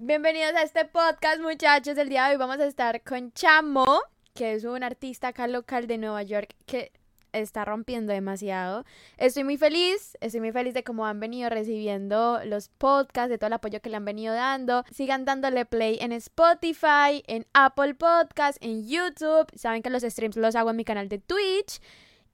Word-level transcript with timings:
Bienvenidos 0.00 0.54
a 0.54 0.62
este 0.62 0.84
podcast, 0.84 1.40
muchachos. 1.40 1.98
El 1.98 2.08
día 2.08 2.26
de 2.26 2.30
hoy 2.30 2.36
vamos 2.36 2.60
a 2.60 2.66
estar 2.66 3.02
con 3.02 3.32
Chamo, 3.32 3.84
que 4.32 4.54
es 4.54 4.62
un 4.62 4.84
artista 4.84 5.26
acá 5.26 5.48
local 5.48 5.88
de 5.88 5.98
Nueva 5.98 6.22
York 6.22 6.54
que 6.66 6.92
está 7.32 7.64
rompiendo 7.64 8.12
demasiado. 8.12 8.84
Estoy 9.16 9.42
muy 9.42 9.56
feliz, 9.56 10.16
estoy 10.20 10.38
muy 10.38 10.52
feliz 10.52 10.72
de 10.72 10.84
cómo 10.84 11.04
han 11.04 11.18
venido 11.18 11.50
recibiendo 11.50 12.38
los 12.44 12.68
podcasts, 12.68 13.28
de 13.28 13.38
todo 13.38 13.48
el 13.48 13.54
apoyo 13.54 13.80
que 13.80 13.90
le 13.90 13.96
han 13.96 14.04
venido 14.04 14.34
dando. 14.34 14.84
Sigan 14.92 15.24
dándole 15.24 15.64
play 15.66 15.98
en 16.00 16.12
Spotify, 16.12 17.24
en 17.26 17.44
Apple 17.52 17.94
Podcasts, 17.94 18.60
en 18.64 18.86
YouTube. 18.86 19.48
Saben 19.56 19.82
que 19.82 19.90
los 19.90 20.04
streams 20.04 20.36
los 20.36 20.54
hago 20.54 20.70
en 20.70 20.76
mi 20.76 20.84
canal 20.84 21.08
de 21.08 21.18
Twitch. 21.18 21.80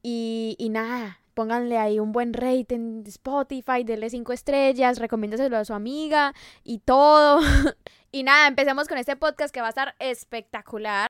Y, 0.03 0.55
y 0.59 0.69
nada, 0.69 1.19
pónganle 1.35 1.79
ahí 1.79 1.99
un 1.99 2.13
buen 2.13 2.33
rating 2.33 3.01
en 3.01 3.05
Spotify, 3.07 3.85
denle 3.85 4.09
cinco 4.09 4.33
estrellas, 4.33 4.99
recomiéndaselo 4.99 5.57
a 5.57 5.65
su 5.65 5.75
amiga 5.75 6.33
y 6.63 6.79
todo. 6.79 7.41
y 8.13 8.23
nada, 8.23 8.47
empecemos 8.47 8.89
con 8.89 8.99
este 8.99 9.17
podcast 9.17 9.53
que 9.53 9.61
va 9.61 9.67
a 9.67 9.71
estar 9.71 9.95
espectacular. 9.99 11.09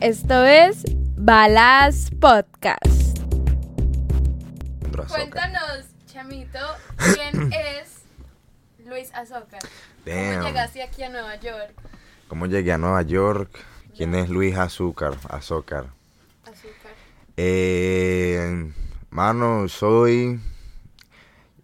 Esto 0.00 0.44
es 0.44 0.84
Balas 1.16 2.10
Podcast. 2.20 3.18
Cuéntanos, 5.08 5.86
chamito, 6.06 6.58
quién 7.14 7.52
es 7.52 8.02
Luis 8.84 9.12
Azócar. 9.14 9.60
¿Cómo 10.04 10.46
llegaste 10.46 10.82
aquí 10.82 11.02
a 11.02 11.10
Nueva 11.10 11.36
York? 11.36 11.74
¿Cómo 12.28 12.46
llegué 12.46 12.72
a 12.72 12.78
Nueva 12.78 13.02
York? 13.02 13.50
¿Quién 13.96 14.14
es 14.14 14.28
Luis 14.28 14.56
Azúcar? 14.56 15.14
Azócar. 15.28 15.97
Eh, 17.40 18.72
mano, 19.10 19.68
soy 19.68 20.40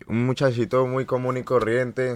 un 0.07 0.25
muchachito 0.25 0.87
muy 0.87 1.05
común 1.05 1.37
y 1.37 1.43
corriente 1.43 2.15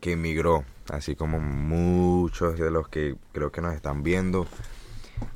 que 0.00 0.14
emigró, 0.14 0.64
así 0.90 1.14
como 1.14 1.38
muchos 1.38 2.58
de 2.58 2.72
los 2.72 2.88
que 2.88 3.14
creo 3.30 3.52
que 3.52 3.60
nos 3.60 3.72
están 3.72 4.02
viendo, 4.02 4.48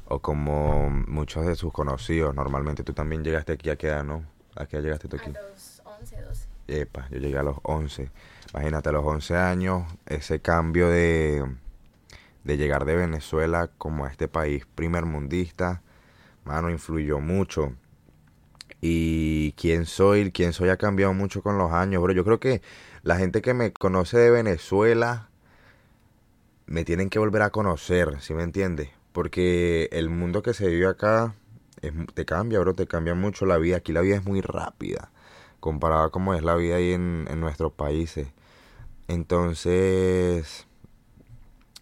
o 0.09 0.19
como 0.19 0.91
muchos 0.91 1.47
de 1.47 1.55
sus 1.55 1.73
conocidos. 1.73 2.35
Normalmente 2.35 2.83
tú 2.83 2.95
también 2.95 3.23
llegaste 3.23 3.53
aquí 3.53 3.71
a 3.71 3.77
qué 3.77 3.87
edad, 3.87 4.03
¿no? 4.03 4.25
¿A 4.57 4.67
qué 4.67 4.79
edad 4.79 4.83
llegaste 4.83 5.07
tú 5.07 5.19
aquí? 5.19 5.31
A 5.31 5.41
los 5.41 5.81
11, 5.85 6.21
12. 6.21 6.49
Epa, 6.67 7.09
yo 7.13 7.19
llegué 7.19 7.39
a 7.39 7.45
los 7.45 7.59
11. 7.63 8.11
Imagínate, 8.53 8.89
a 8.89 8.93
los 8.93 9.05
11 9.05 9.37
años, 9.37 9.85
ese 10.07 10.41
cambio 10.41 10.89
de, 10.89 11.45
de 12.43 12.57
llegar 12.57 12.85
de 12.87 12.97
Venezuela 12.97 13.71
como 13.79 14.05
a 14.05 14.09
este 14.09 14.27
país 14.27 14.67
primer 14.75 15.05
mundista, 15.05 15.81
mano, 16.49 16.71
influyó 16.71 17.21
mucho. 17.21 17.75
Y 18.81 19.53
quién 19.53 19.87
soy, 19.87 20.33
quién 20.33 20.53
soy 20.53 20.71
ha 20.71 20.77
cambiado 20.77 21.13
mucho 21.13 21.43
con 21.43 21.59
los 21.59 21.73
años, 21.73 22.03
bro. 22.03 22.13
Yo 22.13 22.25
creo 22.25 22.41
que 22.41 22.63
la 23.03 23.17
gente 23.17 23.43
que 23.43 23.55
me 23.55 23.73
conoce 23.73 24.19
de 24.19 24.31
Venezuela 24.31 25.29
me 26.67 26.85
tienen 26.85 27.11
que 27.11 27.19
volver 27.19 27.43
a 27.43 27.51
conocer, 27.51 28.21
¿sí 28.21 28.35
me 28.35 28.43
entiendes? 28.43 28.91
Porque 29.13 29.89
el 29.93 30.11
mundo 30.11 30.43
que 30.43 30.55
se 30.55 30.69
vive 30.69 30.87
acá 30.87 31.35
te 32.15 32.25
cambia, 32.25 32.61
bro, 32.61 32.75
te 32.75 32.87
cambia 32.87 33.15
mucho 33.15 33.47
la 33.47 33.59
vida. 33.59 33.77
Aquí 33.79 33.93
la 33.93 34.01
vida 34.01 34.17
es 34.17 34.25
muy 34.25 34.41
rápida, 34.41 35.11
comparada 35.61 36.07
a 36.07 36.11
cómo 36.11 36.35
es 36.35 36.43
la 36.43 36.55
vida 36.57 36.77
ahí 36.77 36.93
en, 36.93 37.27
en 37.31 37.41
nuestros 37.41 37.73
países. 37.73 38.29
Entonces, 39.09 40.67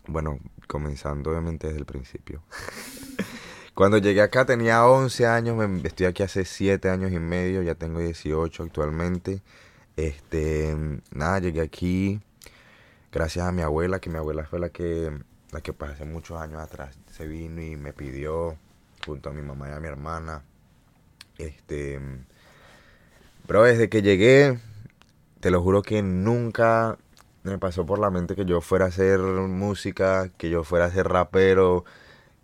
bueno, 0.06 0.39
comenzando 0.67 1.30
obviamente 1.30 1.69
desde 1.69 1.80
el 1.80 1.86
principio. 1.86 2.42
Cuando 3.77 3.99
llegué 3.99 4.23
acá 4.23 4.47
tenía 4.47 4.87
11 4.87 5.27
años, 5.27 5.55
me- 5.57 5.87
estoy 5.87 6.07
aquí 6.07 6.23
hace 6.25 6.45
7 6.47 6.89
años 6.91 7.13
y 7.13 7.19
medio, 7.21 7.63
ya 7.63 7.75
tengo 7.75 8.01
18 8.01 8.63
actualmente. 8.65 9.43
Este, 9.97 10.75
nada, 11.13 11.41
llegué 11.41 11.61
aquí 11.61 12.21
gracias 13.13 13.47
a 13.47 13.53
mi 13.53 13.61
abuela, 13.63 14.01
que 14.01 14.11
mi 14.11 14.17
abuela 14.17 14.45
fue 14.47 14.61
la 14.61 14.71
que, 14.71 15.13
la 15.53 15.61
que 15.61 15.75
pues, 15.75 15.91
hace 15.93 16.07
muchos 16.07 16.41
años 16.41 16.61
atrás 16.63 16.99
se 17.13 17.27
vino 17.27 17.61
y 17.63 17.77
me 17.77 17.93
pidió, 17.93 18.57
junto 19.07 19.29
a 19.31 19.35
mi 19.35 19.43
mamá 19.43 19.69
y 19.69 19.73
a 19.73 19.81
mi 19.81 19.89
hermana. 19.89 20.42
Este, 21.39 22.01
pero 23.47 23.63
desde 23.63 23.89
que 23.89 24.03
llegué, 24.03 24.59
te 25.41 25.51
lo 25.51 25.63
juro 25.63 25.83
que 25.83 26.03
nunca 26.03 26.98
me 27.45 27.59
pasó 27.59 27.86
por 27.86 27.98
la 27.98 28.11
mente 28.11 28.35
que 28.35 28.45
yo 28.47 28.61
fuera 28.61 28.86
a 28.86 28.89
hacer 28.89 29.20
música, 29.20 30.31
que 30.39 30.51
yo 30.51 30.65
fuera 30.65 30.86
a 30.86 30.91
ser 30.91 31.09
rapero, 31.09 31.85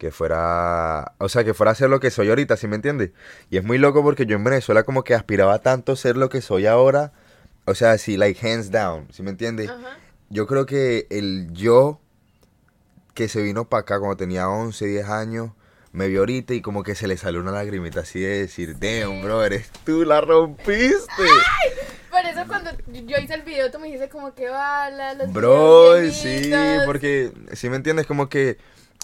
que 0.02 0.10
fuera, 0.10 1.12
o 1.18 1.28
sea, 1.28 1.44
que 1.44 1.54
fuera 1.54 1.70
a 1.70 1.74
ser 1.76 1.88
lo 1.88 2.00
que 2.00 2.10
soy 2.10 2.28
ahorita, 2.28 2.56
¿sí 2.56 2.66
me 2.66 2.74
entiendes? 2.74 3.12
Y 3.50 3.56
es 3.56 3.62
muy 3.62 3.78
loco 3.78 4.02
porque 4.02 4.26
yo 4.26 4.34
en 4.34 4.42
Venezuela 4.42 4.82
como 4.82 5.04
que 5.04 5.14
aspiraba 5.14 5.60
tanto 5.60 5.92
a 5.92 5.96
ser 5.96 6.16
lo 6.16 6.28
que 6.28 6.40
soy 6.40 6.66
ahora, 6.66 7.12
o 7.66 7.76
sea, 7.76 7.96
sí, 7.98 8.16
like 8.16 8.44
hands 8.44 8.72
down, 8.72 9.06
¿sí 9.12 9.22
me 9.22 9.30
entiendes? 9.30 9.70
Ajá. 9.70 9.96
Yo 10.28 10.48
creo 10.48 10.66
que 10.66 11.06
el 11.10 11.52
yo 11.52 12.00
que 13.14 13.28
se 13.28 13.42
vino 13.42 13.68
para 13.68 13.82
acá 13.82 14.00
cuando 14.00 14.16
tenía 14.16 14.48
11, 14.48 14.86
10 14.86 15.08
años, 15.08 15.50
me 15.92 16.08
vio 16.08 16.18
ahorita 16.18 16.52
y 16.52 16.62
como 16.62 16.82
que 16.82 16.96
se 16.96 17.06
le 17.06 17.16
salió 17.16 17.40
una 17.40 17.52
lagrimita 17.52 18.00
así 18.00 18.18
de 18.18 18.40
decir, 18.40 18.76
damn, 18.80 19.22
bro, 19.22 19.44
eres 19.44 19.70
tú, 19.84 20.04
la 20.04 20.20
rompiste. 20.20 21.28
Por 22.10 22.26
eso 22.26 22.42
cuando 22.48 22.72
yo 22.88 23.18
hice 23.18 23.34
el 23.34 23.42
video 23.42 23.70
tú 23.70 23.78
me 23.78 23.86
dijiste 23.86 24.08
como 24.08 24.34
que 24.34 24.48
bala, 24.48 25.14
los 25.14 25.32
Bro, 25.32 26.10
sí, 26.10 26.50
porque, 26.86 27.30
si 27.52 27.70
me 27.70 27.76
entiendes, 27.76 28.08
como 28.08 28.28
que 28.28 28.58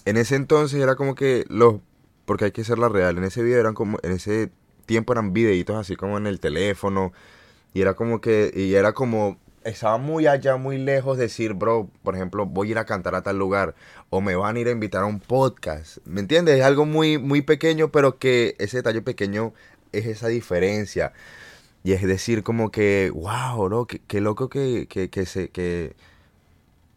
en 0.08 0.16
ese 0.16 0.36
entonces 0.36 0.80
era 0.80 0.96
como 0.96 1.14
que 1.14 1.44
los, 1.48 1.76
porque 2.24 2.46
hay 2.46 2.52
que 2.52 2.64
ser 2.64 2.78
la 2.78 2.88
real, 2.88 3.18
en 3.18 3.24
ese 3.24 3.42
video 3.42 3.60
eran 3.60 3.74
como, 3.74 3.98
en 4.02 4.12
ese 4.12 4.50
tiempo 4.86 5.12
eran 5.12 5.34
videitos 5.34 5.76
así 5.76 5.96
como 5.96 6.16
en 6.16 6.26
el 6.26 6.40
teléfono, 6.40 7.12
y 7.74 7.82
era 7.82 7.92
como 7.92 8.22
que, 8.22 8.50
y 8.54 8.74
era 8.74 8.94
como, 8.94 9.38
estaba 9.64 9.98
muy 9.98 10.26
allá, 10.26 10.56
muy 10.56 10.78
lejos 10.78 11.18
decir, 11.18 11.52
bro, 11.52 11.90
por 12.02 12.14
ejemplo, 12.14 12.46
voy 12.46 12.68
a 12.68 12.70
ir 12.70 12.78
a 12.78 12.86
cantar 12.86 13.14
a 13.14 13.22
tal 13.22 13.38
lugar, 13.38 13.74
o 14.08 14.22
me 14.22 14.34
van 14.34 14.56
a 14.56 14.60
ir 14.60 14.68
a 14.68 14.70
invitar 14.70 15.02
a 15.02 15.06
un 15.06 15.20
podcast, 15.20 15.98
¿me 16.06 16.20
entiendes? 16.20 16.58
Es 16.58 16.64
algo 16.64 16.86
muy, 16.86 17.18
muy 17.18 17.42
pequeño, 17.42 17.92
pero 17.92 18.18
que 18.18 18.56
ese 18.58 18.78
detalle 18.78 19.02
pequeño 19.02 19.52
es 19.92 20.06
esa 20.06 20.28
diferencia. 20.28 21.12
Y 21.84 21.92
es 21.92 22.02
decir, 22.02 22.42
como 22.42 22.70
que, 22.70 23.10
wow, 23.14 23.62
bro, 23.64 23.86
qué, 23.86 24.00
qué 24.06 24.22
loco 24.22 24.48
que, 24.48 24.86
que, 24.88 25.10
que 25.10 25.26
se, 25.26 25.50
que, 25.50 25.96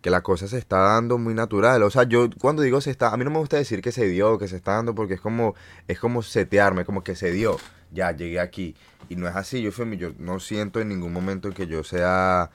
que 0.01 0.09
la 0.09 0.21
cosa 0.21 0.47
se 0.47 0.57
está 0.57 0.77
dando 0.79 1.17
muy 1.17 1.33
natural. 1.33 1.83
O 1.83 1.89
sea, 1.89 2.03
yo 2.03 2.29
cuando 2.39 2.61
digo 2.63 2.81
se 2.81 2.91
está, 2.91 3.13
a 3.13 3.17
mí 3.17 3.23
no 3.23 3.31
me 3.31 3.39
gusta 3.39 3.57
decir 3.57 3.81
que 3.81 3.91
se 3.91 4.07
dio, 4.07 4.37
que 4.37 4.47
se 4.47 4.55
está 4.57 4.73
dando, 4.73 4.95
porque 4.95 5.15
es 5.15 5.21
como, 5.21 5.55
es 5.87 5.99
como 5.99 6.21
setearme, 6.23 6.85
como 6.85 7.03
que 7.03 7.15
se 7.15 7.31
dio. 7.31 7.57
Ya, 7.91 8.11
llegué 8.11 8.39
aquí. 8.39 8.75
Y 9.09 9.15
no 9.15 9.27
es 9.27 9.35
así, 9.35 9.61
yo, 9.61 9.71
yo 9.71 10.13
no 10.17 10.39
siento 10.39 10.79
en 10.79 10.89
ningún 10.89 11.13
momento 11.13 11.51
que 11.51 11.67
yo 11.67 11.83
sea, 11.83 12.51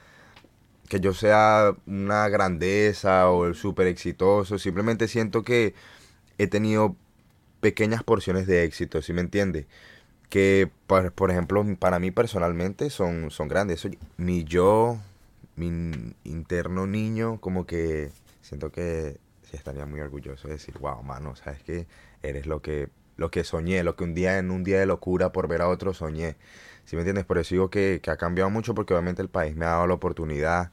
que 0.89 0.99
yo 0.99 1.13
sea 1.13 1.73
una 1.85 2.27
grandeza 2.29 3.29
o 3.29 3.45
el 3.45 3.55
súper 3.55 3.87
exitoso. 3.87 4.59
Simplemente 4.59 5.07
siento 5.07 5.43
que 5.43 5.73
he 6.37 6.47
tenido 6.47 6.95
pequeñas 7.61 8.03
porciones 8.03 8.47
de 8.47 8.63
éxito, 8.63 9.01
¿sí 9.01 9.13
me 9.13 9.21
entiendes? 9.21 9.65
que 10.29 10.69
por, 10.87 11.11
por 11.13 11.31
ejemplo 11.31 11.65
para 11.79 11.99
mí 11.99 12.11
personalmente 12.11 12.89
son, 12.89 13.31
son 13.31 13.47
grandes. 13.47 13.85
Eso, 13.85 13.97
mi 14.17 14.43
yo, 14.43 14.99
mi 15.57 16.15
interno 16.23 16.87
niño, 16.87 17.39
como 17.41 17.65
que 17.65 18.11
siento 18.41 18.71
que 18.71 19.19
estaría 19.51 19.85
muy 19.85 19.99
orgulloso 20.01 20.47
de 20.47 20.55
decir, 20.55 20.77
wow, 20.79 21.03
mano, 21.03 21.35
sabes 21.35 21.63
que 21.63 21.87
eres 22.23 22.45
lo 22.47 22.61
que, 22.61 22.89
lo 23.17 23.31
que 23.31 23.43
soñé, 23.43 23.83
lo 23.83 23.95
que 23.95 24.03
un 24.03 24.13
día 24.13 24.37
en 24.39 24.51
un 24.51 24.63
día 24.63 24.79
de 24.79 24.85
locura 24.85 25.31
por 25.31 25.47
ver 25.47 25.61
a 25.61 25.69
otro 25.69 25.93
soñé. 25.93 26.37
¿Sí 26.85 26.95
me 26.95 27.01
entiendes? 27.01 27.25
Por 27.25 27.37
eso 27.37 27.55
digo 27.55 27.69
que, 27.69 27.99
que 28.01 28.11
ha 28.11 28.17
cambiado 28.17 28.49
mucho 28.49 28.73
porque 28.75 28.93
obviamente 28.93 29.21
el 29.21 29.29
país 29.29 29.55
me 29.55 29.65
ha 29.65 29.69
dado 29.69 29.87
la 29.87 29.95
oportunidad. 29.95 30.71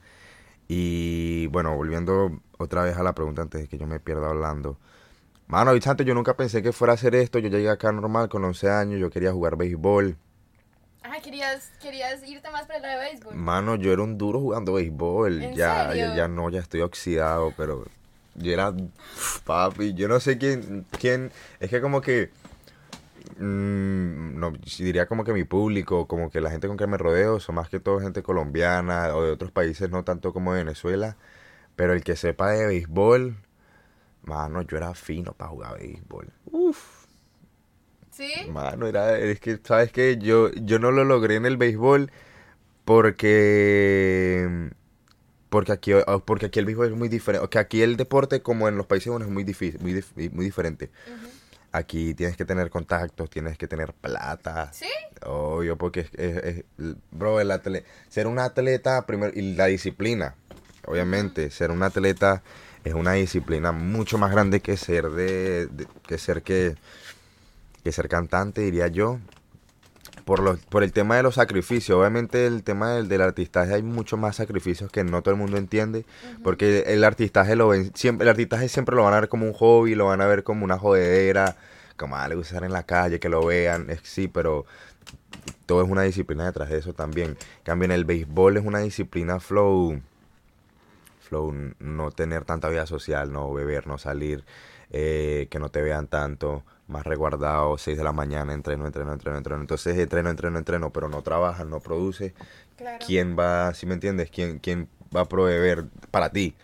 Y 0.68 1.48
bueno, 1.48 1.74
volviendo 1.76 2.40
otra 2.58 2.82
vez 2.84 2.96
a 2.96 3.02
la 3.02 3.14
pregunta 3.14 3.42
antes 3.42 3.62
de 3.62 3.68
que 3.68 3.78
yo 3.78 3.86
me 3.86 4.00
pierda 4.00 4.28
hablando. 4.30 4.78
Mano, 5.48 5.70
ahorita 5.70 5.90
antes 5.92 6.06
yo 6.06 6.14
nunca 6.14 6.36
pensé 6.36 6.62
que 6.62 6.72
fuera 6.72 6.92
a 6.92 6.94
hacer 6.94 7.14
esto. 7.14 7.38
Yo 7.38 7.48
llegué 7.48 7.68
acá 7.70 7.92
normal 7.92 8.28
con 8.28 8.44
11 8.44 8.70
años. 8.70 9.00
Yo 9.00 9.10
quería 9.10 9.32
jugar 9.32 9.56
béisbol. 9.56 10.16
Ay, 11.06 11.20
querías, 11.20 11.70
querías 11.82 12.26
irte 12.26 12.50
más 12.50 12.62
para 12.66 12.76
el 12.78 12.82
lado 12.82 13.00
de 13.00 13.10
béisbol. 13.10 13.34
Mano, 13.34 13.76
yo 13.76 13.92
era 13.92 14.02
un 14.02 14.16
duro 14.16 14.40
jugando 14.40 14.72
béisbol. 14.72 15.42
¿En 15.42 15.54
ya, 15.54 15.88
serio? 15.88 16.06
ya, 16.08 16.16
ya 16.16 16.28
no, 16.28 16.48
ya 16.48 16.60
estoy 16.60 16.80
oxidado, 16.80 17.52
pero 17.58 17.84
yo 18.36 18.50
era 18.52 18.72
papi. 19.44 19.92
Yo 19.92 20.08
no 20.08 20.18
sé 20.18 20.38
quién, 20.38 20.86
quién. 20.98 21.30
Es 21.60 21.68
que 21.68 21.82
como 21.82 22.00
que. 22.00 22.30
mm, 23.38 24.38
no, 24.40 24.52
diría 24.78 25.06
como 25.06 25.24
que 25.24 25.34
mi 25.34 25.44
público, 25.44 26.06
como 26.08 26.30
que 26.30 26.40
la 26.40 26.50
gente 26.50 26.68
con 26.68 26.78
que 26.78 26.86
me 26.86 26.96
rodeo, 26.96 27.38
son 27.38 27.56
más 27.56 27.68
que 27.68 27.80
todo 27.80 28.00
gente 28.00 28.22
colombiana 28.22 29.14
o 29.14 29.22
de 29.22 29.30
otros 29.30 29.50
países, 29.50 29.90
no 29.90 30.04
tanto 30.04 30.32
como 30.32 30.52
Venezuela. 30.52 31.16
Pero 31.76 31.92
el 31.92 32.02
que 32.02 32.16
sepa 32.16 32.50
de 32.52 32.66
béisbol, 32.66 33.36
mano, 34.22 34.62
yo 34.62 34.78
era 34.78 34.94
fino 34.94 35.32
para 35.34 35.50
jugar 35.50 35.78
béisbol. 35.78 36.28
Uf. 36.46 36.93
¿Sí? 38.14 38.32
Mano, 38.48 38.86
era, 38.86 39.18
es 39.18 39.40
que, 39.40 39.58
¿sabes 39.64 39.90
qué? 39.90 40.16
Yo, 40.18 40.50
yo 40.52 40.78
no 40.78 40.90
lo 40.92 41.04
logré 41.04 41.34
en 41.34 41.46
el 41.46 41.56
béisbol 41.56 42.10
porque, 43.34 44.70
porque 45.48 45.72
aquí, 45.72 45.92
porque 46.24 46.46
aquí 46.46 46.58
el 46.58 46.64
béisbol 46.66 46.86
es 46.92 46.96
muy 46.96 47.08
diferente, 47.08 47.48
que 47.48 47.58
aquí 47.58 47.82
el 47.82 47.96
deporte 47.96 48.42
como 48.42 48.68
en 48.68 48.76
los 48.76 48.86
países 48.86 49.08
buenos 49.10 49.28
es 49.28 49.34
muy 49.34 49.44
difícil, 49.44 49.80
muy, 49.80 49.94
dif- 49.94 50.32
muy 50.32 50.44
diferente. 50.44 50.90
Aquí 51.72 52.14
tienes 52.14 52.36
que 52.36 52.44
tener 52.44 52.70
contactos, 52.70 53.28
tienes 53.30 53.58
que 53.58 53.66
tener 53.66 53.92
plata. 53.94 54.72
¿Sí? 54.72 54.86
Obvio, 55.26 55.76
porque 55.76 56.00
es, 56.00 56.10
es- 56.14 56.36
es- 56.44 56.64
bro, 57.10 57.40
el 57.40 57.50
atle- 57.50 57.82
ser 58.08 58.28
un 58.28 58.38
atleta 58.38 59.04
primero 59.06 59.32
y 59.34 59.54
la 59.54 59.66
disciplina. 59.66 60.36
obviamente, 60.86 61.50
ser 61.50 61.70
un 61.70 61.82
atleta 61.82 62.42
es 62.84 62.92
una 62.94 63.14
disciplina 63.14 63.72
mucho 63.72 64.18
más 64.18 64.30
grande 64.30 64.60
que 64.60 64.76
ser 64.76 65.08
de, 65.10 65.66
de- 65.66 65.86
que 66.06 66.18
ser 66.18 66.42
que, 66.42 66.76
que 67.84 67.92
ser 67.92 68.08
cantante, 68.08 68.62
diría 68.62 68.88
yo. 68.88 69.20
Por, 70.24 70.40
los, 70.40 70.58
por 70.60 70.82
el 70.82 70.92
tema 70.92 71.16
de 71.16 71.22
los 71.22 71.34
sacrificios, 71.34 71.98
obviamente 71.98 72.46
el 72.46 72.62
tema 72.62 72.94
del, 72.94 73.08
del 73.08 73.20
artistaje 73.20 73.74
hay 73.74 73.82
mucho 73.82 74.16
más 74.16 74.36
sacrificios 74.36 74.90
que 74.90 75.04
no 75.04 75.20
todo 75.20 75.34
el 75.34 75.40
mundo 75.40 75.58
entiende, 75.58 76.06
porque 76.42 76.84
el 76.86 77.04
artistaje 77.04 77.56
lo 77.56 77.68
ven, 77.68 77.90
siempre, 77.94 78.24
el 78.24 78.30
artistaje 78.30 78.70
siempre 78.70 78.96
lo 78.96 79.04
van 79.04 79.12
a 79.12 79.20
ver 79.20 79.28
como 79.28 79.46
un 79.46 79.52
hobby, 79.52 79.94
lo 79.94 80.06
van 80.06 80.22
a 80.22 80.26
ver 80.26 80.42
como 80.42 80.64
una 80.64 80.78
jodedera, 80.78 81.56
como 81.98 82.16
ah, 82.16 82.26
le 82.26 82.36
gusta 82.36 82.54
estar 82.54 82.64
en 82.64 82.72
la 82.72 82.84
calle, 82.84 83.20
que 83.20 83.28
lo 83.28 83.44
vean, 83.44 83.90
es, 83.90 84.00
sí, 84.02 84.26
pero 84.26 84.64
todo 85.66 85.82
es 85.82 85.90
una 85.90 86.02
disciplina 86.02 86.46
detrás 86.46 86.70
de 86.70 86.78
eso 86.78 86.94
también. 86.94 87.30
En 87.30 87.64
cambio, 87.64 87.84
en 87.84 87.92
el 87.92 88.06
béisbol 88.06 88.56
es 88.56 88.64
una 88.64 88.78
disciplina 88.78 89.40
flow, 89.40 90.00
flow, 91.20 91.52
no 91.78 92.10
tener 92.12 92.46
tanta 92.46 92.70
vida 92.70 92.86
social, 92.86 93.30
no 93.30 93.52
beber, 93.52 93.86
no 93.86 93.98
salir, 93.98 94.44
eh, 94.90 95.48
que 95.50 95.58
no 95.58 95.68
te 95.68 95.82
vean 95.82 96.06
tanto, 96.06 96.64
más 96.88 97.04
resguardado, 97.04 97.78
6 97.78 97.96
de 97.96 98.04
la 98.04 98.12
mañana, 98.12 98.52
entreno, 98.52 98.86
entreno, 98.86 99.12
entreno, 99.12 99.38
entreno. 99.38 99.60
Entonces, 99.60 99.96
entreno, 99.98 100.30
entreno, 100.30 100.58
entreno, 100.58 100.90
pero 100.92 101.08
no 101.08 101.22
trabajas, 101.22 101.66
no 101.66 101.80
produces. 101.80 102.32
Claro. 102.76 103.04
¿Quién 103.06 103.36
va, 103.38 103.72
si 103.74 103.86
me 103.86 103.94
entiendes? 103.94 104.30
¿Quién, 104.30 104.58
quién 104.58 104.88
va 105.14 105.22
a 105.22 105.24
proveer 105.28 105.86
para 106.10 106.30
ti? 106.30 106.54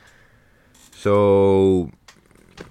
So, 0.96 1.88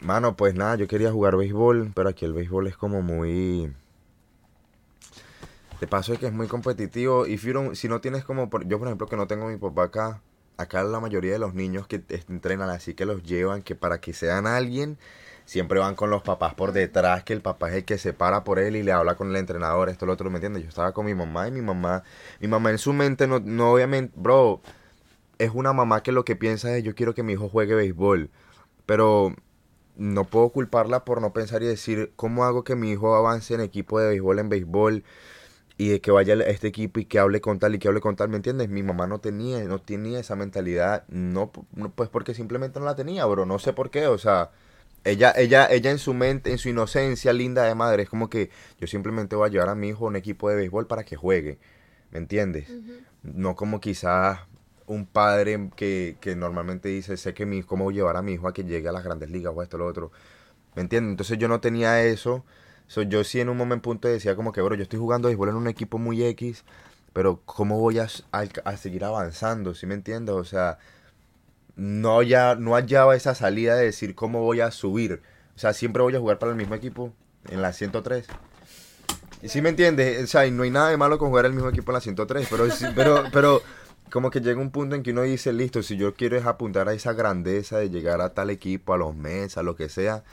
mano, 0.01 0.36
pues 0.36 0.54
nada, 0.54 0.75
yo 0.75 0.88
quería 0.88 1.12
jugar 1.12 1.36
béisbol, 1.36 1.92
pero 1.96 2.10
aquí 2.10 2.25
el 2.25 2.34
béisbol 2.34 2.68
es 2.68 2.78
como 2.78 3.01
muy... 3.01 3.74
De 5.81 5.88
paso 5.88 6.12
es 6.13 6.19
que 6.19 6.28
es 6.28 6.34
muy 6.34 6.48
competitivo 6.48 7.25
y 7.25 7.38
si 7.38 7.88
no 7.88 8.02
tienes 8.02 8.25
como, 8.25 8.50
por- 8.50 8.68
yo 8.68 8.80
por 8.80 8.90
ejemplo 8.90 9.07
que 9.07 9.16
no 9.16 9.28
tengo 9.28 9.48
a 9.48 9.50
mi 9.50 9.56
papá 9.56 9.84
acá, 9.84 10.22
acá 10.57 10.84
la 10.84 11.00
mayoría 11.00 11.31
de 11.31 11.40
los 11.40 11.54
niños 11.54 11.88
que 11.88 12.04
entrenan 12.28 12.69
así 12.69 12.94
que 12.94 13.06
los 13.06 13.24
llevan, 13.24 13.62
que 13.62 13.75
para 13.75 14.02
que 14.02 14.12
sean 14.13 14.45
alguien, 14.45 14.98
siempre 15.50 15.80
van 15.80 15.96
con 15.96 16.12
los 16.12 16.22
papás 16.22 16.54
por 16.54 16.74
detrás, 16.74 17.24
que 17.24 17.34
el 17.34 17.42
papá 17.42 17.69
es 17.69 17.75
el 17.78 17.84
que 17.84 17.98
se 17.98 18.13
para 18.13 18.44
por 18.44 18.60
él 18.60 18.75
y 18.75 18.84
le 18.84 18.92
habla 18.92 19.16
con 19.16 19.31
el 19.31 19.36
entrenador, 19.36 19.90
esto, 19.90 20.06
lo 20.06 20.13
otro, 20.13 20.30
¿me 20.30 20.36
entiendes? 20.36 20.62
Yo 20.62 20.69
estaba 20.69 20.92
con 20.94 21.07
mi 21.07 21.16
mamá 21.16 21.48
y 21.48 21.51
mi 21.51 21.62
mamá, 21.62 22.04
mi 22.40 22.48
mamá 22.48 22.69
en 22.69 22.78
su 22.78 22.94
mente 22.94 23.25
no, 23.25 23.40
no 23.40 23.74
obviamente, 23.74 24.13
bro, 24.16 24.62
es 25.40 25.50
una 25.51 25.74
mamá 25.74 26.04
que 26.04 26.12
lo 26.12 26.24
que 26.24 26.36
piensa 26.36 26.78
es 26.78 26.84
yo 26.84 26.94
quiero 26.94 27.16
que 27.16 27.24
mi 27.24 27.34
hijo 27.34 27.50
juegue 27.50 27.74
béisbol, 27.74 28.30
pero 28.86 29.34
no 29.98 30.25
puedo 30.25 30.50
culparla 30.50 31.04
por 31.04 31.19
no 31.19 31.34
pensar 31.34 31.63
y 31.63 31.66
decir 31.66 32.13
cómo 32.16 32.45
hago 32.45 32.63
que 32.63 32.75
mi 32.75 32.92
hijo 32.92 33.16
avance 33.16 33.56
en 33.56 33.62
equipo 33.62 34.00
de 34.00 34.10
béisbol 34.10 34.38
en 34.40 34.50
béisbol 34.50 35.04
y 35.78 35.90
de 35.90 36.00
que 36.00 36.12
vaya 36.12 36.36
a 36.36 36.44
este 36.44 36.68
equipo 36.68 37.00
y 37.00 37.06
que 37.06 37.18
hable 37.18 37.42
con 37.42 37.57
tal 37.57 37.74
y 37.74 37.80
que 37.80 37.88
hable 37.88 38.02
con 38.02 38.16
tal, 38.16 38.30
¿me 38.30 38.36
entiendes? 38.36 38.69
Mi 38.69 38.84
mamá 38.84 39.07
no 39.07 39.19
tenía, 39.19 39.63
no 39.63 39.80
tenía 39.81 40.19
esa 40.19 40.36
mentalidad, 40.36 41.06
no, 41.07 41.52
no, 41.74 41.90
pues 41.90 42.10
porque 42.10 42.36
simplemente 42.36 42.80
no 42.80 42.86
la 42.86 42.95
tenía, 42.95 43.25
bro, 43.25 43.48
no 43.48 43.57
sé 43.57 43.74
por 43.74 43.90
qué, 43.90 44.06
o 44.07 44.19
sea, 44.19 44.52
ella, 45.04 45.34
ella, 45.36 45.68
ella 45.69 45.92
en 45.92 45.98
su 45.98 46.13
mente, 46.13 46.51
en 46.51 46.57
su 46.57 46.69
inocencia 46.69 47.34
linda 47.34 47.63
de 47.63 47.75
madre, 47.75 48.04
es 48.04 48.10
como 48.10 48.30
que 48.30 48.50
yo 48.80 48.88
simplemente 48.88 49.36
voy 49.36 49.48
a 49.50 49.51
llevar 49.51 49.69
a 49.69 49.75
mi 49.75 49.90
hijo 49.90 50.06
a 50.06 50.10
un 50.10 50.16
equipo 50.16 50.50
de 50.50 50.56
béisbol 50.56 50.88
para 50.88 51.04
que 51.04 51.16
juegue, 51.16 51.60
¿me 52.12 52.19
entiendes? 52.19 52.69
No 53.24 53.56
como 53.56 53.80
quizás 53.80 54.40
un 54.88 55.06
padre 55.06 55.69
que, 55.75 56.18
que 56.19 56.36
normalmente 56.36 56.90
dice, 56.90 57.16
sé 57.18 57.34
que 57.34 57.46
mi, 57.46 57.63
cómo 57.63 57.92
llevar 57.92 58.18
a 58.18 58.22
mi 58.22 58.34
hijo 58.34 58.48
a 58.48 58.54
que 58.54 58.63
llegue 58.63 58.90
a 58.90 58.92
las 58.92 59.04
grandes 59.04 59.30
ligas 59.30 59.54
o 59.56 59.62
esto 59.62 59.78
o 59.78 59.80
lo 59.80 59.86
otro. 59.86 60.12
¿Me 60.75 60.81
entiendes? 60.81 61.12
Entonces 61.12 61.38
yo 61.38 61.48
no 61.48 61.62
tenía 61.62 62.04
eso. 62.04 62.45
So, 62.88 63.04
yo 63.04 63.24
sí 63.24 63.40
en 63.40 63.50
un 63.50 63.57
momento 63.57 63.84
punto 63.84 64.07
decía 64.07 64.36
como 64.36 64.52
que, 64.52 64.62
bro, 64.62 64.75
yo 64.75 64.84
estoy 64.84 65.00
jugando 65.00 65.28
béisbol 65.28 65.50
en 65.50 65.56
un 65.56 65.68
equipo 65.68 66.00
muy 66.00 66.24
X, 66.24 66.66
pero 67.13 67.42
¿cómo 67.45 67.80
voy 67.80 68.00
a, 68.00 68.07
a, 68.31 68.45
a 68.66 68.78
seguir 68.78 69.04
avanzando? 69.06 69.75
¿Sí 69.75 69.86
me 69.86 69.94
entiendes? 69.95 70.36
O 70.36 70.44
sea, 70.44 70.80
no, 71.75 72.21
ya, 72.21 72.56
no 72.56 72.75
hallaba 72.75 73.16
esa 73.16 73.36
salida 73.36 73.75
de 73.75 73.86
decir 73.86 74.16
cómo 74.16 74.42
voy 74.42 74.62
a 74.62 74.71
subir. 74.71 75.21
O 75.56 75.60
sea, 75.60 75.74
siempre 75.74 76.04
voy 76.04 76.16
a 76.16 76.19
jugar 76.19 76.39
para 76.39 76.51
el 76.51 76.57
mismo 76.57 76.75
equipo 76.75 77.13
en 77.50 77.62
la 77.62 77.74
103. 77.74 78.27
Y 79.42 79.50
¿Sí 79.50 79.62
me 79.62 79.69
entiendes? 79.69 80.24
O 80.24 80.27
sea, 80.27 80.45
y 80.45 80.51
no 80.51 80.63
hay 80.63 80.71
nada 80.71 80.89
de 80.89 80.98
malo 80.98 81.18
con 81.18 81.30
jugar 81.30 81.45
el 81.45 81.54
mismo 81.54 81.69
equipo 81.69 81.92
en 81.92 81.95
la 81.95 82.01
103, 82.01 82.48
pero, 82.50 82.68
pero, 82.95 83.24
pero 83.31 83.62
como 84.12 84.30
que 84.31 84.42
llega 84.42 84.60
un 84.60 84.71
punto 84.71 84.95
en 84.95 85.04
que 85.04 85.12
uno 85.12 85.21
dice, 85.21 85.54
listo, 85.54 85.83
si 85.83 85.98
yo 85.98 86.13
quiero 86.13 86.38
es 86.38 86.45
apuntar 86.45 86.89
a 86.89 86.94
esa 86.94 87.13
grandeza 87.13 87.77
de 87.77 87.89
llegar 87.89 88.21
a 88.21 88.33
tal 88.33 88.50
equipo, 88.50 88.94
a 88.94 88.98
los 88.98 89.16
meses, 89.16 89.57
a 89.57 89.63
lo 89.63 89.75
que 89.75 89.89
sea, 89.89 90.24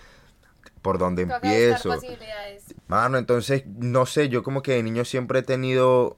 por 0.83 0.99
buscar 0.99 1.23
empiezo. 1.23 2.01
Mano, 2.89 3.19
entonces, 3.19 3.65
no 3.67 4.07
sé, 4.07 4.29
yo 4.29 4.43
como 4.43 4.63
que 4.63 4.73
de 4.73 4.83
niño 4.83 5.05
siempre 5.05 5.41
he 5.41 5.43
tenido 5.43 6.17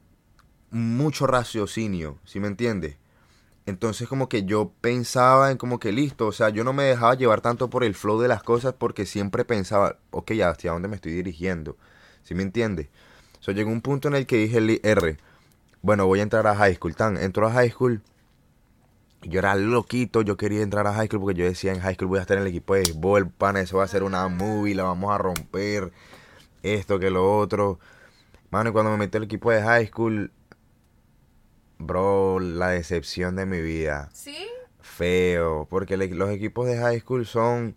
mucho 0.71 1.27
raciocinio, 1.27 2.19
¿sí 2.25 2.41
me 2.41 2.49
entiendes? 2.49 2.97
Entonces 3.69 4.09
como 4.09 4.31
que 4.31 4.45
yo 4.45 4.73
pensaba 4.81 5.51
en 5.51 5.59
como 5.59 5.79
que 5.79 5.93
listo, 5.93 6.27
o 6.27 6.33
sea, 6.33 6.49
yo 6.49 6.65
no 6.65 6.73
me 6.73 6.85
dejaba 6.85 7.15
llevar 7.17 7.43
tanto 7.43 7.69
por 7.69 7.85
el 7.85 7.95
flow 7.95 8.19
de 8.19 8.27
las 8.27 8.43
cosas 8.43 8.73
porque 8.73 9.05
siempre 9.05 9.45
pensaba, 9.45 9.99
ok, 10.11 10.31
¿hacia 10.43 10.73
dónde 10.73 10.89
me 10.89 10.97
estoy 10.97 11.13
dirigiendo? 11.13 11.77
¿Sí 12.23 12.35
me 12.35 12.43
entiendes? 12.45 12.89
So, 13.41 13.53
llegó 13.53 13.71
un 13.71 13.83
punto 13.83 14.09
en 14.09 14.15
el 14.15 14.27
que 14.27 14.37
dije, 14.37 14.81
R, 14.83 15.19
bueno, 15.83 16.07
voy 16.07 16.21
a 16.21 16.23
entrar 16.23 16.47
a 16.47 16.57
high 16.57 16.77
school. 16.77 16.97
Tan, 16.97 17.19
entro 17.19 17.47
a 17.47 17.53
high 17.53 17.71
school. 17.71 18.01
Yo 19.21 19.39
era 19.39 19.55
loquito, 19.55 20.23
yo 20.23 20.39
quería 20.39 20.63
entrar 20.63 20.87
a 20.87 20.95
high 20.95 21.09
school 21.09 21.21
porque 21.21 21.39
yo 21.39 21.45
decía 21.45 21.75
en 21.75 21.81
high 21.81 21.95
school 21.95 22.09
voy 22.09 22.21
a 22.21 22.23
estar 22.23 22.39
en 22.39 22.45
el 22.45 22.49
equipo 22.49 22.73
de 22.73 22.85
béisbol, 22.85 23.29
pana, 23.29 23.61
eso 23.61 23.77
va 23.77 23.85
a 23.85 23.89
ser 23.89 24.03
una 24.03 24.27
movie, 24.29 24.75
la 24.75 24.85
vamos 24.85 25.15
a 25.15 25.19
romper, 25.19 25.93
esto 26.63 26.99
que 26.99 27.11
lo 27.11 27.37
otro. 27.37 27.79
Mano, 28.51 28.71
y 28.71 28.73
cuando 28.73 28.93
me 28.93 28.97
metí 28.97 29.19
al 29.19 29.25
equipo 29.25 29.51
de 29.51 29.61
high 29.61 29.89
school, 29.89 30.33
bro, 31.79 32.41
la 32.41 32.69
decepción 32.71 33.37
de 33.37 33.47
mi 33.47 33.61
vida. 33.61 34.09
¿Sí? 34.13 34.37
Feo, 34.81 35.67
porque 35.71 35.97
le- 35.97 36.09
los 36.09 36.31
equipos 36.31 36.67
de 36.67 36.77
high 36.79 37.01
school 37.01 37.25
son, 37.27 37.77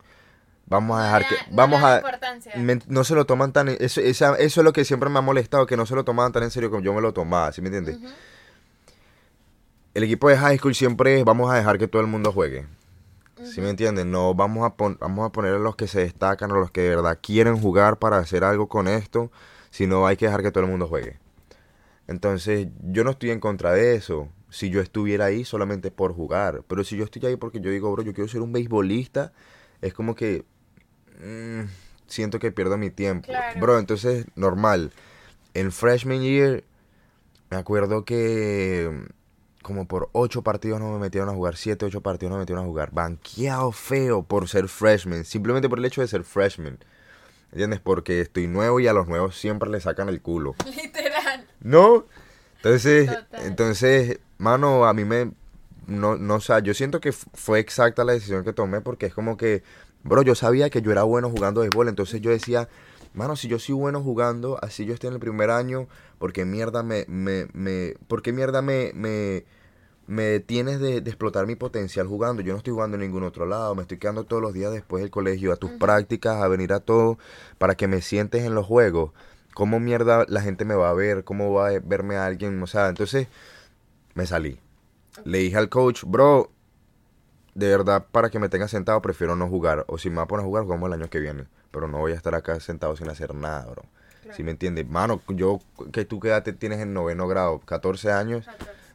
vamos 0.65 0.99
a 0.99 1.03
dejar 1.05 1.21
que, 1.27 1.35
no 1.51 1.55
vamos 1.57 1.83
a, 1.83 1.95
me- 2.57 2.79
no 2.87 3.03
se 3.03 3.15
lo 3.15 3.25
toman 3.25 3.51
tan, 3.53 3.67
eso, 3.69 4.01
esa- 4.01 4.35
eso 4.37 4.61
es 4.61 4.65
lo 4.65 4.73
que 4.73 4.85
siempre 4.85 5.09
me 5.09 5.19
ha 5.19 5.21
molestado, 5.21 5.65
que 5.65 5.77
no 5.77 5.85
se 5.85 5.95
lo 5.95 6.03
tomaban 6.03 6.31
tan 6.31 6.43
en 6.43 6.51
serio 6.51 6.69
como 6.69 6.81
yo 6.81 6.93
me 6.93 7.01
lo 7.01 7.13
tomaba, 7.13 7.51
¿sí 7.51 7.61
me 7.61 7.67
entiendes? 7.67 7.97
El 9.93 10.03
equipo 10.03 10.29
de 10.29 10.37
high 10.37 10.57
school 10.57 10.73
siempre 10.73 11.19
es, 11.19 11.25
vamos 11.25 11.51
a 11.51 11.55
dejar 11.55 11.77
que 11.77 11.87
todo 11.87 12.01
el 12.01 12.07
mundo 12.07 12.31
juegue. 12.31 12.65
¿Sí 13.43 13.59
me 13.59 13.69
entienden? 13.71 14.11
No 14.11 14.33
vamos 14.35 14.65
a, 14.65 14.75
pon- 14.75 14.97
vamos 15.01 15.27
a 15.27 15.31
poner 15.31 15.55
a 15.55 15.59
los 15.59 15.75
que 15.75 15.87
se 15.87 15.99
destacan, 15.99 16.51
a 16.51 16.55
los 16.55 16.71
que 16.71 16.81
de 16.81 16.89
verdad 16.89 17.17
quieren 17.21 17.59
jugar 17.59 17.97
para 17.97 18.17
hacer 18.19 18.43
algo 18.43 18.67
con 18.67 18.87
esto, 18.87 19.31
sino 19.71 20.05
hay 20.07 20.15
que 20.15 20.25
dejar 20.27 20.43
que 20.43 20.51
todo 20.51 20.63
el 20.63 20.69
mundo 20.69 20.87
juegue. 20.87 21.17
Entonces, 22.11 22.67
yo 22.83 23.03
no 23.03 23.11
estoy 23.11 23.31
en 23.31 23.39
contra 23.39 23.71
de 23.73 23.95
eso. 23.95 24.29
Si 24.49 24.69
yo 24.69 24.81
estuviera 24.81 25.25
ahí 25.25 25.43
solamente 25.45 25.91
por 25.91 26.13
jugar. 26.13 26.63
Pero 26.67 26.83
si 26.83 26.97
yo 26.97 27.05
estoy 27.05 27.25
ahí 27.25 27.35
porque 27.37 27.61
yo 27.61 27.71
digo, 27.71 27.91
bro, 27.91 28.03
yo 28.03 28.13
quiero 28.13 28.27
ser 28.27 28.41
un 28.41 28.51
beisbolista, 28.51 29.33
es 29.81 29.93
como 29.93 30.15
que 30.15 30.45
mm, 31.23 31.61
siento 32.07 32.37
que 32.39 32.51
pierdo 32.51 32.77
mi 32.77 32.91
tiempo. 32.91 33.27
Claro. 33.27 33.59
Bro, 33.59 33.79
entonces, 33.79 34.25
normal. 34.35 34.91
En 35.53 35.71
freshman 35.71 36.21
year, 36.21 36.63
me 37.49 37.57
acuerdo 37.57 38.05
que 38.05 38.89
como 39.61 39.87
por 39.87 40.09
ocho 40.11 40.41
partidos 40.41 40.79
no 40.79 40.91
me 40.93 40.99
metieron 40.99 41.29
a 41.29 41.33
jugar, 41.33 41.55
siete, 41.55 41.85
ocho 41.85 42.01
partidos 42.01 42.31
no 42.31 42.37
me 42.37 42.41
metieron 42.41 42.63
a 42.63 42.67
jugar. 42.67 42.91
Banqueado 42.91 43.71
feo 43.71 44.23
por 44.23 44.47
ser 44.47 44.67
freshman, 44.67 45.25
simplemente 45.25 45.69
por 45.69 45.79
el 45.79 45.85
hecho 45.85 46.01
de 46.01 46.07
ser 46.07 46.23
freshman. 46.23 46.79
¿Entiendes? 47.51 47.79
Porque 47.81 48.21
estoy 48.21 48.47
nuevo 48.47 48.79
y 48.79 48.87
a 48.87 48.93
los 48.93 49.07
nuevos 49.07 49.37
siempre 49.37 49.69
le 49.69 49.81
sacan 49.81 50.09
el 50.09 50.21
culo. 50.21 50.55
Literal. 50.75 51.45
¿No? 51.59 52.05
Entonces, 52.57 53.07
Total. 53.07 53.45
entonces, 53.45 54.19
mano, 54.37 54.85
a 54.85 54.93
mí 54.93 55.03
me, 55.03 55.31
no, 55.87 56.15
no, 56.15 56.35
o 56.35 56.39
sea, 56.39 56.59
yo 56.59 56.73
siento 56.73 57.01
que 57.01 57.11
fue 57.11 57.59
exacta 57.59 58.03
la 58.03 58.13
decisión 58.13 58.43
que 58.43 58.53
tomé 58.53 58.81
porque 58.81 59.07
es 59.07 59.13
como 59.13 59.35
que, 59.35 59.63
bro, 60.03 60.21
yo 60.21 60.35
sabía 60.35 60.69
que 60.69 60.81
yo 60.81 60.91
era 60.91 61.03
bueno 61.03 61.29
jugando 61.29 61.61
béisbol, 61.61 61.89
entonces 61.89 62.21
yo 62.21 62.29
decía, 62.29 62.69
mano, 63.13 63.35
si 63.35 63.47
yo 63.47 63.59
soy 63.59 63.75
bueno 63.75 64.01
jugando, 64.01 64.59
así 64.61 64.85
yo 64.85 64.93
estoy 64.93 65.09
en 65.09 65.15
el 65.15 65.19
primer 65.19 65.49
año, 65.49 65.87
porque 66.19 66.45
mierda 66.45 66.83
me, 66.83 67.05
me, 67.07 67.47
me, 67.53 67.95
porque 68.07 68.31
mierda 68.31 68.61
me, 68.61 68.91
me, 68.93 69.43
me 70.11 70.23
detienes 70.23 70.81
de, 70.81 70.99
de 70.99 71.09
explotar 71.09 71.47
mi 71.47 71.55
potencial 71.55 72.05
jugando. 72.05 72.41
Yo 72.41 72.51
no 72.51 72.57
estoy 72.57 72.73
jugando 72.73 72.95
en 72.95 73.01
ningún 73.01 73.23
otro 73.23 73.45
lado. 73.45 73.75
Me 73.75 73.83
estoy 73.83 73.97
quedando 73.97 74.25
todos 74.25 74.41
los 74.41 74.51
días 74.51 74.73
después 74.73 75.01
del 75.01 75.09
colegio 75.09 75.53
a 75.53 75.55
tus 75.55 75.71
prácticas, 75.71 76.35
a 76.43 76.49
venir 76.49 76.73
a 76.73 76.81
todo, 76.81 77.17
para 77.57 77.75
que 77.75 77.87
me 77.87 78.01
sientes 78.01 78.43
en 78.43 78.53
los 78.53 78.65
juegos. 78.65 79.11
¿Cómo 79.53 79.79
mierda 79.79 80.25
la 80.27 80.41
gente 80.41 80.65
me 80.65 80.75
va 80.75 80.89
a 80.89 80.93
ver? 80.93 81.23
¿Cómo 81.23 81.53
va 81.53 81.69
a 81.69 81.79
verme 81.79 82.17
a 82.17 82.25
alguien? 82.25 82.61
O 82.61 82.67
sea, 82.67 82.89
entonces 82.89 83.29
me 84.13 84.25
salí. 84.25 84.59
Le 85.23 85.37
dije 85.37 85.55
al 85.55 85.69
coach, 85.69 86.03
bro, 86.05 86.51
de 87.55 87.69
verdad, 87.69 88.05
para 88.11 88.29
que 88.29 88.37
me 88.37 88.49
tenga 88.49 88.67
sentado, 88.67 89.01
prefiero 89.01 89.37
no 89.37 89.47
jugar. 89.47 89.85
O 89.87 89.97
si 89.97 90.09
me 90.09 90.17
va 90.17 90.23
a 90.23 90.27
poner 90.27 90.43
a 90.43 90.45
jugar, 90.45 90.65
jugamos 90.65 90.87
el 90.87 90.93
año 90.99 91.09
que 91.09 91.21
viene. 91.21 91.45
Pero 91.71 91.87
no 91.87 91.99
voy 91.99 92.11
a 92.11 92.15
estar 92.15 92.35
acá 92.35 92.59
sentado 92.59 92.97
sin 92.97 93.09
hacer 93.09 93.33
nada, 93.33 93.65
bro. 93.65 93.83
¿Sí 94.33 94.43
me 94.43 94.51
entiendes? 94.51 94.85
Mano, 94.89 95.21
yo, 95.29 95.59
que 95.93 96.03
tú 96.03 96.19
qué 96.19 96.27
edad 96.27 96.43
te 96.43 96.51
tienes 96.51 96.79
en 96.79 96.93
noveno 96.93 97.29
grado, 97.29 97.59
14 97.59 98.11
años, 98.11 98.45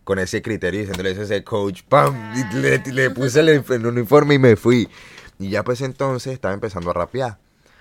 con 0.07 0.21
ese 0.21 0.41
criterio, 0.41 0.79
diciéndole 0.79 1.11
eso 1.11 1.23
a 1.23 1.25
ese 1.25 1.43
coach, 1.43 1.83
¡pam! 1.83 2.15
Y 2.37 2.55
le, 2.55 2.79
le 2.79 3.11
puse 3.11 3.41
el, 3.41 3.49
el 3.49 3.87
uniforme 3.87 4.35
y 4.35 4.39
me 4.39 4.55
fui. 4.55 4.89
Y 5.41 5.51
ya 5.51 5.65
pues 5.65 5.81
entonces 5.81 6.33
estaba 6.33 6.55
empezando 6.55 6.91
a 6.91 6.95
rapear. 6.95 7.39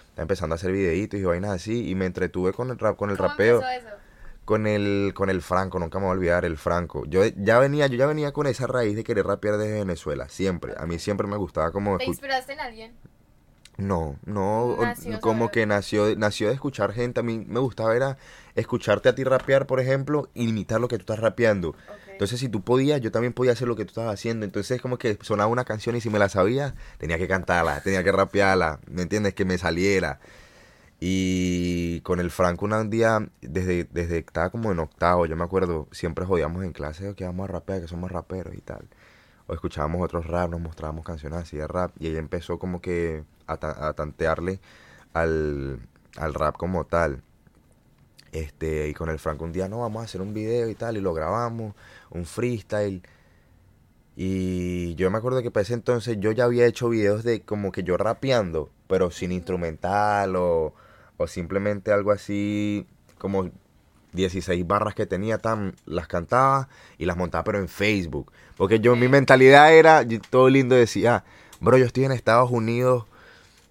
Estaba 0.09 0.23
empezando 0.23 0.55
a 0.55 0.57
hacer 0.57 0.71
videitos 0.71 1.19
y 1.19 1.23
vainas 1.23 1.51
así. 1.51 1.87
Y 1.87 1.93
me 1.93 2.07
entretuve 2.07 2.51
con 2.51 2.71
el 2.71 2.79
rap, 2.79 2.97
con 2.97 3.11
el 3.11 3.17
¿Cómo 3.17 3.29
rapeo. 3.29 3.57
empezó 3.57 3.69
eso? 3.69 3.95
con 4.43 4.65
el, 4.65 5.13
con 5.13 5.29
el 5.29 5.43
Franco, 5.43 5.77
nunca 5.77 5.99
me 5.99 6.05
voy 6.05 6.13
a 6.13 6.17
olvidar 6.17 6.45
el 6.45 6.57
Franco. 6.57 7.05
Yo 7.05 7.23
ya 7.25 7.59
venía, 7.59 7.85
yo 7.85 7.97
ya 7.97 8.07
venía 8.07 8.31
con 8.31 8.47
esa 8.47 8.65
raíz 8.65 8.95
de 8.95 9.03
querer 9.03 9.27
rapear 9.27 9.57
desde 9.57 9.73
Venezuela, 9.73 10.27
siempre. 10.27 10.73
A 10.77 10.87
mí 10.87 10.97
siempre 10.97 11.27
me 11.27 11.37
gustaba 11.37 11.71
como... 11.71 11.99
¿Te 11.99 12.05
inspiraste 12.05 12.53
en 12.53 12.59
alguien? 12.59 12.93
No, 13.77 14.17
no, 14.25 14.77
Nació 14.79 15.19
como 15.19 15.51
que 15.51 15.65
nació, 15.65 16.15
nació 16.15 16.47
de 16.47 16.53
escuchar 16.53 16.93
gente. 16.93 17.19
A 17.19 17.23
mí 17.23 17.43
me 17.45 17.59
gustaba 17.59 17.95
era 17.95 18.17
escucharte 18.55 19.09
a 19.09 19.15
ti 19.15 19.23
rapear, 19.23 19.67
por 19.67 19.79
ejemplo, 19.79 20.29
e 20.33 20.43
imitar 20.43 20.79
lo 20.79 20.87
que 20.87 20.97
tú 20.97 21.01
estás 21.01 21.19
rapeando. 21.19 21.75
Entonces, 22.15 22.39
si 22.39 22.47
tú 22.49 22.61
podías, 22.61 23.01
yo 23.01 23.11
también 23.11 23.33
podía 23.33 23.51
hacer 23.53 23.67
lo 23.67 23.75
que 23.75 23.83
tú 23.85 23.89
estabas 23.91 24.13
haciendo. 24.13 24.45
Entonces, 24.45 24.81
como 24.81 24.97
que 24.97 25.17
sonaba 25.21 25.47
una 25.49 25.65
canción 25.65 25.95
y 25.97 26.01
si 26.01 26.09
me 26.09 26.19
la 26.19 26.29
sabía, 26.29 26.75
tenía 26.97 27.17
que 27.17 27.27
cantarla, 27.27 27.81
tenía 27.81 28.03
que 28.03 28.11
rapearla, 28.11 28.79
¿me 28.89 29.01
entiendes? 29.03 29.33
Que 29.33 29.43
me 29.45 29.57
saliera. 29.57 30.19
Y 30.99 32.01
con 32.01 32.19
el 32.19 32.31
Franco 32.31 32.65
un 32.65 32.89
día, 32.89 33.27
desde, 33.41 33.85
desde 33.91 34.19
estaba 34.19 34.49
como 34.49 34.71
en 34.71 34.79
octavo, 34.79 35.25
yo 35.25 35.35
me 35.35 35.43
acuerdo, 35.43 35.87
siempre 35.91 36.25
jodíamos 36.25 36.63
en 36.63 36.71
clase 36.73 37.09
"Oh, 37.09 37.15
que 37.15 37.25
vamos 37.25 37.49
a 37.49 37.53
rapear, 37.53 37.81
que 37.81 37.87
somos 37.87 38.11
raperos 38.11 38.55
y 38.55 38.61
tal. 38.61 38.87
O 39.47 39.53
escuchábamos 39.53 40.01
otros 40.03 40.25
rap, 40.27 40.49
nos 40.51 40.61
mostrábamos 40.61 41.05
canciones 41.05 41.39
así 41.39 41.57
de 41.57 41.67
rap. 41.67 41.91
Y 41.99 42.07
ella 42.07 42.19
empezó 42.19 42.59
como 42.59 42.81
que 42.81 43.23
a, 43.47 43.57
ta- 43.57 43.87
a 43.87 43.93
tantearle 43.93 44.59
al, 45.13 45.79
al 46.17 46.33
rap 46.33 46.57
como 46.57 46.85
tal. 46.85 47.23
Este, 48.31 48.89
y 48.89 48.93
con 48.93 49.09
el 49.09 49.17
Franco 49.19 49.45
un 49.45 49.53
día, 49.53 49.69
no, 49.69 49.79
vamos 49.79 50.01
a 50.01 50.05
hacer 50.05 50.21
un 50.21 50.33
video 50.33 50.69
y 50.69 50.75
tal, 50.75 50.97
y 50.97 51.01
lo 51.01 51.13
grabamos, 51.13 51.73
un 52.15 52.25
freestyle. 52.25 53.03
Y 54.15 54.95
yo 54.95 55.11
me 55.11 55.17
acuerdo 55.17 55.41
que 55.41 55.51
para 55.51 55.63
ese 55.63 55.73
entonces 55.73 56.17
yo 56.19 56.31
ya 56.31 56.45
había 56.45 56.65
hecho 56.65 56.89
videos 56.89 57.23
de 57.23 57.41
como 57.41 57.71
que 57.71 57.83
yo 57.83 57.97
rapeando, 57.97 58.69
pero 58.87 59.11
sin 59.11 59.31
instrumental 59.31 60.35
o, 60.37 60.73
o 61.17 61.27
simplemente 61.27 61.91
algo 61.91 62.11
así 62.11 62.87
como 63.17 63.51
16 64.13 64.65
barras 64.65 64.95
que 64.95 65.05
tenía, 65.05 65.37
tan, 65.37 65.75
las 65.85 66.07
cantaba 66.07 66.69
y 66.97 67.05
las 67.05 67.17
montaba 67.17 67.43
pero 67.43 67.59
en 67.59 67.67
Facebook. 67.67 68.31
Porque 68.57 68.79
yo, 68.79 68.95
mi 68.95 69.07
mentalidad 69.07 69.73
era, 69.73 70.05
todo 70.29 70.49
lindo 70.49 70.75
decía, 70.75 71.25
bro, 71.59 71.77
yo 71.77 71.85
estoy 71.85 72.05
en 72.05 72.11
Estados 72.13 72.49
Unidos, 72.49 73.05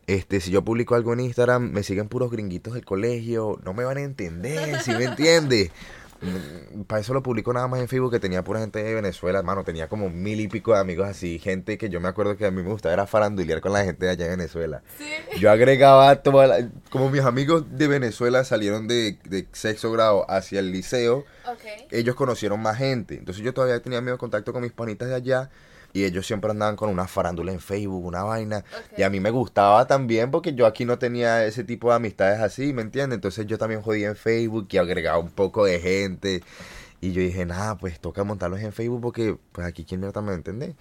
este, 0.07 0.41
si 0.41 0.51
yo 0.51 0.63
publico 0.63 0.95
algo 0.95 1.15
en 1.15 1.21
Instagram, 1.21 1.71
me 1.73 1.83
siguen 1.83 2.09
puros 2.09 2.31
gringuitos 2.31 2.75
del 2.75 2.85
colegio, 2.85 3.59
no 3.65 3.73
me 3.73 3.85
van 3.85 3.97
a 3.97 4.03
entender, 4.03 4.81
si 4.83 4.91
me 4.91 5.05
entiendes? 5.05 5.71
Para 6.87 7.01
eso 7.01 7.15
lo 7.15 7.23
publico 7.23 7.53
nada 7.53 7.69
más 7.69 7.81
en 7.81 7.89
Facebook, 7.89 8.13
que 8.13 8.21
tenía 8.21 8.43
pura 8.45 8.61
gente 8.61 8.83
de 8.83 8.95
Venezuela, 8.95 9.39
hermano, 9.39 9.65
tenía 9.65 9.89
como 9.89 10.11
mil 10.11 10.41
y 10.41 10.49
pico 10.49 10.73
de 10.75 10.81
amigos 10.81 11.09
así, 11.09 11.39
gente 11.39 11.79
que 11.79 11.89
yo 11.89 12.01
me 12.01 12.09
acuerdo 12.09 12.37
que 12.37 12.47
a 12.47 12.51
mí 12.51 12.63
me 12.63 12.69
gustaba 12.71 12.93
era 12.93 13.07
farandulear 13.07 13.61
con 13.61 13.73
la 13.73 13.85
gente 13.85 14.07
de 14.07 14.13
allá 14.13 14.25
en 14.27 14.39
Venezuela. 14.39 14.83
Sí. 14.99 15.05
Yo 15.41 15.51
agregaba 15.51 16.17
toda 16.23 16.47
la- 16.47 16.69
como 16.91 17.11
mis 17.11 17.23
amigos 17.23 17.65
de 17.77 17.89
Venezuela 17.89 18.45
salieron 18.45 18.87
de, 18.89 19.19
de 19.25 19.47
sexto 19.53 19.91
grado 19.93 20.29
hacia 20.31 20.61
el 20.61 20.73
liceo, 20.73 21.25
ellos 21.91 22.15
conocieron 22.15 22.61
más 22.61 22.79
gente. 22.79 23.15
Entonces 23.17 23.43
yo 23.45 23.53
todavía 23.55 23.81
tenía 23.81 24.01
medio 24.01 24.19
contacto 24.19 24.53
con 24.53 24.63
mis 24.63 24.73
panitas 24.73 25.09
de 25.09 25.15
allá 25.15 25.51
y 25.95 26.05
ellos 26.05 26.27
siempre 26.27 26.51
andaban 26.51 26.75
con 26.75 26.91
una 26.91 27.07
farándula 27.07 27.53
en 27.53 27.61
Facebook, 27.61 28.05
una 28.05 28.25
vaina. 28.25 28.65
Y 28.99 29.03
a 29.03 29.11
mí 29.11 29.21
me 29.21 29.31
gustaba 29.31 29.87
también 29.87 30.33
porque 30.33 30.53
yo 30.53 30.67
aquí 30.67 30.85
no 30.85 30.99
tenía 30.99 31.47
ese 31.47 31.63
tipo 31.63 31.89
de 31.89 31.95
amistades 31.95 32.41
así, 32.41 32.73
¿me 32.73 32.83
entiendes? 32.83 33.17
Entonces 33.17 33.47
yo 33.47 33.59
también 33.59 33.81
jodía 33.81 34.09
en 34.09 34.17
Facebook 34.17 34.67
y 34.71 34.79
agregaba 34.79 35.19
un 35.19 35.31
poco 35.31 35.65
de 35.65 35.79
gente. 35.79 36.43
Y 37.01 37.13
yo 37.13 37.23
dije, 37.23 37.47
nada, 37.47 37.79
pues 37.79 38.01
toca 38.01 38.25
montarlos 38.25 38.61
en 38.61 38.73
Facebook 38.73 39.01
porque 39.01 39.39
pues 39.53 39.67
aquí 39.67 39.85
quién 39.85 40.01
mierda 40.01 40.21
me 40.21 40.35
entender. 40.35 40.75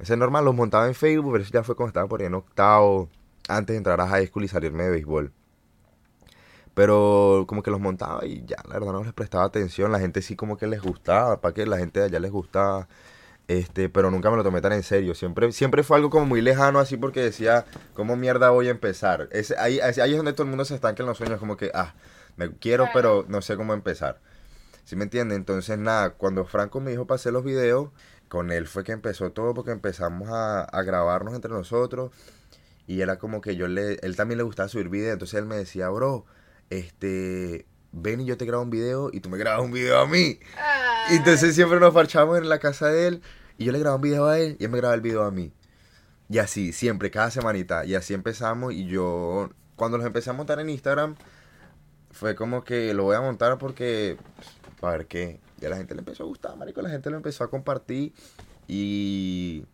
Eso 0.00 0.14
es 0.14 0.18
normal, 0.18 0.46
los 0.46 0.54
montaba 0.54 0.86
en 0.88 0.94
Facebook, 0.94 1.32
pero 1.32 1.44
eso 1.44 1.52
ya 1.52 1.62
fue 1.62 1.76
cuando 1.76 1.90
estaba 1.90 2.08
por 2.08 2.22
ahí 2.22 2.26
en 2.26 2.34
octavo, 2.34 3.10
antes 3.48 3.74
de 3.74 3.76
entrar 3.76 4.00
a 4.00 4.08
high 4.08 4.26
school 4.26 4.44
y 4.44 4.48
salirme 4.48 4.84
de 4.84 4.90
béisbol. 4.92 5.30
Pero 6.72 7.44
como 7.46 7.62
que 7.62 7.70
los 7.70 7.80
montaba 7.80 8.24
y 8.24 8.44
ya, 8.46 8.56
la 8.66 8.78
verdad 8.78 8.92
no 8.92 9.04
les 9.04 9.12
prestaba 9.12 9.44
atención. 9.44 9.92
La 9.92 10.00
gente 10.00 10.22
sí 10.22 10.36
como 10.36 10.56
que 10.56 10.66
les 10.66 10.80
gustaba, 10.80 11.42
para 11.42 11.52
que 11.52 11.66
la 11.66 11.76
gente 11.76 12.00
de 12.00 12.06
allá 12.06 12.18
les 12.18 12.32
gustaba. 12.32 12.88
Este, 13.46 13.90
pero 13.90 14.10
nunca 14.10 14.30
me 14.30 14.36
lo 14.36 14.42
tomé 14.42 14.60
tan 14.60 14.72
en 14.72 14.82
serio. 14.82 15.14
Siempre, 15.14 15.52
siempre 15.52 15.82
fue 15.82 15.96
algo 15.96 16.10
como 16.10 16.26
muy 16.26 16.40
lejano 16.40 16.78
así 16.78 16.96
porque 16.96 17.20
decía, 17.20 17.66
¿cómo 17.94 18.16
mierda 18.16 18.50
voy 18.50 18.68
a 18.68 18.70
empezar? 18.70 19.28
Ese, 19.32 19.56
ahí, 19.58 19.80
ahí 19.80 20.10
es 20.10 20.16
donde 20.16 20.32
todo 20.32 20.44
el 20.44 20.48
mundo 20.48 20.64
se 20.64 20.74
estanca 20.74 21.02
en 21.02 21.08
los 21.08 21.18
sueños, 21.18 21.38
como 21.38 21.56
que, 21.56 21.70
ah, 21.74 21.94
me 22.36 22.50
quiero, 22.56 22.88
pero 22.94 23.24
no 23.28 23.42
sé 23.42 23.56
cómo 23.56 23.74
empezar. 23.74 24.20
¿Sí 24.84 24.96
me 24.96 25.04
entiende? 25.04 25.34
Entonces, 25.34 25.78
nada, 25.78 26.10
cuando 26.10 26.44
Franco 26.46 26.80
me 26.80 26.90
dijo 26.90 27.06
para 27.06 27.16
hacer 27.16 27.32
los 27.32 27.44
videos, 27.44 27.90
con 28.28 28.50
él 28.50 28.66
fue 28.66 28.84
que 28.84 28.92
empezó 28.92 29.30
todo 29.32 29.54
porque 29.54 29.70
empezamos 29.72 30.28
a, 30.30 30.62
a 30.64 30.82
grabarnos 30.82 31.34
entre 31.34 31.52
nosotros. 31.52 32.12
Y 32.86 33.00
era 33.00 33.18
como 33.18 33.40
que 33.40 33.56
yo 33.56 33.68
le, 33.68 33.94
él 34.02 34.16
también 34.16 34.38
le 34.38 34.44
gustaba 34.44 34.68
subir 34.68 34.88
videos, 34.88 35.14
entonces 35.14 35.38
él 35.38 35.46
me 35.46 35.56
decía, 35.56 35.88
bro, 35.88 36.26
este, 36.70 37.66
ven 37.94 38.20
y 38.20 38.24
yo 38.24 38.36
te 38.36 38.44
grabo 38.44 38.62
un 38.62 38.70
video 38.70 39.10
y 39.12 39.20
tú 39.20 39.28
me 39.28 39.38
grabas 39.38 39.64
un 39.64 39.72
video 39.72 39.98
a 39.98 40.06
mí. 40.06 40.38
Ah. 40.58 41.06
Y 41.12 41.16
entonces 41.16 41.54
siempre 41.54 41.78
nos 41.80 41.94
parchamos 41.94 42.38
en 42.38 42.48
la 42.48 42.58
casa 42.58 42.88
de 42.88 43.06
él 43.06 43.22
y 43.56 43.64
yo 43.64 43.72
le 43.72 43.78
grababa 43.78 43.96
un 43.96 44.02
video 44.02 44.26
a 44.26 44.38
él 44.38 44.56
y 44.58 44.64
él 44.64 44.70
me 44.70 44.78
grababa 44.78 44.94
el 44.94 45.00
video 45.00 45.22
a 45.22 45.30
mí. 45.30 45.52
Y 46.28 46.38
así, 46.38 46.72
siempre, 46.72 47.10
cada 47.10 47.30
semanita. 47.30 47.84
Y 47.84 47.94
así 47.94 48.14
empezamos 48.14 48.72
y 48.72 48.86
yo, 48.86 49.50
cuando 49.76 49.98
los 49.98 50.06
empecé 50.06 50.30
a 50.30 50.32
montar 50.32 50.58
en 50.58 50.70
Instagram, 50.70 51.16
fue 52.10 52.34
como 52.34 52.64
que 52.64 52.94
lo 52.94 53.04
voy 53.04 53.16
a 53.16 53.20
montar 53.20 53.58
porque, 53.58 54.16
para 54.80 54.98
ver 54.98 55.06
qué. 55.06 55.40
Y 55.60 55.66
a 55.66 55.68
la 55.68 55.76
gente 55.76 55.94
le 55.94 56.00
empezó 56.00 56.24
a 56.24 56.26
gustar, 56.26 56.56
marico, 56.56 56.82
la 56.82 56.90
gente 56.90 57.10
lo 57.10 57.16
empezó 57.16 57.44
a 57.44 57.50
compartir 57.50 58.12
y, 58.66 59.64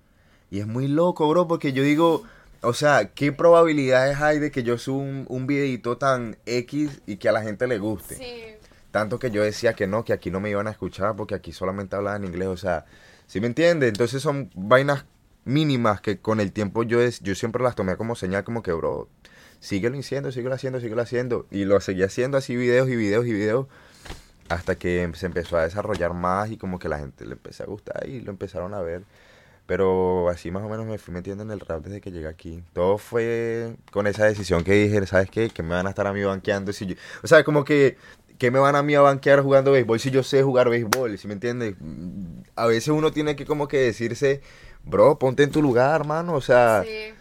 y 0.51 0.61
es 0.61 0.67
muy 0.67 0.89
loco, 0.89 1.29
bro, 1.29 1.49
porque 1.49 1.73
yo 1.73 1.83
digo, 1.83 2.25
o 2.63 2.73
sea, 2.75 3.11
¿qué 3.15 3.33
probabilidades 3.33 4.19
hay 4.21 4.39
de 4.39 4.51
que 4.51 4.63
yo 4.63 4.79
suba 4.79 5.03
un, 5.03 5.27
un 5.29 5.47
videito 5.47 5.97
tan 5.99 6.37
X 6.47 7.01
y 7.07 7.17
que 7.17 7.29
a 7.29 7.33
la 7.33 7.43
gente 7.43 7.67
le 7.67 7.79
guste? 7.79 8.17
Sí. 8.17 8.69
Tanto 8.91 9.19
que 9.19 9.31
yo 9.31 9.43
decía 9.43 9.75
que 9.75 9.87
no, 9.87 10.05
que 10.05 10.13
aquí 10.13 10.31
no 10.31 10.41
me 10.41 10.51
iban 10.51 10.67
a 10.67 10.71
escuchar 10.71 11.15
porque 11.17 11.35
aquí 11.35 11.53
solamente 11.53 11.97
hablaban 11.97 12.25
inglés, 12.25 12.49
o 12.49 12.57
sea, 12.57 12.87
¿sí 13.27 13.41
me 13.41 13.47
entiende? 13.47 13.89
Entonces 13.89 14.21
son 14.21 14.51
vainas 14.55 15.05
mínimas 15.45 16.01
que 16.01 16.19
con 16.19 16.41
el 16.41 16.53
tiempo 16.53 16.83
yo, 16.83 17.01
es, 17.01 17.21
yo 17.21 17.35
siempre 17.35 17.63
las 17.63 17.75
tomé 17.75 17.97
como 17.97 18.15
señal, 18.17 18.45
como 18.45 18.63
que, 18.63 18.73
bro, 18.73 19.09
síguelo 19.61 19.99
haciendo, 19.99 20.33
síguelo 20.33 20.55
haciendo, 20.55 20.81
síguelo 20.81 21.03
haciendo. 21.03 21.47
Y 21.51 21.65
lo 21.65 21.81
seguí 21.81 22.03
haciendo 22.03 22.39
así 22.39 22.57
videos 22.57 22.89
y 22.89 22.97
videos 22.97 23.27
y 23.27 23.33
videos 23.33 23.67
hasta 24.49 24.75
que 24.75 25.09
se 25.15 25.27
empezó 25.27 25.57
a 25.57 25.63
desarrollar 25.63 26.13
más 26.13 26.51
y 26.51 26.57
como 26.57 26.79
que 26.81 26.89
la 26.89 26.99
gente 26.99 27.25
le 27.25 27.35
empezó 27.35 27.63
a 27.63 27.67
gustar 27.67 28.09
y 28.09 28.21
lo 28.21 28.31
empezaron 28.31 28.75
a 28.75 28.81
ver. 28.81 29.05
Pero 29.71 30.29
así 30.29 30.51
más 30.51 30.65
o 30.65 30.69
menos 30.69 30.85
me 30.85 30.99
fui 30.99 31.15
metiendo 31.15 31.45
en 31.45 31.53
el 31.53 31.61
rap 31.61 31.85
desde 31.85 32.01
que 32.01 32.11
llegué 32.11 32.27
aquí. 32.27 32.65
Todo 32.73 32.99
fue 32.99 33.77
con 33.93 34.09
esa 34.09 34.25
decisión 34.25 34.65
que 34.65 34.73
dije, 34.73 35.07
¿sabes 35.07 35.31
qué? 35.31 35.49
Que 35.49 35.63
me 35.63 35.77
van 35.77 35.87
a 35.87 35.91
estar 35.91 36.09
a 36.09 36.13
mí 36.13 36.25
banqueando 36.25 36.73
si 36.73 36.87
yo... 36.87 36.97
O 37.23 37.29
sea, 37.29 37.45
como 37.45 37.63
que, 37.65 37.97
que 38.37 38.51
me 38.51 38.59
van 38.59 38.75
a 38.75 38.83
mí 38.83 38.97
a 38.97 39.01
banquear 39.01 39.43
jugando 39.43 39.71
béisbol 39.71 40.01
si 40.01 40.11
yo 40.11 40.25
sé 40.25 40.43
jugar 40.43 40.69
béisbol, 40.71 41.17
¿sí 41.19 41.29
me 41.29 41.35
entiendes? 41.35 41.77
A 42.57 42.67
veces 42.67 42.89
uno 42.89 43.13
tiene 43.13 43.37
que 43.37 43.47
como 43.47 43.69
que 43.69 43.77
decirse, 43.79 44.41
bro, 44.83 45.21
ponte 45.21 45.45
en 45.45 45.53
tu 45.53 45.63
lugar, 45.63 46.01
hermano. 46.01 46.35
O 46.35 46.41
sea, 46.41 46.83
sí. 46.85 47.15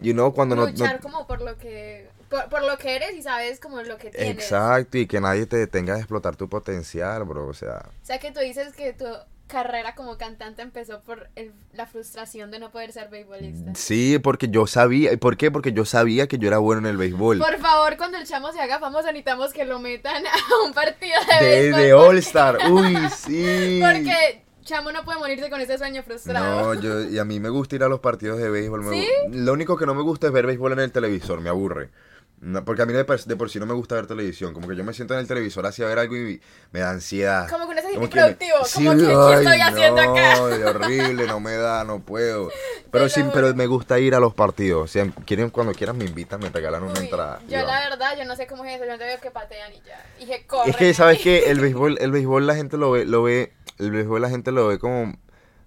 you 0.00 0.14
know, 0.14 0.32
cuando 0.32 0.56
no... 0.56 0.62
no- 0.64 0.70
Luchar 0.70 1.00
como 1.02 1.26
por 1.26 1.42
lo 1.42 1.58
que 1.58 2.08
por, 2.30 2.48
por 2.48 2.64
lo 2.64 2.78
que 2.78 2.96
eres 2.96 3.14
y 3.16 3.22
sabes 3.22 3.60
como 3.60 3.82
lo 3.82 3.98
que 3.98 4.08
tienes. 4.08 4.30
Exacto, 4.44 4.96
y 4.96 5.06
que 5.06 5.20
nadie 5.20 5.44
te 5.44 5.58
detenga 5.58 5.92
de 5.92 6.00
explotar 6.00 6.36
tu 6.36 6.48
potencial, 6.48 7.24
bro. 7.24 7.46
O 7.46 7.52
sea, 7.52 7.82
O 8.02 8.06
sea 8.06 8.18
que 8.18 8.32
tú 8.32 8.40
dices 8.40 8.72
que 8.72 8.94
tu 8.94 9.04
carrera 9.46 9.94
como 9.94 10.18
cantante 10.18 10.62
empezó 10.62 11.00
por 11.02 11.28
el- 11.36 11.52
la 11.72 11.86
frustración 11.86 12.50
de 12.50 12.58
no 12.58 12.70
poder 12.70 12.92
ser 12.92 13.08
beisbolista. 13.10 13.74
sí, 13.74 14.18
porque 14.18 14.48
yo 14.48 14.66
sabía. 14.66 15.12
¿y 15.12 15.16
¿Por 15.16 15.36
qué? 15.36 15.50
Porque 15.50 15.72
yo 15.72 15.84
sabía 15.84 16.26
que 16.26 16.38
yo 16.38 16.48
era 16.48 16.58
bueno 16.58 16.80
en 16.80 16.86
el 16.86 16.96
béisbol. 16.96 17.38
Por 17.38 17.58
favor, 17.58 17.96
cuando 17.96 18.18
el 18.18 18.26
chamo 18.26 18.52
se 18.52 18.60
haga 18.60 18.78
famoso, 18.78 19.04
necesitamos 19.06 19.52
que 19.52 19.64
lo 19.64 19.78
metan 19.78 20.24
a 20.26 20.66
un 20.66 20.72
partido 20.72 21.14
de, 21.40 21.44
De, 21.46 21.60
béisbol. 21.70 21.80
de 21.82 21.92
All 21.94 22.18
Star. 22.18 22.58
Uy, 22.70 22.96
sí. 23.16 23.80
Porque 23.82 24.42
chamo 24.64 24.90
no 24.90 25.04
puede 25.04 25.20
morirse 25.20 25.48
con 25.48 25.60
ese 25.60 25.78
sueño 25.78 26.02
frustrado. 26.02 26.74
No, 26.74 26.80
yo, 26.80 27.02
y 27.08 27.18
a 27.20 27.24
mí 27.24 27.38
me 27.38 27.48
gusta 27.48 27.76
ir 27.76 27.84
a 27.84 27.88
los 27.88 28.00
partidos 28.00 28.38
de 28.38 28.50
béisbol. 28.50 28.84
¿Sí? 28.92 29.06
Lo 29.30 29.52
único 29.52 29.76
que 29.76 29.86
no 29.86 29.94
me 29.94 30.02
gusta 30.02 30.26
es 30.26 30.32
ver 30.32 30.44
béisbol 30.46 30.72
en 30.72 30.80
el 30.80 30.90
televisor, 30.92 31.40
me 31.40 31.50
aburre. 31.50 31.90
No, 32.38 32.64
porque 32.66 32.82
a 32.82 32.86
mí 32.86 32.92
de 32.92 33.04
por, 33.04 33.18
de 33.18 33.34
por 33.36 33.48
sí 33.48 33.58
no 33.58 33.64
me 33.66 33.72
gusta 33.72 33.94
ver 33.94 34.06
televisión. 34.06 34.52
Como 34.52 34.68
que 34.68 34.76
yo 34.76 34.84
me 34.84 34.92
siento 34.92 35.14
en 35.14 35.20
el 35.20 35.26
televisor 35.26 35.64
así 35.64 35.82
a 35.82 35.86
ver 35.86 35.98
algo 35.98 36.16
y 36.16 36.40
me 36.70 36.80
da 36.80 36.90
ansiedad. 36.90 37.48
Como 37.48 37.64
que 37.66 37.72
uno 37.72 37.80
se 37.80 37.88
siente 37.88 37.98
Como 37.98 38.10
que 38.10 38.20
me- 38.20 38.66
Sí, 38.66 38.84
como 38.84 38.90
que 38.98 39.06
¿qué 39.06 39.14
ay, 39.16 39.46
estoy 39.46 39.60
haciendo 39.60 40.02
no, 40.04 40.12
acá? 40.12 40.42
horrible, 40.70 41.26
no 41.26 41.40
me 41.40 41.54
da, 41.54 41.84
no 41.84 42.00
puedo. 42.00 42.50
Pero 42.90 43.08
sí, 43.08 43.22
pero 43.32 43.54
me 43.54 43.66
gusta 43.66 43.98
ir 43.98 44.14
a 44.14 44.20
los 44.20 44.32
partidos. 44.32 44.84
O 44.84 44.86
sea, 44.86 45.06
quieren, 45.26 45.50
cuando 45.50 45.72
quieran 45.74 45.98
me 45.98 46.04
invitan, 46.06 46.40
me 46.40 46.48
regalan 46.48 46.82
una 46.82 46.92
Uy, 46.94 47.06
entrada. 47.06 47.40
yo 47.48 47.58
la 47.58 47.80
verdad, 47.90 48.16
yo 48.16 48.24
no 48.24 48.36
sé 48.36 48.46
cómo 48.46 48.64
es 48.64 48.76
eso, 48.80 48.86
yo 48.90 48.96
te 48.96 49.04
veo 49.04 49.20
que 49.20 49.30
patean 49.30 49.72
y 49.74 49.82
ya. 49.86 50.02
Y 50.18 50.24
que 50.26 50.46
corren. 50.46 50.70
Es 50.70 50.76
que, 50.76 50.94
¿sabes 50.94 51.18
qué? 51.20 51.38
El 51.50 51.60
béisbol, 51.60 51.98
el 52.00 52.10
béisbol 52.10 52.46
la 52.46 52.54
gente 52.54 52.76
lo 52.78 52.90
ve, 52.92 53.04
lo 53.04 53.22
ve, 53.22 53.52
el 53.78 53.90
béisbol 53.90 54.22
la 54.22 54.30
gente 54.30 54.50
lo 54.52 54.68
ve 54.68 54.78
como 54.78 55.14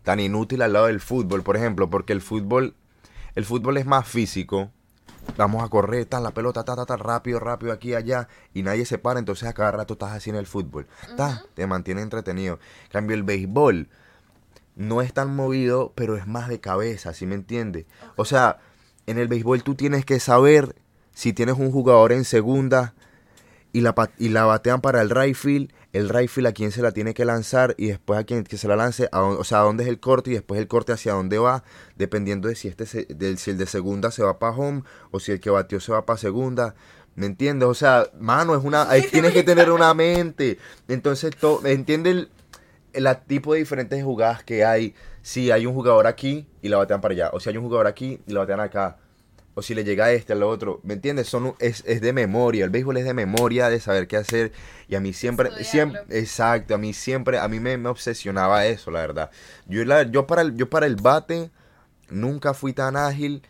tan 0.03 0.19
inútil 0.19 0.61
al 0.63 0.73
lado 0.73 0.85
del 0.87 1.01
fútbol, 1.01 1.43
por 1.43 1.55
ejemplo, 1.55 1.89
porque 1.89 2.13
el 2.13 2.21
fútbol, 2.21 2.73
el 3.35 3.45
fútbol 3.45 3.77
es 3.77 3.85
más 3.85 4.07
físico. 4.07 4.71
Vamos 5.37 5.63
a 5.63 5.69
correr, 5.69 6.05
tan 6.05 6.23
la 6.23 6.31
pelota, 6.31 6.63
ta, 6.63 6.75
ta, 6.75 6.85
ta, 6.85 6.97
rápido, 6.97 7.39
rápido, 7.39 7.71
aquí, 7.71 7.93
allá, 7.93 8.27
y 8.53 8.63
nadie 8.63 8.85
se 8.85 8.97
para, 8.97 9.19
entonces 9.19 9.47
a 9.47 9.53
cada 9.53 9.71
rato 9.71 9.93
estás 9.93 10.11
así 10.11 10.29
en 10.29 10.35
el 10.35 10.47
fútbol. 10.47 10.87
Ta, 11.15 11.43
te 11.53 11.65
mantiene 11.67 12.01
entretenido. 12.01 12.59
En 12.85 12.91
cambio, 12.91 13.15
el 13.15 13.23
béisbol 13.23 13.89
no 14.75 15.01
es 15.01 15.13
tan 15.13 15.35
movido, 15.35 15.93
pero 15.95 16.17
es 16.17 16.27
más 16.27 16.47
de 16.47 16.59
cabeza, 16.59 17.13
¿sí 17.13 17.25
me 17.25 17.35
entiendes? 17.35 17.85
O 18.15 18.25
sea, 18.25 18.59
en 19.07 19.17
el 19.17 19.27
béisbol 19.27 19.63
tú 19.63 19.75
tienes 19.75 20.05
que 20.05 20.19
saber 20.19 20.75
si 21.13 21.33
tienes 21.33 21.57
un 21.57 21.71
jugador 21.71 22.11
en 22.11 22.23
segunda 22.23 22.93
y 23.71 23.81
la, 23.81 23.93
y 24.17 24.29
la 24.29 24.45
batean 24.45 24.81
para 24.81 25.01
el 25.01 25.09
right 25.09 25.35
field, 25.35 25.71
el 25.93 26.09
right 26.09 26.29
field 26.29 26.47
a 26.47 26.53
quién 26.53 26.71
se 26.71 26.81
la 26.81 26.91
tiene 26.91 27.13
que 27.13 27.25
lanzar 27.25 27.75
y 27.77 27.87
después 27.87 28.19
a 28.19 28.23
quien 28.23 28.43
que 28.43 28.57
se 28.57 28.67
la 28.67 28.75
lance, 28.75 29.09
a 29.11 29.21
o 29.23 29.43
sea, 29.43 29.59
a 29.61 29.63
dónde 29.63 29.83
es 29.83 29.89
el 29.89 29.99
corte 29.99 30.31
y 30.31 30.33
después 30.33 30.59
el 30.59 30.67
corte 30.67 30.91
hacia 30.91 31.13
dónde 31.13 31.37
va, 31.37 31.63
dependiendo 31.95 32.47
de 32.47 32.55
si, 32.55 32.67
este 32.67 32.85
se- 32.85 33.05
del, 33.09 33.37
si 33.37 33.51
el 33.51 33.57
de 33.57 33.65
segunda 33.65 34.11
se 34.11 34.23
va 34.23 34.39
para 34.39 34.55
home 34.55 34.83
o 35.11 35.19
si 35.19 35.31
el 35.31 35.39
que 35.39 35.49
batió 35.49 35.79
se 35.79 35.91
va 35.91 36.05
para 36.05 36.17
segunda. 36.17 36.75
¿Me 37.15 37.25
entiendes? 37.25 37.67
O 37.67 37.73
sea, 37.73 38.07
mano, 38.19 38.55
es 38.55 38.63
una, 38.63 38.87
tienes 39.11 39.33
que 39.33 39.43
tener 39.43 39.71
una 39.71 39.93
mente. 39.93 40.57
Entonces, 40.87 41.35
to- 41.35 41.61
entiende 41.65 42.11
el, 42.11 42.29
el 42.93 43.07
tipo 43.27 43.53
de 43.53 43.59
diferentes 43.59 44.03
jugadas 44.03 44.43
que 44.43 44.63
hay. 44.65 44.95
Si 45.21 45.51
hay 45.51 45.65
un 45.65 45.73
jugador 45.73 46.07
aquí 46.07 46.47
y 46.61 46.69
la 46.69 46.77
batean 46.77 47.01
para 47.01 47.13
allá. 47.13 47.29
O 47.33 47.39
si 47.39 47.49
hay 47.49 47.57
un 47.57 47.63
jugador 47.65 47.87
aquí 47.87 48.19
y 48.25 48.31
la 48.31 48.39
batean 48.41 48.61
acá. 48.61 48.97
O 49.59 49.61
si 49.61 49.75
le 49.75 49.83
llega 49.83 50.05
a 50.05 50.11
este, 50.13 50.33
al 50.33 50.43
otro. 50.43 50.79
¿Me 50.83 50.93
entiendes? 50.93 51.27
Son, 51.27 51.53
es, 51.59 51.83
es 51.85 51.99
de 52.01 52.13
memoria. 52.13 52.63
El 52.63 52.69
béisbol 52.71 52.97
es 52.97 53.05
de 53.05 53.13
memoria, 53.13 53.69
de 53.69 53.79
saber 53.81 54.07
qué 54.07 54.17
hacer. 54.17 54.51
Y 54.87 54.95
a 54.95 55.01
mí 55.01 55.11
siempre, 55.13 55.49
Estudiarlo. 55.49 55.69
siempre, 55.99 56.19
exacto, 56.19 56.75
a 56.75 56.77
mí 56.77 56.93
siempre, 56.93 57.37
a 57.39 57.47
mí 57.49 57.59
me, 57.59 57.77
me 57.77 57.89
obsesionaba 57.89 58.65
eso, 58.65 58.89
la 58.91 59.01
verdad. 59.01 59.31
Yo, 59.67 59.83
la- 59.85 60.03
yo, 60.03 60.27
para 60.27 60.41
el, 60.43 60.55
yo 60.55 60.69
para 60.69 60.85
el 60.85 60.95
bate 60.95 61.51
nunca 62.09 62.53
fui 62.53 62.73
tan 62.73 62.95
ágil. 62.95 63.43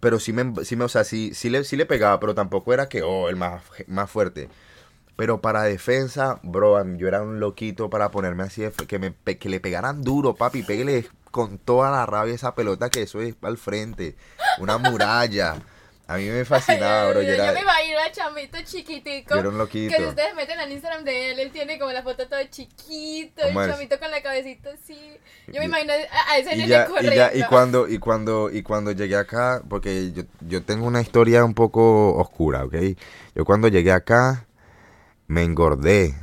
Pero 0.00 0.20
sí 0.20 0.32
me, 0.32 0.64
sí 0.64 0.76
me 0.76 0.84
o 0.84 0.88
sea, 0.88 1.02
sí, 1.04 1.32
sí 1.34 1.50
le, 1.50 1.64
sí 1.64 1.76
le 1.76 1.86
pegaba, 1.86 2.20
pero 2.20 2.34
tampoco 2.34 2.72
era 2.72 2.88
que, 2.88 3.02
oh, 3.02 3.28
el 3.28 3.36
más, 3.36 3.62
más 3.88 4.10
fuerte. 4.10 4.48
Pero 5.18 5.40
para 5.40 5.64
defensa, 5.64 6.38
bro, 6.44 6.80
yo 6.96 7.08
era 7.08 7.22
un 7.22 7.40
loquito 7.40 7.90
para 7.90 8.12
ponerme 8.12 8.44
así, 8.44 8.62
de, 8.62 8.70
que, 8.70 9.00
me, 9.00 9.12
que 9.12 9.48
le 9.48 9.58
pegaran 9.58 10.04
duro, 10.04 10.36
papi, 10.36 10.62
pégale 10.62 11.08
con 11.32 11.58
toda 11.58 11.90
la 11.90 12.06
rabia 12.06 12.36
esa 12.36 12.54
pelota 12.54 12.88
que 12.88 13.02
eso 13.02 13.20
es 13.20 13.34
al 13.42 13.58
frente, 13.58 14.14
una 14.60 14.78
muralla. 14.78 15.56
A 16.06 16.18
mí 16.18 16.24
me 16.26 16.44
fascinaba, 16.44 17.10
bro, 17.10 17.22
yo 17.22 17.34
yo, 17.34 17.34
era, 17.34 17.52
me 17.52 17.62
imagino 17.62 17.98
a 17.98 18.12
chamito 18.12 18.58
chiquitico. 18.62 19.34
yo 19.34 19.40
era 19.40 19.48
un 19.48 19.58
loquito. 19.58 19.92
Que 19.92 20.02
si 20.04 20.08
ustedes 20.08 20.36
meten 20.36 20.60
al 20.60 20.70
Instagram 20.70 21.02
de 21.02 21.32
él, 21.32 21.40
él 21.40 21.50
tiene 21.50 21.80
como 21.80 21.90
la 21.90 22.04
foto 22.04 22.28
todo 22.28 22.38
chiquito, 22.48 23.42
el 23.44 23.54
chamito 23.54 23.98
con 23.98 24.12
la 24.12 24.22
cabecita 24.22 24.70
así. 24.70 25.18
Yo 25.48 25.58
me 25.58 25.64
imagino 25.64 25.94
a, 25.94 26.38
ese 26.38 26.54
Y 26.54 26.58
nene 26.58 26.68
ya, 26.68 26.88
y 27.02 27.14
ya, 27.16 27.34
y 27.34 27.42
cuando, 27.42 27.88
y 27.88 27.98
cuando, 27.98 28.50
y 28.52 28.62
cuando 28.62 28.92
llegué 28.92 29.16
acá, 29.16 29.62
porque 29.68 30.12
yo, 30.12 30.22
yo 30.42 30.62
tengo 30.62 30.86
una 30.86 31.00
historia 31.00 31.44
un 31.44 31.54
poco 31.54 32.14
oscura, 32.14 32.64
¿ok? 32.64 32.76
Yo 33.34 33.44
cuando 33.44 33.66
llegué 33.66 33.90
acá, 33.90 34.46
me 35.28 35.44
engordé. 35.44 36.16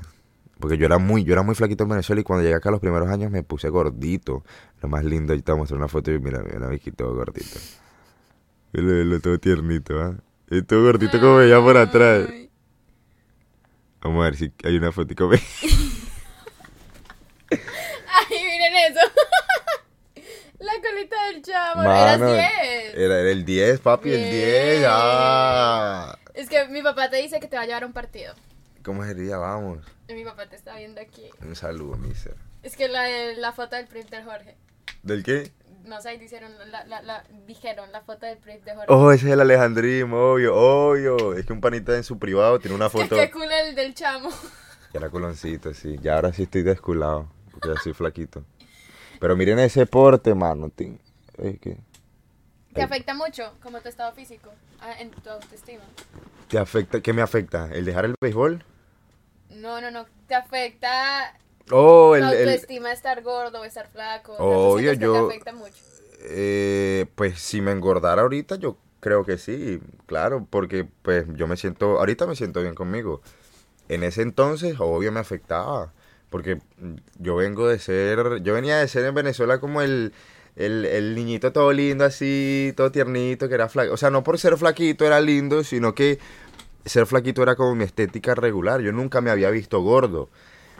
Porque 0.60 0.78
yo 0.78 0.86
era 0.86 0.98
muy, 0.98 1.24
yo 1.24 1.34
era 1.34 1.44
muy 1.44 1.56
flaquito 1.56 1.84
en 1.84 1.90
Venezuela 1.90 2.22
y 2.22 2.24
cuando 2.24 2.44
llegué 2.44 2.56
acá 2.56 2.72
los 2.72 2.80
primeros 2.80 3.10
años 3.10 3.32
me 3.32 3.44
puse 3.44 3.70
gordito. 3.70 4.44
Lo 4.82 4.90
más 4.90 5.06
lindo, 5.06 5.32
ahorita 5.34 5.54
voy 5.54 5.60
a 5.60 5.62
mostrar 5.62 5.78
una 5.78 5.88
foto 5.88 6.12
y 6.12 6.20
mira, 6.20 6.42
mira, 6.44 6.68
me 6.68 6.80
quito 6.80 7.14
gordito. 7.14 7.60
Lo, 8.74 8.82
lo 8.82 9.20
todo 9.22 9.40
tiernito, 9.40 10.02
¿ah? 10.02 10.16
Y 10.50 10.62
todo 10.64 10.84
gordito 10.84 11.20
como 11.20 11.38
veía 11.38 11.62
por 11.62 11.78
atrás. 11.78 12.28
Vamos 14.02 14.22
a 14.22 14.26
ver 14.26 14.36
si 14.36 14.52
hay 14.64 14.78
una 14.78 14.92
foto 14.92 15.16
como... 15.16 15.34
Ay, 15.34 15.40
miren 18.30 18.76
eso. 18.92 19.00
la 20.60 20.74
colita 20.82 21.28
del 21.28 21.42
chamo. 21.42 21.84
Mano, 21.84 22.30
Eras 22.30 22.94
10. 22.94 22.96
Era, 22.96 23.20
era 23.20 23.32
el 23.32 23.46
10, 23.46 23.80
papi, 23.80 24.12
el 24.12 24.22
10. 24.22 24.32
Bien. 24.32 24.84
Ah. 24.88 26.18
Es 26.34 26.50
que 26.50 26.68
mi 26.68 26.82
papá 26.82 27.10
te 27.10 27.18
dice 27.18 27.40
que 27.40 27.48
te 27.48 27.56
va 27.56 27.64
a 27.64 27.66
llevar 27.66 27.84
a 27.84 27.88
un 27.88 27.94
partido. 27.94 28.34
¿Cómo 28.86 29.04
sería? 29.04 29.38
Vamos. 29.38 29.80
Mi 30.08 30.24
papá 30.24 30.46
te 30.48 30.56
está 30.56 30.77
viendo 30.77 31.01
aquí. 31.01 31.27
Un 31.42 31.56
saludo, 31.56 31.98
miser. 31.98 32.36
Es 32.62 32.77
que 32.77 32.88
la, 32.88 33.10
la 33.36 33.51
foto 33.51 33.75
del 33.75 33.88
print 33.88 34.12
de 34.12 34.24
Jorge. 34.24 34.56
¿Del 35.01 35.24
qué? 35.24 35.51
No 35.86 36.00
sé, 36.01 36.20
dijeron 36.20 36.51
la, 36.70 36.86
la, 36.86 37.01
la, 37.01 37.24
dijeron 37.48 37.92
la 37.92 38.01
foto 38.01 38.27
del 38.27 38.38
print 38.38 38.63
de 38.63 38.75
Jorge. 38.75 38.86
Oh, 38.89 39.12
ese 39.12 39.25
es 39.25 39.34
el 39.34 39.42
Alejandrismo, 39.42 40.34
obvio, 40.34 40.56
obvio. 40.56 41.34
Es 41.34 41.48
que 41.48 41.54
un 41.54 41.62
panita 41.62 41.96
en 41.96 42.04
su 42.04 42.20
privado 42.20 42.60
tiene 42.60 42.75
una 42.75 42.89
foto. 42.92 43.15
qué 43.15 43.32
cool 43.32 43.51
el 43.51 43.74
del 43.74 43.96
chamo. 43.96 44.30
Que 44.92 45.00
era 45.00 45.10
culoncito, 45.10 45.74
sí. 45.74 45.98
Ya 46.01 46.15
ahora 46.15 46.32
sí 46.32 46.44
estoy 46.44 46.62
desculado. 46.62 47.27
Porque 47.51 47.70
ya 47.70 47.82
soy 47.82 47.94
flaquito. 47.94 48.46
Pero 49.20 49.36
miren 49.36 49.60
ese 49.60 49.88
porte, 49.88 50.34
mano. 50.36 50.72
Es 51.38 51.60
que 51.60 51.77
¿Te 52.74 52.82
afecta 52.84 53.13
mucho 53.13 53.56
como 53.63 53.82
tu 53.82 53.89
estado 53.89 54.13
físico 54.13 54.51
ah, 54.80 54.94
en 55.00 55.10
tu 55.10 55.30
autoestima? 55.30 55.83
¿Te 56.48 56.60
afecta? 56.60 57.01
¿Qué 57.01 57.14
me 57.14 57.22
afecta? 57.24 57.70
¿El 57.74 57.86
dejar 57.86 58.05
el 58.05 58.16
béisbol? 58.22 58.64
No, 59.55 59.81
no, 59.81 59.91
no. 59.91 60.05
¿Te 60.27 60.35
afecta 60.35 61.37
Oh, 61.72 62.15
el, 62.15 62.24
el- 62.24 62.50
autoestima 62.50 62.91
estar 62.91 63.22
gordo 63.24 63.61
o 63.61 63.65
estar 63.65 63.87
flaco? 63.89 64.33
O 64.33 64.35
sea, 64.37 64.46
¿tú 64.46 64.53
Obvio, 64.53 64.94
yo- 64.94 65.11
te 65.27 65.33
afecta 65.33 65.53
mucho. 65.53 65.75
Eh, 66.27 67.05
pues 67.15 67.39
si 67.39 67.61
me 67.61 67.72
engordara 67.72 68.24
ahorita, 68.24 68.55
yo 68.55 68.77
creo 69.00 69.25
que 69.25 69.37
sí, 69.37 69.79
claro, 70.07 70.48
porque 70.50 70.87
pues 71.03 71.25
yo 71.35 71.48
me 71.48 71.57
siento, 71.57 72.00
ahorita 72.00 72.25
me 72.25 72.35
siento 72.35 72.61
bien 72.61 72.74
conmigo. 72.74 73.22
En 73.89 74.03
ese 74.03 74.24
entonces, 74.24 74.77
obvio, 74.79 75.11
me 75.11 75.20
afectaba, 75.20 75.94
porque 76.29 76.59
yo 77.20 77.35
vengo 77.35 77.68
de 77.68 77.79
ser, 77.79 78.41
yo 78.41 78.53
venía 78.53 78.77
de 78.77 78.87
ser 78.87 79.05
en 79.05 79.13
Venezuela 79.13 79.59
como 79.59 79.81
el, 79.81 80.13
el, 80.55 80.85
el 80.85 81.13
niñito 81.15 81.51
todo 81.53 81.72
lindo 81.72 82.03
así, 82.05 82.74
todo 82.75 82.91
tiernito, 82.91 83.48
que 83.48 83.55
era 83.55 83.70
flaco. 83.70 83.94
O 83.94 83.98
sea, 83.98 84.09
no 84.09 84.24
por 84.24 84.39
ser 84.39 84.57
flaquito 84.57 85.05
era 85.05 85.22
lindo, 85.22 85.63
sino 85.63 85.94
que 85.94 86.18
ser 86.86 87.06
flaquito 87.06 87.44
era 87.44 87.56
como 87.56 87.76
mi 87.76 87.84
estética 87.84 88.36
regular. 88.36 88.82
Yo 88.82 88.92
nunca 88.92 89.22
me 89.22 89.32
había 89.32 89.50
visto 89.50 89.82
gordo. 89.82 90.30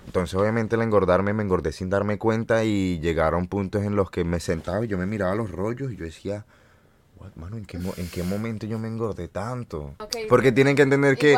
Entonces, 0.06 0.36
obviamente, 0.36 0.76
el 0.76 0.84
engordarme, 0.84 1.34
me 1.34 1.44
engordé 1.44 1.72
sin 1.72 1.90
darme 1.90 2.18
cuenta 2.18 2.64
y 2.64 3.00
llegaron 3.00 3.48
puntos 3.48 3.84
en 3.84 3.96
los 3.96 4.12
que 4.12 4.24
me 4.24 4.40
sentaba 4.40 4.86
y 4.86 4.88
yo 4.88 4.98
me 4.98 5.08
miraba 5.08 5.34
los 5.36 5.52
rollos 5.52 5.92
y 5.92 5.98
yo 5.98 6.06
decía, 6.06 6.46
"What, 7.18 7.32
mano, 7.36 7.58
¿en 7.58 7.66
qué, 7.66 7.78
¿en 7.78 8.10
qué 8.10 8.24
momento 8.24 8.68
yo 8.68 8.78
me 8.78 8.88
engordé 8.88 9.28
tanto? 9.28 9.96
Porque 10.30 10.52
tienen 10.52 10.76
que 10.76 10.84
entender 10.84 11.18
que 11.18 11.36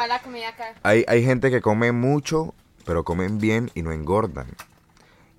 hay, 0.84 1.06
hay 1.08 1.24
gente 1.24 1.50
que 1.50 1.62
come 1.62 1.94
mucho, 1.94 2.54
pero 2.86 3.06
comen 3.06 3.38
bien 3.38 3.72
y 3.74 3.84
no 3.84 3.94
engordan. 3.94 4.48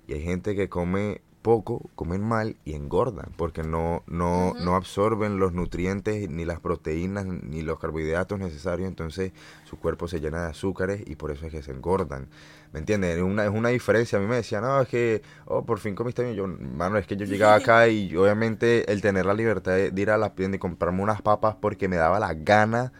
Y 0.07 0.13
hay 0.13 0.23
gente 0.23 0.55
que 0.55 0.69
come 0.69 1.21
poco, 1.41 1.89
comen 1.95 2.21
mal 2.21 2.57
y 2.65 2.73
engordan, 2.73 3.31
porque 3.37 3.63
no, 3.63 4.03
no, 4.07 4.53
no 4.59 4.75
absorben 4.75 5.39
los 5.39 5.53
nutrientes, 5.53 6.29
ni 6.29 6.45
las 6.45 6.59
proteínas, 6.59 7.25
ni 7.25 7.61
los 7.61 7.79
carbohidratos 7.79 8.39
necesarios, 8.39 8.87
entonces 8.87 9.31
su 9.63 9.77
cuerpo 9.77 10.07
se 10.07 10.19
llena 10.19 10.43
de 10.43 10.49
azúcares 10.49 11.03
y 11.05 11.15
por 11.15 11.31
eso 11.31 11.45
es 11.45 11.51
que 11.51 11.63
se 11.63 11.71
engordan. 11.71 12.27
¿Me 12.73 12.79
entiendes? 12.79 13.17
Es 13.17 13.23
una, 13.23 13.45
es 13.45 13.49
una 13.49 13.69
diferencia. 13.69 14.19
A 14.19 14.21
mí 14.21 14.27
me 14.27 14.35
decían, 14.35 14.61
no, 14.61 14.81
es 14.81 14.87
que, 14.87 15.23
oh, 15.45 15.65
por 15.65 15.79
fin 15.79 15.95
comiste 15.95 16.23
bien. 16.23 16.35
Yo, 16.35 16.47
mano, 16.47 16.97
es 16.97 17.07
que 17.07 17.15
yo 17.15 17.25
llegaba 17.25 17.55
acá 17.55 17.87
y 17.87 18.15
obviamente 18.15 18.91
el 18.91 19.01
tener 19.01 19.25
la 19.25 19.33
libertad 19.33 19.73
de, 19.73 19.91
de 19.91 20.01
ir 20.01 20.11
a 20.11 20.17
la 20.17 20.35
tienda 20.35 20.57
y 20.57 20.59
comprarme 20.59 21.01
unas 21.01 21.21
papas 21.21 21.55
porque 21.59 21.87
me 21.87 21.95
daba 21.95 22.19
la 22.19 22.33
gana 22.33 22.91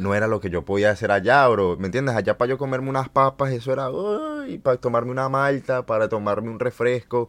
no 0.00 0.14
era 0.14 0.26
lo 0.26 0.40
que 0.40 0.50
yo 0.50 0.62
podía 0.64 0.90
hacer 0.90 1.10
allá, 1.10 1.46
bro. 1.48 1.76
¿Me 1.76 1.86
entiendes? 1.86 2.14
Allá 2.14 2.38
para 2.38 2.48
yo 2.50 2.58
comerme 2.58 2.88
unas 2.90 3.08
papas, 3.08 3.52
eso 3.52 3.72
era, 3.72 3.90
uy, 3.90 4.58
para 4.58 4.76
tomarme 4.76 5.10
una 5.10 5.28
malta, 5.28 5.84
para 5.86 6.08
tomarme 6.08 6.50
un 6.50 6.58
refresco. 6.60 7.28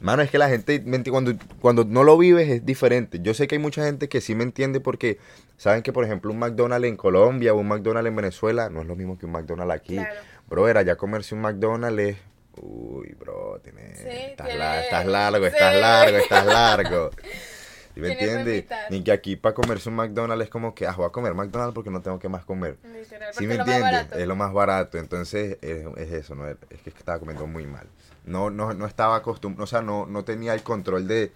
Mano, 0.00 0.22
es 0.22 0.30
que 0.30 0.38
la 0.38 0.48
gente, 0.48 0.82
cuando, 1.10 1.32
cuando 1.60 1.84
no 1.84 2.02
lo 2.02 2.18
vives 2.18 2.48
es 2.50 2.66
diferente. 2.66 3.20
Yo 3.22 3.32
sé 3.32 3.46
que 3.46 3.54
hay 3.54 3.58
mucha 3.60 3.84
gente 3.84 4.08
que 4.08 4.20
sí 4.20 4.34
me 4.34 4.42
entiende 4.44 4.80
porque 4.80 5.18
saben 5.56 5.82
que, 5.82 5.92
por 5.92 6.04
ejemplo, 6.04 6.30
un 6.30 6.38
McDonald's 6.38 6.88
en 6.88 6.96
Colombia 6.96 7.54
o 7.54 7.58
un 7.58 7.68
McDonald's 7.68 8.08
en 8.08 8.16
Venezuela 8.16 8.68
no 8.68 8.82
es 8.82 8.86
lo 8.86 8.96
mismo 8.96 9.16
que 9.18 9.24
un 9.26 9.32
McDonald's 9.32 9.72
aquí. 9.74 9.94
Claro. 9.96 10.20
Bro, 10.48 10.68
era 10.68 10.82
ya 10.82 10.96
comerse 10.96 11.34
un 11.34 11.40
McDonald's 11.40 12.02
es... 12.02 12.16
Uy, 12.56 13.16
bro, 13.18 13.58
tiene, 13.64 13.96
Sí, 13.96 14.02
estás, 14.06 14.46
tiene- 14.46 14.58
la- 14.60 14.84
estás 14.84 15.06
largo, 15.06 15.44
sí. 15.46 15.52
estás 15.52 15.74
largo, 15.80 16.16
estás 16.18 16.46
largo. 16.46 17.10
¿Sí 17.94 18.00
¿Me 18.00 18.08
entiendes? 18.08 18.64
Ni 18.90 19.02
que 19.04 19.12
aquí 19.12 19.36
para 19.36 19.54
comerse 19.54 19.88
un 19.88 19.94
McDonald's 19.94 20.44
es 20.44 20.50
como 20.50 20.74
que, 20.74 20.86
ah, 20.86 20.94
voy 20.96 21.06
a 21.06 21.10
comer 21.10 21.34
McDonald's 21.34 21.74
porque 21.74 21.90
no 21.90 22.02
tengo 22.02 22.18
que 22.18 22.28
más 22.28 22.44
comer. 22.44 22.76
Literal, 22.92 23.32
¿Sí 23.32 23.46
me 23.46 23.54
entiendes? 23.54 24.06
Es 24.14 24.26
lo 24.26 24.34
más 24.34 24.52
barato. 24.52 24.98
Entonces, 24.98 25.58
es, 25.62 25.86
es 25.96 26.12
eso, 26.12 26.34
¿no? 26.34 26.48
Es 26.48 26.56
que 26.82 26.90
estaba 26.90 27.20
comiendo 27.20 27.46
muy 27.46 27.66
mal. 27.66 27.86
No, 28.24 28.50
no, 28.50 28.72
no 28.74 28.86
estaba 28.86 29.16
acostumbrado, 29.16 29.64
o 29.64 29.66
sea, 29.68 29.80
no, 29.82 30.06
no 30.06 30.24
tenía 30.24 30.54
el 30.54 30.62
control 30.64 31.06
de, 31.06 31.30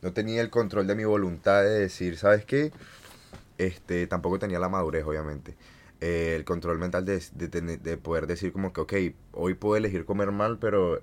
no 0.00 0.12
tenía 0.12 0.40
el 0.40 0.48
control 0.50 0.86
de 0.86 0.94
mi 0.94 1.04
voluntad 1.04 1.62
de 1.62 1.80
decir, 1.80 2.16
¿sabes 2.16 2.44
qué? 2.46 2.72
Este, 3.58 4.06
tampoco 4.06 4.38
tenía 4.38 4.58
la 4.58 4.68
madurez, 4.70 5.04
obviamente. 5.04 5.56
Eh, 6.00 6.34
el 6.36 6.44
control 6.44 6.78
mental 6.78 7.04
de, 7.04 7.22
de, 7.32 7.48
tener- 7.48 7.80
de 7.80 7.96
poder 7.98 8.26
decir 8.26 8.50
como 8.52 8.72
que, 8.72 8.80
ok, 8.80 8.92
hoy 9.32 9.54
puedo 9.54 9.76
elegir 9.76 10.04
comer 10.06 10.32
mal, 10.32 10.58
pero 10.58 11.02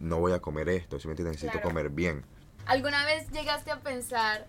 no 0.00 0.18
voy 0.18 0.32
a 0.32 0.40
comer 0.40 0.68
esto, 0.70 0.98
¿sí 0.98 1.06
me 1.08 1.12
entiendes? 1.12 1.34
Necesito 1.36 1.60
Claro. 1.60 1.68
comer 1.68 1.90
bien. 1.90 2.24
¿Alguna 2.66 3.04
vez 3.04 3.30
llegaste 3.30 3.70
a 3.70 3.80
pensar 3.80 4.46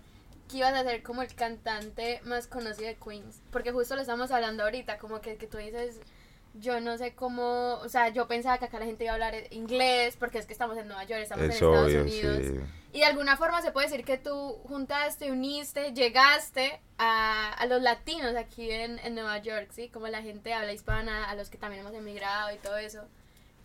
que 0.50 0.58
ibas 0.58 0.74
a 0.74 0.82
ser 0.84 1.02
como 1.02 1.22
el 1.22 1.34
cantante 1.34 2.20
más 2.24 2.46
conocido 2.46 2.88
de 2.88 2.96
Queens? 2.96 3.40
Porque 3.50 3.72
justo 3.72 3.94
lo 3.94 4.00
estamos 4.02 4.30
hablando 4.30 4.62
ahorita, 4.64 4.98
como 4.98 5.20
que, 5.20 5.36
que 5.36 5.46
tú 5.46 5.58
dices, 5.58 6.00
yo 6.54 6.80
no 6.80 6.96
sé 6.96 7.14
cómo, 7.14 7.74
o 7.82 7.88
sea, 7.88 8.08
yo 8.08 8.26
pensaba 8.28 8.58
que 8.58 8.64
acá 8.66 8.78
la 8.78 8.86
gente 8.86 9.04
iba 9.04 9.12
a 9.12 9.14
hablar 9.14 9.34
inglés, 9.50 10.16
porque 10.18 10.38
es 10.38 10.46
que 10.46 10.52
estamos 10.52 10.78
en 10.78 10.88
Nueva 10.88 11.04
York, 11.04 11.22
estamos 11.22 11.44
en 11.44 11.50
Es 11.50 11.56
Estados 11.56 11.86
obvio, 11.88 12.02
Unidos. 12.02 12.38
sí. 12.46 12.60
Y 12.92 13.00
de 13.00 13.04
alguna 13.04 13.36
forma 13.36 13.60
se 13.60 13.72
puede 13.72 13.88
decir 13.88 14.06
que 14.06 14.16
tú 14.16 14.56
juntaste, 14.66 15.30
uniste, 15.30 15.92
llegaste 15.92 16.80
a, 16.96 17.52
a 17.52 17.66
los 17.66 17.82
latinos 17.82 18.34
aquí 18.36 18.70
en, 18.70 18.98
en 19.00 19.14
Nueva 19.14 19.36
York, 19.38 19.68
¿sí? 19.72 19.90
Como 19.90 20.08
la 20.08 20.22
gente 20.22 20.54
habla 20.54 20.72
hispana, 20.72 21.28
a 21.28 21.34
los 21.34 21.50
que 21.50 21.58
también 21.58 21.80
hemos 21.82 21.92
emigrado 21.92 22.54
y 22.54 22.58
todo 22.58 22.78
eso. 22.78 23.02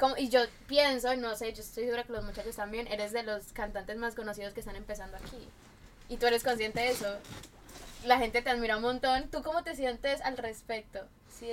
Como, 0.02 0.18
y 0.18 0.30
yo 0.30 0.40
pienso, 0.66 1.16
no 1.16 1.36
sé, 1.36 1.54
yo 1.54 1.62
estoy 1.62 1.84
segura 1.84 2.04
que 2.04 2.12
los 2.12 2.26
muchachos 2.26 2.56
también, 2.56 2.88
eres 2.88 3.12
de 3.12 3.22
los 3.22 3.54
cantantes 3.54 3.96
más 4.00 4.16
conocidos 4.16 4.52
que 4.52 4.60
están 4.62 4.76
empezando 4.76 5.16
aquí. 5.16 5.48
Y 6.10 6.18
tú 6.18 6.26
eres 6.26 6.44
consciente 6.44 6.80
de 6.80 6.90
eso. 6.90 7.06
la 8.04 8.18
gente 8.18 8.42
te 8.42 8.50
admira 8.50 8.78
un 8.78 8.82
montón. 8.82 9.30
¿Tú 9.30 9.44
cómo 9.44 9.64
te 9.64 9.76
sientes 9.76 10.20
al 10.22 10.38
respecto? 10.38 11.02
Sí. 11.30 11.52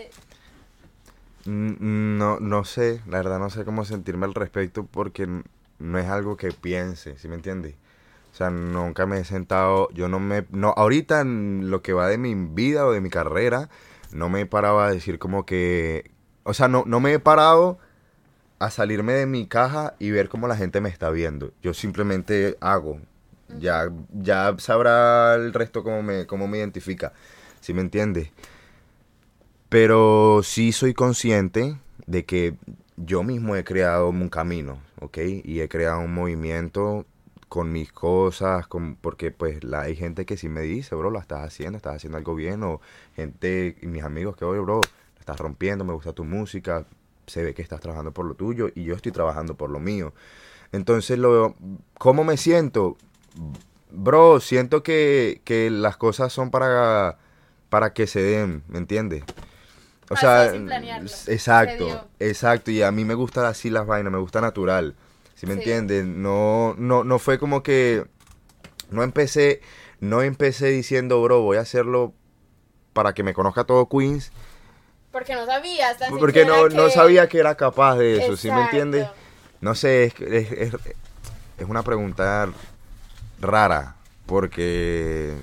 Mm, 1.45 2.17
No, 2.17 2.41
no 2.41 2.65
sé, 2.65 3.03
la 3.07 3.19
verdad 3.19 3.39
no 3.39 3.51
sé 3.51 3.67
cómo 3.67 3.85
sentirme 3.85 4.25
al 4.25 4.33
respecto 4.35 4.87
porque 4.87 5.29
no 5.79 5.99
es 5.99 6.07
algo 6.07 6.39
que 6.39 6.51
piense, 6.51 7.19
¿sí 7.19 7.29
me 7.29 7.35
entiendes? 7.35 7.75
O 8.33 8.35
sea, 8.35 8.49
nunca 8.49 9.05
me 9.05 9.19
he 9.21 9.25
sentado, 9.25 9.91
yo 9.91 10.09
no 10.09 10.21
me, 10.21 10.47
no, 10.53 10.73
ahorita 10.75 11.21
en 11.21 11.71
lo 11.71 11.83
que 11.83 11.93
va 11.93 12.09
de 12.09 12.17
mi 12.17 12.35
vida 12.35 12.87
o 12.87 12.93
de 12.93 13.03
mi 13.03 13.11
carrera, 13.11 13.69
no 14.11 14.31
me 14.31 14.41
he 14.41 14.47
parado 14.47 14.81
a 14.81 14.91
decir 14.91 15.19
como 15.19 15.45
que, 15.45 16.11
o 16.45 16.55
sea, 16.55 16.69
no, 16.69 16.85
no 16.87 16.99
me 17.01 17.13
he 17.13 17.19
parado 17.19 17.79
a 18.59 18.71
salirme 18.71 19.13
de 19.13 19.27
mi 19.27 19.47
caja 19.47 19.95
y 19.99 20.11
ver 20.11 20.29
cómo 20.29 20.49
la 20.49 20.57
gente 20.57 20.81
me 20.81 20.89
está 20.89 21.11
viendo. 21.11 21.53
Yo 21.63 21.75
simplemente 21.75 22.57
hago, 22.61 23.01
ya, 23.59 23.91
ya 24.13 24.55
sabrá 24.59 25.35
el 25.35 25.53
resto 25.53 25.83
cómo 25.85 26.03
me, 26.03 26.27
cómo 26.27 26.49
me 26.49 26.59
identifica, 26.59 27.13
¿sí 27.61 27.73
me 27.75 27.83
entiendes? 27.83 28.31
Pero 29.69 30.41
sí 30.43 30.73
soy 30.73 30.95
consciente 30.95 31.77
de 32.07 32.25
que 32.25 32.55
yo 32.97 33.23
mismo 33.23 33.55
he 33.55 33.65
creado 33.65 34.09
un 34.09 34.29
camino, 34.29 34.81
¿ok? 35.01 35.19
Y 35.45 35.61
he 35.61 35.69
creado 35.69 36.01
un 36.01 36.15
movimiento 36.15 37.07
con 37.49 37.73
mis 37.73 37.93
cosas, 37.93 38.67
con, 38.67 38.97
porque 38.97 39.31
pues 39.31 39.65
la, 39.65 39.83
hay 39.83 39.97
gente 39.97 40.27
que 40.27 40.37
sí 40.37 40.49
me 40.49 40.63
dice, 40.63 40.95
bro, 40.95 41.11
lo 41.11 41.19
estás 41.19 41.47
haciendo, 41.47 41.77
estás 41.77 41.97
haciendo 41.97 42.19
algo 42.19 42.35
bien, 42.35 42.63
o 42.63 42.81
gente, 43.15 43.77
y 43.81 43.87
mis 43.87 44.03
amigos 44.03 44.37
que, 44.37 44.45
oye, 44.45 44.61
bro, 44.61 44.77
lo 44.77 45.21
estás 45.21 45.39
rompiendo, 45.39 45.85
me 45.85 45.93
gusta 45.93 46.13
tu 46.13 46.25
música, 46.25 46.85
se 47.29 47.45
ve 47.45 47.55
que 47.55 47.63
estás 47.63 47.81
trabajando 47.81 48.13
por 48.13 48.27
lo 48.27 48.35
tuyo 48.35 48.69
y 48.75 48.85
yo 48.85 48.95
estoy 48.95 49.13
trabajando 49.13 49.55
por 49.55 49.71
lo 49.71 49.79
mío. 49.81 50.13
Entonces, 50.73 51.19
lo, 51.19 51.55
¿cómo 51.99 52.25
me 52.25 52.37
siento? 52.37 52.97
Bro, 53.91 54.41
siento 54.41 54.83
que, 54.83 55.41
que 55.45 55.71
las 55.71 55.97
cosas 55.97 56.33
son 56.33 56.51
para, 56.51 57.19
para 57.71 57.93
que 57.95 58.07
se 58.07 58.21
den, 58.21 58.63
¿me 58.69 58.79
entiendes? 58.79 59.25
O 60.11 60.17
sea, 60.17 60.51
sin 60.53 60.71
exacto, 61.27 62.09
exacto, 62.19 62.71
y 62.71 62.83
a 62.83 62.91
mí 62.91 63.05
me 63.05 63.15
gustan 63.15 63.45
así 63.45 63.69
las 63.71 63.87
vainas, 63.87 64.13
me 64.13 64.19
gusta 64.19 64.41
natural, 64.41 64.95
¿sí 65.35 65.47
me 65.47 65.53
Sí. 65.53 65.59
entiendes? 65.59 66.07
No, 66.07 66.75
no, 66.79 67.05
no 67.05 67.19
fue 67.19 67.39
como 67.39 67.63
que, 67.63 68.07
no 68.91 69.03
empecé, 69.03 69.61
no 70.01 70.23
empecé 70.23 70.69
diciendo, 70.69 71.23
bro, 71.23 71.43
voy 71.43 71.59
a 71.59 71.61
hacerlo 71.61 72.15
para 72.95 73.13
que 73.13 73.23
me 73.23 73.35
conozca 73.35 73.65
todo 73.65 73.89
Queens, 73.89 74.33
Porque 75.11 75.35
no 75.35 75.47
sabías 75.47 75.97
tan 75.99 76.17
porque 76.19 76.45
no, 76.45 76.69
no 76.69 76.91
sabía 76.91 77.29
que 77.29 77.39
era 77.39 77.55
capaz 77.55 77.97
de 77.97 78.19
eso, 78.19 78.37
¿sí 78.37 78.51
me 78.51 78.63
entiendes? 78.63 79.09
No 79.61 79.75
sé, 79.75 80.05
es, 80.05 80.15
es, 80.21 80.53
es, 80.53 80.75
es 81.59 81.67
una 81.69 81.83
pregunta 81.83 82.49
rara, 83.41 83.97
porque... 84.27 85.35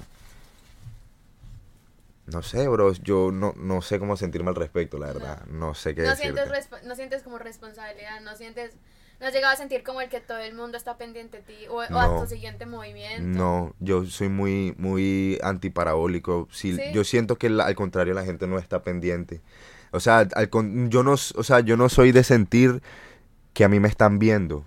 No 2.28 2.42
sé, 2.42 2.68
bro, 2.68 2.92
yo 2.94 3.30
no, 3.32 3.54
no 3.56 3.82
sé 3.84 4.00
cómo 4.00 4.18
sentirme 4.18 4.50
al 4.50 4.56
respecto, 4.56 4.98
la 4.98 5.08
verdad. 5.08 5.46
No, 5.46 5.76
sé 5.76 5.94
qué 5.94 6.02
No 6.02 6.10
decirte. 6.10 6.44
sientes, 6.44 6.84
no 6.84 6.96
sientes 6.96 7.22
como 7.22 7.38
responsabilidad, 7.38 8.20
no 8.22 8.36
sientes, 8.36 8.72
no 9.20 9.28
has 9.28 9.34
llegado 9.34 9.54
a 9.54 9.58
sentir 9.58 9.84
como 9.84 10.02
el 10.02 10.10
que 10.10 10.20
todo 10.20 10.40
el 10.40 10.54
mundo 10.56 10.78
está 10.78 10.98
pendiente 10.98 11.38
de 11.38 11.44
ti 11.44 11.68
o, 11.70 11.76
o 11.76 11.80
a 11.82 11.88
No. 12.08 12.22
tu 12.22 12.28
siguiente 12.28 12.66
movimiento. 12.66 13.22
No, 13.28 13.74
yo 13.80 14.06
soy 14.06 14.30
muy, 14.30 14.74
muy 14.78 15.40
antiparabólico. 15.44 16.48
Si, 16.52 16.76
¿Sí? 16.76 16.82
Yo 16.94 17.04
siento 17.04 17.38
que 17.38 17.50
la- 17.50 17.66
al 17.66 17.76
contrario 17.76 18.14
la 18.14 18.24
gente 18.26 18.48
no 18.48 18.58
está 18.60 18.84
pendiente. 18.84 19.42
O 19.92 20.00
sea, 20.00 20.28
al 20.36 20.50
yo 20.90 21.04
no, 21.04 21.14
o 21.14 21.44
sea, 21.44 21.60
yo 21.62 21.78
no 21.78 21.90
soy 21.90 22.12
de 22.12 22.24
sentir 22.24 22.82
que 23.54 23.64
a 23.64 23.70
mí 23.70 23.80
me 23.80 23.88
están 23.88 24.20
viendo. 24.20 24.64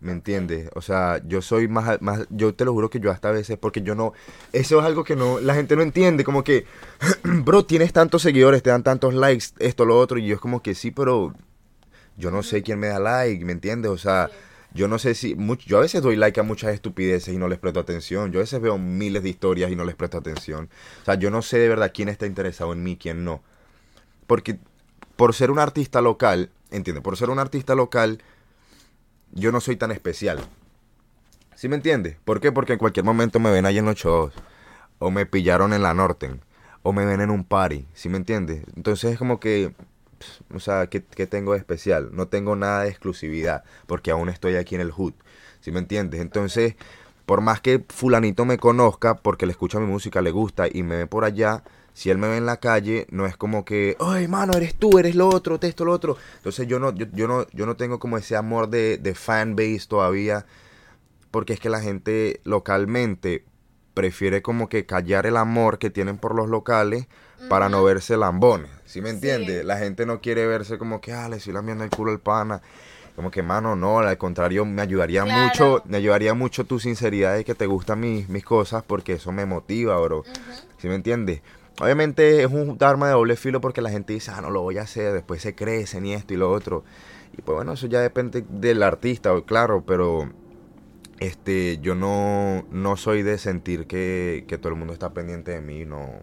¿Me 0.00 0.10
entiendes? 0.10 0.68
O 0.74 0.80
sea, 0.82 1.22
yo 1.28 1.40
soy 1.42 1.68
más, 1.68 2.02
más, 2.02 2.26
yo 2.28 2.56
te 2.56 2.64
lo 2.64 2.72
juro 2.72 2.90
que 2.90 2.98
yo 2.98 3.12
hasta 3.12 3.28
a 3.28 3.30
veces, 3.30 3.56
porque 3.56 3.82
yo 3.82 3.94
no, 3.94 4.14
eso 4.52 4.80
es 4.80 4.84
algo 4.84 5.04
que 5.04 5.14
no, 5.14 5.38
la 5.38 5.54
gente 5.54 5.76
no 5.76 5.82
entiende, 5.82 6.24
como 6.24 6.42
que, 6.42 6.66
bro, 7.22 7.64
tienes 7.64 7.92
tantos 7.92 8.22
seguidores, 8.22 8.64
te 8.64 8.70
dan 8.70 8.82
tantos 8.82 9.14
likes, 9.14 9.46
esto, 9.60 9.84
lo 9.84 9.96
otro, 9.96 10.18
y 10.18 10.26
yo 10.26 10.34
es 10.34 10.40
como 10.40 10.60
que 10.60 10.74
sí, 10.74 10.90
pero 10.90 11.32
yo 12.16 12.30
no 12.30 12.42
sé 12.42 12.62
quién 12.62 12.78
me 12.78 12.88
da 12.88 12.98
like, 12.98 13.44
¿me 13.44 13.52
entiendes? 13.52 13.90
O 13.90 13.98
sea, 13.98 14.30
yo 14.74 14.88
no 14.88 14.98
sé 14.98 15.14
si, 15.14 15.34
much- 15.36 15.64
yo 15.66 15.78
a 15.78 15.80
veces 15.80 16.02
doy 16.02 16.16
like 16.16 16.40
a 16.40 16.42
muchas 16.42 16.74
estupideces 16.74 17.34
y 17.34 17.38
no 17.38 17.48
les 17.48 17.58
presto 17.58 17.80
atención, 17.80 18.32
yo 18.32 18.40
a 18.40 18.42
veces 18.42 18.60
veo 18.60 18.78
miles 18.78 19.22
de 19.22 19.28
historias 19.28 19.70
y 19.70 19.76
no 19.76 19.84
les 19.84 19.94
presto 19.94 20.18
atención, 20.18 20.70
o 21.02 21.04
sea, 21.04 21.14
yo 21.14 21.30
no 21.30 21.42
sé 21.42 21.58
de 21.58 21.68
verdad 21.68 21.92
quién 21.94 22.08
está 22.08 22.26
interesado 22.26 22.72
en 22.72 22.82
mí, 22.82 22.96
quién 22.96 23.24
no, 23.24 23.42
porque 24.26 24.58
por 25.16 25.34
ser 25.34 25.50
un 25.50 25.58
artista 25.58 26.00
local, 26.00 26.50
¿entiendes? 26.70 27.02
Por 27.04 27.16
ser 27.16 27.30
un 27.30 27.38
artista 27.38 27.74
local, 27.74 28.22
yo 29.32 29.52
no 29.52 29.60
soy 29.60 29.76
tan 29.76 29.90
especial. 29.92 30.40
¿Sí 31.54 31.68
me 31.68 31.76
entiendes? 31.76 32.16
¿Por 32.24 32.40
qué? 32.40 32.50
Porque 32.50 32.72
en 32.74 32.78
cualquier 32.78 33.04
momento 33.04 33.38
me 33.38 33.50
ven 33.50 33.66
ahí 33.66 33.78
en 33.78 33.84
los 33.84 33.94
shows. 33.94 34.32
O 34.98 35.10
me 35.10 35.26
pillaron 35.26 35.72
en 35.72 35.82
la 35.82 35.94
Norten. 35.94 36.40
O 36.82 36.92
me 36.92 37.04
ven 37.06 37.20
en 37.20 37.30
un 37.30 37.44
party. 37.44 37.86
¿Sí 37.94 38.08
me 38.08 38.16
entiendes? 38.16 38.64
Entonces 38.76 39.12
es 39.12 39.18
como 39.18 39.38
que... 39.38 39.72
O 40.54 40.60
sea, 40.60 40.86
¿qué, 40.88 41.02
qué 41.02 41.26
tengo 41.26 41.52
de 41.52 41.58
especial? 41.58 42.10
No 42.12 42.28
tengo 42.28 42.56
nada 42.56 42.82
de 42.82 42.90
exclusividad. 42.90 43.64
Porque 43.86 44.10
aún 44.10 44.28
estoy 44.28 44.56
aquí 44.56 44.74
en 44.74 44.80
el 44.80 44.90
hood. 44.90 45.14
¿Sí 45.60 45.70
me 45.70 45.78
entiendes? 45.78 46.20
Entonces, 46.20 46.74
por 47.26 47.40
más 47.40 47.60
que 47.60 47.84
fulanito 47.88 48.44
me 48.44 48.58
conozca, 48.58 49.16
porque 49.16 49.46
le 49.46 49.52
escucha 49.52 49.80
mi 49.80 49.86
música, 49.86 50.20
le 50.20 50.30
gusta 50.30 50.66
y 50.70 50.82
me 50.82 50.96
ve 50.96 51.06
por 51.06 51.24
allá, 51.24 51.62
si 51.94 52.10
él 52.10 52.18
me 52.18 52.28
ve 52.28 52.36
en 52.36 52.46
la 52.46 52.58
calle, 52.58 53.06
no 53.10 53.26
es 53.26 53.36
como 53.36 53.64
que, 53.64 53.96
ay, 54.00 54.28
mano, 54.28 54.54
eres 54.54 54.74
tú, 54.74 54.98
eres 54.98 55.14
lo 55.14 55.28
otro, 55.28 55.58
te 55.58 55.68
esto, 55.68 55.84
lo 55.84 55.92
otro. 55.92 56.16
Entonces 56.36 56.66
yo 56.66 56.78
no, 56.78 56.92
yo, 56.94 57.06
yo 57.12 57.28
no, 57.28 57.46
yo 57.52 57.66
no 57.66 57.76
tengo 57.76 57.98
como 57.98 58.16
ese 58.16 58.36
amor 58.36 58.68
de, 58.68 58.98
de 58.98 59.14
fan 59.14 59.56
base 59.56 59.86
todavía, 59.88 60.46
porque 61.30 61.52
es 61.52 61.60
que 61.60 61.70
la 61.70 61.80
gente 61.80 62.40
localmente 62.44 63.44
prefiere 63.94 64.42
como 64.42 64.68
que 64.68 64.86
callar 64.86 65.26
el 65.26 65.36
amor 65.36 65.78
que 65.78 65.90
tienen 65.90 66.18
por 66.18 66.34
los 66.34 66.48
locales 66.48 67.06
para 67.48 67.68
no 67.68 67.82
verse 67.82 68.16
lambones, 68.16 68.70
¿sí 68.84 69.00
me 69.02 69.10
entiendes? 69.10 69.60
Sí. 69.62 69.66
La 69.66 69.76
gente 69.78 70.06
no 70.06 70.20
quiere 70.20 70.46
verse 70.46 70.78
como 70.78 71.00
que, 71.00 71.12
ah, 71.12 71.28
le 71.28 71.36
estoy 71.36 71.52
lambiendo 71.52 71.82
el 71.84 71.90
culo 71.90 72.12
al 72.12 72.20
pana. 72.20 72.62
Como 73.16 73.30
que, 73.30 73.42
mano, 73.42 73.76
no, 73.76 73.98
al 73.98 74.16
contrario, 74.16 74.64
me 74.64 74.80
ayudaría 74.80 75.24
Claro. 75.24 75.40
mucho, 75.42 75.82
me 75.86 75.98
ayudaría 75.98 76.32
mucho 76.34 76.64
tu 76.64 76.78
sinceridad 76.78 77.34
de 77.34 77.44
que 77.44 77.54
te 77.54 77.66
gustan 77.66 78.00
mis, 78.00 78.28
mis 78.28 78.44
cosas, 78.44 78.82
porque 78.86 79.14
eso 79.14 79.32
me 79.32 79.44
motiva, 79.44 79.98
bro. 80.00 80.24
¿Sí 80.78 80.88
me 80.88 80.94
entiendes? 80.94 81.42
Obviamente 81.80 82.42
es 82.42 82.50
un 82.50 82.78
arma 82.80 83.08
de 83.08 83.12
doble 83.12 83.36
filo 83.36 83.60
porque 83.60 83.82
la 83.82 83.90
gente 83.90 84.12
dice, 84.14 84.30
ah, 84.34 84.40
no 84.40 84.48
lo 84.50 84.62
voy 84.62 84.78
a 84.78 84.82
hacer, 84.82 85.12
después 85.12 85.42
se 85.42 85.54
crecen 85.54 86.06
y 86.06 86.14
esto 86.14 86.32
y 86.32 86.36
lo 86.36 86.50
otro. 86.50 86.84
Y 87.36 87.42
pues 87.42 87.56
bueno, 87.56 87.72
eso 87.72 87.86
ya 87.86 88.00
depende 88.00 88.44
del 88.48 88.82
artista, 88.82 89.32
claro, 89.44 89.82
pero 89.86 90.30
este 91.22 91.78
yo 91.78 91.94
no, 91.94 92.66
no 92.70 92.96
soy 92.96 93.22
de 93.22 93.38
sentir 93.38 93.86
que, 93.86 94.44
que 94.48 94.58
todo 94.58 94.70
el 94.70 94.78
mundo 94.78 94.92
está 94.92 95.12
pendiente 95.12 95.52
de 95.52 95.60
mí, 95.60 95.84
no, 95.84 96.20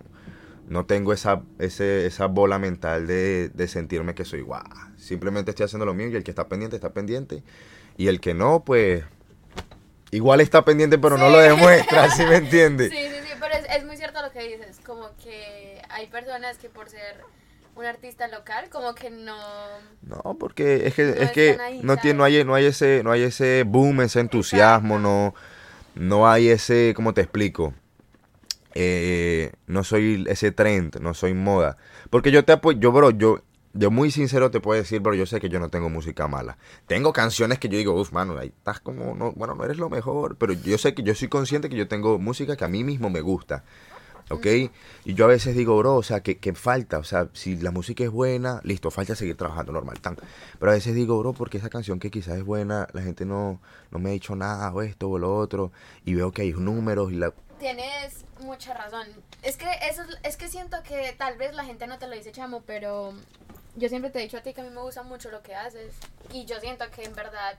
no 0.67 0.85
tengo 0.85 1.13
esa, 1.13 1.41
ese, 1.57 2.05
esa 2.05 2.27
bola 2.27 2.59
mental 2.59 3.07
de, 3.07 3.49
de 3.49 3.67
sentirme 3.67 4.15
que 4.15 4.25
soy 4.25 4.41
guau. 4.41 4.63
Simplemente 4.97 5.51
estoy 5.51 5.65
haciendo 5.65 5.85
lo 5.85 5.93
mío 5.93 6.09
y 6.09 6.15
el 6.15 6.23
que 6.23 6.31
está 6.31 6.47
pendiente 6.47 6.75
está 6.75 6.93
pendiente. 6.93 7.43
Y 7.97 8.07
el 8.07 8.19
que 8.19 8.33
no, 8.33 8.63
pues 8.63 9.03
igual 10.12 10.41
está 10.41 10.63
pendiente, 10.63 10.97
pero 10.97 11.17
no 11.17 11.29
lo 11.29 11.39
demuestra, 11.39 12.09
¿sí 12.09 12.23
me 12.23 12.35
entiendes? 12.38 12.91
Sí, 12.91 12.97
sí, 12.97 13.19
sí, 13.23 13.33
pero 13.39 13.55
es, 13.55 13.65
es 13.75 13.85
muy 13.85 13.97
cierto 13.97 14.21
lo 14.21 14.31
que 14.31 14.47
dices, 14.47 14.79
como 14.85 15.09
que 15.17 15.81
hay 15.89 16.07
personas 16.07 16.57
que 16.57 16.69
por 16.69 16.89
ser 16.89 17.17
un 17.79 17.85
artista 17.85 18.27
local, 18.27 18.69
como 18.69 18.93
que 18.93 19.09
no... 19.09 19.37
No, 20.01 20.37
porque 20.37 20.87
es 20.87 20.93
que, 20.93 21.05
No 21.05 21.13
es 21.13 21.31
que 21.31 21.57
ahí, 21.59 21.79
no, 21.81 21.97
tiene, 21.97 22.17
no, 22.17 22.23
hay, 22.25 22.43
no 22.43 22.53
hay 22.53 22.65
ese, 22.65 23.01
no 23.03 23.11
hay 23.11 23.23
ese 23.23 23.63
boom, 23.63 24.01
ese 24.01 24.19
entusiasmo, 24.19 24.99
no, 24.99 25.33
no 25.95 26.29
hay 26.29 26.49
ese, 26.49 26.93
¿cómo 26.95 27.13
te 27.13 27.21
explico? 27.21 27.73
Eh, 28.75 29.53
no 29.67 29.83
soy 29.83 30.25
ese 30.27 30.51
trend, 30.51 30.97
no 30.99 31.13
soy 31.13 31.33
moda. 31.33 31.77
Porque 32.09 32.31
yo 32.31 32.43
te 32.43 32.51
apoyo, 32.51 32.77
yo, 32.79 32.91
bro, 32.91 33.11
yo, 33.11 33.43
yo 33.73 33.91
muy 33.91 34.11
sincero 34.11 34.51
te 34.51 34.59
puedo 34.59 34.79
decir, 34.79 34.99
bro, 34.99 35.13
yo 35.13 35.25
sé 35.25 35.39
que 35.39 35.47
yo 35.47 35.59
no 35.61 35.69
tengo 35.69 35.89
música 35.89 36.27
mala. 36.27 36.57
Tengo 36.85 37.13
canciones 37.13 37.59
que 37.59 37.69
yo 37.69 37.77
digo, 37.77 37.93
uff, 37.93 38.11
mano, 38.11 38.37
ahí 38.37 38.47
estás 38.49 38.81
como, 38.81 39.15
no, 39.15 39.31
bueno, 39.31 39.55
no 39.55 39.63
eres 39.63 39.77
lo 39.77 39.89
mejor, 39.89 40.35
pero 40.37 40.51
yo 40.51 40.77
sé 40.77 40.93
que 40.93 41.03
yo 41.03 41.15
soy 41.15 41.29
consciente 41.29 41.69
que 41.69 41.77
yo 41.77 41.87
tengo 41.87 42.19
música 42.19 42.57
que 42.57 42.65
a 42.65 42.67
mí 42.67 42.83
mismo 42.83 43.09
me 43.09 43.21
gusta. 43.21 43.63
¿Ok? 44.29 44.45
Y 45.05 45.13
yo 45.13 45.25
a 45.25 45.27
veces 45.27 45.55
digo, 45.55 45.77
bro, 45.77 45.95
o 45.95 46.03
sea, 46.03 46.21
que, 46.21 46.37
que 46.37 46.53
falta, 46.53 46.99
o 46.99 47.03
sea, 47.03 47.29
si 47.33 47.57
la 47.57 47.71
música 47.71 48.03
es 48.03 48.11
buena, 48.11 48.61
listo, 48.63 48.91
falta 48.91 49.15
seguir 49.15 49.35
trabajando 49.35 49.71
normal, 49.71 49.99
tan. 49.99 50.17
Pero 50.59 50.71
a 50.71 50.75
veces 50.75 50.93
digo, 50.95 51.17
bro, 51.19 51.33
porque 51.33 51.57
esa 51.57 51.69
canción 51.69 51.99
que 51.99 52.11
quizás 52.11 52.37
es 52.37 52.43
buena, 52.43 52.87
la 52.93 53.01
gente 53.01 53.25
no, 53.25 53.59
no 53.91 53.99
me 53.99 54.09
ha 54.09 54.13
dicho 54.13 54.35
nada, 54.35 54.71
o 54.73 54.81
esto 54.81 55.09
o 55.09 55.17
lo 55.17 55.35
otro, 55.35 55.71
y 56.05 56.13
veo 56.13 56.31
que 56.31 56.43
hay 56.43 56.53
números 56.53 57.11
y 57.11 57.15
la... 57.15 57.33
Tienes 57.59 58.25
mucha 58.41 58.73
razón. 58.73 59.07
Es 59.41 59.57
que 59.57 59.67
eso 59.89 60.03
es, 60.03 60.17
es 60.23 60.37
que 60.37 60.47
siento 60.47 60.81
que 60.83 61.13
tal 61.17 61.37
vez 61.37 61.53
la 61.55 61.65
gente 61.65 61.87
no 61.87 61.97
te 61.97 62.07
lo 62.07 62.15
dice, 62.15 62.31
chamo, 62.31 62.61
pero 62.65 63.13
yo 63.75 63.89
siempre 63.89 64.11
te 64.11 64.19
he 64.19 64.21
dicho 64.21 64.37
a 64.37 64.41
ti 64.41 64.53
que 64.53 64.61
a 64.61 64.63
mí 64.63 64.69
me 64.69 64.81
gusta 64.81 65.03
mucho 65.03 65.31
lo 65.31 65.41
que 65.41 65.55
haces 65.55 65.93
y 66.33 66.45
yo 66.45 66.59
siento 66.59 66.85
que 66.91 67.03
en 67.03 67.13
verdad 67.13 67.57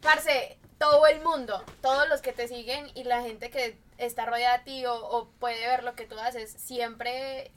parce, 0.00 0.56
todo 0.78 1.06
el 1.06 1.20
mundo, 1.22 1.62
todos 1.80 2.08
los 2.08 2.20
que 2.20 2.32
te 2.32 2.46
siguen 2.48 2.90
y 2.94 3.04
la 3.04 3.22
gente 3.22 3.50
que 3.50 3.76
está 3.98 4.26
rodeada 4.26 4.58
de 4.58 4.64
ti 4.64 4.86
o, 4.86 4.94
o 4.94 5.28
puede 5.40 5.66
ver 5.66 5.84
lo 5.84 5.94
que 5.94 6.06
tú 6.06 6.18
haces, 6.18 6.52
siempre 6.52 7.50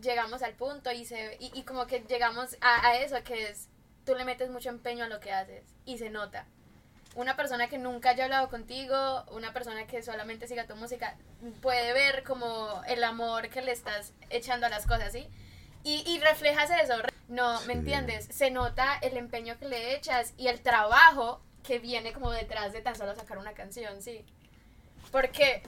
llegamos 0.00 0.42
al 0.42 0.52
punto 0.54 0.92
y 0.92 1.04
se 1.04 1.36
y, 1.40 1.50
y 1.58 1.62
como 1.62 1.86
que 1.86 2.00
llegamos 2.00 2.56
a, 2.60 2.86
a 2.88 2.96
eso 2.98 3.22
que 3.24 3.48
es 3.48 3.68
tú 4.04 4.14
le 4.14 4.24
metes 4.24 4.50
mucho 4.50 4.68
empeño 4.68 5.04
a 5.04 5.08
lo 5.08 5.20
que 5.20 5.32
haces 5.32 5.64
y 5.84 5.98
se 5.98 6.10
nota. 6.10 6.46
una 7.16 7.34
persona 7.34 7.68
que 7.68 7.78
nunca 7.78 8.10
haya 8.10 8.24
hablado 8.24 8.50
contigo, 8.50 9.24
una 9.30 9.52
persona 9.54 9.86
que 9.86 10.02
solamente 10.02 10.46
siga 10.46 10.66
tu 10.66 10.76
música, 10.76 11.16
puede 11.62 11.94
ver 11.94 12.22
como 12.24 12.82
el 12.86 13.02
amor 13.02 13.48
que 13.48 13.62
le 13.62 13.72
estás 13.72 14.12
echando 14.28 14.66
a 14.66 14.68
las 14.68 14.86
cosas, 14.86 15.12
¿sí? 15.12 15.26
Y, 15.82 16.02
y 16.06 16.20
reflejas 16.20 16.68
eso, 16.70 16.94
no, 17.28 17.58
¿me 17.62 17.72
Sí. 17.72 17.78
entiendes? 17.78 18.26
Se 18.30 18.50
nota 18.50 18.98
el 19.00 19.16
empeño 19.16 19.58
que 19.58 19.66
le 19.66 19.94
echas 19.96 20.34
y 20.36 20.48
el 20.48 20.60
trabajo 20.60 21.40
que 21.62 21.78
viene 21.78 22.12
como 22.12 22.30
detrás 22.32 22.72
de 22.74 22.82
tan 22.82 22.94
solo 22.96 23.14
sacar 23.14 23.38
una 23.38 23.54
canción, 23.54 24.02
¿sí? 24.02 24.22
Porque... 25.10 25.62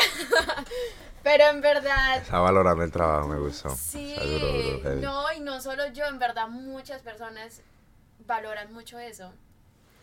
Pero 1.22 1.44
en 1.44 1.60
verdad, 1.60 2.16
Está 2.18 2.40
valorando 2.40 2.82
el 2.82 2.90
trabajo, 2.90 3.28
me 3.28 3.38
gustó. 3.38 3.68
Sí, 3.70 4.14
duro, 4.14 4.46
duro, 4.46 4.96
no, 4.96 5.32
y 5.32 5.40
no 5.40 5.60
solo 5.60 5.86
yo, 5.88 6.06
en 6.06 6.18
verdad 6.18 6.48
muchas 6.48 7.02
personas 7.02 7.60
valoran 8.26 8.72
mucho 8.72 8.98
eso. 8.98 9.30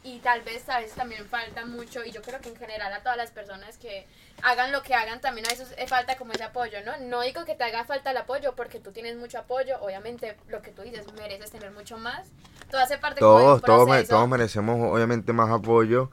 Y 0.04 0.20
tal 0.20 0.42
vez 0.44 0.70
a 0.70 0.80
veces 0.80 0.96
también 0.96 1.26
falta 1.26 1.66
mucho, 1.66 2.06
y 2.06 2.12
yo 2.12 2.22
creo 2.22 2.40
que 2.40 2.50
en 2.50 2.56
general 2.56 2.94
a 2.94 3.02
todas 3.02 3.18
las 3.18 3.32
personas 3.32 3.78
que 3.80 4.06
hagan 4.44 4.72
lo 4.72 4.84
que 4.84 4.94
hagan, 4.94 5.20
también 5.20 5.48
a 5.48 5.50
veces 5.50 5.76
falta 5.90 6.18
como 6.18 6.34
ese 6.34 6.44
apoyo, 6.44 6.78
¿no? 6.86 6.96
No 7.00 7.22
digo 7.22 7.44
que 7.46 7.56
te 7.56 7.64
haga 7.64 7.84
falta 7.84 8.12
el 8.12 8.18
apoyo 8.18 8.54
porque 8.56 8.80
tú 8.80 8.92
tienes 8.92 9.18
mucho 9.18 9.40
apoyo, 9.40 9.82
obviamente 9.82 10.38
lo 10.50 10.62
que 10.62 10.70
tú 10.72 10.84
dices, 10.84 11.12
mereces 11.14 11.50
tener 11.52 11.72
mucho 11.72 11.98
más. 11.98 12.28
Todo 12.70 12.80
hace 12.82 13.00
parte 13.00 13.22
como 13.22 13.40
Todos, 13.40 13.62
todos, 13.64 13.88
me- 13.88 13.94
proceso. 13.96 14.16
todos 14.16 14.30
merecemos 14.30 14.94
obviamente 14.94 15.34
más 15.34 15.50
apoyo. 15.50 16.12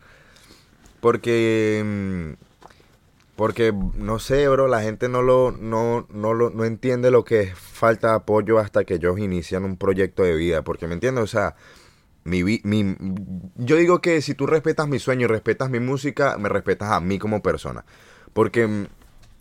Porque, 1.01 1.83
mm, 1.85 2.33
porque, 3.37 3.73
no 3.73 4.19
sé, 4.19 4.49
bro, 4.49 4.69
la 4.69 4.83
gente 4.83 5.09
no 5.09 5.23
lo, 5.23 5.51
no, 5.51 6.07
no 6.11 6.35
lo, 6.35 6.51
no 6.51 6.65
entiende 6.65 7.11
lo 7.11 7.25
que 7.25 7.41
es 7.41 7.59
falta 7.59 8.11
de 8.11 8.15
apoyo 8.17 8.59
hasta 8.59 8.85
que 8.85 8.95
ellos 8.95 9.19
inician 9.19 9.65
un 9.65 9.77
proyecto 9.77 10.23
de 10.23 10.37
vida. 10.37 10.63
Porque, 10.63 10.87
¿me 10.87 10.95
entiendes? 10.95 11.25
O 11.25 11.27
sea, 11.27 11.57
mi, 12.25 12.43
mi, 12.45 12.97
yo 13.57 13.77
digo 13.77 14.01
que 14.01 14.23
si 14.23 14.35
tú 14.35 14.47
respetas 14.47 14.89
mi 14.89 14.99
sueño 14.99 15.25
y 15.25 15.29
respetas 15.29 15.69
mi 15.69 15.81
música, 15.81 16.39
me 16.39 16.49
respetas 16.49 16.93
a 16.93 17.01
mí 17.01 17.19
como 17.19 17.43
persona. 17.43 17.85
Porque 18.33 18.67
mm, 18.69 18.87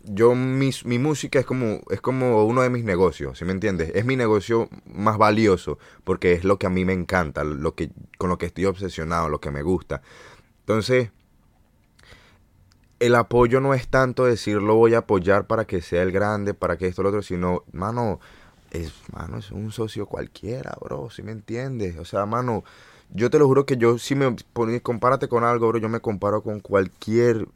yo, 0.04 0.34
mi, 0.34 0.70
mi 0.84 0.98
música 0.98 1.38
es 1.38 1.46
como, 1.46 1.80
es 1.90 2.00
como 2.00 2.44
uno 2.46 2.62
de 2.62 2.70
mis 2.70 2.84
negocios, 2.84 3.38
¿sí 3.38 3.44
me 3.44 3.52
entiendes? 3.52 3.92
Es 3.94 4.04
mi 4.04 4.16
negocio 4.16 4.68
más 4.86 5.18
valioso 5.18 5.78
porque 6.04 6.32
es 6.32 6.44
lo 6.44 6.58
que 6.58 6.66
a 6.66 6.70
mí 6.70 6.84
me 6.84 6.92
encanta, 6.92 7.44
lo 7.44 7.74
que, 7.74 7.90
con 8.18 8.28
lo 8.28 8.38
que 8.38 8.46
estoy 8.46 8.66
obsesionado, 8.66 9.28
lo 9.28 9.40
que 9.40 9.50
me 9.50 9.62
gusta. 9.62 10.02
Entonces, 10.60 11.10
el 13.00 13.14
apoyo 13.14 13.60
no 13.60 13.74
es 13.74 13.88
tanto 13.88 14.24
decir 14.24 14.62
lo 14.62 14.76
voy 14.76 14.94
a 14.94 14.98
apoyar 14.98 15.46
para 15.46 15.64
que 15.66 15.82
sea 15.82 16.02
el 16.02 16.12
grande, 16.12 16.54
para 16.54 16.76
que 16.76 16.86
esto, 16.86 17.02
lo 17.02 17.08
otro, 17.10 17.22
sino, 17.22 17.64
mano, 17.72 18.20
es, 18.70 18.92
mano, 19.12 19.38
es 19.38 19.50
un 19.50 19.72
socio 19.72 20.06
cualquiera, 20.06 20.76
bro, 20.80 21.10
¿sí 21.10 21.22
me 21.22 21.32
entiendes? 21.32 21.96
O 21.98 22.04
sea, 22.04 22.26
mano, 22.26 22.64
yo 23.10 23.30
te 23.30 23.38
lo 23.38 23.46
juro 23.46 23.66
que 23.66 23.76
yo, 23.76 23.98
si 23.98 24.14
me 24.14 24.34
pones, 24.52 24.82
compárate 24.82 25.28
con 25.28 25.44
algo, 25.44 25.68
bro, 25.68 25.78
yo 25.78 25.88
me 25.88 26.00
comparo 26.00 26.42
con 26.42 26.60
cualquier 26.60 27.46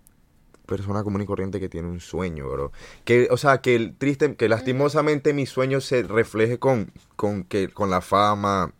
persona 0.66 1.02
común 1.02 1.22
y 1.22 1.26
corriente 1.26 1.58
que 1.58 1.68
tiene 1.68 1.88
un 1.88 2.00
sueño, 2.00 2.48
bro. 2.48 2.72
Que, 3.04 3.28
o 3.30 3.36
sea, 3.36 3.60
que 3.60 3.74
el 3.74 3.96
triste, 3.96 4.36
que 4.36 4.48
lastimosamente 4.48 5.32
mi 5.32 5.46
sueño 5.46 5.80
se 5.80 6.02
refleje 6.02 6.58
con, 6.58 6.92
con 7.16 7.42
que, 7.42 7.68
con 7.68 7.90
la 7.90 8.02
fama, 8.02 8.72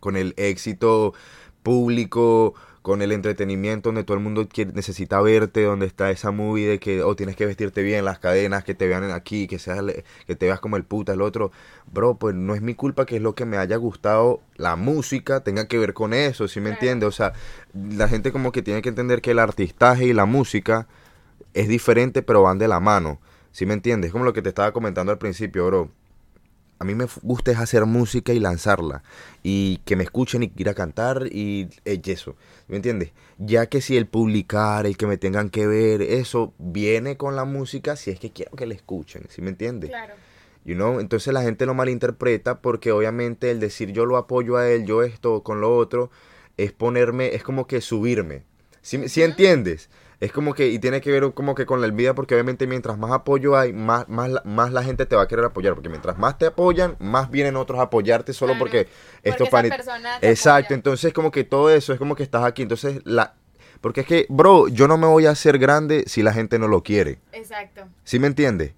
con 0.00 0.16
el 0.16 0.34
éxito 0.36 1.14
público, 1.62 2.54
con 2.84 3.00
el 3.00 3.12
entretenimiento 3.12 3.88
donde 3.88 4.04
todo 4.04 4.18
el 4.18 4.22
mundo 4.22 4.46
quiere, 4.46 4.72
necesita 4.74 5.18
verte, 5.22 5.62
donde 5.62 5.86
está 5.86 6.10
esa 6.10 6.32
movie 6.32 6.66
de 6.68 6.78
que 6.78 7.02
oh, 7.02 7.16
tienes 7.16 7.34
que 7.34 7.46
vestirte 7.46 7.82
bien, 7.82 8.04
las 8.04 8.18
cadenas, 8.18 8.62
que 8.62 8.74
te 8.74 8.86
vean 8.86 9.10
aquí, 9.10 9.46
que 9.46 9.58
seas 9.58 9.82
que 10.26 10.36
te 10.36 10.44
veas 10.44 10.60
como 10.60 10.76
el 10.76 10.84
puta, 10.84 11.14
el 11.14 11.22
otro. 11.22 11.50
Bro, 11.90 12.16
pues 12.16 12.34
no 12.34 12.54
es 12.54 12.60
mi 12.60 12.74
culpa 12.74 13.06
que 13.06 13.16
es 13.16 13.22
lo 13.22 13.34
que 13.34 13.46
me 13.46 13.56
haya 13.56 13.76
gustado 13.76 14.42
la 14.56 14.76
música 14.76 15.40
tenga 15.40 15.66
que 15.66 15.78
ver 15.78 15.94
con 15.94 16.12
eso, 16.12 16.46
¿sí 16.46 16.60
me 16.60 16.64
Claro. 16.66 16.74
entiendes? 16.76 17.08
O 17.08 17.12
sea, 17.12 17.32
la 17.72 18.06
gente 18.06 18.32
como 18.32 18.52
que 18.52 18.60
tiene 18.60 18.82
que 18.82 18.90
entender 18.90 19.22
que 19.22 19.30
el 19.30 19.38
artistaje 19.38 20.04
y 20.04 20.12
la 20.12 20.26
música 20.26 20.86
es 21.54 21.68
diferente, 21.68 22.22
pero 22.22 22.42
van 22.42 22.58
de 22.58 22.68
la 22.68 22.80
mano. 22.80 23.18
¿Sí 23.50 23.64
me 23.64 23.72
entiendes? 23.72 24.08
Es 24.08 24.12
como 24.12 24.26
lo 24.26 24.34
que 24.34 24.42
te 24.42 24.50
estaba 24.50 24.72
comentando 24.72 25.10
al 25.10 25.18
principio, 25.18 25.66
bro. 25.66 25.90
A 26.84 26.86
mí 26.86 26.94
me 26.94 27.06
gusta 27.22 27.50
es 27.50 27.56
hacer 27.56 27.86
música 27.86 28.34
y 28.34 28.40
lanzarla. 28.40 29.02
Y 29.42 29.78
que 29.86 29.96
me 29.96 30.04
escuchen 30.04 30.42
y 30.42 30.52
ir 30.54 30.68
a 30.68 30.74
cantar 30.74 31.28
y 31.32 31.70
eso. 31.84 32.36
¿Me 32.68 32.76
entiendes? 32.76 33.12
Ya 33.38 33.66
que 33.70 33.80
si 33.80 33.96
el 33.96 34.06
publicar, 34.06 34.84
el 34.84 34.98
que 34.98 35.06
me 35.06 35.16
tengan 35.16 35.48
que 35.48 35.66
ver, 35.66 36.02
eso 36.02 36.52
viene 36.58 37.16
con 37.16 37.36
la 37.36 37.46
música 37.46 37.96
si 37.96 38.10
es 38.10 38.20
que 38.20 38.32
quiero 38.32 38.50
que 38.54 38.66
le 38.66 38.74
escuchen. 38.74 39.22
¿Sí 39.30 39.40
me 39.40 39.48
entiendes? 39.48 39.88
Claro. 39.88 40.12
You 40.66 40.74
know? 40.74 41.00
Entonces 41.00 41.32
la 41.32 41.42
gente 41.42 41.64
lo 41.64 41.72
malinterpreta 41.72 42.60
porque 42.60 42.92
obviamente 42.92 43.50
el 43.50 43.60
decir 43.60 43.92
yo 43.92 44.04
lo 44.04 44.18
apoyo 44.18 44.58
a 44.58 44.68
él, 44.68 44.84
yo 44.84 45.02
esto 45.02 45.42
con 45.42 45.62
lo 45.62 45.74
otro, 45.74 46.10
es 46.58 46.72
ponerme, 46.72 47.34
es 47.34 47.42
como 47.42 47.66
que 47.66 47.80
subirme. 47.80 48.42
¿Sí, 48.82 49.22
entiendes? 49.22 49.88
Es 50.24 50.32
como 50.32 50.54
que, 50.54 50.68
y 50.68 50.78
tiene 50.78 51.02
que 51.02 51.10
ver 51.10 51.34
como 51.34 51.54
que 51.54 51.66
con 51.66 51.82
la 51.82 51.86
vida, 51.88 52.14
porque 52.14 52.34
obviamente 52.34 52.66
mientras 52.66 52.96
más 52.96 53.12
apoyo 53.12 53.58
hay, 53.58 53.74
más, 53.74 54.08
más, 54.08 54.30
la- 54.30 54.40
más 54.46 54.72
la 54.72 54.82
gente 54.82 55.04
te 55.04 55.14
va 55.16 55.22
a 55.24 55.28
querer 55.28 55.44
apoyar. 55.44 55.74
Porque 55.74 55.90
mientras 55.90 56.16
más 56.16 56.38
te 56.38 56.46
apoyan, 56.46 56.96
más 56.98 57.30
vienen 57.30 57.56
otros 57.56 57.78
a 57.78 57.82
apoyarte 57.82 58.32
solo 58.32 58.52
Claro, 58.54 58.60
porque 58.64 58.88
esto 59.22 59.44
Porque 59.44 59.68
esa 59.68 59.98
Exacto, 60.22 60.64
apoya. 60.68 60.74
entonces 60.76 61.12
como 61.12 61.30
que 61.30 61.44
todo 61.44 61.68
eso 61.68 61.92
es 61.92 61.98
como 61.98 62.16
que 62.16 62.22
estás 62.22 62.42
aquí. 62.44 62.62
Entonces, 62.62 63.02
la... 63.04 63.34
Porque 63.82 64.00
es 64.00 64.06
que, 64.06 64.24
bro, 64.30 64.68
yo 64.68 64.88
no 64.88 64.96
me 64.96 65.06
voy 65.06 65.26
a 65.26 65.30
hacer 65.32 65.58
grande 65.58 66.04
si 66.06 66.22
la 66.22 66.32
gente 66.32 66.58
no 66.58 66.68
lo 66.68 66.82
quiere. 66.82 67.18
Exacto. 67.32 67.82
¿Sí 68.04 68.18
me 68.18 68.26
entiendes? 68.26 68.72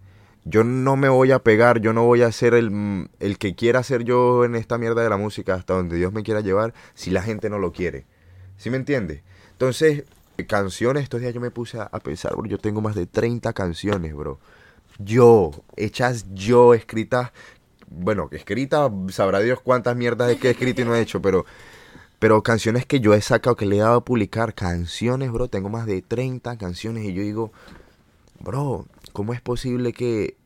Yo 0.46 0.64
no 0.64 0.96
me 0.96 1.08
voy 1.08 1.30
a 1.30 1.38
pegar, 1.38 1.80
yo 1.80 1.92
no 1.92 2.02
voy 2.04 2.22
a 2.22 2.32
ser 2.32 2.54
el, 2.54 3.08
el 3.20 3.38
que 3.38 3.54
quiera 3.54 3.84
ser 3.84 4.02
yo 4.02 4.44
en 4.44 4.56
esta 4.56 4.78
mierda 4.78 5.04
de 5.04 5.10
la 5.10 5.16
música 5.16 5.54
hasta 5.54 5.74
donde 5.74 5.94
Dios 5.96 6.12
me 6.12 6.24
quiera 6.24 6.40
llevar 6.40 6.74
si 6.94 7.10
la 7.12 7.22
gente 7.22 7.48
no 7.50 7.60
lo 7.60 7.70
quiere. 7.72 8.04
¿Sí 8.56 8.68
me 8.70 8.78
entiendes? 8.78 9.22
Entonces, 9.52 10.02
canciones, 10.44 11.04
estos 11.04 11.20
días 11.20 11.32
yo 11.32 11.40
me 11.40 11.50
puse 11.50 11.78
a, 11.80 11.88
pensar, 12.00 12.34
bro, 12.36 12.46
yo 12.46 12.58
tengo 12.58 12.80
más 12.80 12.94
de 12.94 13.06
30 13.06 13.52
canciones, 13.52 14.14
bro. 14.14 14.38
Yo, 14.98 15.52
hechas 15.76 16.26
yo, 16.34 16.74
escritas, 16.74 17.32
bueno, 17.88 18.28
escritas, 18.32 18.90
sabrá 19.10 19.40
Dios 19.40 19.60
cuántas 19.60 19.96
mierdas 19.96 20.30
es 20.30 20.38
que 20.38 20.48
he 20.48 20.50
escrito 20.50 20.82
y 20.82 20.84
no 20.84 20.94
he 20.94 21.00
hecho, 21.00 21.22
pero, 21.22 21.46
pero 22.18 22.42
canciones 22.42 22.86
que 22.86 23.00
yo 23.00 23.14
he 23.14 23.20
sacado, 23.20 23.56
que 23.56 23.66
le 23.66 23.76
he 23.76 23.80
dado 23.80 23.96
a 23.96 24.04
publicar, 24.04 24.54
canciones, 24.54 25.30
bro, 25.32 25.48
tengo 25.48 25.68
más 25.68 25.86
de 25.86 26.02
30 26.02 26.58
canciones 26.58 27.04
y 27.04 27.14
yo 27.14 27.22
digo, 27.22 27.52
bro, 28.40 28.86
¿cómo 29.12 29.32
es 29.32 29.40
posible 29.40 29.92
que, 29.92 30.36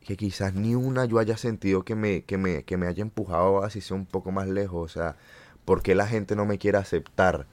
que 0.00 0.16
quizás 0.16 0.54
ni 0.54 0.74
una 0.74 1.04
yo 1.04 1.18
haya 1.18 1.36
sentido 1.36 1.84
que 1.84 1.94
me, 1.94 2.22
que 2.22 2.38
me, 2.38 2.64
que 2.64 2.76
me 2.76 2.86
haya 2.86 3.02
empujado 3.02 3.64
así 3.64 3.80
sea 3.80 3.96
un 3.96 4.06
poco 4.06 4.32
más 4.32 4.48
lejos? 4.48 4.90
O 4.90 4.92
sea, 4.92 5.16
¿por 5.64 5.82
qué 5.82 5.94
la 5.94 6.06
gente 6.06 6.36
no 6.36 6.46
me 6.46 6.58
quiere 6.58 6.78
aceptar? 6.78 7.46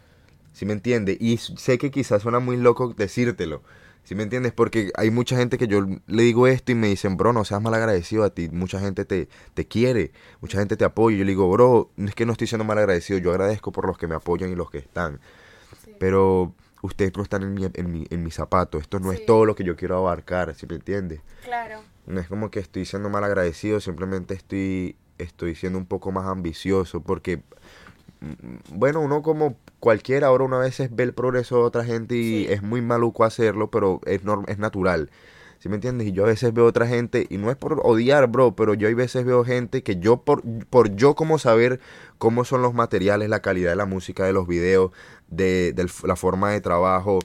¿Sí 0.54 0.66
me 0.66 0.74
entiende? 0.74 1.18
Y 1.20 1.38
sé 1.38 1.78
que 1.78 1.92
quizás 1.92 2.22
suena 2.22 2.40
muy 2.40 2.58
loco 2.58 2.94
decírtelo. 2.96 3.62
¿Sí 4.06 4.16
me 4.16 4.24
entiendes? 4.24 4.52
Porque 4.52 4.92
hay 4.96 5.12
mucha 5.12 5.38
gente 5.38 5.58
que 5.58 5.68
yo 5.68 5.86
le 6.08 6.24
digo 6.24 6.46
esto 6.48 6.72
y 6.74 6.76
me 6.76 6.88
dicen, 6.90 7.16
bro, 7.16 7.32
no 7.32 7.46
seas 7.46 7.62
mal 7.62 7.74
agradecido 7.74 8.24
a 8.26 8.30
ti. 8.32 8.50
Mucha 8.52 8.80
gente 8.80 9.06
te, 9.06 9.30
te 9.54 9.66
quiere, 9.66 10.12
mucha 10.42 10.60
gente 10.60 10.76
te 10.76 10.84
apoya. 10.84 11.18
Yo 11.18 11.24
le 11.24 11.32
digo, 11.32 11.50
bro, 11.50 11.90
no 11.96 12.10
es 12.10 12.16
que 12.16 12.26
no 12.26 12.34
estoy 12.34 12.48
siendo 12.48 12.66
mal 12.66 12.78
agradecido. 12.78 13.18
Yo 13.20 13.32
agradezco 13.32 13.72
por 13.72 13.88
los 13.88 13.98
que 13.98 14.08
me 14.08 14.16
apoyan 14.16 14.52
y 14.52 14.56
los 14.56 14.70
que 14.70 14.78
están. 14.80 15.22
Sí. 15.86 15.92
Pero 16.00 16.54
ustedes 16.82 17.14
no 17.16 17.24
están 17.24 17.44
en 17.44 17.54
mi, 17.54 17.66
en 17.74 17.92
mi, 17.92 18.06
en 18.10 18.24
mi 18.24 18.30
zapato. 18.30 18.78
Esto 18.78 19.00
no 19.00 19.12
Sí. 19.12 19.20
es 19.20 19.26
todo 19.26 19.46
lo 19.46 19.56
que 19.56 19.64
yo 19.64 19.78
quiero 19.78 19.98
abarcar, 19.98 20.54
¿sí 20.54 20.68
me 20.68 20.76
entiendes? 20.76 21.22
Claro. 21.46 21.82
No 22.06 22.20
es 22.20 22.28
como 22.28 22.52
que 22.52 22.60
estoy 22.60 22.86
siendo 22.86 23.10
mal 23.10 23.24
agradecido, 23.24 23.80
simplemente 23.80 24.34
estoy, 24.34 24.98
estoy 25.18 25.56
siendo 25.56 25.80
un 25.80 25.86
poco 25.86 26.12
más 26.12 26.26
ambicioso 26.28 27.00
porque, 27.02 27.42
bueno, 28.72 29.02
uno 29.02 29.22
como 29.22 29.56
cualquiera, 29.80 30.28
ahora 30.28 30.46
uno 30.46 30.58
a 30.58 30.60
veces 30.60 30.90
ve 30.94 31.04
el 31.04 31.14
progreso 31.14 31.58
de 31.58 31.64
otra 31.64 31.84
gente 31.84 32.16
y 32.16 32.46
Sí. 32.46 32.48
es 32.50 32.64
muy 32.64 32.82
maluco 32.82 33.24
hacerlo, 33.24 33.70
pero 33.70 34.00
es, 34.06 34.24
norm- 34.24 34.46
es 34.48 34.58
natural. 34.58 35.10
¿Sí 35.60 35.70
me 35.70 35.76
entiendes? 35.76 36.08
Y 36.08 36.12
yo 36.12 36.26
a 36.26 36.28
veces 36.28 36.54
veo 36.54 36.66
otra 36.66 36.88
gente, 36.88 37.26
y 37.30 37.38
no 37.38 37.50
es 37.50 37.56
por 37.56 37.80
odiar, 37.86 38.28
bro, 38.28 38.54
pero 38.54 38.74
yo 38.74 38.90
a 38.90 38.94
veces 38.94 39.24
veo 39.24 39.46
gente 39.46 39.82
que 39.82 39.96
yo, 39.98 40.18
por, 40.18 40.42
por 40.70 40.94
yo 40.98 41.16
como 41.16 41.40
saber 41.40 41.80
cómo 42.18 42.44
son 42.44 42.62
los 42.62 42.74
materiales, 42.74 43.30
la 43.30 43.42
calidad 43.42 43.70
de 43.70 43.78
la 43.78 43.86
música, 43.86 44.26
de 44.26 44.34
los 44.34 44.46
videos, 44.46 44.92
de, 45.30 45.74
la 46.04 46.16
forma 46.18 46.52
de 46.52 46.60
trabajo, 46.60 47.20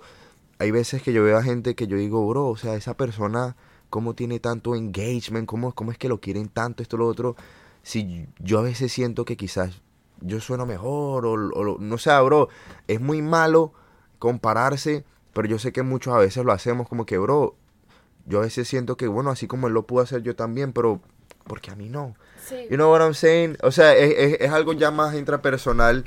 hay 0.60 0.70
veces 0.70 1.02
que 1.02 1.12
yo 1.12 1.24
veo 1.24 1.36
a 1.36 1.42
gente 1.42 1.74
que 1.74 1.88
yo 1.88 1.96
digo, 1.96 2.26
bro, 2.28 2.46
o 2.46 2.56
sea, 2.56 2.74
esa 2.76 2.96
persona, 2.96 3.56
¿cómo 3.90 4.14
tiene 4.14 4.38
tanto 4.38 4.76
engagement? 4.76 5.46
¿Cómo, 5.46 5.72
cómo 5.74 5.90
es 5.90 5.98
que 5.98 6.08
lo 6.08 6.20
quieren 6.20 6.48
tanto, 6.48 6.82
esto, 6.84 6.96
lo 6.96 7.06
otro? 7.08 7.34
Si 7.82 8.26
yo 8.38 8.60
a 8.60 8.62
veces 8.62 8.92
siento 8.92 9.24
que 9.24 9.36
quizás 9.36 9.82
yo 10.20 10.40
sueno 10.40 10.66
mejor, 10.66 11.26
o, 11.26 11.36
no 11.78 11.98
sé, 11.98 12.10
bro, 12.22 12.48
es 12.86 13.00
muy 13.00 13.22
malo 13.22 13.72
compararse, 14.18 15.04
pero 15.32 15.48
yo 15.48 15.58
sé 15.58 15.72
que 15.72 15.82
muchos 15.82 16.14
a 16.14 16.18
veces 16.18 16.44
lo 16.44 16.52
hacemos 16.52 16.88
como 16.88 17.06
que, 17.06 17.18
bro, 17.18 17.54
yo 18.26 18.38
a 18.38 18.42
veces 18.42 18.68
siento 18.68 18.96
que, 18.96 19.06
bueno, 19.06 19.30
así 19.30 19.46
como 19.46 19.68
él 19.68 19.74
lo 19.74 19.86
pudo 19.86 20.02
hacer 20.02 20.22
yo 20.22 20.34
también, 20.36 20.72
pero 20.72 21.00
porque 21.44 21.70
a 21.70 21.76
mí 21.76 21.88
no. 21.88 22.14
Sí. 22.46 22.56
You 22.70 22.76
know 22.76 22.90
what 22.92 23.00
I'm 23.00 23.14
saying? 23.14 23.56
O 23.62 23.70
sea, 23.70 23.96
es, 23.96 24.14
es- 24.18 24.40
es 24.40 24.50
algo 24.50 24.72
ya 24.74 24.90
más 24.90 25.14
intrapersonal 25.14 26.04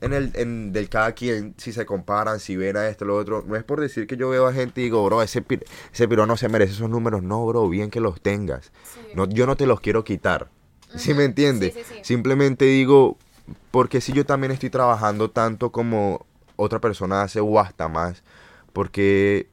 en 0.00 0.12
el 0.12 0.30
en 0.34 0.72
del 0.72 0.88
cada 0.88 1.12
quien, 1.12 1.54
si 1.56 1.72
se 1.72 1.86
comparan, 1.86 2.38
si 2.38 2.56
ven 2.56 2.76
a 2.76 2.88
esto, 2.88 3.04
lo 3.04 3.16
otro. 3.16 3.42
No 3.46 3.56
es 3.56 3.64
por 3.64 3.80
decir 3.80 4.06
que 4.06 4.16
yo 4.16 4.28
veo 4.28 4.46
a 4.46 4.52
gente 4.52 4.80
y 4.80 4.84
digo, 4.84 5.04
bro, 5.04 5.22
ese, 5.22 5.42
pir- 5.42 5.64
ese 5.92 6.06
piro 6.06 6.26
no 6.26 6.36
se 6.36 6.48
merece 6.48 6.74
esos 6.74 6.90
números. 6.90 7.22
No, 7.22 7.44
bro, 7.46 7.68
bien 7.68 7.90
que 7.90 8.00
los 8.00 8.20
tengas. 8.20 8.70
Sí. 8.84 9.00
No, 9.14 9.26
yo 9.26 9.46
no 9.46 9.56
te 9.56 9.66
los 9.66 9.80
quiero 9.80 10.04
quitar. 10.04 10.48
¿Sí 10.96 11.12
me 11.14 11.24
entiendes? 11.24 11.74
sí. 11.74 11.94
Simplemente 12.02 12.66
digo, 12.66 13.16
porque 13.74 14.00
si 14.00 14.12
yo 14.12 14.24
también 14.24 14.52
estoy 14.52 14.70
trabajando 14.70 15.32
tanto 15.32 15.72
como 15.72 16.24
otra 16.54 16.80
persona 16.80 17.22
hace 17.22 17.40
o 17.40 17.58
hasta 17.58 17.88
más, 17.88 18.22
porque 18.72 19.48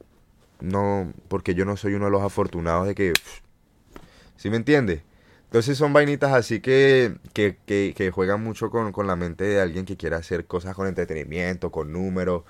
no, 0.60 1.12
porque 1.28 1.56
yo 1.56 1.66
no 1.66 1.76
soy 1.76 1.96
uno 1.96 2.06
de 2.06 2.12
los 2.12 2.22
afortunados 2.22 2.86
de 2.86 2.94
que, 2.94 3.14
¿sí 4.38 4.52
me 4.52 4.58
entiendes? 4.58 5.02
Entonces 5.46 5.76
son 5.76 5.92
vainitas 5.92 6.34
así 6.34 6.60
que, 6.60 7.16
que, 7.34 7.58
que, 7.66 7.96
que 7.98 8.12
juegan 8.12 8.44
mucho 8.44 8.70
con, 8.70 8.92
con 8.92 9.08
la 9.08 9.16
mente 9.16 9.44
de 9.44 9.60
alguien 9.60 9.86
que 9.86 9.98
quiere 9.98 10.18
hacer 10.18 10.46
cosas 10.46 10.76
con 10.76 10.86
entretenimiento, 10.86 11.72
con 11.72 11.92
números. 11.92 12.44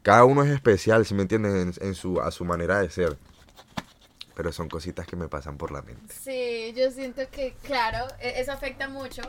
Cada 0.00 0.24
uno 0.24 0.42
es 0.42 0.48
especial, 0.48 1.04
¿sí 1.04 1.12
me 1.12 1.20
entiendes? 1.20 1.76
En, 1.76 1.86
en 1.86 1.94
su, 1.94 2.18
a 2.22 2.30
su 2.30 2.46
manera 2.46 2.80
de 2.80 2.88
ser. 2.88 3.18
Pero 4.34 4.52
son 4.52 4.70
cositas 4.70 5.06
que 5.06 5.16
me 5.16 5.28
pasan 5.28 5.58
por 5.58 5.70
la 5.70 5.82
mente. 5.82 6.14
Sí, 6.18 6.72
yo 6.74 6.90
siento 6.90 7.20
que, 7.30 7.52
claro, 7.62 8.06
e- 8.20 8.40
eso 8.40 8.52
afecta 8.52 8.88
mucho 8.88 9.20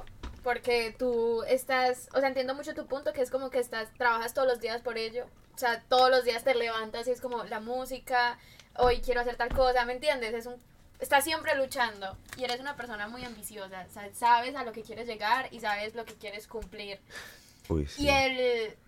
porque 0.44 0.96
tú 0.98 1.44
estás, 1.44 2.10
o 2.14 2.20
sea, 2.20 2.28
entiendo 2.28 2.56
mucho 2.56 2.74
tu 2.74 2.88
punto, 2.88 3.14
que 3.14 3.22
es 3.22 3.30
como 3.30 3.50
que 3.50 3.60
estás, 3.60 3.94
trabajas 3.98 4.34
todos 4.34 4.48
los 4.48 4.60
días 4.60 4.82
por 4.82 4.98
ello, 4.98 5.26
o 5.54 5.58
sea, 5.58 5.82
todos 5.88 6.10
los 6.10 6.24
días 6.24 6.44
te 6.44 6.56
levantas 6.56 7.08
y 7.08 7.12
es 7.12 7.22
como 7.22 7.44
la 7.44 7.60
música, 7.60 8.38
hoy 8.78 9.02
quiero 9.02 9.22
hacer 9.22 9.36
tal 9.36 9.54
cosa, 9.54 9.86
¿me 9.86 9.94
entiendes? 9.94 10.34
Es 10.34 10.46
un, 10.46 10.56
estás 11.00 11.24
siempre 11.24 11.56
luchando 11.56 12.18
y 12.38 12.44
eres 12.44 12.60
una 12.60 12.76
persona 12.76 13.08
muy 13.08 13.24
ambiciosa, 13.24 13.86
o 13.90 13.94
sea, 13.94 14.10
sabes 14.14 14.56
a 14.56 14.64
lo 14.64 14.72
que 14.72 14.84
quieres 14.84 15.08
llegar 15.08 15.48
y 15.52 15.60
sabes 15.60 15.96
lo 15.96 16.06
que 16.06 16.16
quieres 16.16 16.48
cumplir. 16.48 17.00
Uy, 17.70 17.88
sí. 17.88 18.04
Y 18.04 18.10
el, 18.10 18.40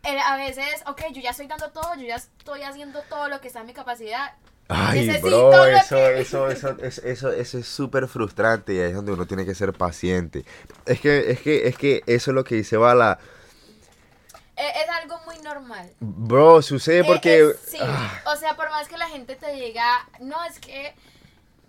el 0.03 0.19
a 0.19 0.35
veces, 0.37 0.83
ok, 0.87 1.03
yo 1.11 1.21
ya 1.21 1.31
estoy 1.31 1.47
dando 1.47 1.71
todo, 1.71 1.95
yo 1.95 2.07
ya 2.07 2.15
estoy 2.15 2.63
haciendo 2.63 3.01
todo 3.03 3.29
lo 3.29 3.39
que 3.39 3.47
está 3.47 3.61
en 3.61 3.67
mi 3.67 3.73
capacidad. 3.73 4.33
Ay, 4.69 5.05
necesito 5.07 5.27
bro, 5.27 5.65
eso, 5.65 5.97
que- 5.97 6.21
eso, 6.21 6.47
eso, 6.49 6.77
eso, 6.79 7.01
eso, 7.03 7.31
eso 7.31 7.57
es 7.59 7.67
súper 7.67 8.07
frustrante 8.07 8.73
y 8.73 8.79
ahí 8.79 8.89
es 8.89 8.95
donde 8.95 9.11
uno 9.11 9.25
tiene 9.25 9.45
que 9.45 9.53
ser 9.55 9.73
paciente. 9.73 10.45
Es 10.85 10.99
que, 10.99 11.31
es 11.31 11.41
que, 11.41 11.67
es 11.67 11.77
que 11.77 12.03
eso 12.07 12.31
es 12.31 12.35
lo 12.35 12.43
que 12.43 12.55
dice 12.55 12.77
Bala. 12.77 13.19
E- 14.55 14.81
Es, 14.83 14.89
algo 15.01 15.19
muy 15.25 15.37
normal. 15.39 15.89
Bro, 15.99 16.61
sucede 16.61 16.99
Eh, 16.99 17.03
porque... 17.05 17.41
es- 17.41 17.59
sí, 17.67 17.77
ah, 17.81 18.21
o 18.31 18.35
sea, 18.35 18.55
por 18.55 18.69
más 18.69 18.87
que 18.87 18.97
la 18.97 19.07
gente 19.09 19.35
te 19.35 19.51
diga, 19.53 20.07
no, 20.19 20.43
es 20.45 20.59
que 20.59 20.93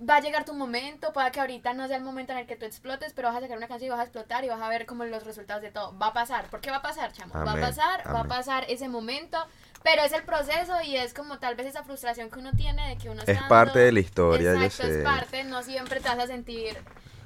va 0.08 0.16
a 0.16 0.20
llegar 0.20 0.44
tu 0.44 0.52
momento, 0.54 1.12
puede 1.12 1.30
que 1.30 1.40
ahorita 1.40 1.72
no 1.72 1.86
sea 1.88 1.96
el 1.96 2.04
momento 2.04 2.32
en 2.32 2.38
el 2.38 2.46
que 2.46 2.56
tú 2.56 2.66
explotes, 2.66 3.12
pero 3.14 3.28
vas 3.28 3.38
a 3.38 3.40
sacar 3.40 3.56
una 3.56 3.68
canción 3.68 3.86
y 3.88 3.90
vas 3.90 4.00
a 4.00 4.04
explotar 4.04 4.44
y 4.44 4.48
vas 4.48 4.60
a 4.60 4.68
ver 4.68 4.84
como 4.86 5.04
los 5.04 5.24
resultados 5.24 5.62
de 5.62 5.70
todo. 5.70 5.96
Va 5.98 6.08
a 6.08 6.12
pasar. 6.12 6.46
¿Por 6.50 6.60
qué 6.60 6.70
va 6.70 6.76
a 6.78 6.82
pasar, 6.82 7.12
chamo? 7.12 7.32
va 7.34 7.40
a 7.40 7.42
Amén, 7.42 7.60
pasar, 7.64 8.04
va 8.14 8.20
a 8.20 8.24
pasar 8.24 8.64
ese 8.68 8.88
momento, 8.88 9.38
pero 9.84 10.02
es 10.02 10.12
el 10.12 10.24
proceso 10.24 10.72
y 10.84 10.96
es 10.96 11.14
como 11.14 11.38
tal 11.38 11.54
vez 11.54 11.66
esa 11.66 11.84
frustración 11.84 12.30
que 12.30 12.38
uno 12.40 12.50
tiene 12.56 12.88
de 12.88 12.96
que 12.96 13.08
uno 13.10 13.22
es 13.22 13.28
está 13.28 13.46
parte 13.46 13.68
dando- 13.78 13.84
de 13.84 13.92
la 13.92 14.00
historia, 14.00 14.52
Exacto, 14.54 14.82
yo 14.82 14.88
sé. 14.88 14.98
es 14.98 15.04
parte, 15.04 15.44
no 15.44 15.62
siempre 15.62 16.00
te 16.00 16.08
vas 16.08 16.18
a 16.18 16.26
sentir 16.26 16.76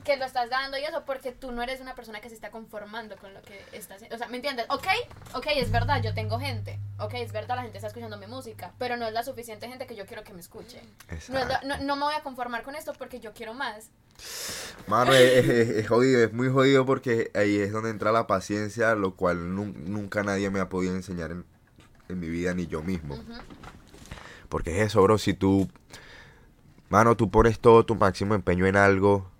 que 0.04 0.16
lo 0.16 0.24
estás 0.24 0.48
dando 0.48 0.78
y 0.78 0.84
eso 0.84 1.04
porque 1.04 1.32
tú 1.32 1.52
no 1.52 1.62
eres 1.62 1.80
una 1.82 1.94
persona 1.94 2.20
que 2.20 2.28
se 2.30 2.34
está 2.34 2.50
conformando 2.50 3.16
con 3.18 3.32
lo 3.34 3.42
que 3.42 3.62
estás 3.72 3.96
haciendo. 3.96 4.16
O 4.16 4.18
sea, 4.18 4.26
¿me 4.28 4.36
entiendes? 4.36 4.64
Ok, 4.70 4.86
ok, 5.34 5.46
es 5.56 5.70
verdad, 5.70 6.02
yo 6.02 6.14
tengo 6.14 6.38
gente. 6.40 6.78
Ok, 6.98 7.12
es 7.14 7.30
verdad, 7.30 7.56
la 7.56 7.62
gente 7.62 7.76
está 7.76 7.88
escuchando 7.88 8.16
mi 8.16 8.26
música, 8.26 8.72
pero 8.78 8.96
no 8.96 9.06
es 9.06 9.12
la 9.12 9.22
suficiente 9.22 9.68
gente 9.68 9.86
que 9.86 9.94
yo 9.94 10.06
quiero 10.06 10.24
que 10.24 10.32
me 10.32 10.40
escuche. 10.40 10.80
No, 11.28 11.38
es 11.40 11.48
la- 11.48 11.60
no, 11.62 11.76
no 11.78 11.96
me 11.96 12.04
voy 12.04 12.14
a 12.14 12.22
conformar 12.22 12.62
con 12.62 12.74
esto 12.74 12.94
porque 12.94 13.20
yo 13.20 13.34
quiero 13.34 13.52
más. 13.54 13.90
Mano, 14.86 15.12
es, 15.12 15.46
es- 15.46 15.68
es 15.68 15.88
jodido, 15.88 16.24
es 16.24 16.32
muy 16.32 16.48
jodido 16.48 16.86
porque 16.86 17.30
ahí 17.34 17.58
es 17.58 17.70
donde 17.70 17.90
entra 17.90 18.10
la 18.10 18.26
paciencia, 18.26 18.94
lo 18.94 19.14
cual 19.14 19.54
nun- 19.54 19.74
nunca 19.84 20.22
nadie 20.22 20.48
me 20.50 20.60
ha 20.60 20.68
podido 20.70 20.94
enseñar 20.94 21.30
en, 21.32 21.44
en 22.08 22.20
mi 22.20 22.28
vida, 22.28 22.54
ni 22.54 22.66
yo 22.66 22.82
mismo. 22.82 23.18
Porque 24.48 24.80
es 24.80 24.88
eso, 24.88 25.02
bro, 25.02 25.18
si 25.18 25.34
tú, 25.34 25.68
mano, 26.88 27.16
tú 27.16 27.30
pones 27.30 27.58
todo 27.58 27.84
tu 27.84 27.94
máximo 27.94 28.34
empeño 28.34 28.66
en 28.66 28.76
algo 28.76 29.30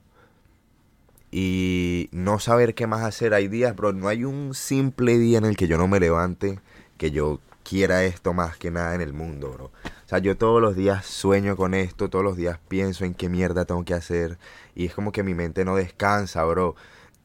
y 1.30 2.08
no 2.12 2.38
saber 2.38 2.74
qué 2.74 2.86
más 2.86 3.02
hacer, 3.02 3.34
hay 3.34 3.48
días, 3.48 3.74
bro, 3.74 3.92
no 3.92 4.08
hay 4.08 4.24
un 4.24 4.54
simple 4.54 5.18
día 5.18 5.38
en 5.38 5.44
el 5.44 5.56
que 5.56 5.66
yo 5.66 5.78
no 5.78 5.88
me 5.88 6.00
levante 6.00 6.60
que 6.96 7.10
yo 7.10 7.40
quiera 7.68 8.04
esto 8.04 8.32
más 8.32 8.56
que 8.56 8.70
nada 8.70 8.94
en 8.94 9.02
el 9.02 9.12
mundo, 9.12 9.50
bro. 9.52 9.64
O 9.66 10.08
sea, 10.08 10.18
yo 10.18 10.36
todos 10.36 10.60
los 10.60 10.74
días 10.74 11.04
sueño 11.04 11.56
con 11.56 11.74
esto, 11.74 12.08
todos 12.08 12.24
los 12.24 12.36
días 12.36 12.58
pienso 12.68 13.04
en 13.04 13.14
qué 13.14 13.28
mierda 13.28 13.66
tengo 13.66 13.84
que 13.84 13.94
hacer 13.94 14.38
y 14.74 14.86
es 14.86 14.94
como 14.94 15.12
que 15.12 15.22
mi 15.22 15.34
mente 15.34 15.64
no 15.64 15.76
descansa, 15.76 16.44
bro. 16.44 16.76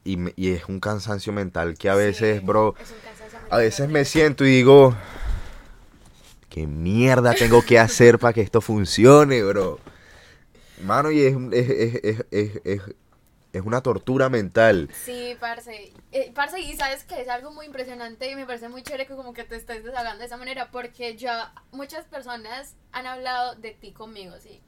Y, 0.03 0.19
y 0.35 0.51
es 0.51 0.65
un 0.67 0.81
cansancio 0.81 1.31
mental 1.31 1.77
que 1.77 1.89
a 1.89 1.95
veces, 1.95 2.41
Sí, 2.41 2.45
bro, 2.45 2.75
es 2.77 2.91
un 2.91 2.97
cansancio 2.97 3.39
a 3.49 3.57
veces 3.57 3.89
me 3.89 4.03
siento 4.03 4.43
y 4.45 4.49
digo, 4.49 4.95
¿qué 6.53 6.67
mierda 6.67 7.33
tengo 7.33 7.63
que 7.63 7.79
hacer 7.79 8.19
para 8.19 8.31
que 8.31 8.41
esto 8.41 8.61
funcione, 8.61 9.41
bro? 9.41 9.79
Mano, 10.83 11.09
y 11.09 11.23
es, 11.23 11.35
es, 11.51 12.25
es, 12.29 12.81
es, 13.53 13.61
una 13.63 13.81
tortura 13.81 14.29
mental. 14.29 14.87
Sí, 15.03 15.35
parce. 15.39 15.91
Eh, 16.11 16.31
parce, 16.35 16.59
y 16.59 16.75
sabes 16.75 17.05
que 17.05 17.19
es 17.19 17.27
algo 17.27 17.51
muy 17.51 17.65
impresionante 17.65 18.29
y 18.29 18.35
me 18.35 18.45
parece 18.45 18.69
muy 18.69 18.83
chévere 18.83 19.07
que 19.07 19.15
como 19.15 19.33
que 19.33 19.43
te 19.45 19.55
estés 19.55 19.83
desahogando 19.83 20.19
de 20.19 20.25
esa 20.25 20.37
manera 20.37 20.69
porque 20.69 21.15
yo, 21.17 21.31
muchas 21.71 22.05
personas 22.05 22.75
han 22.91 23.07
hablado 23.07 23.55
de 23.55 23.71
ti 23.71 23.91
conmigo, 23.91 24.35
sí. 24.39 24.61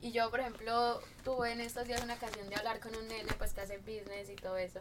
Y 0.00 0.10
yo, 0.10 0.30
por 0.30 0.40
ejemplo, 0.40 1.00
tuve 1.22 1.52
en 1.52 1.60
estos 1.60 1.86
días 1.86 2.02
una 2.02 2.14
ocasión 2.14 2.48
de 2.48 2.56
hablar 2.56 2.80
con 2.80 2.96
un 2.96 3.06
nene, 3.06 3.30
pues 3.38 3.52
que 3.54 3.60
hace 3.60 3.78
business 3.78 4.30
y 4.30 4.34
todo 4.34 4.56
eso. 4.56 4.80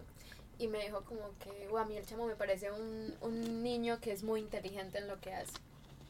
Y 0.58 0.68
me 0.68 0.84
dijo 0.84 1.04
como 1.04 1.30
que, 1.44 1.68
"Guau, 1.68 1.84
a 1.84 1.88
mí 1.88 1.96
el 1.96 2.06
chamo 2.08 2.26
me 2.26 2.36
parece 2.36 2.72
un, 2.72 3.14
un 3.22 3.62
niño 3.62 4.00
que 4.00 4.12
es 4.12 4.24
muy 4.24 4.40
inteligente 4.40 4.98
en 4.98 5.08
lo 5.08 5.20
que 5.20 5.32
hace. 5.34 5.54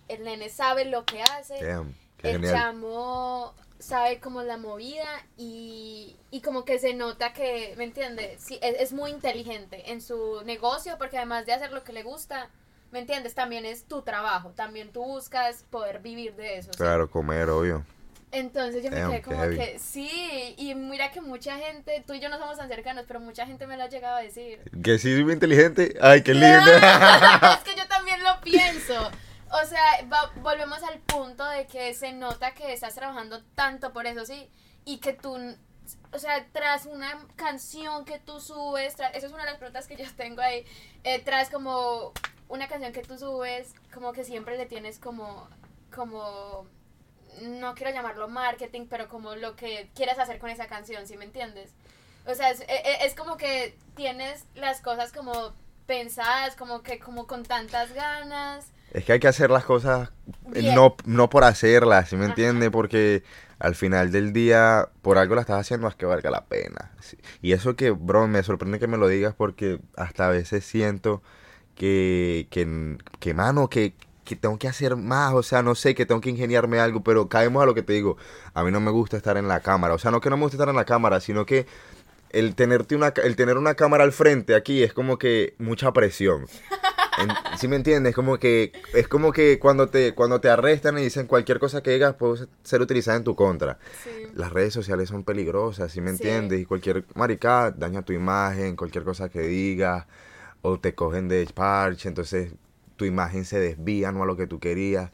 El 0.09 0.23
nene 0.25 0.49
sabe 0.49 0.85
lo 0.85 1.05
que 1.05 1.21
hace 1.21 1.63
Damn, 1.63 1.95
el 2.23 2.31
genial. 2.33 2.53
chamo 2.53 3.53
sabe 3.79 4.19
como 4.19 4.43
la 4.43 4.57
movida 4.57 5.07
y, 5.37 6.17
y 6.31 6.41
como 6.41 6.65
que 6.65 6.79
se 6.79 6.93
nota 6.93 7.31
que, 7.31 7.73
¿me 7.77 7.85
entiendes? 7.85 8.41
Sí, 8.43 8.59
es, 8.61 8.75
es 8.77 8.91
muy 8.91 9.09
inteligente 9.11 9.91
en 9.91 10.01
su 10.01 10.41
negocio 10.43 10.97
porque 10.97 11.15
además 11.17 11.45
de 11.45 11.53
hacer 11.53 11.71
lo 11.71 11.83
que 11.85 11.93
le 11.93 12.03
gusta, 12.03 12.49
¿me 12.91 12.99
entiendes? 12.99 13.35
También 13.35 13.65
es 13.65 13.85
tu 13.85 14.01
trabajo, 14.01 14.49
también 14.49 14.91
tú 14.91 15.01
buscas 15.05 15.63
poder 15.69 15.99
vivir 15.99 16.35
de 16.35 16.57
eso. 16.57 16.71
¿sí? 16.73 16.77
Claro, 16.77 17.09
comer, 17.09 17.49
obvio. 17.49 17.85
Entonces 18.31 18.83
yo 18.83 18.91
me 18.91 18.97
Damn, 18.99 19.09
quedé 19.11 19.21
qué 19.21 19.25
como 19.25 19.41
que 19.49 19.79
sí, 19.79 20.53
y 20.57 20.75
mira 20.75 21.11
que 21.11 21.21
mucha 21.21 21.57
gente, 21.57 22.03
tú 22.05 22.13
y 22.13 22.19
yo 22.19 22.29
no 22.29 22.37
somos 22.37 22.57
tan 22.57 22.67
cercanos, 22.67 23.05
pero 23.07 23.19
mucha 23.21 23.45
gente 23.47 23.65
me 23.65 23.75
lo 23.77 23.83
ha 23.83 23.89
llegado 23.89 24.17
a 24.17 24.21
decir. 24.21 24.59
Que 24.83 24.99
sí 24.99 25.13
soy 25.13 25.23
muy 25.23 25.33
inteligente. 25.33 25.95
Ay, 26.01 26.21
qué 26.21 26.33
lindo. 26.33 26.47
es 27.55 27.63
que 27.63 27.75
yo 27.75 27.87
también 27.87 28.21
lo 28.23 28.39
pienso. 28.43 29.09
O 29.51 29.65
sea, 29.65 29.81
va- 30.11 30.31
volvemos 30.41 30.81
al 30.83 30.99
punto 30.99 31.43
de 31.45 31.65
que 31.67 31.93
se 31.93 32.13
nota 32.13 32.53
que 32.53 32.71
estás 32.73 32.95
trabajando 32.95 33.43
tanto 33.55 33.91
por 33.93 34.05
eso, 34.05 34.25
sí, 34.25 34.49
y 34.85 34.99
que 34.99 35.13
tú, 35.13 35.37
o 36.13 36.19
sea, 36.19 36.45
tras 36.51 36.85
una 36.85 37.25
canción 37.35 38.05
que 38.05 38.19
tú 38.19 38.39
subes, 38.39 38.95
tras, 38.95 39.15
eso 39.15 39.25
es 39.27 39.33
una 39.33 39.43
de 39.45 39.49
las 39.51 39.57
preguntas 39.59 39.87
que 39.87 39.95
yo 39.97 40.05
tengo 40.15 40.41
ahí, 40.41 40.65
eh, 41.03 41.19
tras 41.19 41.49
como 41.49 42.13
una 42.47 42.67
canción 42.67 42.93
que 42.93 43.01
tú 43.01 43.17
subes, 43.17 43.73
como 43.93 44.13
que 44.13 44.23
siempre 44.23 44.55
le 44.57 44.65
tienes 44.67 44.99
como, 44.99 45.49
como, 45.95 46.67
no 47.41 47.73
quiero 47.73 47.91
llamarlo 47.91 48.27
marketing, 48.27 48.87
pero 48.87 49.07
como 49.07 49.35
lo 49.35 49.55
que 49.55 49.89
quieres 49.95 50.19
hacer 50.19 50.37
con 50.39 50.49
esa 50.51 50.67
canción, 50.67 51.07
¿sí 51.07 51.17
me 51.17 51.25
entiendes? 51.25 51.71
O 52.27 52.35
sea, 52.35 52.51
es, 52.51 52.61
e- 52.61 52.65
e- 52.67 53.05
es 53.05 53.15
como 53.15 53.37
que 53.37 53.75
tienes 53.95 54.45
las 54.55 54.81
cosas 54.81 55.11
como 55.11 55.53
pensadas, 55.87 56.55
como 56.55 56.83
que 56.83 56.99
como 56.99 57.25
con 57.25 57.43
tantas 57.43 57.93
ganas. 57.93 58.71
Es 58.93 59.05
que 59.05 59.13
hay 59.13 59.19
que 59.19 59.27
hacer 59.27 59.49
las 59.51 59.65
cosas 59.65 60.09
eh, 60.53 60.61
Bien. 60.61 60.75
no, 60.75 60.95
no 61.05 61.29
por 61.29 61.43
hacerlas, 61.43 62.09
¿sí 62.09 62.15
me 62.15 62.23
Ajá. 62.23 62.31
entiende? 62.31 62.71
Porque 62.71 63.23
al 63.59 63.75
final 63.75 64.11
del 64.11 64.33
día, 64.33 64.89
por 65.01 65.17
algo 65.17 65.35
la 65.35 65.41
estás 65.41 65.59
haciendo, 65.59 65.85
más 65.87 65.95
que 65.95 66.05
valga 66.05 66.31
la 66.31 66.45
pena. 66.45 66.91
Sí. 66.99 67.17
Y 67.41 67.51
eso 67.51 67.75
que, 67.75 67.91
bro, 67.91 68.27
me 68.27 68.41
sorprende 68.43 68.79
que 68.79 68.87
me 68.87 68.97
lo 68.97 69.07
digas 69.07 69.33
porque 69.35 69.79
hasta 69.97 70.27
a 70.27 70.29
veces 70.29 70.63
siento 70.65 71.21
que, 71.75 72.47
que, 72.49 72.97
que 73.19 73.33
mano, 73.33 73.69
que, 73.69 73.93
que 74.23 74.35
tengo 74.35 74.57
que 74.57 74.67
hacer 74.67 74.95
más, 74.95 75.33
o 75.33 75.43
sea, 75.43 75.61
no 75.61 75.75
sé, 75.75 75.93
que 75.95 76.05
tengo 76.05 76.21
que 76.21 76.29
ingeniarme 76.29 76.79
algo, 76.79 77.03
pero 77.03 77.27
caemos 77.29 77.61
a 77.61 77.65
lo 77.65 77.73
que 77.75 77.83
te 77.83 77.93
digo. 77.93 78.17
A 78.53 78.63
mí 78.63 78.71
no 78.71 78.79
me 78.79 78.91
gusta 78.91 79.17
estar 79.17 79.37
en 79.37 79.47
la 79.47 79.59
cámara, 79.59 79.93
o 79.93 79.99
sea, 79.99 80.11
no 80.11 80.21
que 80.21 80.29
no 80.29 80.37
me 80.37 80.43
gusta 80.43 80.55
estar 80.55 80.69
en 80.69 80.75
la 80.75 80.85
cámara, 80.85 81.19
sino 81.19 81.45
que 81.45 81.65
el 82.31 82.55
tenerte 82.55 82.95
una, 82.95 83.07
el 83.23 83.35
tener 83.35 83.57
una 83.57 83.75
cámara 83.75 84.03
al 84.03 84.11
frente 84.13 84.55
aquí 84.55 84.83
es 84.83 84.93
como 84.93 85.17
que 85.17 85.55
mucha 85.59 85.91
presión. 85.93 86.45
En- 87.19 87.57
¿Sí 87.57 87.67
me 87.67 87.75
entiendes? 87.75 88.15
Como 88.15 88.37
que 88.39 88.71
es 88.93 89.07
como 89.07 89.31
que 89.31 89.59
cuando 89.59 89.87
te 89.89 90.13
cuando 90.15 90.39
te 90.41 90.49
arrestan 90.49 90.97
y 90.97 91.03
dicen 91.03 91.27
cualquier 91.27 91.59
cosa 91.59 91.81
que 91.83 91.91
digas 91.91 92.15
puede 92.15 92.47
ser 92.63 92.81
utilizada 92.81 93.17
en 93.17 93.23
tu 93.23 93.35
contra. 93.35 93.77
Sí. 94.03 94.09
Las 94.35 94.51
redes 94.53 94.73
sociales 94.73 95.09
son 95.09 95.23
peligrosas, 95.23 95.91
¿sí 95.91 96.01
me 96.01 96.09
Sí. 96.11 96.15
entiendes? 96.23 96.59
Y 96.61 96.65
cualquier 96.65 97.05
maricada 97.15 97.71
daña 97.71 98.01
tu 98.03 98.13
imagen, 98.13 98.75
cualquier 98.75 99.03
cosa 99.03 99.29
que 99.29 99.41
digas 99.41 100.05
o 100.61 100.79
te 100.79 100.93
cogen 100.95 101.27
de 101.27 101.47
parche, 101.53 102.07
entonces 102.09 102.53
tu 102.95 103.05
imagen 103.05 103.45
se 103.45 103.59
desvía 103.59 104.11
no 104.11 104.23
a 104.23 104.25
lo 104.25 104.35
que 104.37 104.47
tú 104.47 104.59
querías. 104.59 105.11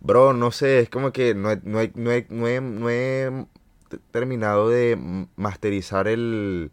Bro, 0.00 0.32
no 0.32 0.50
sé, 0.50 0.80
es 0.80 0.88
como 0.90 1.12
que 1.12 1.34
no 1.34 1.50
he, 1.52 1.60
no 1.64 1.80
he, 1.80 1.92
no 1.94 2.10
he, 2.10 2.26
no 2.28 2.48
he- 2.48 2.60
no 2.60 2.90
he 2.90 3.46
t- 3.88 3.98
terminado 4.10 4.68
de 4.68 5.26
masterizar 5.36 6.08
el, 6.08 6.72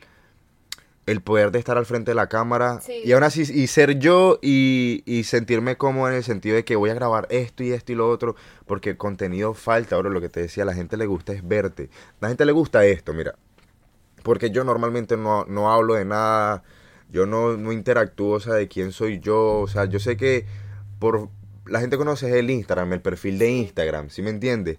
el 1.09 1.21
poder 1.21 1.51
de 1.51 1.59
estar 1.59 1.77
al 1.77 1.85
frente 1.85 2.11
de 2.11 2.15
la 2.15 2.27
cámara 2.27 2.79
Sí. 2.81 3.01
y 3.03 3.11
aún 3.11 3.23
así 3.23 3.41
y 3.41 3.67
ser 3.67 3.99
yo 3.99 4.39
y, 4.41 5.03
y 5.05 5.23
sentirme 5.23 5.75
cómodo 5.77 6.09
en 6.09 6.15
el 6.15 6.23
sentido 6.23 6.55
de 6.55 6.63
que 6.63 6.75
voy 6.75 6.89
a 6.89 6.93
grabar 6.93 7.27
esto 7.29 7.63
y 7.63 7.71
esto 7.71 7.91
y 7.91 7.95
lo 7.95 8.09
otro 8.09 8.35
porque 8.65 8.91
el 8.91 8.97
contenido 8.97 9.53
falta, 9.53 9.95
ahora 9.95 10.09
lo 10.09 10.21
que 10.21 10.29
te 10.29 10.41
decía, 10.41 10.65
la 10.65 10.73
gente 10.73 10.97
le 10.97 11.05
gusta 11.05 11.33
es 11.33 11.47
verte. 11.47 11.89
La 12.19 12.27
gente 12.27 12.45
le 12.45 12.51
gusta 12.51 12.85
esto, 12.85 13.13
mira. 13.13 13.35
Porque 14.23 14.51
yo 14.51 14.63
normalmente 14.63 15.17
no, 15.17 15.45
no 15.45 15.71
hablo 15.71 15.95
de 15.95 16.05
nada, 16.05 16.63
yo 17.11 17.25
no, 17.25 17.57
no 17.57 17.71
interactúo, 17.71 18.35
o 18.35 18.39
sea, 18.39 18.53
de 18.53 18.67
quién 18.67 18.91
soy 18.91 19.19
yo, 19.19 19.59
o 19.61 19.67
sea, 19.67 19.85
yo 19.85 19.99
sé 19.99 20.17
que 20.17 20.45
por, 20.99 21.29
la 21.65 21.79
gente 21.79 21.97
conoce 21.97 22.37
el 22.37 22.49
Instagram, 22.49 22.93
el 22.93 23.01
perfil 23.01 23.39
de 23.39 23.49
Instagram, 23.49 24.09
¿sí 24.09 24.21
me 24.21 24.29
entiendes? 24.29 24.77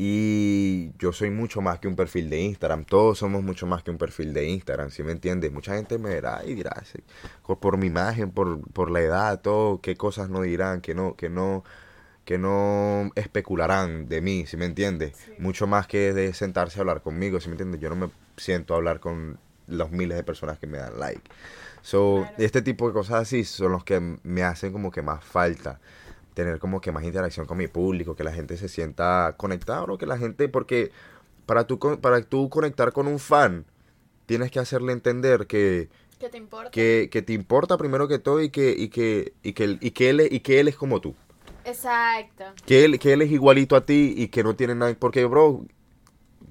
Y 0.00 0.92
yo 1.00 1.12
soy 1.12 1.28
mucho 1.30 1.60
más 1.60 1.80
que 1.80 1.88
un 1.88 1.96
perfil 1.96 2.30
de 2.30 2.40
Instagram. 2.40 2.84
Todos 2.84 3.18
somos 3.18 3.42
mucho 3.42 3.66
más 3.66 3.82
que 3.82 3.90
un 3.90 3.98
perfil 3.98 4.32
de 4.32 4.48
Instagram, 4.48 4.90
¿sí 4.90 5.02
me 5.02 5.10
entiendes? 5.10 5.50
Mucha 5.50 5.74
gente 5.74 5.98
me 5.98 6.10
verá 6.10 6.42
y 6.46 6.54
dirá, 6.54 6.84
sí, 6.84 7.00
por, 7.44 7.76
mi 7.78 7.88
imagen, 7.88 8.30
por, 8.30 8.60
por 8.70 8.92
la 8.92 9.00
edad, 9.00 9.40
todo, 9.40 9.80
qué 9.80 9.96
cosas 9.96 10.30
no 10.30 10.42
dirán, 10.42 10.82
que 10.82 10.94
no, 10.94 11.16
que 11.16 11.28
no, 11.28 11.64
que 12.24 12.38
no 12.38 13.10
especularán 13.16 14.06
de 14.06 14.20
mí, 14.20 14.46
¿sí 14.46 14.56
me 14.56 14.66
entiendes? 14.66 15.16
Sí. 15.16 15.32
Mucho 15.40 15.66
más 15.66 15.88
que 15.88 16.12
de 16.12 16.32
sentarse 16.32 16.78
a 16.78 16.82
hablar 16.82 17.02
conmigo, 17.02 17.40
¿sí 17.40 17.48
me 17.48 17.54
entiendes? 17.54 17.80
Yo 17.80 17.88
no 17.88 17.96
me 17.96 18.10
siento 18.36 18.74
a 18.74 18.76
hablar 18.76 19.00
con 19.00 19.40
los 19.66 19.90
miles 19.90 20.16
de 20.16 20.22
personas 20.22 20.60
que 20.60 20.68
me 20.68 20.78
dan 20.78 21.00
like. 21.00 21.28
So, 21.82 22.18
Claro. 22.20 22.34
este 22.38 22.62
tipo 22.62 22.86
de 22.86 22.92
cosas 22.92 23.22
así 23.22 23.42
son 23.42 23.72
los 23.72 23.82
que 23.82 23.98
me 24.22 24.44
hacen 24.44 24.72
como 24.72 24.92
que 24.92 25.02
más 25.02 25.24
falta 25.24 25.80
tener 26.38 26.60
como 26.60 26.80
que 26.80 26.92
más 26.92 27.02
interacción 27.02 27.46
con 27.46 27.58
mi 27.58 27.66
público, 27.66 28.14
que 28.14 28.22
la 28.22 28.32
gente 28.32 28.56
se 28.56 28.68
sienta 28.68 29.34
conectada, 29.36 29.84
¿no? 29.88 29.98
Que 29.98 30.06
la 30.06 30.16
gente, 30.16 30.48
porque 30.48 30.92
para 31.46 31.66
tú, 31.66 31.80
para 32.00 32.22
tú 32.22 32.48
conectar 32.48 32.92
con 32.92 33.08
un 33.08 33.18
fan, 33.18 33.64
tienes 34.26 34.52
que 34.52 34.60
hacerle 34.60 34.92
entender 34.92 35.48
que, 35.48 35.88
¿Qué 36.20 36.28
te 36.28 36.36
importa? 36.38 36.70
que, 36.70 37.08
que 37.10 37.22
te 37.22 37.32
importa 37.32 37.76
primero 37.76 38.06
que 38.06 38.20
todo 38.20 38.40
y 38.40 38.50
que, 38.50 38.70
y 38.70 38.88
que, 38.88 39.32
y 39.42 39.52
que, 39.52 39.78
y 39.80 39.90
que 39.90 40.10
él, 40.10 40.20
es- 40.20 40.32
y 40.32 40.38
que 40.40 40.60
él 40.60 40.68
es 40.68 40.76
como 40.76 41.00
tú. 41.00 41.16
Exacto. 41.64 42.44
Que 42.64 42.84
él, 42.84 43.00
que 43.00 43.14
él 43.14 43.22
es 43.22 43.32
igualito 43.32 43.74
a 43.74 43.84
ti 43.84 44.14
y 44.16 44.28
que 44.28 44.44
no 44.44 44.54
tiene 44.54 44.76
nada. 44.76 44.94
Porque, 44.96 45.24
bro, 45.24 45.64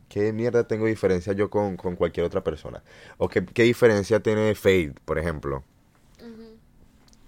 ¿qué 0.10 0.34
mierda 0.34 0.68
tengo 0.68 0.86
diferencia 0.86 1.32
yo 1.32 1.50
con, 1.50 1.78
con 1.78 1.96
cualquier 1.96 2.26
otra 2.26 2.44
persona? 2.44 2.84
O 3.18 3.30
qué, 3.30 3.46
qué 3.46 3.64
diferencia 3.64 4.20
tiene 4.20 4.54
Fade, 4.54 4.96
por 5.06 5.18
ejemplo. 5.18 5.64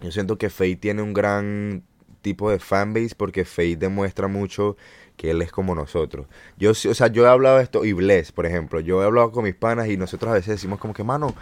Yo 0.01 0.11
siento 0.11 0.37
que 0.37 0.49
Fade 0.49 0.75
tiene 0.77 1.01
un 1.01 1.13
gran 1.13 1.83
tipo 2.21 2.49
de 2.51 2.59
fanbase 2.59 3.15
porque 3.15 3.45
Fade 3.45 3.75
demuestra 3.77 4.27
mucho 4.27 4.77
que 5.17 5.31
él 5.31 5.41
es 5.41 5.51
como 5.51 5.75
nosotros. 5.75 6.27
Yo, 6.57 6.71
o 6.71 6.73
sea, 6.73 7.07
yo 7.07 7.25
he 7.25 7.29
hablado 7.29 7.57
de 7.57 7.63
esto 7.63 7.83
y 7.83 7.91
Bless, 7.93 8.31
por 8.31 8.45
ejemplo, 8.45 8.79
yo 8.79 9.03
he 9.03 9.05
hablado 9.05 9.31
con 9.31 9.43
mis 9.43 9.55
panas 9.55 9.89
y 9.89 9.97
nosotros 9.97 10.31
a 10.31 10.35
veces 10.35 10.55
decimos 10.55 10.79
como 10.79 10.93
que, 10.93 11.03
mano, 11.03 11.35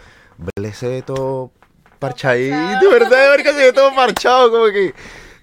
Bless 0.56 0.78
se 0.78 0.88
ve 0.88 1.02
todo 1.02 1.52
parchadito. 1.98 2.90
¿verdad? 2.90 3.30
Verga, 3.30 3.52
se 3.52 3.58
ve 3.58 3.72
todo 3.72 3.94
parchado, 3.94 4.50
como 4.50 4.66
que... 4.66 4.94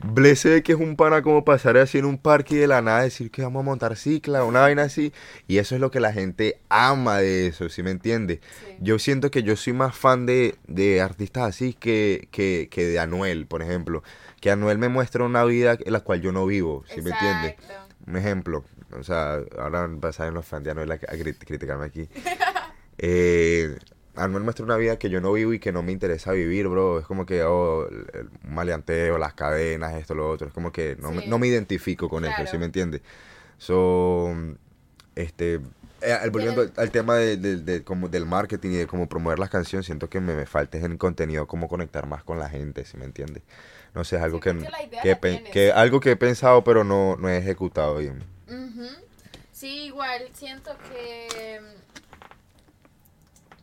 Bless 0.03 0.41
se 0.41 0.49
ve 0.49 0.63
que 0.63 0.73
es 0.73 0.77
un 0.77 0.95
pana 0.97 1.21
como 1.21 1.45
pasar 1.45 1.77
así 1.77 1.97
en 1.97 2.05
un 2.05 2.17
parque 2.17 2.55
y 2.55 2.57
de 2.57 2.67
la 2.67 2.81
nada 2.81 3.01
decir 3.01 3.31
que 3.31 3.41
vamos 3.41 3.61
a 3.61 3.63
montar 3.63 3.95
cicla, 3.95 4.43
una 4.43 4.59
vaina 4.59 4.83
así. 4.83 5.13
Y 5.47 5.57
eso 5.57 5.73
es 5.73 5.81
lo 5.81 5.89
que 5.89 5.99
la 5.99 6.13
gente 6.13 6.59
ama 6.69 7.19
de 7.19 7.47
eso, 7.47 7.69
¿sí 7.69 7.81
me 7.81 7.91
entiende? 7.91 8.39
Sí. 8.43 8.75
Yo 8.81 8.99
siento 8.99 9.31
que 9.31 9.41
yo 9.41 9.55
soy 9.55 9.73
más 9.73 9.95
fan 9.95 10.25
de, 10.25 10.55
de 10.67 11.01
artistas 11.01 11.43
así 11.43 11.73
que, 11.73 12.27
que, 12.31 12.67
que 12.69 12.85
de 12.85 12.99
Anuel, 12.99 13.47
por 13.47 13.61
ejemplo. 13.61 14.03
Que 14.45 14.51
Anuel 14.51 14.77
me 14.77 14.89
muestra 14.89 15.23
una 15.23 15.43
vida 15.43 15.75
en 15.83 15.91
la 15.91 16.01
cual 16.01 16.21
yo 16.21 16.31
no 16.31 16.45
vivo, 16.45 16.83
¿sí 16.93 17.01
me 17.01 17.09
entiendes? 17.09 17.55
Un 18.05 18.15
ejemplo, 18.15 18.63
o 18.91 19.01
sea, 19.01 19.39
ahora 19.57 19.89
salir 20.11 20.33
los 20.33 20.45
fans 20.45 20.63
de 20.63 20.69
Anuel 20.69 20.91
a, 20.91 20.93
a 20.93 20.97
crit- 20.97 21.39
criticarme 21.43 21.85
aquí. 21.85 22.07
Eh, 22.99 23.75
Anuel 24.15 24.43
muestra 24.43 24.63
una 24.63 24.77
vida 24.77 24.99
que 24.99 25.09
yo 25.09 25.19
no 25.19 25.33
vivo 25.33 25.51
y 25.51 25.57
que 25.59 25.71
no 25.71 25.81
me 25.81 25.91
interesa 25.91 26.31
vivir, 26.31 26.67
bro. 26.67 26.99
Es 26.99 27.05
como 27.07 27.25
que, 27.25 27.41
oh, 27.41 27.87
el, 27.89 28.29
maleanteo, 28.47 29.17
las 29.17 29.33
cadenas, 29.33 29.95
esto, 29.95 30.13
lo 30.13 30.29
otro. 30.29 30.47
Es 30.47 30.53
como 30.53 30.71
que 30.71 30.95
no, 31.01 31.11
me, 31.11 31.25
no 31.25 31.39
me 31.39 31.47
identifico 31.47 32.07
con 32.07 32.23
eso, 32.23 32.35
Claro. 32.35 32.51
¿sí 32.51 32.57
me 32.59 32.65
entiendes? 32.65 33.01
So, 33.57 34.31
este, 35.15 35.59
eh, 36.01 36.17
volviendo 36.31 36.61
al, 36.61 36.71
al 36.77 36.91
tema 36.91 37.15
de, 37.15 37.37
de- 37.37 37.57
de 37.57 37.83
como 37.83 38.09
del 38.09 38.27
marketing 38.27 38.69
y 38.69 38.75
de 38.75 38.85
cómo 38.87 39.09
promover 39.09 39.39
las 39.39 39.49
canciones, 39.49 39.87
siento 39.87 40.07
que 40.07 40.21
me, 40.21 40.35
me 40.35 40.45
falta 40.45 40.77
en 40.77 40.97
contenido 40.99 41.47
cómo 41.47 41.67
conectar 41.67 42.05
más 42.05 42.23
con 42.23 42.37
la 42.37 42.47
gente, 42.47 42.85
¿sí 42.85 42.95
me 42.95 43.05
entiendes? 43.05 43.41
No 43.95 44.03
sé, 44.03 44.17
es 44.17 44.21
algo 44.21 44.37
Sí, 44.37 44.43
que, 44.43 44.67
que, 45.01 45.15
pe- 45.15 45.43
que 45.51 45.71
algo 45.71 45.99
que 45.99 46.11
he 46.11 46.15
pensado 46.17 46.63
pero 46.63 46.83
no, 46.83 47.15
no 47.15 47.29
he 47.29 47.37
ejecutado 47.37 47.97
bien. 47.97 48.23
Ujú. 48.47 48.87
Sí, 49.51 49.85
igual 49.85 50.21
siento 50.33 50.75
que 50.91 51.59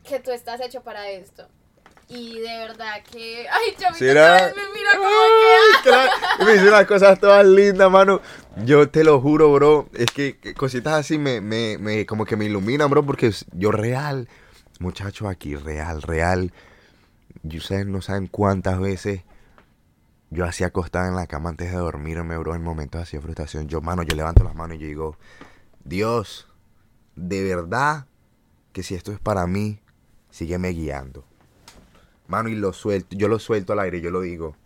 que 0.04 0.18
tú 0.20 0.30
estás 0.32 0.60
hecho 0.60 0.82
para 0.82 1.08
esto. 1.10 1.46
Y 2.08 2.40
de 2.40 2.58
verdad 2.58 3.02
que 3.10 3.46
ay, 3.48 3.74
Chavito 3.78 4.10
otra 4.10 4.46
vez 4.46 4.56
me 4.56 4.62
mira 4.74 4.90
como 4.96 5.08
que 5.08 5.88
claro, 5.88 6.12
me 6.44 6.52
dice 6.54 6.68
unas 6.68 6.86
cosas 6.86 7.20
todas 7.20 7.46
lindas, 7.46 7.90
mano. 7.90 8.20
Yo 8.64 8.88
te 8.90 9.04
lo 9.04 9.20
juro, 9.20 9.52
bro. 9.52 9.88
Es 9.94 10.10
que 10.10 10.36
cositas 10.54 10.94
así 10.94 11.16
me, 11.18 11.40
me, 11.40 11.78
me 11.78 12.04
como 12.04 12.24
que 12.24 12.36
me 12.36 12.46
iluminan, 12.46 12.90
bro, 12.90 13.04
porque 13.06 13.32
yo 13.52 13.70
real, 13.70 14.28
muchachos 14.80 15.28
aquí, 15.28 15.54
real, 15.56 16.02
real. 16.02 16.52
Y 17.48 17.58
ustedes 17.58 17.86
no 17.86 18.02
saben 18.02 18.26
cuántas 18.26 18.78
veces 18.80 19.22
yo 20.32 20.46
así 20.46 20.64
acostada 20.64 21.08
en 21.08 21.14
la 21.14 21.26
cama 21.26 21.50
antes 21.50 21.70
de 21.70 21.76
dormirme, 21.76 22.38
bro, 22.38 22.54
en 22.54 22.62
momentos 22.62 23.02
así 23.02 23.18
de 23.18 23.22
frustración. 23.22 23.68
Yo, 23.68 23.82
mano, 23.82 24.02
yo 24.02 24.16
levanto 24.16 24.42
las 24.42 24.54
manos 24.54 24.78
y 24.78 24.80
yo 24.80 24.86
digo, 24.86 25.16
Dios, 25.84 26.48
de 27.16 27.44
verdad 27.44 28.06
que 28.72 28.82
si 28.82 28.94
esto 28.94 29.12
es 29.12 29.20
para 29.20 29.46
mí, 29.46 29.78
sígueme 30.30 30.70
guiando. 30.70 31.24
Mano, 32.28 32.48
y 32.48 32.54
lo 32.54 32.72
suelto, 32.72 33.14
yo 33.14 33.28
lo 33.28 33.38
suelto 33.38 33.74
al 33.74 33.80
aire, 33.80 34.00
yo 34.00 34.10
lo 34.10 34.22
digo. 34.22 34.56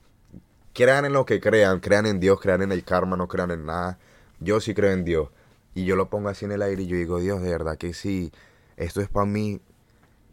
Crean 0.73 1.05
en 1.05 1.13
lo 1.13 1.27
que 1.27 1.41
crean, 1.41 1.81
crean 1.81 2.07
en 2.07 2.21
Dios, 2.21 2.41
crean 2.41 2.63
en 2.63 2.71
el 2.71 2.85
karma, 2.85 3.17
no 3.17 3.27
crean 3.27 3.51
en 3.51 3.67
nada. 3.67 3.99
Yo 4.39 4.61
sí 4.61 4.73
creo 4.73 4.93
en 4.93 5.05
Dios. 5.05 5.31
Y 5.75 5.85
yo 5.85 5.97
lo 5.97 6.09
pongo 6.09 6.29
así 6.29 6.45
en 6.45 6.53
el 6.53 6.63
aire 6.63 6.85
y 6.85 6.87
yo 6.87 6.97
digo, 6.97 7.19
Dios, 7.19 7.43
de 7.43 7.51
verdad 7.51 7.77
que 7.77 7.93
si 7.93 8.31
esto 8.77 9.01
es 9.01 9.09
para 9.09 9.27
mí, 9.27 9.61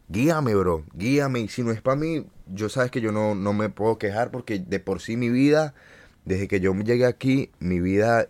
guíame, 0.08 0.54
bro, 0.54 0.84
guíame. 0.92 1.40
Y 1.40 1.48
si 1.48 1.64
no 1.64 1.72
es 1.72 1.82
para 1.82 1.96
mí, 1.96 2.24
yo 2.46 2.68
sabes 2.68 2.90
que 2.90 3.00
yo 3.00 3.12
no, 3.12 3.34
no 3.34 3.52
me 3.52 3.68
puedo 3.70 3.98
quejar 3.98 4.30
porque 4.30 4.58
de 4.58 4.80
por 4.80 5.00
sí 5.00 5.16
mi 5.16 5.28
vida, 5.28 5.74
desde 6.24 6.48
que 6.48 6.60
yo 6.60 6.74
llegué 6.74 7.06
aquí, 7.06 7.50
mi 7.58 7.80
vida 7.80 8.28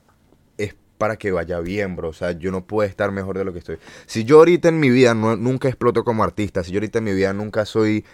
es 0.59 0.77
para 0.99 1.17
que 1.17 1.33
vaya 1.33 1.61
bien, 1.61 1.97
bro. 1.97 2.11
O 2.11 2.13
sea, 2.13 2.33
yo 2.33 2.51
no 2.53 2.67
puedo 2.67 2.89
estar 2.89 3.13
mejor 3.13 3.39
de 3.39 3.45
lo 3.45 3.53
que 3.53 3.61
estoy. 3.61 3.79
Si 4.07 4.25
yo 4.25 4.39
ahorita 4.39 4.69
en 4.69 4.81
mi 4.81 4.91
vida 4.91 5.15
no- 5.15 5.37
nunca 5.37 5.69
exploto 5.69 6.05
como 6.05 6.25
artista, 6.25 6.65
si 6.65 6.73
yo 6.73 6.79
ahorita 6.79 6.99
en 6.99 7.05
mi 7.05 7.15
vida 7.15 7.33
nunca 7.33 7.65
soy 7.67 8.05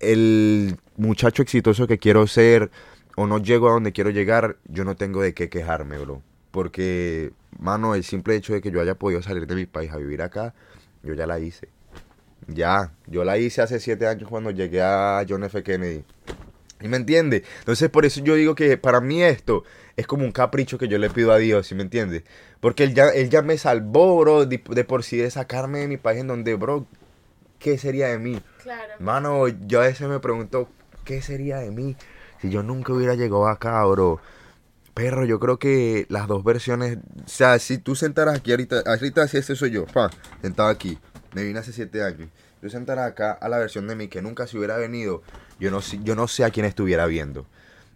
el 0.00 0.76
muchacho 0.96 1.42
exitoso 1.42 1.86
que 1.86 1.98
quiero 1.98 2.26
ser 2.26 2.70
o 3.16 3.26
no 3.26 3.38
llego 3.38 3.68
a 3.68 3.72
donde 3.72 3.92
quiero 3.92 4.10
llegar, 4.10 4.56
yo 4.66 4.84
no 4.84 4.96
tengo 4.96 5.22
de 5.22 5.34
qué 5.34 5.48
quejarme, 5.48 5.98
bro. 5.98 6.22
Porque, 6.52 7.32
mano, 7.58 7.94
el 7.94 8.04
simple 8.04 8.36
hecho 8.36 8.52
de 8.54 8.60
que 8.60 8.70
yo 8.70 8.80
haya 8.80 8.94
podido 8.94 9.22
salir 9.22 9.46
de 9.46 9.54
mi 9.54 9.66
país 9.66 9.90
a 9.92 9.96
vivir 9.96 10.22
acá, 10.22 10.54
yo 11.02 11.14
ya 11.14 11.26
la 11.26 11.38
hice. 11.40 11.68
Ya, 12.48 12.92
yo 13.06 13.24
la 13.24 13.38
hice 13.38 13.62
hace 13.62 13.78
siete 13.78 14.06
años 14.06 14.28
cuando 14.28 14.50
llegué 14.50 14.82
a 14.82 15.24
John 15.28 15.44
F. 15.44 15.62
Kennedy. 15.62 16.02
¿Y 16.80 16.88
me 16.88 16.96
entiende? 16.96 17.44
Entonces, 17.58 17.90
por 17.90 18.06
eso 18.06 18.20
yo 18.22 18.34
digo 18.34 18.54
que 18.54 18.76
para 18.78 19.00
mí 19.00 19.22
esto 19.22 19.64
es 19.96 20.06
como 20.06 20.24
un 20.24 20.32
capricho 20.32 20.78
que 20.78 20.88
yo 20.88 20.96
le 20.98 21.10
pido 21.10 21.32
a 21.32 21.38
Dios, 21.38 21.66
¿sí 21.66 21.74
me 21.74 21.82
entiende? 21.82 22.24
Porque 22.60 22.84
él 22.84 22.94
ya, 22.94 23.08
él 23.08 23.28
ya 23.30 23.42
me 23.42 23.58
salvó, 23.58 24.18
bro, 24.18 24.46
de, 24.46 24.62
de 24.68 24.84
por 24.84 25.02
sí 25.02 25.16
de 25.16 25.30
sacarme 25.30 25.80
de 25.80 25.88
mi 25.88 25.96
país 25.96 26.20
en 26.20 26.28
donde, 26.28 26.54
bro, 26.54 26.86
¿qué 27.58 27.78
sería 27.78 28.08
de 28.08 28.18
mí? 28.18 28.40
Claro. 28.62 28.94
Mano, 29.00 29.48
yo 29.48 29.80
a 29.80 29.86
veces 29.86 30.08
me 30.08 30.20
pregunto, 30.20 30.68
¿qué 31.04 31.20
sería 31.20 31.58
de 31.58 31.70
mí 31.70 31.96
si 32.40 32.48
yo 32.48 32.62
nunca 32.62 32.92
hubiera 32.92 33.14
llegado 33.14 33.48
acá, 33.48 33.84
bro? 33.84 34.20
Perro, 34.94 35.24
yo 35.24 35.38
creo 35.38 35.58
que 35.58 36.06
las 36.08 36.26
dos 36.26 36.42
versiones, 36.42 36.98
o 37.24 37.28
sea, 37.28 37.58
si 37.58 37.78
tú 37.78 37.94
sentaras 37.94 38.36
aquí 38.36 38.50
ahorita, 38.50 38.82
ahorita 38.84 39.28
si 39.28 39.38
ese 39.38 39.54
soy 39.54 39.70
yo, 39.70 39.86
pa, 39.86 40.10
sentado 40.42 40.68
aquí, 40.68 40.98
me 41.32 41.44
vine 41.44 41.58
hace 41.58 41.72
siete 41.72 42.02
años, 42.02 42.28
yo 42.62 42.70
sentara 42.70 43.04
acá 43.04 43.32
a 43.32 43.48
la 43.48 43.58
versión 43.58 43.86
de 43.86 43.94
mí 43.94 44.08
que 44.08 44.22
nunca 44.22 44.46
se 44.46 44.56
hubiera 44.58 44.76
venido, 44.76 45.22
yo 45.60 45.70
no, 45.70 45.80
yo 45.80 46.14
no 46.14 46.28
sé 46.28 46.44
a 46.44 46.50
quién 46.50 46.66
estuviera 46.66 47.06
viendo. 47.06 47.46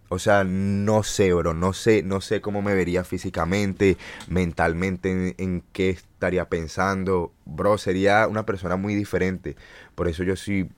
O 0.08 0.18
sea, 0.18 0.44
no 0.44 1.02
sé, 1.04 1.32
bro, 1.32 1.54
no 1.54 1.72
sé, 1.72 2.02
no 2.02 2.20
sé 2.20 2.42
cómo 2.42 2.60
me 2.60 2.74
vería 2.74 3.02
físicamente, 3.02 3.96
mentalmente, 4.28 5.10
en, 5.10 5.34
en 5.38 5.64
qué 5.72 5.88
estaría 5.88 6.50
pensando. 6.50 7.32
Bro, 7.46 7.78
sería 7.78 8.28
una 8.28 8.44
persona 8.44 8.76
muy 8.76 8.94
diferente. 8.94 9.56
Por 9.94 10.08
eso 10.08 10.22
yo 10.22 10.36
soy 10.36 10.68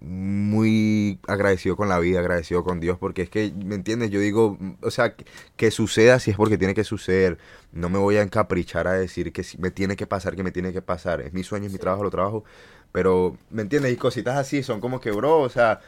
muy 0.00 1.18
agradecido 1.26 1.76
con 1.76 1.88
la 1.88 1.98
vida, 1.98 2.20
agradecido 2.20 2.64
con 2.64 2.80
Dios, 2.80 2.98
porque 2.98 3.22
es 3.22 3.30
que, 3.30 3.52
¿me 3.64 3.74
entiendes? 3.74 4.10
Yo 4.10 4.20
digo, 4.20 4.58
o 4.82 4.90
sea, 4.90 5.14
que, 5.16 5.24
que 5.56 5.70
suceda 5.70 6.18
si 6.20 6.30
es 6.30 6.36
porque 6.36 6.58
tiene 6.58 6.74
que 6.74 6.84
suceder. 6.84 7.38
No 7.72 7.88
me 7.88 7.98
voy 7.98 8.16
a 8.16 8.22
encaprichar 8.22 8.86
a 8.88 8.92
decir 8.92 9.32
que 9.32 9.42
si 9.44 9.58
me 9.58 9.70
tiene 9.70 9.96
que 9.96 10.06
pasar, 10.06 10.36
que 10.36 10.42
me 10.42 10.52
tiene 10.52 10.72
que 10.72 10.82
pasar. 10.82 11.20
Es 11.22 11.32
mi 11.32 11.42
sueño, 11.44 11.66
es 11.66 11.72
mi 11.72 11.78
trabajo, 11.78 12.02
lo 12.04 12.10
trabajo. 12.10 12.44
Pero, 12.92 13.36
¿me 13.50 13.62
entiendes? 13.62 13.92
Y 13.92 13.96
cositas 13.96 14.36
así 14.36 14.62
son 14.62 14.80
como 14.80 15.00
que, 15.00 15.10
bro, 15.10 15.40
o 15.40 15.48
sea, 15.48 15.80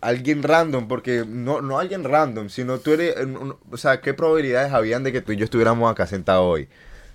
alguien 0.00 0.42
random, 0.42 0.88
porque 0.88 1.24
no, 1.26 1.60
no 1.62 1.78
alguien 1.78 2.04
random, 2.04 2.48
sino 2.48 2.78
tú 2.80 2.92
eres, 2.92 3.16
un- 3.24 3.36
un- 3.36 3.56
o 3.70 3.76
sea, 3.76 4.00
¿qué 4.00 4.14
probabilidades 4.14 4.72
habían 4.72 5.04
de 5.04 5.12
que 5.12 5.20
tú 5.20 5.32
y 5.32 5.36
yo 5.36 5.44
estuviéramos 5.44 5.90
acá 5.90 6.06
sentados 6.06 6.44
hoy? 6.46 6.68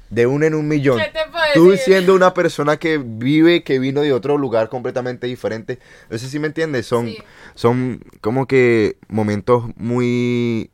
De 0.10 0.28
uno 0.28 0.46
en 0.46 0.54
un 0.54 0.68
millón. 0.68 1.00
¿Qué 1.00 1.06
te 1.12 1.30
puedo 1.32 1.44
Tú 1.56 1.70
decir? 1.72 1.86
siendo 1.96 2.14
una 2.16 2.34
persona 2.34 2.78
que 2.78 2.98
vive, 3.00 3.64
que 3.64 3.80
vino 3.80 4.02
de 4.02 4.14
otro 4.14 4.38
lugar 4.38 4.70
completamente 4.70 5.26
diferente. 5.28 5.80
No 6.10 6.18
sé 6.18 6.30
si 6.30 6.38
me 6.40 6.48
entiendes, 6.48 6.86
son, 6.86 7.08
Sí. 7.08 7.18
son 7.56 8.02
como 8.22 8.46
que 8.48 8.98
momentos 9.08 9.66
muy 9.76 10.70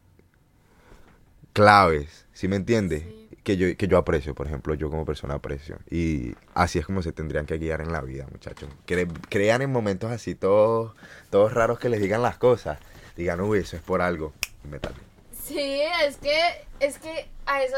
claves, 1.54 2.26
¿sí 2.34 2.48
me 2.48 2.56
entiendes? 2.56 3.04
Sí. 3.04 3.18
Que 3.44 3.58
yo, 3.58 3.76
que 3.76 3.88
yo 3.88 3.98
aprecio, 3.98 4.36
por 4.36 4.46
ejemplo, 4.46 4.76
yo 4.76 4.90
como 4.92 5.04
persona 5.04 5.34
aprecio. 5.36 5.80
Y 5.90 6.36
así 6.54 6.78
es 6.78 6.86
como 6.86 7.02
se 7.02 7.12
tendrían 7.12 7.48
que 7.48 7.58
guiar 7.58 7.82
en 7.82 7.92
la 7.92 8.02
vida, 8.02 8.28
muchachos. 8.32 8.70
Cre- 8.86 9.12
crean 9.30 9.64
en 9.64 9.72
momentos 9.72 10.12
así 10.12 10.36
todos, 10.36 10.94
todos 11.32 11.52
raros 11.52 11.80
que 11.80 11.90
les 11.90 12.02
digan 12.02 12.22
las 12.22 12.38
cosas. 12.38 12.78
Digan, 13.18 13.42
uy, 13.42 13.60
eso 13.60 13.76
es 13.76 13.82
por 13.82 14.02
algo. 14.02 14.34
Y 14.64 14.68
me 14.68 14.78
tapen. 14.80 15.02
Sí, 15.44 15.82
es 16.06 16.18
que, 16.18 16.38
es 16.80 17.00
que 17.00 17.28
a 17.48 17.64
eso, 17.64 17.78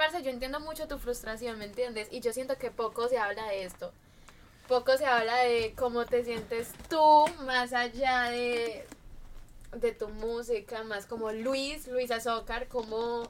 parce, 0.00 0.22
yo 0.22 0.30
entiendo 0.30 0.60
mucho 0.60 0.88
tu 0.88 0.98
frustración, 0.98 1.58
¿me 1.58 1.66
entiendes? 1.66 2.08
Y 2.10 2.20
yo 2.20 2.32
siento 2.32 2.56
que 2.56 2.70
poco 2.70 3.06
se 3.08 3.18
habla 3.18 3.44
de 3.48 3.64
esto. 3.64 3.92
Poco 4.66 4.96
se 4.96 5.04
habla 5.04 5.36
de 5.40 5.74
cómo 5.76 6.06
te 6.06 6.24
sientes 6.24 6.72
tú, 6.88 7.26
más 7.44 7.74
allá 7.74 8.30
de, 8.30 8.86
de 9.72 9.92
tu 9.92 10.08
música, 10.08 10.84
más 10.84 11.04
como 11.04 11.32
Luis, 11.32 11.86
Luis 11.86 12.10
Azócar, 12.10 12.66
cómo, 12.68 13.28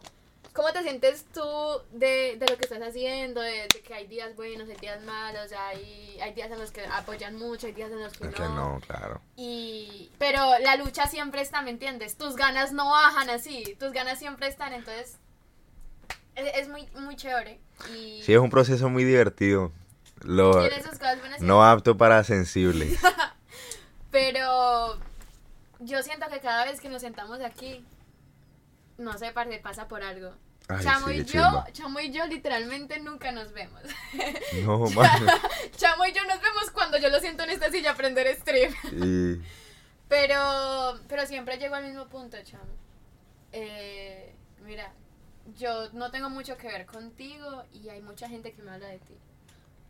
cómo 0.52 0.72
te 0.72 0.84
sientes 0.84 1.24
tú 1.34 1.42
de, 1.90 2.36
de 2.38 2.46
lo 2.46 2.56
que 2.56 2.66
estás 2.66 2.82
haciendo, 2.82 3.40
de, 3.40 3.66
de 3.74 3.80
que 3.82 3.92
hay 3.92 4.06
días 4.06 4.36
buenos, 4.36 4.68
hay 4.68 4.76
días 4.76 5.02
malos, 5.02 5.50
hay, 5.50 6.20
hay 6.22 6.32
días 6.34 6.52
en 6.52 6.60
los 6.60 6.70
que 6.70 6.86
apoyan 6.86 7.34
mucho, 7.36 7.66
hay 7.66 7.72
días 7.72 7.90
en 7.90 8.00
los 8.00 8.12
que 8.16 8.28
Es 8.28 8.34
que 8.34 8.42
no, 8.42 8.80
claro. 8.86 9.20
y 9.34 10.12
pero 10.20 10.56
la 10.60 10.76
lucha 10.76 11.08
siempre 11.08 11.40
está, 11.40 11.62
¿me 11.62 11.70
entiendes? 11.70 12.16
Tus 12.16 12.36
ganas 12.36 12.70
no 12.72 12.90
bajan 12.90 13.28
así, 13.28 13.76
tus 13.80 13.90
ganas 13.92 14.20
siempre 14.20 14.46
están, 14.46 14.72
entonces 14.72 15.16
es, 16.34 16.54
es 16.54 16.68
muy 16.68 16.88
muy 16.94 17.16
chévere 17.16 17.60
y 17.94 18.22
Sí, 18.22 18.32
es 18.32 18.38
un 18.38 18.50
proceso 18.50 18.88
muy 18.88 19.04
divertido. 19.04 19.72
Lo, 20.22 20.68
tiene 20.68 20.82
sus 20.82 20.98
cosas 20.98 21.18
buenas 21.20 21.40
y 21.40 21.44
no 21.44 21.64
apto 21.64 21.96
para 21.96 22.22
sensibles. 22.24 22.98
pero 24.10 24.98
yo 25.78 26.02
siento 26.02 26.28
que 26.28 26.40
cada 26.40 26.64
vez 26.66 26.80
que 26.80 26.88
nos 26.88 27.00
sentamos 27.00 27.40
aquí 27.40 27.84
no 29.00 29.16
sé, 29.18 29.32
pasa 29.62 29.88
por 29.88 30.02
algo. 30.02 30.32
Ay, 30.68 30.84
Chamo 30.84 31.08
sí, 31.08 31.14
y 31.14 31.24
yo. 31.24 31.64
Chamo 31.72 32.00
y 32.00 32.12
yo 32.12 32.26
literalmente 32.26 33.00
nunca 33.00 33.32
nos 33.32 33.52
vemos. 33.52 33.82
No. 34.62 34.84
Chamo 35.76 36.04
y 36.06 36.12
yo 36.12 36.24
nos 36.26 36.40
vemos 36.40 36.70
cuando 36.72 36.98
yo 36.98 37.08
lo 37.08 37.18
siento 37.18 37.42
en 37.44 37.50
esta 37.50 37.70
silla 37.70 37.90
a 37.90 37.92
aprender 37.94 38.36
stream. 38.36 38.74
Y 38.92 39.40
Pero, 40.08 41.00
pero 41.08 41.26
siempre 41.26 41.56
llego 41.56 41.74
al 41.74 41.86
mismo 41.86 42.08
punto, 42.08 42.36
chamo. 42.44 42.64
Eh, 43.52 44.34
mira, 44.64 44.92
yo 45.56 45.90
no 45.92 46.10
tengo 46.10 46.30
mucho 46.30 46.56
que 46.56 46.66
ver 46.68 46.86
contigo 46.86 47.64
y 47.72 47.88
hay 47.88 48.00
mucha 48.02 48.28
gente 48.28 48.52
que 48.52 48.62
me 48.62 48.70
habla 48.70 48.88
de 48.88 48.98
ti. 48.98 49.14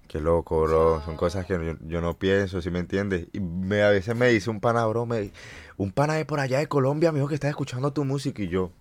qué 0.08 0.20
loco, 0.20 0.62
bro. 0.62 1.02
Son 1.04 1.16
cosas 1.16 1.46
que 1.46 1.54
yo, 1.54 1.76
yo 1.86 2.00
no 2.00 2.18
pienso, 2.18 2.60
¿sí 2.60 2.70
me 2.70 2.80
entiendes? 2.80 3.28
Y 3.32 3.40
me, 3.40 3.82
a 3.82 3.90
veces 3.90 4.14
me 4.16 4.28
dice 4.28 4.50
un 4.50 4.60
pana, 4.60 4.84
bro, 4.86 5.06
me, 5.06 5.30
un 5.76 5.92
pana 5.92 6.14
de 6.14 6.24
por 6.24 6.40
allá 6.40 6.58
de 6.58 6.66
Colombia 6.66 7.12
me 7.12 7.18
dijo 7.18 7.28
que 7.28 7.34
está 7.34 7.48
escuchando 7.48 7.92
tu 7.92 8.04
música 8.04 8.42
y 8.42 8.48
yo. 8.48 8.72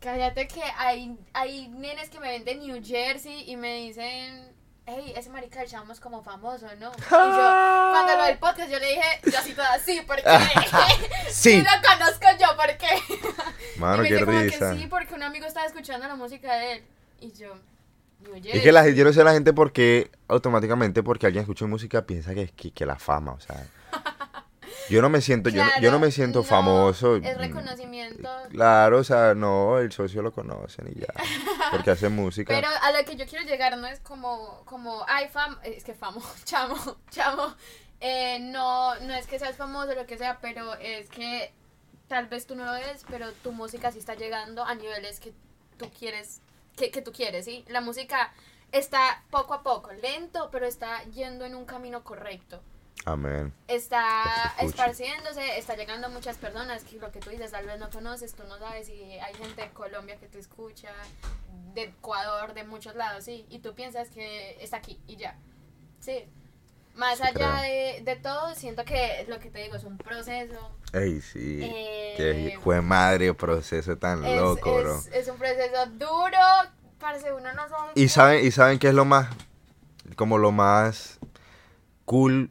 Cállate 0.00 0.46
que 0.46 0.62
hay, 0.76 1.18
hay 1.32 1.68
nenes 1.68 2.08
que 2.08 2.20
me 2.20 2.28
ven 2.28 2.44
de 2.44 2.54
New 2.54 2.80
Jersey 2.82 3.50
y 3.50 3.56
me 3.56 3.74
dicen, 3.82 4.52
hey, 4.88 5.12
ese 5.16 5.30
marica 5.30 5.60
del 5.60 5.68
chamo 5.68 5.92
es 5.92 6.00
como 6.00 6.22
famoso, 6.22 6.66
¿no? 6.78 6.90
Y 6.90 7.00
yo, 7.00 7.08
cuando 7.08 8.16
lo 8.16 8.24
del 8.24 8.38
podcast, 8.38 8.70
yo 8.70 8.78
le 8.78 8.88
dije, 8.88 9.20
yo 9.30 9.38
así 9.38 9.52
toda 9.52 9.74
así, 9.74 10.00
¿por 10.06 10.16
qué? 10.16 10.22
Sí. 11.30 11.50
Y 11.58 11.62
lo 11.62 11.70
conozco 11.86 12.26
yo, 12.40 12.56
¿por 12.56 12.76
qué? 12.76 13.78
Mano, 13.78 13.98
y 13.98 14.02
me 14.02 14.08
qué 14.08 14.14
dice 14.14 14.26
como 14.26 14.40
risa. 14.40 14.72
que 14.72 14.78
sí, 14.78 14.86
porque 14.86 15.14
un 15.14 15.22
amigo 15.22 15.46
estaba 15.46 15.66
escuchando 15.66 16.08
la 16.08 16.16
música 16.16 16.54
de 16.56 16.72
él. 16.72 16.84
Y 17.20 17.32
yo. 17.32 17.54
Es 18.44 18.62
que 18.62 18.72
la, 18.72 18.88
yo 18.88 19.04
no 19.04 19.12
sé 19.12 19.22
la 19.22 19.32
gente 19.32 19.52
por 19.52 19.72
qué 19.72 20.10
automáticamente 20.26 21.02
porque 21.02 21.26
alguien 21.26 21.42
escucha 21.42 21.66
música 21.66 22.04
piensa 22.04 22.34
que, 22.34 22.48
que, 22.48 22.72
que 22.72 22.86
la 22.86 22.96
fama, 22.96 23.32
o 23.32 23.40
sea. 23.40 23.64
Yo 24.90 25.02
no 25.02 25.08
me 25.08 25.20
siento, 25.20 25.50
yo, 25.50 25.64
no- 25.64 25.80
yo 25.80 25.90
no 25.90 25.98
me 25.98 26.10
siento 26.10 26.40
no, 26.40 26.44
famoso. 26.44 27.16
Es 27.16 27.36
reconocimiento. 27.36 28.28
Claro, 28.50 28.98
o 28.98 29.04
sea, 29.04 29.34
no, 29.34 29.78
el 29.78 29.92
socio 29.92 30.22
lo 30.22 30.32
conocen 30.32 30.90
y 30.94 31.00
ya. 31.00 31.12
Porque 31.70 31.90
hace 31.90 32.08
música. 32.08 32.54
Pero 32.54 32.68
a 32.82 32.92
lo 32.92 33.04
que 33.04 33.16
yo 33.16 33.26
quiero 33.26 33.44
llegar 33.44 33.76
no 33.76 33.86
es 33.86 34.00
como, 34.00 34.62
como, 34.64 35.04
ay, 35.08 35.28
fam, 35.28 35.58
es 35.62 35.84
que 35.84 35.94
famo, 35.94 36.22
chamo, 36.44 36.76
chamo. 37.10 37.54
Eh, 38.00 38.38
no, 38.40 38.94
no 39.00 39.14
es 39.14 39.26
que 39.26 39.38
seas 39.38 39.56
famoso 39.56 39.90
o 39.90 39.94
lo 39.94 40.06
que 40.06 40.18
sea, 40.18 40.38
pero 40.40 40.74
es 40.74 41.08
que 41.08 41.52
tal 42.06 42.26
vez 42.26 42.46
tú 42.46 42.54
no 42.54 42.64
lo 42.64 42.74
eres, 42.74 43.04
pero 43.10 43.32
tu 43.32 43.52
música 43.52 43.90
sí 43.92 43.98
está 43.98 44.14
llegando 44.14 44.64
a 44.64 44.74
niveles 44.74 45.20
que 45.20 45.32
tú 45.76 45.90
quieres, 45.98 46.40
que, 46.76 46.90
que 46.90 47.02
tú 47.02 47.12
quieres, 47.12 47.44
¿sí? 47.44 47.64
La 47.68 47.80
música 47.80 48.32
está 48.72 49.24
poco 49.30 49.54
a 49.54 49.62
poco, 49.62 49.92
lento, 49.92 50.48
pero 50.52 50.66
está 50.66 51.02
yendo 51.04 51.44
en 51.44 51.54
un 51.54 51.64
camino 51.64 52.04
correcto. 52.04 52.60
Amén. 53.04 53.52
está 53.68 54.54
Que 54.58 54.66
esparciéndose, 54.66 55.58
está 55.58 55.76
llegando 55.76 56.08
a 56.08 56.10
muchas 56.10 56.36
personas 56.36 56.84
que 56.84 56.96
lo 56.98 57.10
que 57.10 57.20
tú 57.20 57.30
dices 57.30 57.50
tal 57.52 57.64
vez 57.66 57.78
no 57.78 57.88
conoces, 57.90 58.34
tú 58.34 58.42
no 58.48 58.58
sabes 58.58 58.88
y 58.90 59.02
hay 59.18 59.34
gente 59.34 59.62
de 59.62 59.68
Colombia 59.70 60.16
que 60.16 60.26
te 60.26 60.38
escucha, 60.38 60.92
de 61.74 61.84
Ecuador, 61.84 62.52
de 62.54 62.64
muchos 62.64 62.94
lados, 62.96 63.24
sí, 63.24 63.46
y 63.48 63.60
tú 63.60 63.74
piensas 63.74 64.08
que 64.10 64.62
está 64.62 64.78
aquí 64.78 65.00
y 65.06 65.16
ya, 65.16 65.36
sí. 66.00 66.24
Más 66.96 67.18
Sí, 67.18 67.24
allá 67.28 67.62
de, 67.62 68.02
de 68.04 68.16
todo, 68.16 68.54
siento 68.56 68.84
que 68.84 69.24
lo 69.28 69.38
que 69.38 69.50
te 69.50 69.60
digo 69.60 69.76
es 69.76 69.84
un 69.84 69.96
proceso. 69.98 70.58
Ey, 70.92 71.20
sí. 71.20 71.60
eh, 71.62 72.50
hijo 72.52 72.72
de 72.72 72.80
madre 72.80 73.32
proceso 73.34 73.96
tan 73.96 74.24
es, 74.24 74.36
loco, 74.36 74.76
es- 74.80 74.84
bro. 74.84 75.00
es 75.12 75.28
un 75.28 75.38
proceso 75.38 75.86
duro, 75.92 76.38
parece 76.98 77.32
uno 77.32 77.52
no 77.52 77.68
sabe. 77.68 77.92
Y 77.94 78.08
saben, 78.08 78.44
y 78.44 78.50
saben 78.50 78.80
qué 78.80 78.88
es 78.88 78.94
lo 78.94 79.04
más, 79.04 79.28
como 80.16 80.38
lo 80.38 80.50
más 80.50 81.20
cool 82.04 82.50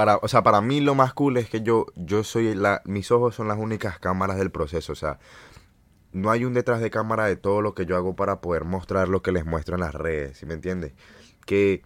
para, 0.00 0.16
o 0.16 0.28
sea, 0.28 0.42
para 0.42 0.62
mí 0.62 0.80
lo 0.80 0.94
más 0.94 1.12
cool 1.12 1.36
es 1.36 1.50
que 1.50 1.60
yo, 1.60 1.84
yo 1.94 2.24
soy 2.24 2.54
la, 2.54 2.80
mis 2.86 3.10
ojos 3.10 3.34
son 3.34 3.48
las 3.48 3.58
únicas 3.58 3.98
cámaras 3.98 4.38
del 4.38 4.50
proceso, 4.50 4.94
o 4.94 4.96
sea, 4.96 5.18
no 6.12 6.30
hay 6.30 6.46
un 6.46 6.54
detrás 6.54 6.80
de 6.80 6.90
cámara 6.90 7.26
de 7.26 7.36
todo 7.36 7.60
lo 7.60 7.74
que 7.74 7.84
yo 7.84 7.96
hago 7.96 8.16
para 8.16 8.40
poder 8.40 8.64
mostrar 8.64 9.08
lo 9.08 9.20
que 9.20 9.30
les 9.30 9.44
muestro 9.44 9.74
en 9.74 9.82
las 9.82 9.94
redes, 9.94 10.38
¿sí 10.38 10.46
me 10.46 10.54
entiendes? 10.54 10.94
Que 11.44 11.82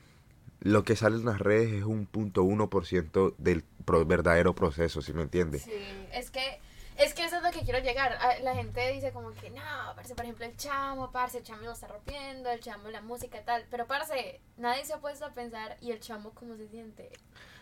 lo 0.61 0.85
que 0.85 0.95
sale 0.95 1.17
en 1.17 1.25
las 1.25 1.41
redes 1.41 1.73
es 1.73 1.83
un 1.83 2.07
punto 2.07 2.45
uno 2.45 2.71
por 2.71 2.87
del 2.87 3.65
verdadero 4.07 4.55
proceso, 4.55 5.03
¿sí 5.03 5.13
me 5.13 5.23
entiendes? 5.23 5.63
Sí, 5.63 5.73
es 6.13 6.31
que, 6.31 6.61
es 6.97 7.15
que 7.15 7.25
eso 7.25 7.39
es 7.39 7.43
lo 7.43 7.51
que 7.51 7.63
quiero 7.65 7.81
llegar. 7.81 8.13
A- 8.13 8.39
La 8.45 8.55
gente 8.55 8.93
dice 8.93 9.11
como 9.11 9.33
que 9.33 9.51
no, 9.51 9.61
parce, 9.97 10.15
por 10.15 10.25
ejemplo, 10.25 10.45
el 10.47 10.57
chamo, 10.57 11.11
parce, 11.11 11.39
el 11.39 11.43
chamo 11.45 11.63
lo 11.63 11.73
está 11.73 11.89
rompiendo, 11.89 12.49
el 12.49 12.61
chamo, 12.61 12.91
la 12.91 13.01
música 13.03 13.41
y 13.41 13.45
tal. 13.45 13.65
Pero, 13.73 13.89
parce, 13.89 14.41
nadie 14.57 14.85
se 14.85 14.93
ha 14.93 15.01
puesto 15.01 15.27
a 15.27 15.31
pensar, 15.33 15.77
¿y 15.81 15.91
el 15.91 15.99
chamo 15.99 16.31
cómo 16.31 16.57
se 16.57 16.69
siente? 16.69 17.11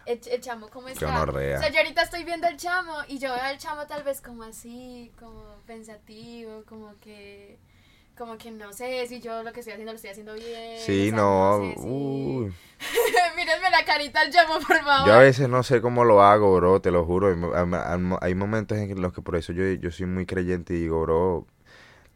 El, 0.06 0.20
el 0.30 0.40
chamo 0.40 0.68
cómo 0.68 0.88
está. 0.88 1.06
gonorrea. 1.06 1.58
O 1.58 1.60
sea, 1.60 1.70
yo 1.70 1.78
ahorita 1.78 2.02
estoy 2.02 2.24
viendo 2.24 2.46
al 2.46 2.56
chamo 2.56 2.92
y 3.08 3.18
yo 3.18 3.32
veo 3.32 3.42
al 3.42 3.58
chamo 3.58 3.86
tal 3.86 4.02
vez 4.02 4.20
como 4.20 4.42
así, 4.42 5.12
como 5.18 5.42
pensativo, 5.66 6.64
como 6.66 6.98
que. 7.00 7.58
Como 8.16 8.36
que 8.36 8.50
no 8.50 8.74
sé 8.74 9.06
si 9.06 9.20
yo 9.20 9.42
lo 9.42 9.52
que 9.54 9.60
estoy 9.60 9.72
haciendo 9.72 9.92
lo 9.92 9.96
estoy 9.96 10.10
haciendo 10.10 10.34
bien. 10.34 10.78
Sí, 10.80 11.06
o 11.08 11.10
sea, 11.10 11.16
no, 11.16 11.60
sé 11.60 11.80
si- 11.80 11.88
uy. 11.88 12.52
Mírenme 13.36 13.70
la 13.70 13.84
carita 13.86 14.20
al 14.20 14.30
chamo, 14.30 14.54
por 14.60 14.78
favor. 14.84 15.06
Yo 15.08 15.14
a 15.14 15.18
veces 15.18 15.48
no 15.48 15.62
sé 15.62 15.80
cómo 15.80 16.04
lo 16.04 16.22
hago, 16.22 16.54
bro, 16.56 16.80
te 16.82 16.90
lo 16.90 17.06
juro. 17.06 17.34
Hay 18.20 18.34
momentos 18.34 18.76
en 18.76 19.00
los 19.00 19.14
que 19.14 19.22
por 19.22 19.36
eso 19.36 19.54
yo, 19.54 19.64
yo 19.64 19.90
soy 19.90 20.04
muy 20.06 20.26
creyente 20.26 20.74
y 20.74 20.80
digo, 20.82 21.00
bro, 21.00 21.46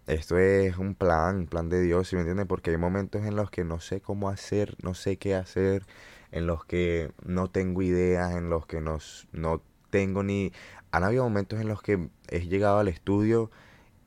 esto 0.06 0.38
es 0.38 0.76
un 0.76 0.94
plan, 0.94 1.36
un 1.36 1.46
plan 1.46 1.68
de 1.70 1.80
Dios, 1.80 2.08
¿sí 2.08 2.14
me 2.16 2.20
entiendes? 2.22 2.46
Porque 2.46 2.70
hay 2.70 2.76
momentos 2.76 3.24
en 3.24 3.34
los 3.34 3.50
que 3.50 3.64
no 3.64 3.80
sé 3.80 4.00
cómo 4.02 4.28
hacer, 4.28 4.76
no 4.82 4.92
sé 4.94 5.16
qué 5.16 5.34
hacer, 5.34 5.84
en 6.32 6.46
los 6.46 6.64
que 6.64 7.12
no 7.24 7.48
tengo 7.50 7.82
ideas, 7.82 8.34
en 8.34 8.50
los 8.50 8.66
que 8.66 8.80
no, 8.80 8.96
s- 8.96 9.26
no 9.32 9.62
tengo 9.90 10.22
ni... 10.22 10.52
Han 10.92 11.04
habido 11.04 11.24
momentos 11.24 11.60
en 11.60 11.68
los 11.68 11.82
que 11.82 12.08
he 12.28 12.40
llegado 12.48 12.78
al 12.78 12.88
estudio 12.88 13.50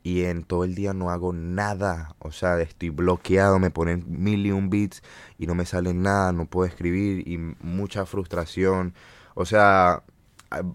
y 0.03 0.23
en 0.25 0.43
todo 0.43 0.63
el 0.63 0.75
día 0.75 0.93
no 0.93 1.09
hago 1.11 1.33
nada. 1.33 2.15
O 2.19 2.31
sea, 2.31 2.59
estoy 2.61 2.89
bloqueado, 2.89 3.59
me 3.59 3.71
ponen 3.71 4.05
mil 4.07 4.45
y 4.45 4.51
un 4.51 4.69
beats 4.69 5.03
y 5.37 5.47
no 5.47 5.55
me 5.55 5.65
sale 5.65 5.93
nada, 5.93 6.31
no 6.31 6.45
puedo 6.45 6.67
escribir 6.67 7.27
y 7.27 7.37
mucha 7.37 8.05
frustración. 8.05 8.93
O 9.35 9.45
sea, 9.45 10.03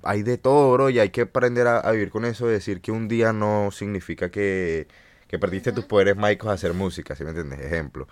hay- 0.03 0.23
de 0.23 0.39
todo, 0.39 0.73
bro, 0.73 0.91
y 0.91 0.99
hay 1.01 1.11
que 1.11 1.23
aprender 1.23 1.67
a, 1.67 1.91
vivir 1.93 2.11
con 2.11 2.25
eso, 2.25 2.47
decir 2.47 2.81
que 2.81 2.93
un 2.93 3.09
día 3.09 3.33
no 3.33 3.71
significa 3.73 4.31
que, 4.31 4.87
que 5.29 5.39
perdiste 5.39 5.73
tus 5.73 5.85
poderes 5.87 6.17
mágicos 6.17 6.51
a 6.51 6.53
hacer 6.55 6.75
música, 6.75 7.15
¿sí 7.17 7.25
me 7.25 7.31
entiendes? 7.31 7.61
Ejemplo. 7.61 8.07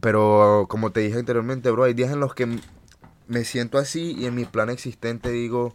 Pero 0.00 0.66
como 0.68 0.90
te 0.90 1.00
dije 1.00 1.18
anteriormente, 1.18 1.70
bro, 1.70 1.84
hay 1.84 1.94
días 1.94 2.12
en 2.12 2.20
los 2.20 2.34
que 2.34 2.58
me 3.28 3.44
siento 3.44 3.78
así 3.78 4.12
y 4.18 4.26
en 4.26 4.34
mi 4.34 4.44
plan 4.44 4.70
existente 4.70 5.30
digo, 5.30 5.74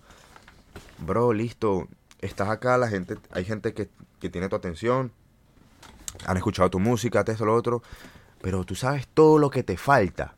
bro, 1.00 1.34
listo, 1.34 1.88
estás 2.20 2.50
acá, 2.50 2.78
la 2.78 2.88
gente, 2.90 3.16
hay 3.32 3.46
gente 3.46 3.74
que, 3.74 3.90
que 4.20 4.30
tiene 4.30 4.50
tu 4.50 4.56
atención, 4.56 5.12
han 6.26 6.38
escuchado 6.38 6.70
tu 6.70 6.80
música, 6.80 7.24
esto, 7.28 7.46
lo 7.46 7.56
otro, 7.56 7.82
pero 8.42 8.64
tú 8.66 8.76
sabes 8.76 9.08
todo 9.08 9.38
lo 9.38 9.50
que 9.50 9.64
te 9.64 9.78
falta. 9.78 10.36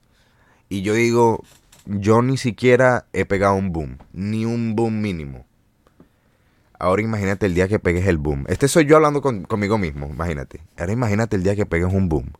Y 0.70 0.84
yo 0.84 0.94
digo, 0.94 1.44
yo 1.86 2.22
ni 2.22 2.38
siquiera 2.38 3.08
he 3.14 3.26
pegado 3.26 3.56
un 3.56 3.72
boom, 3.72 3.98
ni 4.14 4.46
un 4.46 4.76
boom 4.76 5.02
mínimo. 5.02 5.46
Ahora 6.80 7.02
imagínate 7.04 7.46
el 7.46 7.54
día 7.54 7.68
que 7.68 7.78
pegues 7.80 8.08
el 8.08 8.18
boom. 8.18 8.46
Este 8.48 8.68
soy 8.68 8.86
yo 8.86 8.96
hablando 8.96 9.22
con- 9.22 9.44
conmigo 9.44 9.78
mismo, 9.78 10.08
imagínate. 10.08 10.62
Ahora 10.78 10.94
imagínate 10.94 11.36
el 11.36 11.44
día 11.44 11.56
que 11.56 11.66
pegues 11.66 11.94
un 11.94 12.10
boom. 12.10 12.32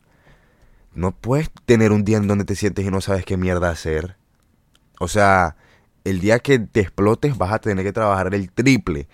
No 0.94 1.12
puedes 1.12 1.50
tener 1.64 1.92
un 1.92 2.04
día 2.04 2.18
en 2.18 2.28
donde 2.28 2.44
te 2.44 2.56
sientes 2.56 2.84
y 2.84 2.90
no 2.90 3.00
sabes 3.00 3.24
qué 3.24 3.36
mierda 3.36 3.70
hacer. 3.70 4.16
O 5.00 5.08
sea, 5.08 5.56
el 6.04 6.20
día 6.20 6.38
que 6.38 6.58
te 6.58 6.80
explotes 6.80 7.38
vas 7.38 7.52
a 7.52 7.58
tener 7.58 7.84
que 7.84 7.92
trabajar 7.92 8.34
el 8.34 8.50
triple. 8.50 9.08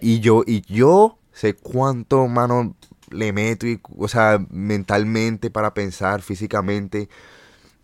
Y 0.00 0.20
yo, 0.20 0.42
y 0.46 0.62
yo 0.62 1.18
sé 1.32 1.54
cuánto, 1.54 2.26
mano, 2.26 2.74
le 3.10 3.32
meto, 3.32 3.66
y, 3.66 3.80
o 3.96 4.08
sea, 4.08 4.44
mentalmente 4.50 5.50
para 5.50 5.74
pensar, 5.74 6.22
físicamente. 6.22 7.08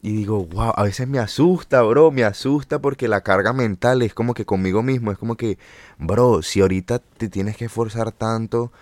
Y 0.02 0.12
digo, 0.12 0.44
wow, 0.44 0.72
a 0.76 0.82
veces 0.84 1.08
me 1.08 1.18
asusta, 1.18 1.82
bro, 1.82 2.10
me 2.10 2.24
asusta 2.24 2.80
porque 2.80 3.08
la 3.08 3.22
carga 3.22 3.52
mental 3.52 4.02
es 4.02 4.14
como 4.14 4.34
que 4.34 4.44
conmigo 4.44 4.82
mismo, 4.82 5.10
es 5.10 5.18
como 5.18 5.36
que, 5.36 5.58
bro, 5.98 6.42
si 6.42 6.60
ahorita 6.60 7.00
te 7.00 7.28
tienes 7.28 7.56
que 7.56 7.66
esforzar 7.66 8.12
tanto, 8.12 8.72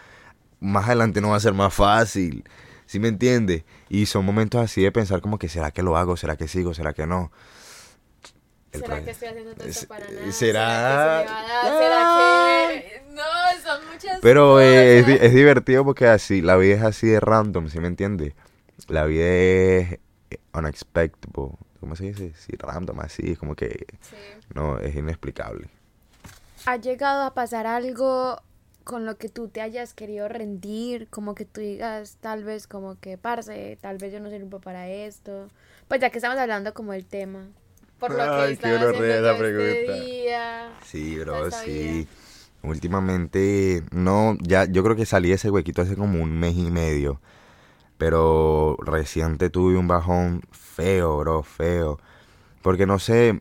más 0.61 0.87
adelante 0.87 1.21
no 1.21 1.31
va 1.31 1.37
a 1.37 1.41
ser 1.41 1.55
más 1.55 1.73
fácil. 1.73 2.45
¿Sí 2.87 2.99
me 3.01 3.09
entiendes? 3.09 3.64
Y 3.89 4.07
son 4.07 4.24
momentos 4.24 4.61
así 4.61 4.82
de 4.82 4.93
pensar 4.93 5.20
como 5.20 5.39
que 5.39 5.49
será 5.49 5.70
que 5.70 5.82
lo 5.82 5.97
hago, 5.97 6.16
será 6.16 6.37
que 6.37 6.49
sigo, 6.49 6.74
será 6.74 6.93
que 6.93 7.07
no. 7.07 7.32
¿Será 8.72 9.03
que 9.05 9.11
estoy 9.12 9.28
haciendo 9.28 9.55
todo 9.55 9.68
esto 9.68 9.87
para 9.87 10.05
nada? 10.11 10.32
¿Será? 10.32 11.24
¿Será 11.62 12.68
que 12.80 13.03
No, 13.11 13.22
son 13.62 13.87
muchas 13.93 14.18
Pero 14.20 14.61
eh, 14.61 14.99
es, 14.99 15.05
cosas. 15.07 15.20
es 15.22 15.35
divertido 15.35 15.85
porque 15.85 16.09
así, 16.09 16.43
la 16.43 16.57
vida 16.57 16.74
es 16.76 16.82
así 16.82 17.07
de 17.07 17.20
random, 17.20 17.68
¿sí 17.68 17.78
me 17.78 17.87
entiendes? 17.87 18.35
La 18.89 19.05
vida 19.05 19.26
es 19.26 19.93
eh, 20.30 20.39
unexpected. 20.53 21.28
¿Cómo 21.80 21.95
se 21.97 22.05
dice? 22.07 22.32
Sí, 22.37 22.53
random, 22.59 22.99
así, 23.01 23.30
es 23.32 23.39
como 23.39 23.55
que 23.55 23.87
Sí. 24.01 24.16
no, 24.55 24.78
es 24.80 24.95
inexplicable. 24.97 25.68
¿Ha 26.66 26.76
llegado 26.76 27.22
a 27.24 27.35
pasar 27.35 27.66
algo 27.68 28.41
con 28.85 29.07
lo 29.07 29.16
que 29.16 29.28
tú 29.28 29.49
te 29.49 29.61
hayas 29.61 29.95
querido 29.95 30.28
rendir? 30.28 31.09
Como 31.09 31.35
que 31.35 31.45
tú 31.45 31.61
digas, 31.61 32.18
tal 32.20 32.45
vez 32.45 32.66
como 32.66 32.99
que, 33.01 33.18
parce, 33.18 33.78
tal 33.80 33.99
vez 33.99 34.12
yo 34.12 34.20
no 34.20 34.30
sirvo 34.30 34.61
para 34.61 34.89
esto. 34.89 35.49
Pues 35.89 36.01
ya 36.01 36.11
que 36.11 36.18
estamos 36.18 36.39
hablando 36.39 36.72
como 36.74 36.93
del 36.93 37.07
tema. 37.07 37.49
Por 37.99 38.12
lo 38.12 38.22
Ay, 38.22 38.57
que 38.57 38.66
horrenda 38.74 38.80
haciendo 38.99 39.39
yo 39.39 39.47
este 39.47 39.85
pregunta. 39.85 40.05
día. 40.05 40.72
Sí, 40.85 41.18
bro, 41.18 41.51
sí. 41.51 41.70
vida. 41.70 42.07
Últimamente, 42.62 43.82
no, 43.93 44.37
ya, 44.41 44.64
yo 44.64 44.82
creo 44.82 44.97
que 44.97 45.05
salí 45.07 45.28
de 45.28 45.35
ese 45.35 45.51
huequito 45.51 45.82
hace 45.82 45.97
como 45.97 46.22
un 46.22 46.39
mes 46.39 46.57
y 46.57 46.70
medio. 46.70 47.20
Pero 47.99 48.76
reciente 48.80 49.51
tuve 49.51 49.76
un 49.76 49.87
bajón 49.87 50.43
feo, 50.51 51.18
bro, 51.18 51.43
feo. 51.43 51.99
Porque 52.62 52.87
no 52.87 52.99
sé, 52.99 53.41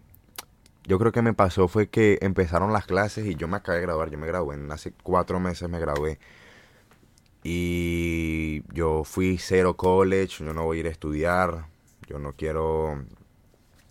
yo 0.85 0.99
creo 0.99 1.11
que 1.11 1.21
me 1.21 1.33
pasó 1.33 1.67
fue 1.67 1.87
que 1.87 2.19
empezaron 2.21 2.73
las 2.73 2.85
clases 2.85 3.25
y 3.25 3.35
yo 3.35 3.47
me 3.47 3.57
acabé 3.57 3.79
de 3.79 3.83
graduar. 3.83 4.09
Yo 4.09 4.17
me 4.17 4.27
gradué, 4.27 4.55
en 4.55 4.71
hace 4.71 4.93
cuatro 5.03 5.39
meses 5.39 5.69
me 5.69 5.79
gradué. 5.79 6.19
Y 7.43 8.63
yo 8.73 9.03
fui 9.03 9.37
cero 9.37 9.75
college, 9.75 10.45
yo 10.45 10.53
no 10.53 10.63
voy 10.63 10.77
a 10.77 10.79
ir 10.81 10.87
a 10.87 10.91
estudiar, 10.91 11.65
yo 12.07 12.19
no 12.19 12.33
quiero 12.33 13.03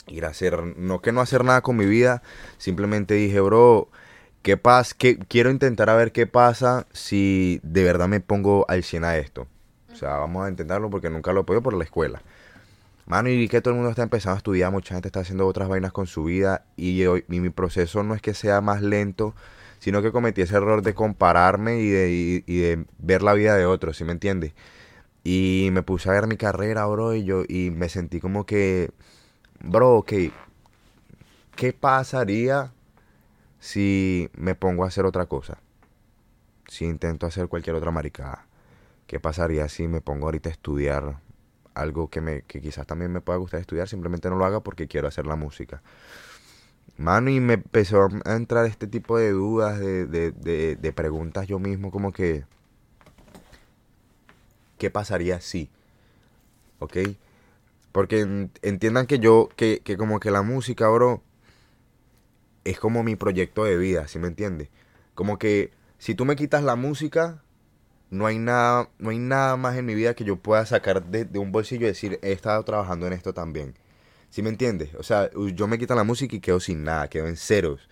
ir 0.06 0.24
a 0.24 0.28
hacer, 0.28 0.62
no 0.76 1.00
que 1.00 1.12
no 1.12 1.20
hacer 1.20 1.44
nada 1.44 1.60
con 1.60 1.76
mi 1.76 1.86
vida, 1.86 2.22
simplemente 2.58 3.14
dije, 3.14 3.40
bro, 3.40 3.88
¿qué 4.42 4.56
pasa? 4.56 4.94
¿Qué, 4.98 5.18
quiero 5.18 5.50
intentar 5.50 5.90
a 5.90 5.96
ver 5.96 6.12
qué 6.12 6.26
pasa 6.26 6.86
si 6.92 7.60
de 7.62 7.84
verdad 7.84 8.08
me 8.08 8.20
pongo 8.20 8.64
al 8.68 8.84
100 8.84 9.04
a 9.04 9.16
esto. 9.18 9.46
O 9.92 9.96
sea, 9.96 10.16
vamos 10.16 10.46
a 10.46 10.48
intentarlo 10.50 10.88
porque 10.90 11.10
nunca 11.10 11.32
lo 11.32 11.42
he 11.42 11.44
podido 11.44 11.62
por 11.62 11.74
la 11.74 11.84
escuela. 11.84 12.22
Mano, 13.06 13.28
y 13.30 13.48
que 13.48 13.60
todo 13.60 13.72
el 13.72 13.76
mundo 13.76 13.90
está 13.90 14.02
empezando 14.02 14.34
a 14.34 14.38
estudiar, 14.38 14.70
mucha 14.70 14.94
gente 14.94 15.08
está 15.08 15.20
haciendo 15.20 15.46
otras 15.46 15.68
vainas 15.68 15.92
con 15.92 16.06
su 16.06 16.24
vida 16.24 16.64
y, 16.76 17.04
mi 17.28 17.50
proceso 17.50 18.02
no 18.02 18.14
es 18.14 18.22
que 18.22 18.32
sea 18.32 18.60
más 18.60 18.80
lento, 18.80 19.34
sino 19.80 20.02
que 20.02 20.12
cometí 20.12 20.42
ese 20.42 20.56
error 20.56 20.82
de 20.82 20.94
compararme 20.94 21.80
y 21.80 21.90
de, 21.90 22.84
ver 22.98 23.22
la 23.22 23.34
vida 23.34 23.56
de 23.56 23.66
otros, 23.66 23.96
¿sí 23.96 24.04
me 24.04 24.12
entiendes? 24.12 24.54
Y 25.24 25.70
me 25.72 25.82
puse 25.82 26.08
a 26.08 26.12
ver 26.12 26.26
mi 26.26 26.36
carrera, 26.36 26.86
bro, 26.86 27.14
y 27.14 27.24
yo 27.24 27.42
y 27.48 27.70
me 27.70 27.88
sentí 27.88 28.20
como 28.20 28.46
que, 28.46 28.90
bro, 29.60 29.96
ok, 29.96 30.12
¿qué 31.56 31.72
pasaría 31.72 32.72
si 33.58 34.30
me 34.34 34.54
pongo 34.54 34.84
a 34.84 34.88
hacer 34.88 35.06
otra 35.06 35.26
cosa? 35.26 35.58
Si 36.68 36.84
intento 36.84 37.26
hacer 37.26 37.48
cualquier 37.48 37.76
otra 37.76 37.90
maricada. 37.90 38.46
¿Qué 39.06 39.20
pasaría 39.20 39.68
si 39.68 39.88
me 39.88 40.00
pongo 40.00 40.26
ahorita 40.26 40.48
a 40.48 40.52
estudiar 40.52 41.16
algo 41.74 42.08
que, 42.10 42.20
me, 42.20 42.42
que 42.42 42.60
quizás 42.60 42.86
también 42.86 43.12
me 43.12 43.20
pueda 43.20 43.38
gustar 43.38 43.60
estudiar? 43.60 43.88
Simplemente 43.88 44.28
no 44.30 44.36
lo 44.36 44.44
haga 44.44 44.60
porque 44.60 44.88
quiero 44.88 45.08
hacer 45.08 45.26
la 45.26 45.36
música. 45.36 45.82
Mano, 46.98 47.30
y 47.30 47.40
me 47.40 47.54
empezó 47.54 48.08
a 48.24 48.34
entrar 48.36 48.66
este 48.66 48.86
tipo 48.86 49.18
de 49.18 49.30
dudas, 49.32 49.78
de, 49.80 50.06
de, 50.06 50.76
de, 50.76 50.92
preguntas 50.92 51.46
yo 51.48 51.58
mismo, 51.58 51.90
como 51.90 52.12
que, 52.12 52.44
¿qué 54.78 54.90
pasaría 54.90 55.40
si? 55.40 55.70
¿Ok? 56.78 56.96
Porque 57.92 58.20
en- 58.20 58.50
entiendan 58.62 59.06
que 59.06 59.18
yo, 59.18 59.48
que, 59.56 59.80
que 59.84 59.96
como 59.96 60.20
que 60.20 60.30
la 60.30 60.42
música, 60.42 60.88
bro, 60.88 61.22
es 62.64 62.78
como 62.78 63.02
mi 63.02 63.16
proyecto 63.16 63.64
de 63.64 63.76
vida, 63.76 64.06
¿sí 64.08 64.18
me 64.18 64.28
entiendes? 64.28 64.68
Como 65.14 65.38
que 65.38 65.72
si 65.98 66.14
tú 66.14 66.24
me 66.24 66.36
quitas 66.36 66.62
la 66.64 66.76
música, 66.76 67.42
no 68.12 68.26
hay 68.26 68.38
nada, 68.38 68.90
no 68.98 69.08
hay 69.08 69.18
nada 69.18 69.56
más 69.56 69.74
en 69.76 69.86
mi 69.86 69.94
vida 69.94 70.12
que 70.14 70.24
yo 70.24 70.36
pueda 70.36 70.66
sacar 70.66 71.02
de, 71.06 71.38
un 71.38 71.50
bolsillo 71.50 71.86
y 71.86 71.88
decir, 71.88 72.18
he 72.22 72.32
estado 72.32 72.62
trabajando 72.62 73.06
en 73.06 73.14
esto 73.14 73.32
también. 73.32 73.74
¿Sí 74.28 74.42
me 74.42 74.50
entiendes? 74.50 74.94
O 74.96 75.02
sea, 75.02 75.30
yo 75.54 75.66
me 75.66 75.78
quito 75.78 75.94
la 75.94 76.04
música 76.04 76.36
y 76.36 76.40
quedo 76.40 76.60
sin 76.60 76.84
nada, 76.84 77.08
quedo 77.08 77.26
en 77.26 77.36
ceros. 77.38 77.88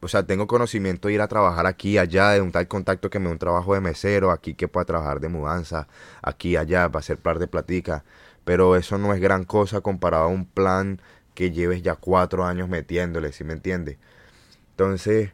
O 0.00 0.06
sea, 0.06 0.24
tengo 0.24 0.46
conocimiento 0.46 1.08
de 1.08 1.14
ir 1.14 1.20
a 1.20 1.28
trabajar 1.28 1.66
aquí, 1.66 1.98
allá, 1.98 2.30
de 2.30 2.40
un 2.40 2.52
tal 2.52 2.68
contacto 2.68 3.10
que 3.10 3.18
me 3.18 3.26
dé 3.26 3.32
un 3.32 3.38
trabajo 3.38 3.74
de 3.74 3.80
mesero, 3.80 4.30
aquí 4.30 4.54
que 4.54 4.68
pueda 4.68 4.84
trabajar 4.86 5.18
de 5.20 5.28
mudanza, 5.28 5.88
aquí, 6.22 6.56
allá, 6.56 6.88
para 6.88 7.00
hacer 7.00 7.18
par 7.18 7.40
de 7.40 7.48
platica. 7.48 8.04
Pero 8.44 8.76
eso 8.76 8.96
no 8.96 9.12
es 9.12 9.20
gran 9.20 9.44
cosa 9.44 9.80
comparado 9.80 10.24
a 10.24 10.28
un 10.28 10.46
plan 10.46 11.00
que 11.34 11.50
lleves 11.50 11.82
ya 11.82 11.96
cuatro 11.96 12.44
años 12.44 12.68
metiéndole, 12.68 13.32
¿sí 13.32 13.42
me 13.42 13.54
entiendes? 13.54 13.98
Entonces, 14.70 15.32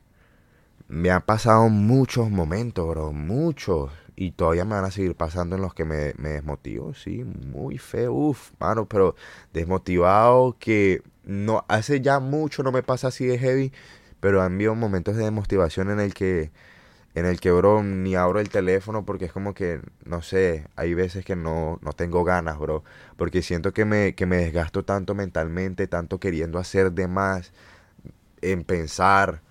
me 0.88 1.10
han 1.10 1.22
pasado 1.22 1.68
muchos 1.68 2.30
momentos, 2.30 2.88
bro, 2.88 3.12
muchos. 3.12 3.90
Y 4.16 4.32
todavía 4.32 4.64
me 4.64 4.74
van 4.76 4.84
a 4.84 4.90
seguir 4.90 5.16
pasando 5.16 5.56
en 5.56 5.62
los 5.62 5.74
que 5.74 5.84
me, 5.84 6.14
desmotivo, 6.14 6.94
sí, 6.94 7.24
muy 7.24 7.78
feo, 7.78 8.12
uff, 8.12 8.52
mano, 8.60 8.86
pero 8.88 9.16
desmotivado 9.52 10.56
que 10.58 11.02
no, 11.24 11.64
hace 11.68 12.00
ya 12.00 12.20
mucho 12.20 12.62
no 12.62 12.70
me 12.72 12.82
pasa 12.82 13.08
así 13.08 13.26
de 13.26 13.38
heavy, 13.38 13.72
pero 14.20 14.42
han 14.42 14.54
habido 14.54 14.74
momentos 14.74 15.16
de 15.16 15.24
desmotivación 15.24 15.90
en 15.90 16.00
el 16.00 16.14
que, 16.14 16.52
en 17.14 17.26
el 17.26 17.40
que, 17.40 17.52
bro, 17.52 17.82
ni 17.82 18.14
abro 18.16 18.40
el 18.40 18.48
teléfono 18.50 19.04
porque 19.04 19.26
es 19.26 19.32
como 19.32 19.54
que, 19.54 19.80
no 20.04 20.22
sé, 20.22 20.66
hay 20.76 20.94
veces 20.94 21.24
que 21.24 21.36
no, 21.36 21.78
no 21.82 21.92
tengo 21.92 22.24
ganas, 22.24 22.58
bro, 22.58 22.84
porque 23.16 23.42
siento 23.42 23.72
que 23.72 23.84
me, 23.84 24.14
que 24.14 24.26
me 24.26 24.38
desgasto 24.38 24.84
tanto 24.84 25.14
mentalmente, 25.14 25.86
tanto 25.88 26.20
queriendo 26.20 26.58
hacer 26.58 26.92
de 26.92 27.08
más, 27.08 27.52
en 28.42 28.64
pensar, 28.64 29.42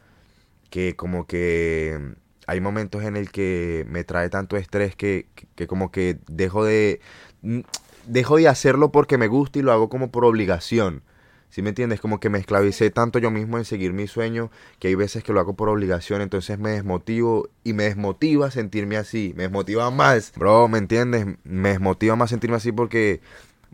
que 0.69 0.95
como 0.95 1.27
que 1.27 2.15
hay 2.47 2.61
momentos 2.61 3.03
en 3.03 3.15
el 3.15 3.31
que 3.31 3.85
me 3.89 4.03
trae 4.03 4.29
tanto 4.29 4.57
estrés 4.57 4.95
que, 4.95 5.27
que, 5.35 5.47
que 5.55 5.67
como 5.67 5.91
que 5.91 6.17
dejo 6.27 6.63
de 6.65 6.99
mm, 7.41 7.61
dejo 8.07 8.37
de 8.37 8.47
hacerlo 8.47 8.91
porque 8.91 9.17
me 9.17 9.27
gusta 9.27 9.59
y 9.59 9.61
lo 9.61 9.71
hago 9.71 9.89
como 9.89 10.11
por 10.11 10.25
obligación. 10.25 11.03
¿Sí 11.49 11.61
me 11.61 11.69
entiendes? 11.69 12.01
Como 12.01 12.19
que 12.19 12.31
me 12.31 12.39
esclavicé 12.39 12.89
tanto 12.89 13.19
yo 13.19 13.29
mismo 13.29 13.59
en 13.59 13.65
seguir 13.65 13.93
mi 13.93 14.07
sueño 14.07 14.49
que 14.79 14.87
hay 14.87 14.95
veces 14.95 15.23
que 15.23 15.33
lo 15.33 15.39
hago 15.39 15.55
por 15.55 15.69
obligación, 15.69 16.21
entonces 16.21 16.57
me 16.57 16.71
desmotivo 16.71 17.47
y 17.63 17.73
me 17.73 17.83
desmotiva 17.83 18.49
sentirme 18.49 18.97
así, 18.97 19.33
me 19.37 19.43
desmotiva 19.43 19.91
más. 19.91 20.33
Bro, 20.35 20.67
¿me 20.67 20.79
entiendes? 20.79 21.27
Me 21.43 21.69
desmotiva 21.69 22.15
más 22.15 22.31
sentirme 22.31 22.57
así 22.57 22.71
porque 22.71 23.21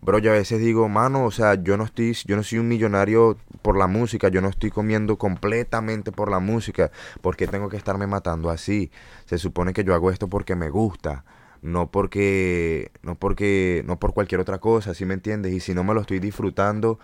Bro, 0.01 0.19
yo 0.19 0.31
a 0.31 0.35
veces 0.35 0.59
digo, 0.59 0.87
mano, 0.87 1.25
o 1.25 1.31
sea, 1.31 1.55
yo 1.55 1.75
no 1.75 1.83
estoy, 1.83 2.13
yo 2.25 2.35
no 2.35 2.43
soy 2.43 2.59
un 2.59 2.67
millonario 2.67 3.37
por 3.61 3.77
la 3.77 3.87
música, 3.87 4.29
yo 4.29 4.39
no 4.41 4.47
estoy 4.47 4.71
comiendo 4.71 5.17
completamente 5.17 6.11
por 6.11 6.31
la 6.31 6.39
música, 6.39 6.89
porque 7.21 7.47
tengo 7.47 7.67
que 7.67 7.77
estarme 7.77 8.07
matando 8.07 8.49
así. 8.49 8.91
Se 9.25 9.37
supone 9.37 9.73
que 9.73 9.83
yo 9.83 9.93
hago 9.93 10.09
esto 10.09 10.27
porque 10.29 10.55
me 10.55 10.69
gusta, 10.69 11.25
no 11.61 11.91
porque, 11.91 12.91
no 13.03 13.15
porque, 13.15 13.83
no 13.85 13.99
por 13.99 14.13
cualquier 14.13 14.39
otra 14.39 14.59
cosa, 14.59 14.93
¿sí 14.93 15.05
me 15.05 15.15
entiendes? 15.15 15.51
Y 15.53 15.59
si 15.59 15.73
no 15.73 15.83
me 15.83 15.93
lo 15.93 16.01
estoy 16.01 16.19
disfrutando, 16.19 16.97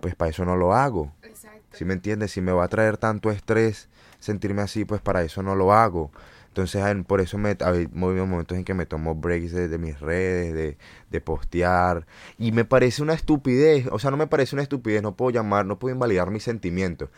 pues 0.00 0.14
para 0.14 0.30
eso 0.30 0.44
no 0.44 0.56
lo 0.56 0.72
hago. 0.72 1.12
Exacto. 1.22 1.60
¿Sí 1.72 1.84
me 1.84 1.94
entiendes? 1.94 2.30
Si 2.30 2.40
me 2.40 2.52
va 2.52 2.64
a 2.64 2.68
traer 2.68 2.96
tanto 2.96 3.30
estrés 3.30 3.88
sentirme 4.20 4.62
así, 4.62 4.84
pues 4.84 5.00
para 5.00 5.22
eso 5.22 5.42
no 5.42 5.56
lo 5.56 5.72
hago. 5.72 6.12
Entonces, 6.50 6.84
en- 6.84 7.04
por 7.04 7.20
eso 7.20 7.38
me 7.38 7.50
ha 7.60 7.68
habido 7.68 8.26
momentos 8.26 8.58
en 8.58 8.64
que 8.64 8.74
me 8.74 8.86
tomo 8.86 9.14
breaks 9.14 9.52
de, 9.52 9.78
mis 9.78 10.00
redes, 10.00 10.54
de, 10.54 10.78
de 11.10 11.20
postear. 11.22 12.06
Y 12.38 12.52
me 12.52 12.64
parece 12.64 13.02
una 13.02 13.14
estupidez. 13.14 13.86
O 13.92 13.98
sea, 14.00 14.10
no 14.10 14.16
me 14.16 14.26
parece 14.26 14.56
una 14.56 14.62
estupidez, 14.64 15.02
no 15.02 15.14
puedo 15.16 15.30
llamar, 15.30 15.66
no 15.66 15.78
puedo 15.78 15.94
invalidar 15.94 16.30
mis 16.30 16.42
sentimientos. 16.44 17.08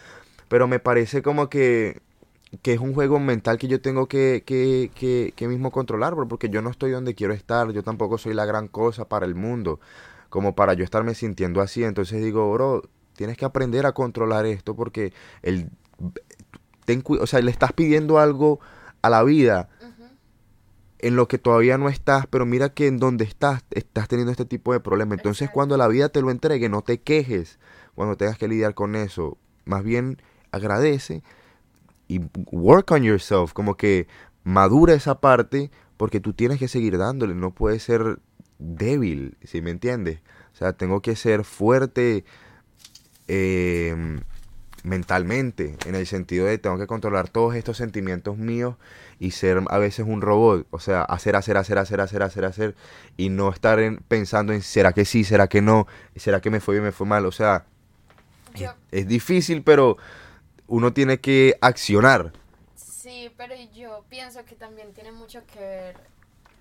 Pero 0.48 0.68
me 0.68 0.80
parece 0.80 1.22
como 1.22 1.48
que, 1.50 2.00
que 2.62 2.74
es 2.74 2.80
un 2.80 2.94
juego 2.94 3.18
mental 3.20 3.58
que 3.58 3.68
yo 3.68 3.80
tengo 3.80 4.06
que, 4.08 4.42
que, 4.46 4.90
que, 4.94 5.32
que 5.36 5.48
mismo 5.48 5.70
controlar, 5.70 6.14
bro, 6.14 6.28
porque 6.28 6.50
yo 6.50 6.62
no 6.62 6.70
estoy 6.70 6.90
donde 6.92 7.14
quiero 7.14 7.34
estar. 7.34 7.72
Yo 7.72 7.82
tampoco 7.82 8.18
soy 8.18 8.34
la 8.34 8.44
gran 8.46 8.68
cosa 8.68 9.08
para 9.08 9.26
el 9.26 9.34
mundo, 9.34 9.80
como 10.30 10.54
para 10.54 10.74
yo 10.74 10.84
estarme 10.84 11.14
sintiendo 11.14 11.60
así. 11.62 11.84
Entonces 11.84 12.22
digo, 12.22 12.52
bro, 12.52 12.82
tienes 13.16 13.36
que 13.38 13.44
aprender 13.46 13.86
a 13.86 13.92
controlar 13.92 14.46
esto 14.46 14.76
porque 14.76 15.12
el, 15.42 15.70
ten 16.84 17.02
o 17.06 17.26
sea, 17.26 17.40
le 17.40 17.50
estás 17.50 17.72
pidiendo 17.72 18.18
algo 18.18 18.60
a 19.02 19.10
la 19.10 19.22
vida 19.22 19.68
en 21.02 21.16
lo 21.16 21.26
que 21.26 21.36
todavía 21.36 21.76
no 21.78 21.88
estás, 21.88 22.26
pero 22.28 22.46
mira 22.46 22.72
que 22.72 22.86
en 22.86 22.98
donde 22.98 23.24
estás 23.24 23.64
estás 23.72 24.08
teniendo 24.08 24.30
este 24.30 24.44
tipo 24.44 24.72
de 24.72 24.80
problemas. 24.80 25.18
Entonces, 25.18 25.42
Exacto. 25.42 25.54
cuando 25.54 25.76
la 25.76 25.88
vida 25.88 26.08
te 26.08 26.22
lo 26.22 26.30
entregue, 26.30 26.68
no 26.68 26.82
te 26.82 27.00
quejes 27.00 27.58
cuando 27.94 28.16
tengas 28.16 28.38
que 28.38 28.48
lidiar 28.48 28.74
con 28.74 28.94
eso. 28.94 29.36
Más 29.64 29.82
bien 29.82 30.22
agradece 30.52 31.22
y 32.06 32.20
work 32.52 32.92
on 32.92 33.02
yourself, 33.02 33.52
como 33.52 33.76
que 33.76 34.06
madura 34.44 34.94
esa 34.94 35.20
parte 35.20 35.70
porque 35.96 36.20
tú 36.20 36.32
tienes 36.32 36.58
que 36.58 36.68
seguir 36.68 36.98
dándole, 36.98 37.34
no 37.34 37.52
puedes 37.52 37.82
ser 37.82 38.20
débil, 38.58 39.36
¿sí 39.42 39.60
me 39.60 39.70
entiendes? 39.70 40.20
O 40.52 40.56
sea, 40.56 40.72
tengo 40.72 41.00
que 41.00 41.16
ser 41.16 41.44
fuerte, 41.44 42.24
eh, 43.26 44.20
mentalmente, 44.82 45.76
en 45.86 45.94
el 45.94 46.06
sentido 46.06 46.46
de 46.46 46.58
tengo 46.58 46.78
que 46.78 46.86
controlar 46.86 47.28
todos 47.28 47.54
estos 47.54 47.76
sentimientos 47.76 48.36
míos 48.36 48.76
y 49.20 49.30
ser 49.32 49.62
a 49.68 49.78
veces 49.78 50.06
un 50.08 50.20
robot, 50.20 50.66
o 50.70 50.80
sea, 50.80 51.02
hacer, 51.02 51.36
hacer, 51.36 51.56
hacer, 51.56 51.78
hacer, 51.78 52.00
hacer, 52.00 52.22
hacer, 52.22 52.44
hacer, 52.44 52.74
y 53.16 53.28
no 53.28 53.50
estar 53.50 53.78
en- 53.78 53.98
pensando 53.98 54.52
en 54.52 54.62
será 54.62 54.92
que 54.92 55.04
sí, 55.04 55.24
será 55.24 55.46
que 55.48 55.62
no, 55.62 55.86
será 56.16 56.40
que 56.40 56.50
me 56.50 56.60
fue 56.60 56.74
bien, 56.74 56.84
me 56.84 56.92
fue 56.92 57.06
mal, 57.06 57.26
o 57.26 57.32
sea, 57.32 57.64
es, 58.54 58.70
es 58.90 59.06
difícil, 59.08 59.62
pero 59.62 59.96
uno 60.66 60.92
tiene 60.92 61.18
que 61.20 61.56
accionar. 61.60 62.32
Sí, 62.74 63.30
pero 63.36 63.54
yo 63.74 64.04
pienso 64.08 64.44
que 64.44 64.54
también 64.54 64.92
tiene 64.92 65.12
mucho 65.12 65.42
que 65.46 65.58
ver 65.60 65.96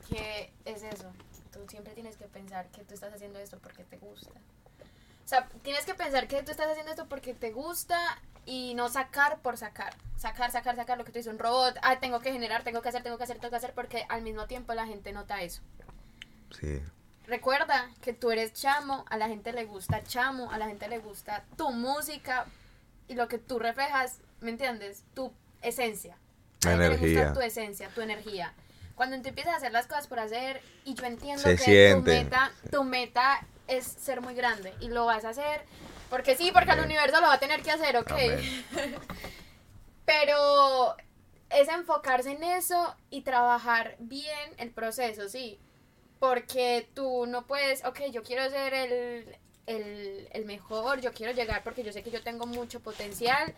que 0.09 0.51
es 0.65 0.83
eso. 0.83 1.05
Tú 1.51 1.59
siempre 1.69 1.93
tienes 1.93 2.17
que 2.17 2.25
pensar 2.25 2.67
que 2.69 2.83
tú 2.83 2.93
estás 2.93 3.13
haciendo 3.13 3.39
esto 3.39 3.57
porque 3.61 3.83
te 3.83 3.97
gusta. 3.97 4.31
O 5.25 5.27
sea, 5.27 5.47
tienes 5.63 5.85
que 5.85 5.93
pensar 5.93 6.27
que 6.27 6.43
tú 6.43 6.51
estás 6.51 6.67
haciendo 6.67 6.91
esto 6.91 7.07
porque 7.07 7.33
te 7.33 7.51
gusta 7.51 7.97
y 8.45 8.73
no 8.73 8.89
sacar 8.89 9.39
por 9.39 9.57
sacar. 9.57 9.95
Sacar, 10.17 10.51
sacar, 10.51 10.75
sacar 10.75 10.97
lo 10.97 11.05
que 11.05 11.11
tú 11.11 11.19
dices, 11.19 11.31
un 11.31 11.39
robot. 11.39 11.77
Ah, 11.83 11.99
tengo 11.99 12.19
que 12.19 12.31
generar, 12.31 12.63
tengo 12.63 12.81
que 12.81 12.89
hacer, 12.89 13.03
tengo 13.03 13.17
que 13.17 13.23
hacer, 13.23 13.37
tengo 13.39 13.49
que 13.51 13.57
hacer, 13.57 13.73
porque 13.73 14.05
al 14.09 14.21
mismo 14.21 14.45
tiempo 14.47 14.73
la 14.73 14.85
gente 14.85 15.11
nota 15.13 15.41
eso. 15.41 15.61
Sí, 16.51 16.81
Recuerda 17.27 17.89
que 18.01 18.11
tú 18.13 18.31
eres 18.31 18.51
chamo, 18.53 19.05
a 19.09 19.15
la 19.17 19.27
gente 19.29 19.53
le 19.53 19.63
gusta 19.65 20.03
chamo, 20.03 20.51
a 20.51 20.57
la 20.57 20.65
gente 20.67 20.87
le 20.89 20.97
gusta 20.99 21.45
tu 21.55 21.71
música 21.71 22.45
y 23.07 23.13
lo 23.13 23.27
que 23.29 23.37
tú 23.37 23.57
reflejas, 23.59 24.17
¿me 24.41 24.49
entiendes? 24.49 25.03
Tu 25.13 25.31
esencia. 25.61 26.17
La 26.63 26.75
le 26.75 26.87
energía. 26.87 27.19
gusta 27.27 27.33
tu 27.33 27.41
esencia, 27.41 27.89
tu 27.89 28.01
energía. 28.01 28.53
Cuando 28.95 29.19
tú 29.21 29.29
empiezas 29.29 29.53
a 29.53 29.57
hacer 29.57 29.71
las 29.71 29.87
cosas 29.87 30.07
por 30.07 30.19
hacer 30.19 30.61
y 30.83 30.93
yo 30.95 31.05
entiendo 31.05 31.41
Se 31.43 31.55
que 31.55 31.63
siente. 31.63 32.11
tu 32.17 32.23
meta, 32.23 32.51
tu 32.69 32.83
meta 32.83 33.45
es 33.71 33.85
ser 33.85 34.21
muy 34.21 34.35
grande 34.35 34.73
y 34.79 34.89
lo 34.89 35.05
vas 35.05 35.25
a 35.25 35.29
hacer 35.29 35.65
porque 36.11 36.35
sí, 36.35 36.51
porque 36.51 36.71
el 36.71 36.81
universo 36.81 37.21
lo 37.21 37.27
va 37.27 37.35
a 37.35 37.39
tener 37.39 37.61
que 37.61 37.71
hacer, 37.71 37.95
ok. 37.95 38.11
Pero 40.05 40.97
es 41.49 41.69
enfocarse 41.69 42.31
en 42.31 42.43
eso 42.43 42.93
y 43.09 43.21
trabajar 43.21 43.95
bien 43.97 44.53
el 44.57 44.71
proceso, 44.71 45.29
sí. 45.29 45.57
Porque 46.19 46.89
tú 46.93 47.25
no 47.27 47.47
puedes, 47.47 47.85
ok, 47.85 48.01
yo 48.11 48.23
quiero 48.23 48.47
ser 48.49 48.73
el, 48.73 49.37
el, 49.67 50.27
el 50.33 50.45
mejor, 50.45 50.99
yo 50.99 51.13
quiero 51.13 51.31
llegar 51.31 51.63
porque 51.63 51.81
yo 51.81 51.93
sé 51.93 52.03
que 52.03 52.11
yo 52.11 52.21
tengo 52.21 52.45
mucho 52.45 52.81
potencial. 52.81 53.55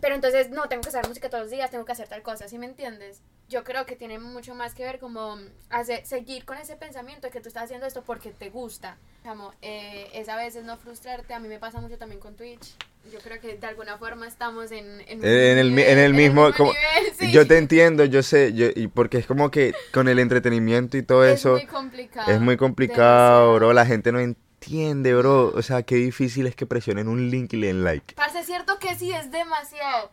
Pero 0.00 0.16
entonces, 0.16 0.50
no, 0.50 0.68
tengo 0.68 0.82
que 0.82 0.88
hacer 0.88 1.06
música 1.06 1.30
todos 1.30 1.44
los 1.44 1.52
días, 1.52 1.70
tengo 1.70 1.84
que 1.84 1.92
hacer 1.92 2.08
tal 2.08 2.22
cosa, 2.22 2.48
¿sí 2.48 2.58
me 2.58 2.66
entiendes? 2.66 3.22
Yo 3.48 3.62
creo 3.62 3.84
que 3.84 3.94
tiene 3.94 4.18
mucho 4.18 4.54
más 4.54 4.74
que 4.74 4.84
ver 4.84 4.98
como 4.98 5.36
hacer, 5.70 6.04
seguir 6.06 6.44
con 6.46 6.56
ese 6.56 6.76
pensamiento 6.76 7.26
de 7.26 7.30
que 7.30 7.40
tú 7.40 7.48
estás 7.48 7.64
haciendo 7.64 7.86
esto 7.86 8.02
porque 8.02 8.30
te 8.30 8.48
gusta. 8.50 8.96
Como, 9.22 9.52
eh, 9.60 10.08
es 10.14 10.28
a 10.28 10.36
veces 10.36 10.64
no 10.64 10.76
frustrarte, 10.78 11.34
a 11.34 11.40
mí 11.40 11.48
me 11.48 11.58
pasa 11.58 11.80
mucho 11.80 11.98
también 11.98 12.20
con 12.20 12.36
Twitch. 12.36 12.74
Yo 13.12 13.18
creo 13.20 13.38
que 13.40 13.56
de 13.58 13.66
alguna 13.66 13.98
forma 13.98 14.26
estamos 14.26 14.72
en, 14.72 15.02
en, 15.02 15.18
un 15.18 15.24
En 15.26 15.58
el, 15.58 15.70
mi- 15.70 15.82
nivel- 15.82 15.88
en 15.92 15.98
el 15.98 16.14
mismo, 16.14 16.52
como- 16.56 16.72
nivel, 16.72 17.14
sí. 17.18 17.32
yo 17.32 17.46
te 17.46 17.58
entiendo, 17.58 18.06
yo 18.06 18.22
sé, 18.22 18.54
yo, 18.54 18.66
y 18.74 18.88
porque 18.88 19.18
es 19.18 19.26
como 19.26 19.50
que 19.50 19.74
con 19.92 20.08
el 20.08 20.18
entretenimiento 20.18 20.96
y 20.96 21.02
todo 21.02 21.22
es 21.26 21.40
eso 21.40 21.52
muy 21.52 21.66
complicado. 21.66 22.32
es 22.32 22.40
muy 22.40 22.56
complicado, 22.56 23.54
bro, 23.56 23.74
la 23.74 23.84
gente 23.84 24.10
no 24.10 24.20
entiende, 24.20 25.14
bro, 25.14 25.52
o 25.54 25.60
sea, 25.60 25.82
qué 25.82 25.96
difícil 25.96 26.46
es 26.46 26.56
que 26.56 26.64
presionen 26.64 27.08
un 27.08 27.30
link 27.30 27.52
y 27.52 27.58
le 27.58 27.66
den 27.66 27.84
like. 27.84 28.14
Parce, 28.14 28.38
es 28.40 28.46
cierto 28.46 28.78
que 28.78 28.94
sí, 28.94 29.12
es 29.12 29.30
demasiado. 29.30 30.10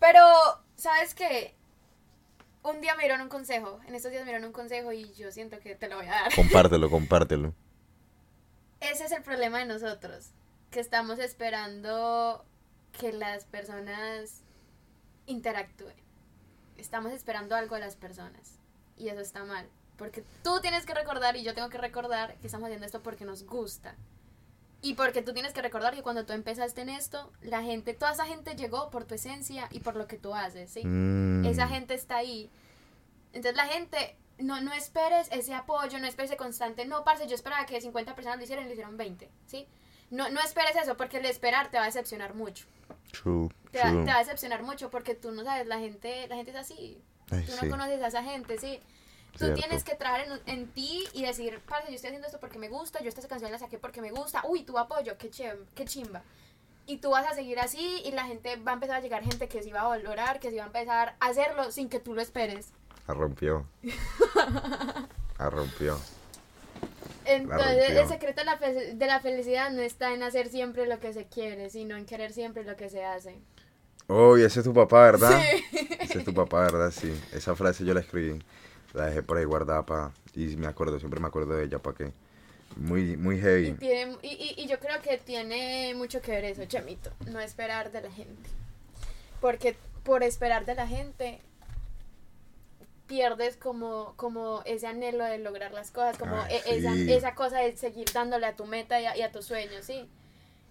Pero, 0.00 0.20
¿sabes 0.76 1.14
qué? 1.14 1.54
Un 2.68 2.82
día 2.82 2.94
me 2.96 3.04
dieron 3.04 3.22
un 3.22 3.30
consejo. 3.30 3.80
En 3.86 3.94
estos 3.94 4.10
días 4.10 4.26
me 4.26 4.30
dieron 4.30 4.46
un 4.46 4.52
consejo 4.52 4.92
y 4.92 5.10
yo 5.14 5.32
siento 5.32 5.58
que 5.58 5.74
te 5.74 5.88
lo 5.88 5.96
voy 5.96 6.04
a 6.04 6.10
dar. 6.10 6.34
Compártelo, 6.34 6.90
compártelo. 6.90 7.54
Ese 8.80 9.06
es 9.06 9.12
el 9.12 9.22
problema 9.22 9.60
de 9.60 9.64
nosotros. 9.64 10.32
Que 10.70 10.80
estamos 10.80 11.18
esperando 11.18 12.44
que 12.92 13.14
las 13.14 13.46
personas 13.46 14.42
interactúen. 15.24 15.96
Estamos 16.76 17.12
esperando 17.12 17.56
algo 17.56 17.74
de 17.76 17.80
las 17.80 17.96
personas. 17.96 18.58
Y 18.98 19.08
eso 19.08 19.20
está 19.20 19.44
mal. 19.44 19.66
Porque 19.96 20.22
tú 20.44 20.60
tienes 20.60 20.84
que 20.84 20.92
recordar 20.92 21.36
y 21.36 21.44
yo 21.44 21.54
tengo 21.54 21.70
que 21.70 21.78
recordar 21.78 22.36
que 22.36 22.48
estamos 22.48 22.66
haciendo 22.66 22.84
esto 22.84 23.02
porque 23.02 23.24
nos 23.24 23.44
gusta. 23.44 23.96
Y 24.80 24.94
porque 24.94 25.22
tú 25.22 25.32
tienes 25.32 25.52
que 25.52 25.60
recordar 25.62 25.94
que 25.94 26.02
cuando 26.02 26.24
tú 26.24 26.32
empezaste 26.32 26.82
en 26.82 26.88
esto, 26.88 27.32
la 27.42 27.62
gente, 27.62 27.94
toda 27.94 28.12
esa 28.12 28.26
gente 28.26 28.54
llegó 28.54 28.90
por 28.90 29.04
tu 29.04 29.14
esencia 29.16 29.68
y 29.72 29.80
por 29.80 29.96
lo 29.96 30.06
que 30.06 30.18
tú 30.18 30.34
haces, 30.34 30.70
¿sí? 30.70 30.84
Mm. 30.84 31.44
Esa 31.46 31.66
gente 31.66 31.94
está 31.94 32.16
ahí. 32.18 32.48
Entonces 33.32 33.56
la 33.56 33.66
gente, 33.66 34.16
no, 34.38 34.60
no 34.60 34.72
esperes 34.72 35.28
ese 35.32 35.52
apoyo, 35.54 35.98
no 35.98 36.06
esperes 36.06 36.30
ese 36.30 36.36
constante. 36.36 36.84
No, 36.86 37.02
parce, 37.02 37.26
yo 37.26 37.34
esperaba 37.34 37.66
que 37.66 37.80
50 37.80 38.14
personas 38.14 38.38
lo 38.38 38.44
hicieran 38.44 38.64
y 38.66 38.68
lo 38.68 38.72
hicieron 38.74 38.96
20, 38.96 39.28
¿sí? 39.46 39.66
No, 40.10 40.30
no 40.30 40.40
esperes 40.40 40.76
eso 40.76 40.96
porque 40.96 41.18
el 41.18 41.26
esperar 41.26 41.70
te 41.70 41.76
va 41.76 41.82
a 41.82 41.86
decepcionar 41.86 42.34
mucho. 42.34 42.64
True, 43.12 43.48
Te 43.72 43.78
va, 43.78 43.90
true. 43.90 44.04
te 44.04 44.10
va 44.10 44.16
a 44.16 44.20
decepcionar 44.20 44.62
mucho 44.62 44.90
porque 44.90 45.14
tú 45.14 45.32
no 45.32 45.42
sabes, 45.44 45.66
la 45.66 45.78
gente, 45.80 46.26
la 46.28 46.36
gente 46.36 46.52
es 46.52 46.56
así. 46.56 47.02
Ay, 47.30 47.44
Tú 47.44 47.52
no 47.56 47.62
sí. 47.62 47.68
conoces 47.68 48.00
a 48.00 48.06
esa 48.06 48.22
gente, 48.22 48.58
¿sí? 48.58 48.78
Tú 48.78 48.84
Cierto. 49.36 49.60
tienes 49.60 49.84
que 49.84 49.94
trabajar 49.94 50.26
en, 50.46 50.58
en 50.60 50.66
ti 50.68 51.04
y 51.12 51.22
decir, 51.24 51.60
parce, 51.68 51.88
yo 51.88 51.94
estoy 51.94 52.08
haciendo 52.08 52.26
esto 52.26 52.40
porque 52.40 52.58
me 52.58 52.68
gusta, 52.68 53.00
yo 53.02 53.08
esta 53.08 53.26
canción 53.28 53.52
la 53.52 53.58
saqué 53.58 53.78
porque 53.78 54.00
me 54.00 54.10
gusta, 54.10 54.42
uy, 54.48 54.64
tu 54.64 54.78
apoyo, 54.78 55.16
qué, 55.18 55.30
chem- 55.30 55.64
qué 55.74 55.84
chimba. 55.84 56.22
Y 56.86 56.96
tú 56.96 57.10
vas 57.10 57.26
a 57.30 57.34
seguir 57.34 57.60
así 57.60 58.00
y 58.04 58.10
la 58.12 58.24
gente 58.24 58.56
va 58.56 58.72
a 58.72 58.74
empezar 58.74 58.96
a 58.96 59.00
llegar 59.00 59.22
gente 59.22 59.46
que 59.48 59.62
se 59.62 59.72
va 59.72 59.82
a 59.82 59.88
valorar, 59.88 60.40
que 60.40 60.50
se 60.50 60.56
va 60.56 60.64
a 60.64 60.66
empezar 60.66 61.14
a 61.20 61.26
hacerlo 61.26 61.70
sin 61.70 61.88
que 61.88 62.00
tú 62.00 62.14
lo 62.14 62.20
esperes. 62.22 62.68
La 63.06 63.14
rompió. 63.14 63.66
La 65.38 65.50
rompió. 65.50 65.98
Entonces, 67.24 67.90
el 67.90 68.08
secreto 68.08 68.40
de 68.40 68.44
la, 68.46 68.56
de 68.56 69.06
la 69.06 69.20
felicidad 69.20 69.70
no 69.70 69.82
está 69.82 70.14
en 70.14 70.22
hacer 70.22 70.48
siempre 70.48 70.86
lo 70.86 70.98
que 70.98 71.12
se 71.12 71.26
quiere, 71.26 71.68
sino 71.68 71.96
en 71.96 72.06
querer 72.06 72.32
siempre 72.32 72.64
lo 72.64 72.74
que 72.76 72.88
se 72.88 73.04
hace. 73.04 73.38
Oh, 74.06 74.38
y 74.38 74.42
ese 74.42 74.60
es 74.60 74.64
tu 74.64 74.72
papá, 74.72 75.02
¿verdad? 75.02 75.38
Sí. 75.70 75.86
Ese 76.00 76.18
es 76.20 76.24
tu 76.24 76.32
papá, 76.32 76.60
¿verdad? 76.62 76.90
Sí. 76.90 77.12
Esa 77.32 77.54
frase 77.54 77.84
yo 77.84 77.92
la 77.92 78.00
escribí. 78.00 78.42
La 78.98 79.06
dejé 79.06 79.22
por 79.22 79.38
ahí 79.38 79.44
guardada 79.44 79.86
para... 79.86 80.12
Y 80.34 80.56
me 80.56 80.66
acuerdo, 80.66 80.98
siempre 80.98 81.20
me 81.20 81.28
acuerdo 81.28 81.54
de 81.56 81.64
ella 81.64 81.78
para 81.78 81.96
que... 81.96 82.12
Muy, 82.76 83.16
muy 83.16 83.36
Y, 83.36 83.40
heavy. 83.40 83.72
tiene, 83.72 84.16
y, 84.22 84.28
y- 84.28 84.62
y 84.62 84.66
yo 84.66 84.78
creo 84.78 85.00
que 85.00 85.18
tiene 85.18 85.94
mucho 85.94 86.20
que 86.20 86.32
ver 86.32 86.44
eso, 86.44 86.64
Chamito, 86.66 87.10
no 87.26 87.40
esperar 87.40 87.90
de 87.90 88.02
la 88.02 88.10
gente. 88.10 88.50
Porque 89.40 89.76
por 90.04 90.22
esperar 90.22 90.64
de 90.66 90.74
la 90.74 90.86
gente 90.86 91.40
pierdes 93.06 93.56
como, 93.56 94.12
como 94.16 94.62
ese 94.66 94.86
anhelo 94.86 95.24
de 95.24 95.38
lograr 95.38 95.72
las 95.72 95.90
cosas, 95.90 96.18
como 96.18 96.36
Ay, 96.36 96.56
e- 96.66 96.76
esa, 96.76 96.94
sí. 96.94 97.10
esa 97.10 97.34
cosa 97.34 97.58
de 97.60 97.76
seguir 97.76 98.06
dándole 98.12 98.46
a 98.46 98.54
tu 98.54 98.66
meta 98.66 99.00
y 99.00 99.06
a, 99.06 99.16
y 99.16 99.22
a 99.22 99.32
tus 99.32 99.46
sueños, 99.46 99.84
¿sí? 99.84 100.06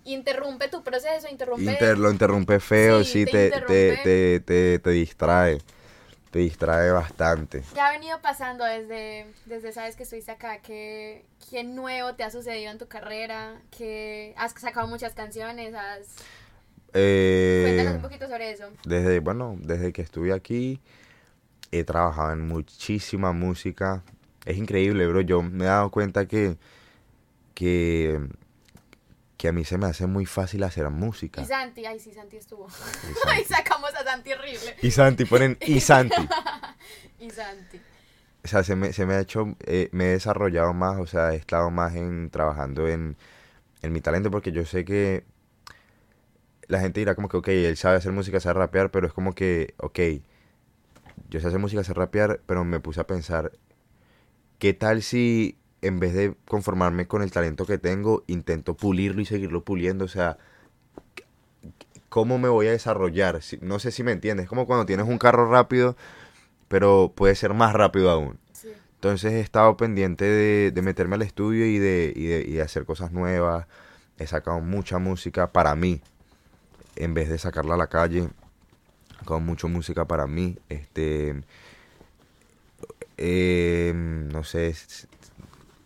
Interrumpe 0.06 0.70
tu 0.70 0.84
proceso, 0.84 1.28
interrumpe... 1.30 1.64
Inter, 1.72 1.98
lo 1.98 2.12
interrumpe 2.12 2.60
feo, 2.60 3.04
Sí, 3.04 3.12
sí, 3.12 3.26
te 3.26 3.52
te, 3.52 4.40
te, 4.40 4.80
te 4.80 4.90
distrae. 4.92 5.58
Te 6.32 6.40
distrae 6.40 6.92
bastante. 6.92 7.64
¿Qué 7.74 7.80
ha 7.80 7.92
venido 7.92 8.22
pasando 8.22 8.66
desde, 8.66 9.28
desde 9.46 9.72
sabes 9.72 9.96
que 9.96 10.04
estuviste 10.04 10.32
acá? 10.32 10.60
¿Qué, 10.62 11.26
¿Qué 11.50 11.64
nuevo 11.64 12.16
te 12.16 12.24
ha 12.24 12.30
sucedido 12.30 12.72
en 12.72 12.78
tu 12.78 12.88
carrera? 12.88 13.62
¿Qué 13.76 14.34
has 14.38 14.52
sacado 14.54 14.88
muchas 14.88 15.14
canciones? 15.14 15.74
Has... 15.74 16.08
Cuéntanos 16.92 16.94
Eh, 16.94 17.96
un 17.96 18.02
poquito 18.02 18.28
sobre 18.28 18.52
eso. 18.52 18.66
desde, 18.86 19.20
bueno, 19.20 19.56
desde 19.60 19.94
que 19.94 20.02
estuve 20.02 20.34
aquí 20.34 20.80
he 21.72 21.84
trabajado 21.84 22.32
en 22.34 22.48
muchísima 22.48 23.32
música. 23.34 24.04
Es 24.46 24.58
increíble, 24.58 25.06
bro. 25.08 25.22
Yo 25.22 25.42
me 25.42 25.66
he 25.66 25.68
dado 25.68 25.92
cuenta 25.92 26.26
que, 26.28 26.56
que, 27.54 28.20
que 29.38 29.48
a 29.50 29.52
mí 29.52 29.64
se 29.64 29.78
me 29.78 29.86
hace 29.86 30.08
muy 30.08 30.26
fácil 30.26 30.64
hacer 30.64 30.90
música. 30.90 31.42
Y 31.42 31.46
Santi, 31.46 31.86
ay 31.86 32.00
sí, 32.00 32.12
Santi 32.14 32.38
estuvo. 32.38 32.68
Y 32.68 32.72
Ay, 33.28 33.44
Santi. 33.44 33.54
sacamos 33.54 33.94
a 33.94 34.04
Santi 34.04 34.34
horrible. 34.34 34.76
Y 34.82 34.92
Santi, 34.92 35.26
ponen 35.26 35.58
y 35.62 35.80
Santi. 35.80 36.16
Y 37.20 37.30
Santi. 37.30 37.80
O 38.44 38.48
sea, 38.48 38.64
se 38.64 38.76
me, 38.76 38.94
se 38.94 39.06
me 39.06 39.16
ha 39.16 39.20
hecho, 39.20 39.56
eh, 39.66 39.90
me 39.92 40.06
he 40.06 40.10
desarrollado 40.10 40.74
más, 40.74 41.00
o 41.00 41.06
sea, 41.06 41.34
he 41.34 41.36
estado 41.36 41.70
más 41.70 41.96
en 41.96 42.30
trabajando 42.30 42.88
en, 42.88 43.18
en 43.82 43.92
mi 43.94 44.00
talento 44.02 44.32
porque 44.32 44.52
yo 44.52 44.66
sé 44.66 44.86
que 44.86 45.26
la 46.68 46.80
gente 46.80 47.00
dirá 47.02 47.14
como 47.16 47.30
que, 47.30 47.38
ok, 47.38 47.48
él 47.50 47.78
sabe 47.78 47.98
hacer 47.98 48.12
música, 48.12 48.40
sabe 48.40 48.60
rapear, 48.60 48.90
pero 48.92 49.06
es 49.08 49.14
como 49.14 49.34
que, 49.36 49.74
ok, 49.78 50.00
yo 51.30 51.40
sé 51.40 51.48
hacer 51.48 51.60
música, 51.60 51.84
sé 51.84 51.94
rapear, 51.94 52.42
pero 52.46 52.64
me 52.64 52.80
puse 52.80 53.02
a 53.02 53.08
pensar, 53.08 53.52
¿qué 54.60 54.74
tal 54.74 55.02
si 55.02 55.58
en 55.88 56.00
vez 56.00 56.14
de 56.14 56.36
conformarme 56.46 57.08
con 57.08 57.22
el 57.22 57.32
talento 57.32 57.66
que 57.66 57.78
tengo, 57.78 58.24
intento 58.28 58.76
pulirlo 58.76 59.22
y 59.22 59.26
seguirlo 59.26 59.64
puliendo? 59.64 60.06
O 60.06 60.08
sea, 60.08 60.38
¿cómo 62.10 62.38
me 62.38 62.50
voy 62.50 62.68
a 62.68 62.72
desarrollar? 62.72 63.40
No 63.62 63.80
sé 63.80 63.92
si 63.92 64.04
me 64.04 64.12
entiendes, 64.12 64.46
es 64.46 64.50
como 64.50 64.66
cuando 64.66 64.86
tienes 64.86 65.08
un 65.08 65.18
carro 65.18 65.50
rápido, 65.50 65.96
pero 66.68 67.14
puede 67.16 67.36
ser 67.36 67.54
más 67.54 67.74
rápido 67.74 68.10
aún. 68.10 68.40
Sí. 68.54 68.70
Entonces 68.96 69.34
he 69.34 69.40
estado 69.40 69.78
pendiente 69.78 70.26
de, 70.26 70.72
de 70.72 70.82
meterme 70.82 71.16
al 71.16 71.22
estudio 71.22 71.66
y 71.66 71.78
de, 71.80 72.14
y, 72.16 72.26
de, 72.26 72.42
y 72.42 72.54
de 72.54 72.62
hacer 72.62 72.86
cosas 72.86 73.12
nuevas. 73.12 73.68
He 74.20 74.28
sacado 74.28 74.60
mucha 74.62 74.98
música 74.98 75.52
para 75.52 75.76
mí, 75.76 76.02
en 76.96 77.14
vez 77.14 77.30
de 77.30 77.38
sacarla 77.38 77.76
a 77.76 77.78
la 77.78 77.88
calle. 77.88 78.30
He 79.12 79.20
sacado 79.20 79.40
mucha 79.40 79.68
música 79.68 80.06
para 80.06 80.26
mí. 80.26 80.58
Este, 80.70 81.42
eh, 83.18 83.92
no 83.96 84.44
sé, 84.44 84.76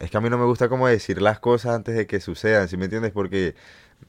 es, 0.02 0.12
que 0.12 0.18
a 0.18 0.22
mí 0.22 0.30
no 0.30 0.38
me 0.38 0.46
gusta 0.46 0.70
como 0.70 0.88
decir 0.88 1.22
las 1.22 1.40
cosas 1.40 1.76
antes 1.76 1.96
de 1.96 2.08
que 2.08 2.20
sucedan, 2.20 2.68
¿sí 2.68 2.78
me 2.78 2.86
entiendes? 2.86 3.12
Porque 3.12 3.56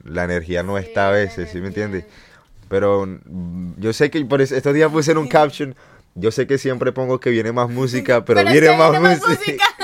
La 0.03 0.23
energía 0.23 0.63
no 0.63 0.77
Sí, 0.79 0.85
está 0.85 1.09
a 1.09 1.11
veces, 1.11 1.49
¿sí 1.51 1.59
me 1.59 1.67
entiendes? 1.67 2.05
Pero 2.69 3.05
mm, 3.05 3.73
yo 3.77 3.93
sé 3.93 4.09
que 4.09 4.23
por 4.25 4.41
estos 4.41 4.73
días 4.73 4.91
puse 4.91 5.11
en 5.11 5.17
un 5.17 5.27
caption, 5.27 5.75
yo 6.15 6.31
sé 6.31 6.47
que 6.47 6.57
siempre 6.57 6.91
pongo 6.91 7.19
que 7.19 7.29
viene 7.29 7.51
más 7.51 7.69
música, 7.69 8.25
pero, 8.25 8.43
viene, 8.43 8.67
que 8.67 8.77
más, 8.77 8.91
viene 8.91 9.07
más 9.09 9.19
música. 9.19 9.39
música. 9.39 9.65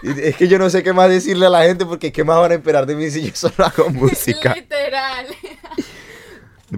Y 0.00 0.10
es 0.20 0.36
que 0.36 0.46
yo 0.46 0.60
no 0.60 0.70
sé 0.70 0.84
qué 0.84 0.92
más 0.92 1.10
decirle 1.10 1.46
a 1.46 1.50
la 1.50 1.64
gente 1.64 1.84
porque 1.84 2.12
qué 2.12 2.22
más 2.22 2.38
van 2.38 2.52
a 2.52 2.54
esperar 2.54 2.86
de 2.86 2.94
mí 2.94 3.10
si 3.10 3.20
yo 3.20 3.32
solo 3.34 3.54
hago 3.58 3.90
música. 3.90 4.54
Literal. 4.54 5.26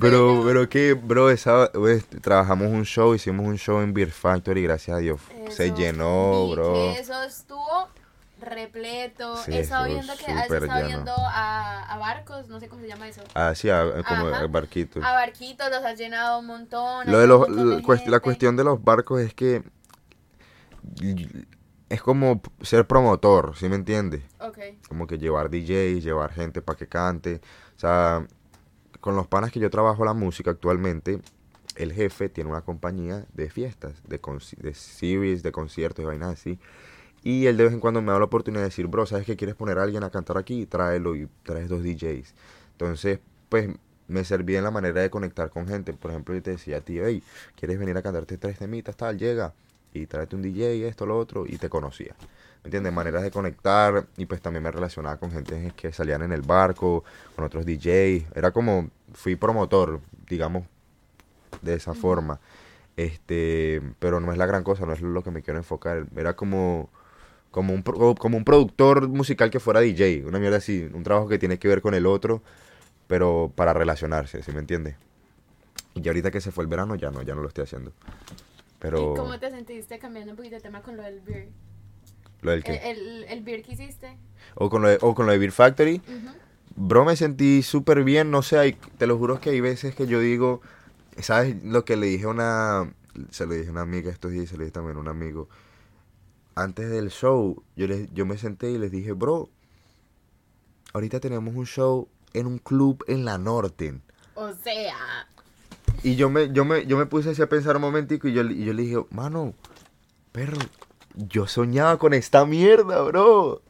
Pero, 0.00 0.42
pero 0.46 0.68
que, 0.70 0.94
bro, 0.94 1.30
esa, 1.30 1.70
pues, 1.72 2.06
trabajamos 2.22 2.68
un 2.68 2.84
show, 2.86 3.14
hicimos 3.14 3.44
un 3.46 3.58
show 3.58 3.80
en 3.80 3.92
Beer 3.92 4.10
Factory, 4.10 4.62
gracias 4.62 4.96
a 4.96 5.00
Dios. 5.00 5.20
se 5.50 5.72
llenó, 5.72 6.48
bro. 6.48 6.92
Eso 6.92 7.22
estuvo 7.24 7.88
repleto. 8.40 9.36
Sí, 9.36 9.52
He 9.52 9.60
estado 9.60 9.86
viendo 9.86 10.12
que 10.14 10.24
súper 10.24 10.62
estado 10.64 10.86
viendo 10.86 11.12
a, 11.16 11.82
a 11.94 11.98
barcos, 11.98 12.48
no 12.48 12.58
sé 12.60 12.68
cómo 12.68 12.82
se 12.82 12.88
llama 12.88 13.08
eso. 13.08 13.22
Ah, 13.34 13.54
sí, 13.54 13.68
a- 13.70 14.02
como 14.06 14.28
Ajá. 14.28 14.46
barquitos. 14.48 15.02
A 15.04 15.12
barquitos 15.12 15.70
los 15.70 15.84
has 15.84 15.98
llenado 15.98 16.38
un 16.40 16.46
montón. 16.46 17.10
Lo 17.10 17.18
de 17.18 17.26
los, 17.26 17.46
de 17.46 17.64
la, 17.64 17.76
cuest- 17.82 17.98
la 18.06 18.10
gente. 18.12 18.20
cuestión 18.20 18.56
de 18.56 18.64
los 18.64 18.82
barcos 18.82 19.20
es 19.20 19.34
que 19.34 19.62
es 21.88 22.02
como 22.02 22.40
ser 22.62 22.86
promotor, 22.86 23.56
¿sí 23.56 23.68
me 23.68 23.76
entiendes? 23.76 24.22
Ok. 24.40 24.58
Como 24.88 25.06
que 25.06 25.18
llevar 25.18 25.50
DJs, 25.50 26.02
llevar 26.04 26.32
gente 26.32 26.62
para 26.62 26.78
que 26.78 26.86
cante. 26.86 27.40
O 27.76 27.80
sea, 27.80 28.26
con 29.00 29.16
los 29.16 29.26
panas 29.26 29.50
que 29.50 29.60
yo 29.60 29.70
trabajo 29.70 30.04
la 30.04 30.14
música 30.14 30.50
actualmente, 30.52 31.20
el 31.76 31.92
jefe 31.92 32.28
tiene 32.28 32.50
una 32.50 32.60
compañía 32.60 33.24
de 33.32 33.50
fiestas, 33.50 33.94
de, 34.06 34.20
de 34.58 34.74
series, 34.74 35.42
de 35.42 35.52
conciertos 35.52 36.02
y 36.02 36.06
vainas 36.06 36.30
así. 36.34 36.58
Y 37.22 37.46
él 37.46 37.56
de 37.56 37.64
vez 37.64 37.72
en 37.72 37.80
cuando 37.80 38.00
me 38.00 38.12
da 38.12 38.18
la 38.18 38.24
oportunidad 38.24 38.62
de 38.62 38.68
decir, 38.68 38.86
bro, 38.86 39.06
¿sabes 39.06 39.26
que 39.26 39.36
quieres 39.36 39.54
poner 39.54 39.78
a 39.78 39.82
alguien 39.82 40.04
a 40.04 40.10
cantar 40.10 40.38
aquí? 40.38 40.66
Tráelo 40.66 41.14
y 41.14 41.28
traes 41.42 41.68
dos 41.68 41.82
DJs. 41.82 42.34
Entonces, 42.72 43.20
pues 43.48 43.68
me 44.08 44.24
servía 44.24 44.58
en 44.58 44.64
la 44.64 44.70
manera 44.70 45.00
de 45.02 45.10
conectar 45.10 45.50
con 45.50 45.68
gente. 45.68 45.92
Por 45.92 46.10
ejemplo, 46.10 46.34
yo 46.34 46.42
te 46.42 46.52
decía 46.52 46.78
a 46.78 46.80
ti, 46.80 46.98
hey, 46.98 47.22
¿quieres 47.56 47.78
venir 47.78 47.96
a 47.96 48.02
cantarte 48.02 48.38
tres 48.38 48.58
temitas? 48.58 48.96
Tal, 48.96 49.18
llega 49.18 49.52
y 49.92 50.06
tráete 50.06 50.36
un 50.36 50.42
DJ, 50.42 50.88
esto, 50.88 51.06
lo 51.06 51.18
otro, 51.18 51.46
y 51.46 51.58
te 51.58 51.68
conocía. 51.68 52.14
¿Me 52.62 52.68
entiendes? 52.68 52.92
Maneras 52.92 53.22
de 53.22 53.30
conectar 53.30 54.06
y 54.16 54.26
pues 54.26 54.40
también 54.42 54.62
me 54.62 54.70
relacionaba 54.70 55.16
con 55.16 55.30
gente 55.30 55.72
que 55.76 55.92
salían 55.92 56.22
en 56.22 56.32
el 56.32 56.42
barco, 56.42 57.04
con 57.34 57.44
otros 57.44 57.64
DJs. 57.64 58.24
Era 58.34 58.50
como, 58.50 58.90
fui 59.14 59.36
promotor, 59.36 60.00
digamos, 60.28 60.64
de 61.62 61.74
esa 61.74 61.94
forma. 61.94 62.40
Este, 62.96 63.80
pero 63.98 64.20
no 64.20 64.32
es 64.32 64.38
la 64.38 64.46
gran 64.46 64.62
cosa, 64.62 64.84
no 64.84 64.92
es 64.92 65.00
lo 65.00 65.22
que 65.22 65.30
me 65.30 65.42
quiero 65.42 65.58
enfocar. 65.58 66.06
Era 66.16 66.34
como, 66.36 66.90
como 67.50 67.72
un, 67.74 67.82
como 67.82 68.36
un 68.36 68.44
productor 68.44 69.08
musical 69.08 69.50
que 69.50 69.60
fuera 69.60 69.80
DJ, 69.80 70.26
una 70.26 70.38
mierda 70.38 70.58
así, 70.58 70.88
un 70.92 71.02
trabajo 71.02 71.28
que 71.28 71.38
tiene 71.38 71.58
que 71.58 71.68
ver 71.68 71.82
con 71.82 71.94
el 71.94 72.06
otro, 72.06 72.42
pero 73.06 73.52
para 73.54 73.72
relacionarse, 73.72 74.42
¿sí 74.42 74.52
me 74.52 74.60
entiendes? 74.60 74.96
Y 75.94 76.06
ahorita 76.06 76.30
que 76.30 76.40
se 76.40 76.52
fue 76.52 76.62
el 76.64 76.68
verano, 76.68 76.94
ya 76.94 77.10
no, 77.10 77.22
ya 77.22 77.34
no 77.34 77.42
lo 77.42 77.48
estoy 77.48 77.64
haciendo. 77.64 77.92
Pero, 78.78 79.12
¿Y 79.12 79.16
cómo 79.16 79.38
te 79.38 79.50
sentiste 79.50 79.98
cambiando 79.98 80.32
un 80.32 80.36
poquito 80.36 80.56
de 80.56 80.62
tema 80.62 80.82
con 80.82 80.96
lo 80.96 81.02
del 81.02 81.20
beer? 81.20 81.48
¿lo 82.42 82.52
del 82.52 82.60
El, 82.60 82.64
qué? 82.64 82.90
el, 82.90 83.24
el 83.24 83.42
beer 83.42 83.62
que 83.62 83.72
hiciste. 83.72 84.16
O 84.54 84.70
con 84.70 84.82
lo 84.82 84.88
de, 84.88 84.98
o 85.02 85.14
con 85.14 85.26
lo 85.26 85.32
de 85.32 85.38
Beer 85.38 85.52
Factory, 85.52 85.96
Ujú. 86.06 86.30
Bro, 86.76 87.04
me 87.04 87.16
sentí 87.16 87.62
súper 87.62 88.04
bien, 88.04 88.30
no 88.30 88.42
sé, 88.42 88.56
hay- 88.58 88.72
te 88.96 89.06
lo 89.06 89.18
juro 89.18 89.40
que 89.40 89.50
hay 89.50 89.60
veces 89.60 89.94
que 89.94 90.06
yo 90.06 90.20
digo, 90.20 90.62
¿sabes 91.18 91.62
lo 91.64 91.84
que 91.84 91.96
le 91.96 92.06
dije 92.06 92.24
a 92.24 92.28
una, 92.28 92.94
se 93.30 93.44
lo 93.44 93.54
dije 93.54 93.68
a 93.68 93.72
una 93.72 93.80
amiga 93.82 94.10
estos 94.10 94.30
días, 94.30 94.44
y 94.44 94.46
se 94.46 94.56
lo 94.56 94.60
dije 94.62 94.72
también 94.72 94.96
a 94.96 95.00
un 95.00 95.08
amigo, 95.08 95.48
antes 96.60 96.90
del 96.90 97.10
show, 97.10 97.62
yo, 97.76 97.86
les, 97.86 98.12
yo 98.12 98.26
me 98.26 98.36
senté 98.38 98.70
y 98.70 98.78
les 98.78 98.90
dije, 98.90 99.12
bro, 99.12 99.48
ahorita 100.92 101.20
tenemos 101.20 101.54
un 101.54 101.66
show 101.66 102.08
en 102.32 102.46
un 102.46 102.58
club 102.58 103.04
en 103.08 103.24
la 103.24 103.38
Norte. 103.38 104.00
O 104.34 104.52
sea, 104.52 104.94
Y 106.02 106.16
yo 106.16 106.30
me, 106.30 106.52
yo 106.52 106.64
me, 106.64 106.86
yo 106.86 106.96
me 106.96 107.06
puse 107.06 107.30
así 107.30 107.42
a 107.42 107.48
pensar 107.48 107.76
un 107.76 107.82
momentico 107.82 108.28
y 108.28 108.32
yo, 108.32 108.42
y 108.44 108.64
yo 108.64 108.72
le 108.72 108.82
dije, 108.82 108.96
mano, 109.10 109.54
perro, 110.32 110.58
yo 111.14 111.46
soñaba 111.46 111.98
con 111.98 112.14
esta 112.14 112.44
mierda, 112.46 113.02
bro. 113.02 113.62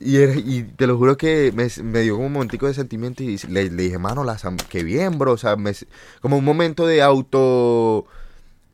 Y, 0.00 0.16
era- 0.16 0.34
y 0.34 0.64
te 0.64 0.86
lo 0.86 0.98
juro 0.98 1.16
que 1.16 1.52
me, 1.54 1.68
me 1.82 2.00
dio 2.02 2.14
como 2.14 2.26
un 2.26 2.32
momentico 2.32 2.66
de 2.66 2.74
sentimiento 2.74 3.22
y 3.22 3.38
le, 3.48 3.70
le 3.70 3.82
dije, 3.84 3.98
mano, 3.98 4.24
la 4.24 4.36
qué 4.68 4.82
bien, 4.82 5.18
bro. 5.18 5.32
O 5.32 5.36
sea, 5.38 5.56
me, 5.56 5.72
como 6.20 6.36
un 6.36 6.44
momento 6.44 6.86
de 6.86 7.00
auto... 7.02 8.06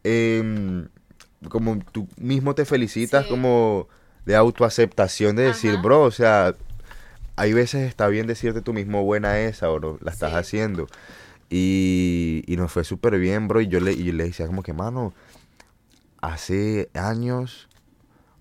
em, 0.02 0.88
como 1.48 1.78
tú 1.92 2.06
mismo 2.16 2.54
te 2.54 2.64
felicitas, 2.64 3.24
Sí. 3.24 3.30
como 3.30 3.88
de 4.26 4.36
autoaceptación, 4.36 5.36
de 5.36 5.44
decir, 5.44 5.72
Ajá. 5.72 5.82
bro, 5.82 6.02
o 6.02 6.10
sea, 6.10 6.54
hay 7.36 7.52
veces 7.54 7.88
está 7.88 8.06
bien 8.08 8.26
decirte 8.26 8.60
tú 8.60 8.72
mismo 8.74 9.02
buena 9.04 9.38
esa, 9.40 9.68
bro, 9.68 9.98
la 10.02 10.10
estás 10.10 10.32
Sí. 10.32 10.36
haciendo. 10.36 10.86
Y, 11.48 12.44
y 12.46 12.56
nos 12.56 12.70
fue 12.70 12.84
súper 12.84 13.18
bien, 13.18 13.48
bro. 13.48 13.60
Y 13.60 13.68
yo 13.68 13.80
le, 13.80 13.92
y 13.92 14.12
le 14.12 14.24
decía 14.24 14.46
como 14.46 14.62
que, 14.62 14.72
mano, 14.72 15.12
hace 16.20 16.90
años 16.94 17.68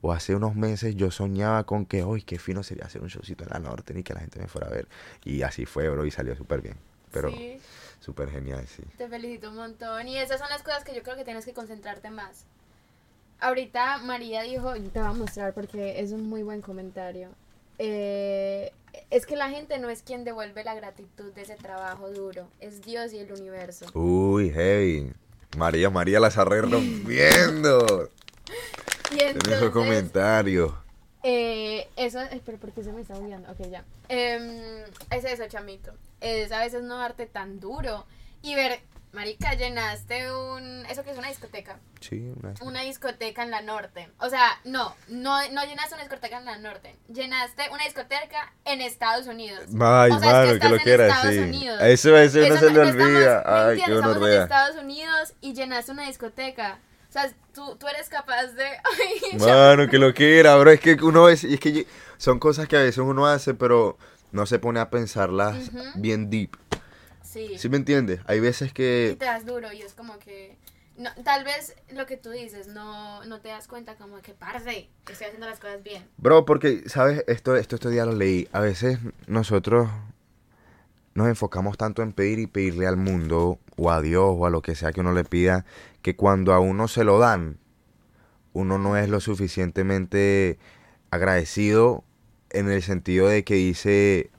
o 0.02 0.14
hace 0.14 0.36
unos 0.36 0.56
meses 0.56 0.96
yo 0.96 1.12
soñaba 1.12 1.64
con 1.66 1.86
que, 1.86 2.04
uy, 2.04 2.22
qué 2.22 2.38
fino 2.40 2.64
sería 2.64 2.86
hacer 2.86 3.02
un 3.02 3.08
showcito 3.08 3.44
en 3.44 3.50
la 3.52 3.60
norte 3.60 3.98
y 3.98 4.04
que 4.04 4.14
la 4.14 4.20
gente 4.22 4.40
me 4.40 4.48
fuera 4.48 4.68
a 4.68 4.72
ver. 4.72 4.88
Y 5.26 5.42
así 5.42 5.66
fue, 5.66 5.90
bro, 5.90 6.06
y 6.06 6.12
salió 6.12 6.36
súper 6.36 6.62
bien. 6.62 6.76
Pero 7.12 7.32
sí, 7.32 7.60
súper 8.00 8.30
genial, 8.30 8.68
sí. 8.68 8.84
te 8.98 9.08
felicito 9.08 9.50
un 9.50 9.56
montón. 9.56 10.08
Y 10.08 10.18
esas 10.18 10.40
son 10.40 10.50
las 10.50 10.62
cosas 10.62 10.84
que 10.84 10.94
yo 10.96 11.02
creo 11.02 11.16
que 11.16 11.24
tienes 11.26 11.46
que 11.46 11.54
concentrarte 11.54 12.12
más. 12.12 12.46
Ahorita 13.40 14.00
María 14.00 14.44
dijo, 14.44 14.76
y 14.76 14.82
te 14.82 15.00
voy 15.00 15.10
a 15.10 15.14
mostrar 15.14 15.54
porque 15.54 16.00
es 16.00 16.12
un 16.12 16.28
muy 16.28 16.44
buen 16.44 16.62
comentario. 16.62 17.30
Eh, 17.78 18.72
es 19.10 19.26
que 19.26 19.36
la 19.36 19.50
gente 19.50 19.80
no 19.80 19.90
es 19.90 20.04
quien 20.04 20.24
devuelve 20.24 20.64
la 20.64 20.76
gratitud 20.76 21.32
de 21.34 21.44
ese 21.44 21.56
trabajo 21.56 22.10
duro, 22.10 22.50
es 22.60 22.82
Dios 22.82 23.14
y 23.14 23.20
el 23.20 23.32
universo. 23.32 23.86
Uy, 23.94 24.52
heavy. 24.52 25.14
María, 25.58 25.90
María 25.90 26.20
las 26.20 26.38
arre 26.38 26.62
rompiendo. 26.62 28.10
Y 29.12 29.24
entonces, 29.24 29.72
comentarios. 29.72 30.72
Eh, 31.24 31.88
eso, 31.96 32.20
pero 32.46 32.60
¿por 32.60 32.72
qué 32.72 32.84
se 32.84 32.94
me 32.94 33.02
está 33.02 33.16
olvidando? 33.18 33.52
Ok, 33.52 33.68
ya. 33.70 33.84
Em, 34.08 34.84
es 35.10 35.26
eso, 35.26 35.48
chamito. 35.48 35.94
Es 36.22 36.52
a 36.52 36.60
veces 36.60 36.84
no 36.84 36.98
darte 36.98 37.26
tan 37.26 37.60
duro 37.60 38.06
y 38.44 38.54
ver, 38.54 38.80
marica, 39.12 39.54
llenaste 39.56 40.32
un, 40.32 40.86
eso 40.88 41.04
que 41.04 41.12
es 41.12 41.18
una 41.18 41.30
discoteca, 41.30 41.80
Sí, 42.00 42.32
una- 42.36 42.54
una 42.62 42.82
discoteca 42.82 43.44
en 43.44 43.52
la 43.52 43.62
norte. 43.62 44.10
O 44.20 44.30
sea, 44.30 44.60
no, 44.66 44.96
no, 45.08 45.38
no 45.52 45.66
llenaste 45.66 45.96
una 45.96 46.04
discoteca 46.04 46.38
en 46.38 46.46
la 46.46 46.58
norte, 46.60 46.96
llenaste 47.12 47.64
una 47.72 47.84
discoteca 47.86 48.54
en 48.66 48.82
Estados 48.82 49.28
Unidos. 49.28 49.62
Ay, 49.82 50.12
O 50.12 50.20
sea, 50.20 50.30
es 50.30 50.34
mano, 50.34 50.48
que, 50.48 50.54
estás 50.54 50.70
lo 50.70 50.76
en 50.78 50.84
quiera, 50.84 51.08
Estados 51.08 51.34
sí. 51.34 51.40
Unidos. 51.40 51.82
Eso, 51.82 52.18
eso, 52.18 52.38
no 52.40 52.44
Eso 52.46 52.58
se 52.60 52.66
le 52.66 52.72
no 52.72 52.84
estamos- 52.84 53.06
olvida. 53.08 53.44
¿me 53.46 53.52
Ay, 53.54 53.76
qué 53.84 53.94
Estamos 53.94 54.28
en. 54.28 54.42
Estados 54.44 54.76
Unidos 54.78 55.34
y 55.42 55.54
llenaste 55.54 55.92
una 55.92 56.06
discoteca. 56.08 56.80
O 57.10 57.12
sea, 57.12 57.28
tú, 57.56 57.76
tú 57.78 57.88
eres 57.88 58.08
capaz 58.08 58.48
de... 58.54 58.66
Ay, 59.34 59.40
Mano, 59.40 59.88
que 59.90 59.98
lo 59.98 60.14
quiera, 60.14 60.56
bro. 60.58 60.70
Es 60.70 60.80
que 60.80 60.94
uno 61.02 61.28
es, 61.30 61.44
es 61.44 61.60
que 61.60 61.88
son 62.18 62.38
cosas 62.38 62.68
que 62.68 62.78
a 62.78 62.82
veces 62.82 63.00
uno 63.00 63.26
hace, 63.26 63.56
pero 63.56 63.98
no 64.32 64.46
se 64.46 64.60
pone 64.60 64.80
a 64.80 64.92
pensarlas 64.92 65.70
Ujú. 65.70 65.82
bien 65.96 66.30
deep. 66.30 66.56
Sí. 67.30 67.60
¿Sí 67.60 67.70
me 67.70 67.78
entiendes? 67.78 68.22
Hay 68.26 68.40
veces 68.40 68.70
y 68.70 68.74
que... 68.74 69.16
te 69.20 69.26
das 69.26 69.46
duro 69.46 69.72
y 69.72 69.84
es 69.84 69.94
como 69.94 70.18
que 70.18 70.58
no, 70.98 71.12
tal 71.24 71.44
vez 71.44 71.76
lo 71.92 72.08
que 72.08 72.18
tú 72.18 72.32
dices 72.32 72.68
no, 72.68 73.24
no 73.26 73.40
te 73.40 73.50
das 73.50 73.68
cuenta 73.68 73.96
como 73.96 74.20
que 74.22 74.34
parce 74.34 74.90
estoy 75.08 75.28
haciendo 75.28 75.48
las 75.48 75.60
cosas 75.60 75.84
bien 75.84 76.04
Bro, 76.18 76.46
porque, 76.46 76.90
¿sabes? 76.90 77.24
Esto, 77.28 77.56
esto 77.56 77.78
días 77.90 78.08
lo 78.08 78.16
leí. 78.16 78.48
A 78.52 78.62
veces 78.62 78.98
nosotros 79.28 79.90
nos 81.14 81.28
enfocamos 81.28 81.78
tanto 81.78 82.02
en 82.02 82.14
pedir 82.14 82.40
y 82.40 82.48
pedirle 82.48 82.88
al 82.88 82.98
mundo, 82.98 83.60
o 83.78 83.92
a 83.92 84.02
Dios, 84.02 84.26
o 84.28 84.48
a 84.48 84.50
lo 84.50 84.64
que 84.64 84.74
sea 84.74 84.92
que 84.92 85.02
uno 85.02 85.14
le 85.14 85.24
pida, 85.24 85.66
que 86.02 86.16
cuando 86.16 86.54
a 86.54 86.60
uno 86.60 86.88
se 86.88 87.04
lo 87.04 87.20
dan, 87.20 87.60
uno 88.54 88.80
no 88.80 88.98
es 88.98 89.08
lo 89.08 89.20
suficientemente 89.20 90.58
agradecido 91.12 92.04
en 92.50 92.72
el 92.72 92.82
sentido 92.82 93.28
de 93.28 93.44
que 93.44 93.54
dice, 93.56 94.32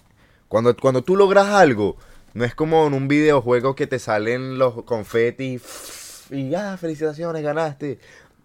cuando, 0.49 0.77
cuando 0.77 1.05
tú 1.05 1.17
logras 1.17 1.47
algo, 1.47 1.97
no 2.35 2.45
es 2.45 2.55
como 2.55 2.87
en 2.87 2.95
un 2.95 3.09
videojuego 3.09 3.75
que 3.75 3.87
te 3.87 3.99
salen 3.99 4.59
los 4.59 4.85
confetis 4.85 6.27
y 6.31 6.49
ya, 6.49 6.77
felicitaciones, 6.77 7.43
ganaste. 7.43 7.99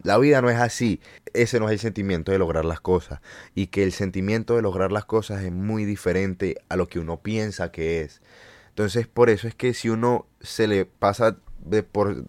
La 0.04 0.18
vida 0.18 0.42
no 0.42 0.50
es 0.50 0.58
así. 0.58 1.00
Ese 1.34 1.60
no 1.60 1.68
es 1.68 1.74
el 1.74 1.80
sentimiento 1.80 2.32
de 2.32 2.40
lograr 2.40 2.66
las 2.66 2.80
cosas. 2.80 3.22
Y 3.54 3.68
que 3.68 3.84
el 3.84 3.92
sentimiento 3.92 4.56
de 4.56 4.62
lograr 4.62 4.92
las 4.92 5.06
cosas 5.06 5.44
es 5.44 5.52
muy 5.52 5.86
diferente 5.86 6.58
a 6.70 6.76
lo 6.76 6.88
que 6.88 7.00
uno 7.00 7.22
piensa 7.22 7.72
que 7.72 8.02
es. 8.02 8.22
Entonces, 8.70 9.08
por 9.08 9.30
eso 9.30 9.48
es 9.48 9.56
que 9.56 9.74
si 9.74 9.90
uno 9.90 10.28
se 10.42 10.68
le 10.68 10.86
pasa 10.86 11.38
de 11.64 11.84
por... 11.84 12.26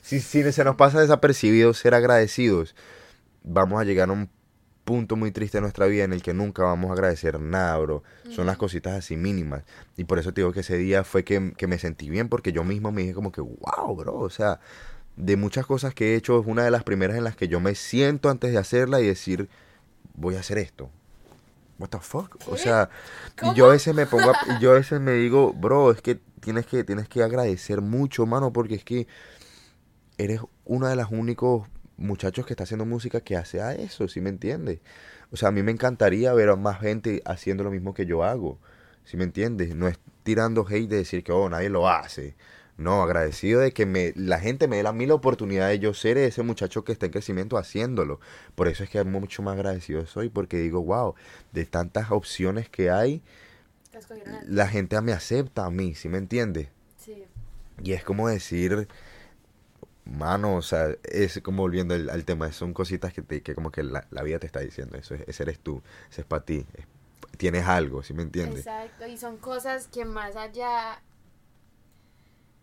Si, 0.00 0.20
si 0.20 0.52
se 0.52 0.64
nos 0.64 0.76
pasa 0.76 1.00
desapercibido 1.00 1.74
ser 1.74 1.94
agradecidos, 1.94 2.74
vamos 3.42 3.78
a 3.80 3.84
llegar 3.84 4.08
a 4.08 4.12
un 4.12 4.30
punto 4.86 5.16
muy 5.16 5.32
triste 5.32 5.58
de 5.58 5.62
nuestra 5.62 5.84
vida 5.84 6.04
en 6.04 6.14
el 6.14 6.22
que 6.22 6.32
nunca 6.32 6.62
vamos 6.62 6.88
a 6.90 6.94
agradecer 6.94 7.38
nada, 7.40 7.76
bro. 7.76 8.02
Son 8.30 8.46
las 8.46 8.56
cositas 8.56 8.94
así 8.94 9.18
mínimas. 9.18 9.64
Y 9.98 10.04
por 10.04 10.18
eso 10.18 10.32
te 10.32 10.40
digo 10.40 10.52
que 10.52 10.60
ese 10.60 10.78
día 10.78 11.04
fue 11.04 11.24
que, 11.24 11.52
que 11.58 11.66
me 11.66 11.78
sentí 11.78 12.08
bien, 12.08 12.30
porque 12.30 12.52
yo 12.52 12.64
mismo 12.64 12.90
me 12.92 13.02
dije 13.02 13.12
como 13.12 13.32
que, 13.32 13.42
wow, 13.42 13.94
bro. 13.94 14.14
O 14.18 14.30
sea, 14.30 14.60
de 15.16 15.36
muchas 15.36 15.66
cosas 15.66 15.92
que 15.92 16.12
he 16.12 16.16
hecho, 16.16 16.40
es 16.40 16.46
una 16.46 16.64
de 16.64 16.70
las 16.70 16.84
primeras 16.84 17.18
en 17.18 17.24
las 17.24 17.36
que 17.36 17.48
yo 17.48 17.60
me 17.60 17.74
siento 17.74 18.30
antes 18.30 18.52
de 18.52 18.58
hacerla 18.58 19.00
y 19.02 19.06
decir, 19.06 19.48
voy 20.14 20.36
a 20.36 20.40
hacer 20.40 20.56
esto. 20.58 20.88
what 21.78 21.88
the 21.90 21.98
fuck? 22.00 22.36
O 22.48 22.56
sea, 22.56 22.88
y 23.42 23.54
yo 23.54 23.66
a 23.66 23.70
veces 23.72 23.94
me 23.94 24.06
pongo, 24.06 24.30
a- 24.30 24.58
yo 24.60 24.70
a 24.70 24.74
veces 24.76 24.98
me 24.98 25.12
digo, 25.12 25.52
bro, 25.52 25.90
es 25.90 26.00
que 26.00 26.18
tienes 26.40 26.64
que, 26.64 26.84
tienes 26.84 27.06
que 27.08 27.22
agradecer 27.22 27.82
mucho, 27.82 28.24
mano, 28.24 28.50
porque 28.52 28.76
es 28.76 28.84
que 28.84 29.06
eres 30.18 30.40
uno 30.64 30.86
de 30.88 30.96
los 30.96 31.10
únicos 31.10 31.68
muchachos 31.96 32.46
que 32.46 32.52
está 32.52 32.64
haciendo 32.64 32.84
música 32.84 33.20
que 33.20 33.36
hace 33.36 33.60
a 33.60 33.74
eso, 33.74 34.08
¿sí 34.08 34.20
me 34.20 34.30
entiendes? 34.30 34.80
O 35.30 35.36
sea, 35.36 35.48
a 35.48 35.52
mí 35.52 35.62
me 35.62 35.72
encantaría 35.72 36.32
ver 36.32 36.50
a 36.50 36.56
más 36.56 36.80
gente 36.80 37.22
haciendo 37.24 37.64
lo 37.64 37.70
mismo 37.70 37.94
que 37.94 38.06
yo 38.06 38.24
hago, 38.24 38.58
¿sí 39.04 39.16
me 39.16 39.24
entiendes? 39.24 39.74
No 39.74 39.88
es 39.88 39.98
tirando 40.22 40.66
hate 40.68 40.88
de 40.88 40.96
decir 40.96 41.24
que, 41.24 41.32
oh, 41.32 41.48
nadie 41.48 41.68
lo 41.68 41.88
hace. 41.88 42.34
No, 42.76 43.02
agradecido 43.02 43.60
de 43.60 43.72
que 43.72 43.86
me, 43.86 44.12
la 44.16 44.38
gente 44.38 44.68
me 44.68 44.76
dé 44.76 44.86
a 44.86 44.92
mí 44.92 45.06
la 45.06 45.14
oportunidad 45.14 45.68
de 45.68 45.78
yo 45.78 45.94
ser 45.94 46.18
ese 46.18 46.42
muchacho 46.42 46.84
que 46.84 46.92
está 46.92 47.06
en 47.06 47.12
crecimiento 47.12 47.56
haciéndolo. 47.56 48.20
Por 48.54 48.68
eso 48.68 48.84
es 48.84 48.90
que 48.90 49.02
mucho 49.04 49.42
más 49.42 49.54
agradecido 49.54 50.04
soy, 50.06 50.28
porque 50.28 50.58
digo, 50.58 50.82
wow, 50.82 51.14
de 51.52 51.64
tantas 51.64 52.10
opciones 52.10 52.68
que 52.68 52.90
hay, 52.90 53.22
la 54.46 54.68
gente 54.68 55.00
me 55.00 55.12
acepta 55.12 55.64
a 55.64 55.70
mí, 55.70 55.94
¿sí 55.94 56.10
me 56.10 56.18
entiendes? 56.18 56.68
Sí. 56.98 57.24
Y 57.82 57.92
es 57.92 58.04
como 58.04 58.28
decir, 58.28 58.88
mano, 60.06 60.54
o 60.56 60.62
sea, 60.62 60.88
es 61.04 61.40
como 61.42 61.62
volviendo 61.62 61.94
al, 61.94 62.24
tema, 62.24 62.50
son 62.52 62.72
cositas 62.72 63.12
que, 63.12 63.22
te, 63.22 63.42
que 63.42 63.54
como 63.54 63.70
que 63.70 63.82
la, 63.82 64.06
la 64.10 64.22
vida 64.22 64.38
te 64.38 64.46
está 64.46 64.60
diciendo, 64.60 64.96
eso 64.96 65.14
es, 65.14 65.22
ese 65.26 65.42
eres 65.42 65.58
tú, 65.58 65.82
ese 66.10 66.22
es 66.22 66.26
para 66.26 66.44
ti, 66.44 66.64
es- 66.74 66.86
tienes 67.36 67.66
algo, 67.66 68.02
¿sí 68.02 68.14
me 68.14 68.22
entiendes? 68.22 68.66
Exacto, 68.66 69.06
y 69.06 69.18
son 69.18 69.36
cosas 69.36 69.88
que 69.88 70.04
más 70.04 70.36
allá 70.36 71.02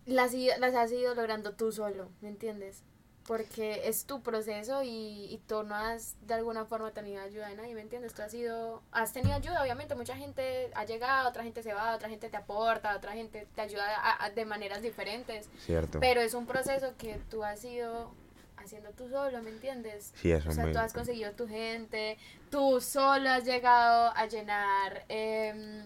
las, 0.06 0.34
las 0.34 0.74
has 0.74 0.92
ido 0.92 1.14
logrando 1.14 1.52
tú 1.52 1.70
solo, 1.70 2.08
¿me 2.20 2.28
entiendes? 2.28 2.82
Porque 3.26 3.88
es 3.88 4.04
tu 4.04 4.20
proceso 4.22 4.82
y, 4.82 5.26
y 5.32 5.40
tú 5.48 5.62
no 5.62 5.74
has 5.74 6.14
de 6.26 6.34
alguna 6.34 6.66
forma 6.66 6.90
tenido 6.90 7.22
ayuda 7.22 7.48
de 7.48 7.56
nadie, 7.56 7.74
¿me 7.74 7.80
entiendes? 7.80 8.12
Tú 8.12 8.20
has 8.20 8.34
ido, 8.34 8.82
has 8.92 9.14
tenido 9.14 9.34
ayuda, 9.34 9.62
obviamente, 9.62 9.94
mucha 9.94 10.14
gente 10.14 10.70
ha 10.74 10.84
llegado, 10.84 11.30
otra 11.30 11.42
gente 11.42 11.62
se 11.62 11.72
va, 11.72 11.94
otra 11.94 12.10
gente 12.10 12.28
te 12.28 12.36
aporta, 12.36 12.94
otra 12.94 13.12
gente 13.12 13.46
te 13.54 13.60
ayuda 13.62 13.84
a- 13.96 14.24
a- 14.26 14.30
de 14.30 14.44
maneras 14.44 14.82
diferentes, 14.82 15.48
¿Cierto? 15.64 16.00
pero 16.00 16.20
es 16.20 16.34
un 16.34 16.44
proceso 16.46 16.92
que 16.98 17.18
tú 17.30 17.42
has 17.44 17.64
ido 17.64 18.12
haciendo 18.58 18.90
tú 18.90 19.08
solo, 19.08 19.42
¿me 19.42 19.50
entiendes? 19.50 20.12
Sí, 20.20 20.30
eso 20.30 20.50
O 20.50 20.52
sea, 20.52 20.64
muy... 20.64 20.72
tú 20.74 20.78
has 20.80 20.92
conseguido 20.92 21.32
tu 21.32 21.48
gente, 21.48 22.18
tú 22.50 22.80
solo 22.82 23.30
has 23.30 23.44
llegado 23.44 24.12
a 24.14 24.26
llenar 24.26 25.04
em, 25.08 25.80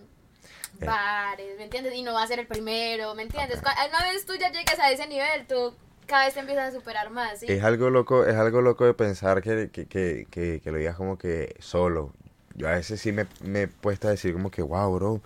Eh. 0.80 0.84
bares, 0.84 1.56
¿me 1.56 1.64
entiendes? 1.64 1.94
Y 1.94 2.02
no 2.02 2.14
va 2.14 2.22
a 2.22 2.26
ser 2.26 2.40
el 2.40 2.46
primero, 2.46 3.14
¿me 3.14 3.22
entiendes? 3.22 3.60
Una 3.60 4.12
vez 4.12 4.26
tú 4.26 4.34
ya 4.36 4.50
llegues 4.50 4.78
a 4.78 4.90
ese 4.90 5.06
nivel, 5.06 5.46
tú 5.46 5.74
cada 6.08 6.24
vez 6.24 6.34
te 6.34 6.40
empiezas 6.40 6.74
a 6.74 6.76
superar 6.76 7.10
más. 7.10 7.42
Es 7.42 7.62
algo 7.62 7.90
loco, 7.90 8.24
es 8.24 8.34
algo 8.34 8.60
loco 8.62 8.84
de 8.84 8.94
pensar 8.94 9.42
que, 9.42 9.70
que, 9.70 9.86
que, 9.86 10.26
que, 10.60 10.72
lo 10.72 10.78
digas 10.78 10.96
como 10.96 11.18
que 11.18 11.54
solo. 11.60 12.12
Yo 12.54 12.66
a 12.66 12.72
veces 12.72 13.00
sí 13.00 13.12
me, 13.12 13.26
me 13.44 13.62
he 13.62 13.68
puesto 13.68 14.08
a 14.08 14.10
decir 14.10 14.32
como 14.32 14.50
que, 14.50 14.62
wow, 14.62 14.92
bro. 14.92 15.20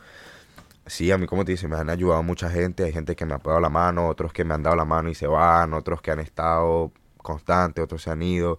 Sí, 0.87 1.13
a 1.13 1.17
mí 1.19 1.27
como 1.27 1.45
te 1.45 1.53
dice, 1.53 1.69
me 1.69 1.77
han 1.77 1.89
ayudado 1.89 2.23
mucha 2.23 2.51
gente. 2.51 2.85
Hay 2.85 2.93
gente 2.93 3.17
que 3.17 3.25
me 3.25 3.35
ha 3.35 3.39
dado 3.39 3.61
la 3.61 3.71
mano, 3.71 4.09
otros 4.09 4.33
que 4.33 4.45
me 4.45 4.55
han 4.55 4.63
dado 4.63 4.77
la 4.77 4.85
mano 4.85 5.09
y 5.09 5.15
se 5.15 5.29
van, 5.29 5.73
otros 5.73 6.03
que 6.03 6.11
han 6.11 6.19
estado 6.21 6.93
constantes, 7.17 7.85
otros 7.85 8.03
se 8.03 8.11
han 8.11 8.21
ido. 8.23 8.59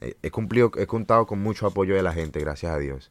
He, 0.00 0.16
he 0.22 0.30
cumplido, 0.30 0.70
he 0.76 0.86
contado 0.86 1.26
con 1.26 1.40
mucho 1.40 1.66
apoyo 1.66 1.94
de 1.96 2.02
la 2.02 2.12
gente, 2.12 2.38
gracias 2.40 2.72
a 2.72 2.78
Dios. 2.78 3.10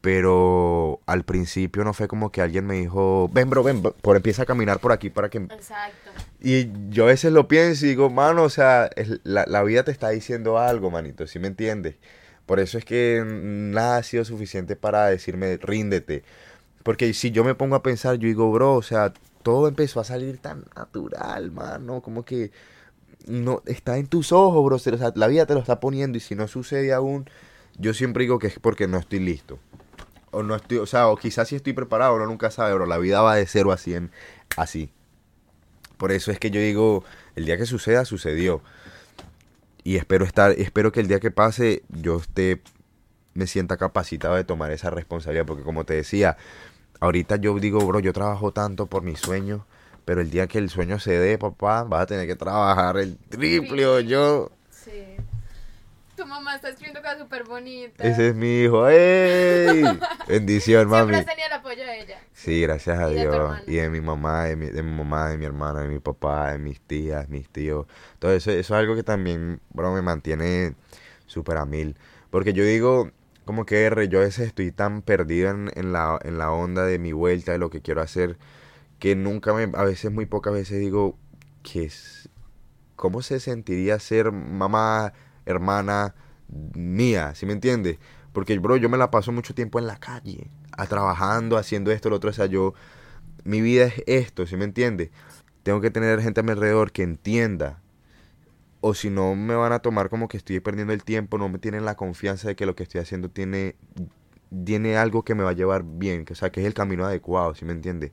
Pero 0.00 1.00
al 1.06 1.24
principio 1.24 1.82
no 1.82 1.92
fue 1.92 2.06
como 2.06 2.30
que 2.30 2.40
alguien 2.40 2.66
me 2.66 2.74
dijo, 2.74 3.28
ven, 3.32 3.50
bro, 3.50 3.62
ven, 3.62 3.82
por 3.82 4.16
empieza 4.16 4.42
a 4.42 4.46
caminar 4.46 4.78
por 4.78 4.92
aquí 4.92 5.10
para 5.10 5.28
que 5.28 5.38
Exacto. 5.38 6.10
y 6.40 6.68
yo 6.90 7.04
a 7.04 7.08
veces 7.08 7.32
lo 7.32 7.48
pienso 7.48 7.86
y 7.86 7.90
digo, 7.90 8.08
mano, 8.10 8.44
o 8.44 8.50
sea, 8.50 8.88
es- 8.94 9.20
la, 9.24 9.44
la 9.48 9.62
vida 9.64 9.82
te 9.82 9.90
está 9.90 10.10
diciendo 10.10 10.58
algo, 10.58 10.90
manito, 10.90 11.26
¿sí 11.26 11.38
me 11.38 11.48
entiendes? 11.48 11.96
Por 12.46 12.60
eso 12.60 12.78
es 12.78 12.84
que 12.84 13.22
nada 13.26 13.96
ha 13.96 14.02
sido 14.04 14.24
suficiente 14.24 14.76
para 14.76 15.06
decirme, 15.06 15.56
ríndete. 15.56 16.22
Porque 16.84 17.12
si 17.12 17.32
yo 17.32 17.42
me 17.42 17.56
pongo 17.56 17.74
a 17.74 17.82
pensar, 17.82 18.14
yo 18.16 18.28
digo, 18.28 18.52
bro, 18.52 18.74
o 18.74 18.82
sea, 18.82 19.12
todo 19.42 19.66
empezó 19.66 19.98
a 19.98 20.04
salir 20.04 20.38
tan 20.38 20.64
natural, 20.76 21.50
mano, 21.50 22.00
como 22.00 22.24
que 22.24 22.52
no 23.26 23.62
está 23.66 23.98
en 23.98 24.06
tus 24.06 24.30
ojos, 24.30 24.64
bro, 24.64 24.76
o 24.76 24.78
sea, 24.78 25.12
la 25.16 25.26
vida 25.26 25.46
te 25.46 25.54
lo 25.54 25.60
está 25.60 25.80
poniendo 25.80 26.16
y 26.16 26.20
si 26.20 26.36
no 26.36 26.46
sucede 26.46 26.92
aún, 26.92 27.28
yo 27.78 27.92
siempre 27.92 28.22
digo 28.22 28.38
que 28.38 28.46
es 28.46 28.58
porque 28.60 28.86
no 28.86 28.98
estoy 28.98 29.18
listo. 29.18 29.58
O 30.36 30.42
no 30.42 30.54
estoy, 30.54 30.76
o 30.76 30.86
sea, 30.86 31.08
o 31.08 31.16
quizás 31.16 31.48
sí 31.48 31.56
estoy 31.56 31.72
preparado, 31.72 32.14
uno 32.14 32.26
nunca 32.26 32.50
sabe, 32.50 32.74
bro, 32.74 32.84
la 32.84 32.98
vida 32.98 33.22
va 33.22 33.36
de 33.36 33.46
cero 33.46 33.72
a 33.72 33.78
cien, 33.78 34.10
así. 34.58 34.92
Por 35.96 36.12
eso 36.12 36.30
es 36.30 36.38
que 36.38 36.50
yo 36.50 36.60
digo, 36.60 37.04
el 37.36 37.46
día 37.46 37.56
que 37.56 37.64
suceda, 37.64 38.04
sucedió. 38.04 38.60
Y 39.82 39.96
espero 39.96 40.26
estar, 40.26 40.52
espero 40.52 40.92
que 40.92 41.00
el 41.00 41.08
día 41.08 41.20
que 41.20 41.30
pase, 41.30 41.84
yo 41.88 42.18
esté, 42.18 42.60
me 43.32 43.46
sienta 43.46 43.78
capacitado 43.78 44.34
de 44.34 44.44
tomar 44.44 44.72
esa 44.72 44.90
responsabilidad. 44.90 45.46
Porque 45.46 45.62
como 45.62 45.84
te 45.84 45.94
decía, 45.94 46.36
ahorita 47.00 47.36
yo 47.36 47.58
digo, 47.58 47.78
bro, 47.86 48.00
yo 48.00 48.12
trabajo 48.12 48.52
tanto 48.52 48.84
por 48.84 49.02
mis 49.02 49.20
sueños. 49.20 49.62
Pero 50.04 50.20
el 50.20 50.30
día 50.30 50.48
que 50.48 50.58
el 50.58 50.68
sueño 50.68 50.98
se 50.98 51.18
dé, 51.18 51.38
papá, 51.38 51.84
vas 51.84 52.02
a 52.02 52.06
tener 52.06 52.26
que 52.26 52.36
trabajar 52.36 52.98
el 52.98 53.16
triple 53.16 53.86
o 53.86 54.00
yo. 54.00 54.50
Tu 56.16 56.26
mamá 56.26 56.54
está 56.56 56.70
escribiendo 56.70 57.02
cosas 57.02 57.18
súper 57.18 57.44
bonitas. 57.44 58.06
Ese 58.06 58.28
es 58.28 58.34
mi 58.34 58.62
hijo. 58.62 58.88
¡Ey! 58.88 59.82
Bendición, 60.28 60.88
Siempre 60.88 60.98
mami. 60.98 61.14
has 61.14 61.26
tenido 61.26 61.46
el 61.46 61.52
apoyo 61.52 61.84
de 61.84 62.00
ella. 62.00 62.20
Sí, 62.32 62.62
gracias 62.62 62.98
a 62.98 63.10
Y 63.10 63.14
Dios. 63.20 63.58
Y 63.66 63.76
de 63.76 63.90
mi 63.90 64.00
mamá, 64.00 64.44
de 64.44 64.56
mi, 64.56 64.66
de 64.66 64.82
mi 64.82 64.92
mamá, 64.92 65.28
de 65.28 65.36
mi 65.36 65.44
hermana, 65.44 65.82
de 65.82 65.88
mi 65.88 65.98
papá, 65.98 66.52
de 66.52 66.58
mis 66.58 66.80
tías, 66.80 67.28
mis 67.28 67.48
tíos. 67.50 67.86
Todo 68.18 68.32
eso, 68.32 68.50
eso 68.50 68.74
es 68.74 68.80
algo 68.80 68.94
que 68.94 69.02
también, 69.02 69.60
bro, 69.70 69.92
me 69.92 70.02
mantiene 70.02 70.74
súper 71.26 71.58
a 71.58 71.66
mil. 71.66 71.96
Porque 72.30 72.52
yo 72.54 72.64
digo, 72.64 73.10
como 73.44 73.66
que 73.66 73.84
R, 73.84 74.08
yo 74.08 74.18
a 74.20 74.22
veces 74.22 74.46
estoy 74.48 74.72
tan 74.72 75.02
perdido 75.02 75.50
en, 75.50 75.70
en 75.74 75.92
la, 75.92 76.18
en 76.22 76.38
la 76.38 76.50
onda 76.50 76.84
de 76.86 76.98
mi 76.98 77.12
vuelta, 77.12 77.52
de 77.52 77.58
lo 77.58 77.70
que 77.70 77.82
quiero 77.82 78.00
hacer, 78.00 78.38
que 78.98 79.14
nunca 79.16 79.52
me, 79.52 79.64
a 79.76 79.84
veces, 79.84 80.10
muy 80.10 80.26
pocas 80.26 80.52
veces 80.54 80.80
digo, 80.80 81.18
que 81.62 81.84
es, 81.84 82.28
¿cómo 82.96 83.22
se 83.22 83.40
sentiría 83.40 83.98
ser 83.98 84.32
mamá, 84.32 85.12
hermana 85.46 86.14
mía? 86.74 87.34
¿Sí 87.34 87.46
me 87.46 87.52
entiendes? 87.52 87.98
Porque, 88.32 88.58
bro, 88.58 88.76
yo 88.76 88.88
me 88.88 88.98
la 88.98 89.10
paso 89.10 89.32
mucho 89.32 89.54
tiempo 89.54 89.78
en 89.78 89.86
la 89.86 89.96
calle, 89.96 90.50
a 90.76 90.86
trabajando, 90.86 91.56
haciendo 91.56 91.90
esto, 91.90 92.10
lo 92.10 92.16
otro. 92.16 92.30
O 92.30 92.32
sea, 92.34 92.46
yo, 92.46 92.74
mi 93.44 93.60
vida 93.62 93.86
es 93.86 94.02
esto, 94.06 94.46
¿sí 94.46 94.56
me 94.56 94.64
entiendes? 94.64 95.10
Tengo 95.62 95.80
que 95.80 95.90
tener 95.90 96.20
gente 96.20 96.40
a 96.40 96.42
mi 96.42 96.50
alrededor 96.50 96.92
que 96.92 97.02
entienda. 97.02 97.80
O 98.80 98.94
si 98.94 99.10
no, 99.10 99.34
me 99.34 99.54
van 99.54 99.72
a 99.72 99.78
tomar 99.80 100.10
como 100.10 100.28
que 100.28 100.36
estoy 100.36 100.60
perdiendo 100.60 100.92
el 100.92 101.02
tiempo, 101.02 101.38
no 101.38 101.48
me 101.48 101.58
tienen 101.58 101.84
la 101.84 101.96
confianza 101.96 102.48
de 102.48 102.56
que 102.56 102.66
lo 102.66 102.76
que 102.76 102.82
estoy 102.82 103.00
haciendo 103.00 103.30
tiene, 103.30 103.74
tiene 104.64 104.96
algo 104.96 105.24
que 105.24 105.34
me 105.34 105.42
va 105.42 105.50
a 105.50 105.54
llevar 105.54 105.82
bien, 105.84 106.24
que, 106.24 106.34
o 106.34 106.36
sea, 106.36 106.50
que 106.50 106.60
es 106.60 106.66
el 106.66 106.74
camino 106.74 107.04
adecuado, 107.06 107.54
¿sí 107.54 107.64
me 107.64 107.72
entiendes? 107.72 108.12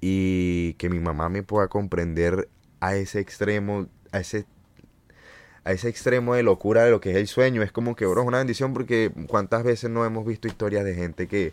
Y 0.00 0.74
que 0.78 0.88
mi 0.88 1.00
mamá 1.00 1.28
me 1.28 1.42
pueda 1.42 1.68
comprender 1.68 2.48
a 2.80 2.96
ese 2.96 3.20
extremo, 3.20 3.88
a 4.12 4.20
ese 4.20 4.46
a 5.64 5.72
ese 5.72 5.88
extremo 5.88 6.34
de 6.34 6.42
locura 6.42 6.84
de 6.84 6.90
lo 6.90 7.00
que 7.00 7.10
es 7.10 7.16
el 7.16 7.26
sueño. 7.26 7.62
Es 7.62 7.72
como 7.72 7.94
que, 7.96 8.06
bro, 8.06 8.22
es 8.22 8.26
una 8.28 8.38
bendición 8.38 8.72
porque 8.72 9.10
cuántas 9.26 9.62
veces 9.64 9.90
no 9.90 10.04
hemos 10.04 10.24
visto 10.26 10.48
historias 10.48 10.84
de 10.84 10.94
gente 10.94 11.26
que, 11.26 11.52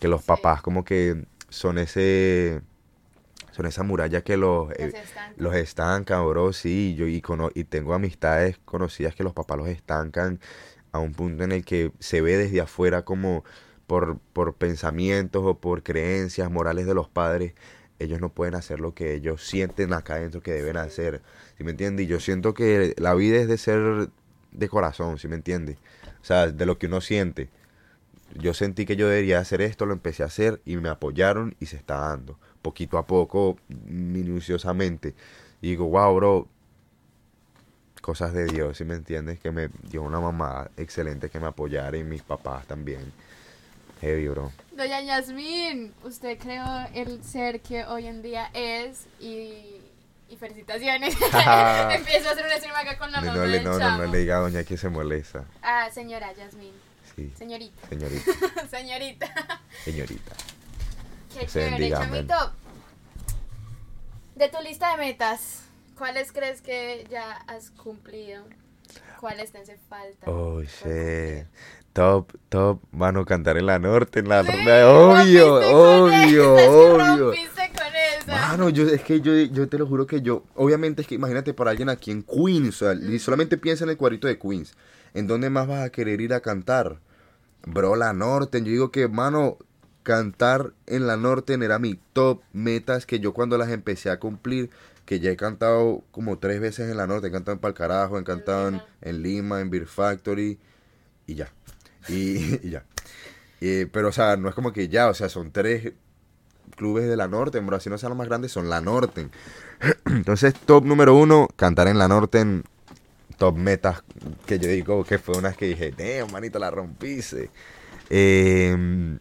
que 0.00 0.08
los 0.08 0.20
Sí. 0.22 0.26
papás 0.28 0.62
como 0.62 0.84
que 0.84 1.24
son 1.48 1.78
ese, 1.78 2.60
son 3.52 3.66
esa 3.66 3.82
muralla 3.82 4.20
que 4.22 4.36
los, 4.36 4.70
eh, 4.72 4.76
Los 4.92 4.94
estanca. 4.94 5.32
los 5.36 5.54
estancan, 5.54 6.28
bro, 6.28 6.52
sí, 6.52 6.94
yo 6.96 7.06
y, 7.06 7.20
cono- 7.20 7.50
y 7.54 7.64
tengo 7.64 7.94
amistades 7.94 8.58
conocidas 8.64 9.14
que 9.14 9.24
los 9.24 9.32
papás 9.32 9.58
los 9.58 9.68
estancan 9.68 10.38
a 10.92 10.98
un 11.00 11.12
punto 11.12 11.44
en 11.44 11.52
el 11.52 11.64
que 11.64 11.90
se 11.98 12.20
ve 12.20 12.36
desde 12.36 12.60
afuera 12.60 13.02
como 13.02 13.44
por, 13.86 14.18
por 14.32 14.54
pensamientos 14.54 15.42
o 15.44 15.54
por 15.58 15.82
creencias 15.82 16.50
morales 16.50 16.86
de 16.86 16.94
los 16.94 17.08
padres, 17.08 17.54
ellos 17.98 18.20
no 18.20 18.28
pueden 18.28 18.54
hacer 18.54 18.80
lo 18.80 18.94
que 18.94 19.14
ellos 19.14 19.44
sienten 19.44 19.92
acá 19.92 20.14
adentro 20.14 20.40
que 20.40 20.52
deben 20.52 20.76
hacer, 20.76 21.22
¿sí 21.56 21.64
me 21.64 21.72
entiendes? 21.72 22.06
Y 22.06 22.08
yo 22.08 22.20
siento 22.20 22.54
que 22.54 22.94
la 22.98 23.14
vida 23.14 23.38
es 23.38 23.48
de 23.48 23.58
ser 23.58 24.10
de 24.52 24.68
corazón, 24.68 25.18
¿sí 25.18 25.28
me 25.28 25.36
entiendes? 25.36 25.76
O 26.22 26.24
sea, 26.24 26.48
de 26.48 26.66
lo 26.66 26.78
que 26.78 26.86
uno 26.86 27.00
siente. 27.00 27.48
Yo 28.34 28.54
sentí 28.54 28.84
que 28.84 28.96
yo 28.96 29.08
debería 29.08 29.38
hacer 29.38 29.62
esto, 29.62 29.86
lo 29.86 29.94
empecé 29.94 30.22
a 30.22 30.26
hacer 30.26 30.60
y 30.64 30.76
me 30.76 30.88
apoyaron 30.90 31.56
y 31.60 31.66
se 31.66 31.76
está 31.76 31.96
dando, 31.96 32.38
poquito 32.62 32.98
a 32.98 33.06
poco, 33.06 33.56
minuciosamente. 33.68 35.14
Digo, 35.62 35.88
wow, 35.88 36.14
bro, 36.14 36.48
cosas 38.02 38.32
de 38.32 38.46
Dios, 38.46 38.76
¿sí 38.76 38.84
me 38.84 38.94
entiendes? 38.94 39.40
Que 39.40 39.50
me 39.50 39.70
dio 39.90 40.02
una 40.02 40.20
mamá 40.20 40.70
excelente 40.76 41.30
que 41.30 41.40
me 41.40 41.46
apoyara 41.46 41.96
y 41.96 42.04
mis 42.04 42.22
papás 42.22 42.66
también. 42.66 43.12
Heavy, 44.00 44.28
bro. 44.28 44.52
Doña 44.78 45.00
Yasmín, 45.00 45.92
usted 46.04 46.38
creó 46.38 46.64
el 46.94 47.24
ser 47.24 47.60
que 47.60 47.84
hoy 47.84 48.06
en 48.06 48.22
día 48.22 48.48
es 48.54 49.08
y, 49.18 49.82
y 50.28 50.36
felicitaciones. 50.36 51.14
Empiezo 51.90 52.28
a 52.28 52.32
hacer 52.32 52.44
un 52.44 52.52
stream 52.52 52.76
acá 52.76 52.96
con 52.96 53.10
la 53.10 53.20
mamá 53.20 53.34
no, 53.34 53.40
del 53.40 53.64
no, 53.64 53.76
no, 53.76 53.98
no 53.98 54.06
le 54.06 54.18
diga 54.18 54.36
a 54.36 54.40
doña 54.42 54.62
que 54.62 54.76
se 54.76 54.88
molesta. 54.88 55.46
Ah, 55.62 55.88
señora 55.92 56.32
Yasmín. 56.32 56.74
Sí, 57.16 57.32
Señorita. 57.36 57.88
señorita, 57.88 58.30
Señorita. 58.70 59.34
señorita. 59.82 60.32
Qué 61.36 61.44
chévere, 61.48 61.90
chamito. 61.90 62.52
De 64.36 64.48
tu 64.48 64.62
lista 64.62 64.92
de 64.92 64.98
metas, 64.98 65.62
¿cuáles 65.96 66.30
crees 66.30 66.62
que 66.62 67.04
ya 67.10 67.32
has 67.48 67.70
cumplido? 67.70 68.44
¿Cuáles 69.18 69.50
te 69.50 69.58
hace 69.58 69.76
falta? 69.88 70.30
Oh, 70.30 70.54
por 70.54 70.64
shit. 70.66 70.82
cumplir? 70.82 71.46
Top, 71.92 72.32
top, 72.48 72.80
mano, 72.92 73.24
cantar 73.24 73.56
en 73.56 73.66
la 73.66 73.78
norte, 73.78 74.20
en 74.20 74.28
la 74.28 74.44
Sí, 74.44 74.50
obvio, 74.50 75.54
obvio, 75.56 76.54
obvio. 76.54 77.32
Mano, 78.26 78.68
yo, 78.68 78.86
es 78.86 79.02
que 79.02 79.20
yo, 79.20 79.34
yo 79.34 79.68
te 79.68 79.78
lo 79.78 79.86
juro 79.86 80.06
que 80.06 80.20
yo, 80.20 80.44
obviamente 80.54 81.02
es 81.02 81.08
que 81.08 81.14
imagínate 81.14 81.54
por 81.54 81.68
alguien 81.68 81.88
aquí 81.88 82.10
en 82.10 82.22
Queens, 82.22 82.82
o 82.82 82.92
sea, 82.92 82.94
y 82.94 83.18
solamente 83.18 83.56
piensa 83.56 83.84
en 83.84 83.90
el 83.90 83.96
cuadrito 83.96 84.28
de 84.28 84.38
Queens, 84.38 84.74
¿en 85.14 85.26
dónde 85.26 85.50
más 85.50 85.66
vas 85.66 85.84
a 85.84 85.90
querer 85.90 86.20
ir 86.20 86.34
a 86.34 86.40
cantar? 86.40 87.00
Bro, 87.66 87.96
la 87.96 88.12
Norte, 88.12 88.58
yo 88.60 88.66
digo 88.66 88.90
que, 88.90 89.08
mano, 89.08 89.58
cantar 90.02 90.72
en 90.86 91.06
la 91.06 91.16
Norte 91.16 91.54
era 91.54 91.78
mi 91.78 91.98
top 92.12 92.42
metas 92.52 93.06
que 93.06 93.18
yo 93.18 93.32
cuando 93.32 93.58
las 93.58 93.70
empecé 93.70 94.10
a 94.10 94.18
cumplir, 94.18 94.70
que 95.04 95.20
ya 95.20 95.30
he 95.30 95.36
cantado 95.36 96.04
como 96.10 96.38
tres 96.38 96.60
veces 96.60 96.90
en 96.90 96.96
la 96.96 97.06
Norte, 97.06 97.28
he 97.28 97.30
cantado 97.30 97.54
en 97.54 97.60
Palcarajo, 97.60 98.18
he 98.18 98.24
cantado 98.24 98.68
en, 98.68 98.82
en 99.00 99.22
Lima, 99.22 99.60
en 99.60 99.70
Beer 99.70 99.86
Factory, 99.86 100.58
y 101.26 101.34
ya, 101.34 101.52
y, 102.62 102.68
ya. 102.68 102.84
Eh, 103.60 103.88
pero, 103.92 104.08
o 104.08 104.12
sea, 104.12 104.36
no 104.36 104.48
es 104.48 104.54
como 104.54 104.72
que 104.72 104.88
ya, 104.88 105.08
o 105.08 105.14
sea, 105.14 105.28
son 105.28 105.50
tres 105.50 105.92
clubes 106.76 107.08
de 107.08 107.16
la 107.16 107.28
Norte, 107.28 107.58
bro, 107.60 107.76
así 107.76 107.90
no 107.90 107.98
sean 107.98 108.10
los 108.10 108.18
más 108.18 108.28
grandes, 108.28 108.52
son 108.52 108.68
la 108.68 108.80
Norte. 108.80 109.28
Entonces, 110.06 110.54
top 110.54 110.84
número 110.84 111.14
uno, 111.14 111.48
cantar 111.56 111.88
en 111.88 111.98
la 111.98 112.08
Norte 112.08 112.40
en 112.40 112.64
top 113.36 113.56
metas 113.56 114.02
que 114.46 114.58
yo 114.58 114.68
digo 114.68 115.04
que 115.04 115.18
fue 115.18 115.38
una 115.38 115.48
vez 115.48 115.56
que 115.56 115.66
dije, 115.66 115.92
damn, 115.96 116.30
manito, 116.32 116.58
la 116.58 116.70
rompiste. 116.70 117.50
Eh, 118.10 119.18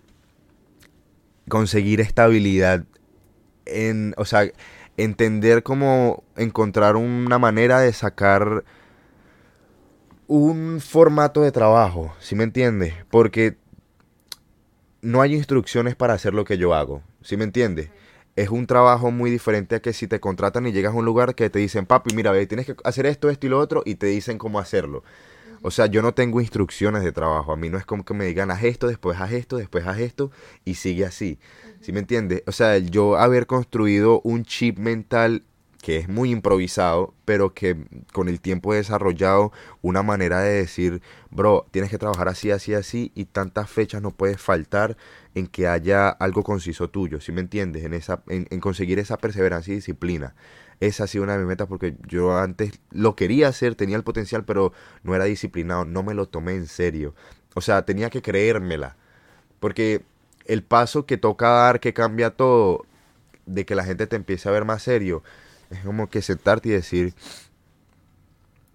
conseguir 1.48 2.02
estabilidad 2.02 2.84
en, 3.66 4.14
o 4.18 4.26
sea, 4.26 4.50
entender 4.98 5.64
cómo 5.64 6.24
encontrar 6.36 6.96
una 6.96 7.38
manera 7.38 7.80
de 7.80 7.94
sacar 7.94 8.64
un 10.28 10.80
formato 10.82 11.42
de 11.42 11.52
trabajo, 11.52 12.14
¿sí 12.20 12.36
me 12.36 12.44
entiendes? 12.44 12.94
Porque 13.10 13.58
no 15.02 15.22
hay 15.22 15.34
instrucciones 15.34 15.96
para 15.96 16.14
hacer 16.14 16.34
lo 16.34 16.44
que 16.44 16.58
yo 16.58 16.74
hago, 16.74 17.02
¿sí 17.22 17.38
me 17.38 17.46
entiendes? 17.46 17.90
Es 18.36 18.50
un 18.50 18.68
trabajo 18.68 19.10
muy 19.10 19.32
diferente 19.32 19.76
a 19.76 19.82
que 19.82 19.94
si 19.94 20.08
te 20.08 20.20
contratan 20.20 20.68
y 20.68 20.72
llegas 20.72 20.94
a 20.94 20.98
un 20.98 21.06
lugar 21.06 21.34
que 21.34 21.50
te 21.50 21.60
dicen, 21.60 21.86
papi, 21.86 22.14
mira, 22.14 22.32
ve, 22.32 22.46
tienes 22.46 22.68
que 22.68 22.76
hacer 22.84 23.06
esto, 23.06 23.30
esto 23.30 23.48
y 23.48 23.50
lo 23.50 23.60
otro, 23.60 23.82
y 23.86 23.96
te 23.96 24.08
dicen 24.08 24.38
cómo 24.38 24.60
hacerlo. 24.60 25.04
O 25.64 25.72
sea, 25.72 25.88
yo 25.88 26.04
no 26.04 26.14
tengo 26.14 26.40
instrucciones 26.40 27.04
de 27.04 27.12
trabajo. 27.12 27.52
A 27.52 27.58
mí 27.58 27.70
no 27.70 27.80
es 27.80 27.86
como 27.86 28.06
que 28.06 28.14
me 28.14 28.26
digan, 28.26 28.52
haz 28.52 28.64
esto, 28.64 28.88
después 28.88 29.20
haz 29.20 29.32
esto, 29.32 29.58
después 29.58 29.88
haz 29.88 30.00
esto, 30.00 30.32
y 30.66 30.76
sigue 30.76 31.06
así. 31.06 31.40
¿Sí 31.82 31.92
me 31.92 32.00
entiendes? 32.00 32.44
O 32.46 32.52
sea, 32.52 32.78
yo 32.78 33.18
haber 33.18 33.48
construido 33.48 34.22
un 34.24 34.44
chip 34.46 34.78
mental 34.78 35.44
que 35.88 35.96
es 35.96 36.10
muy 36.10 36.32
improvisado, 36.32 37.14
pero 37.24 37.54
que 37.54 37.78
con 38.12 38.28
el 38.28 38.42
tiempo 38.42 38.74
he 38.74 38.76
desarrollado 38.76 39.54
una 39.82 40.04
manera 40.04 40.42
de 40.42 40.52
decir, 40.52 41.02
bro, 41.32 41.66
tienes 41.72 41.90
que 41.90 41.98
trabajar 41.98 42.28
así, 42.28 42.52
así, 42.52 42.74
así, 42.74 43.14
y 43.16 43.24
tantas 43.24 43.70
fechas 43.70 44.02
no 44.02 44.12
puedes 44.12 44.42
faltar 44.42 44.98
en 45.34 45.48
que 45.48 45.66
haya 45.66 46.10
algo 46.10 46.44
conciso 46.44 46.90
tuyo, 46.90 47.22
¿sí 47.22 47.32
me 47.32 47.40
entiendes? 47.40 47.86
En, 47.86 47.94
esa, 47.94 48.22
en, 48.28 48.48
en 48.50 48.60
conseguir 48.60 49.00
esa 49.00 49.16
perseverancia 49.16 49.72
y 49.72 49.76
disciplina. 49.76 50.36
Esa 50.82 51.06
ha 51.06 51.08
sido 51.08 51.24
una 51.24 51.32
de 51.32 51.40
mis 51.40 51.48
metas 51.48 51.70
porque 51.70 51.96
yo 52.06 52.38
antes 52.38 52.82
lo 52.92 53.16
quería 53.16 53.48
hacer, 53.48 53.76
tenía 53.76 53.96
el 53.96 54.04
potencial, 54.04 54.44
pero 54.44 54.74
no 55.04 55.16
era 55.16 55.24
disciplinado, 55.24 55.86
no 55.86 56.04
me 56.04 56.14
lo 56.14 56.28
tomé 56.28 56.56
en 56.56 56.68
serio. 56.68 57.16
O 57.56 57.62
sea, 57.62 57.86
tenía 57.86 58.10
que 58.10 58.22
creérmela. 58.22 58.98
Porque 59.62 60.04
el 60.44 60.64
paso 60.64 61.06
que 61.06 61.16
toca 61.16 61.48
dar, 61.48 61.80
que 61.80 61.94
cambia 61.94 62.32
todo, 62.32 62.86
de 63.46 63.66
que 63.66 63.74
la 63.74 63.86
gente 63.86 64.06
te 64.06 64.18
empiece 64.18 64.50
a 64.50 64.52
ver 64.52 64.66
más 64.66 64.84
serio, 64.84 65.24
es 65.70 65.80
como 65.80 66.10
que 66.10 66.22
sentarte 66.22 66.70
y 66.70 66.72
decir, 66.74 67.14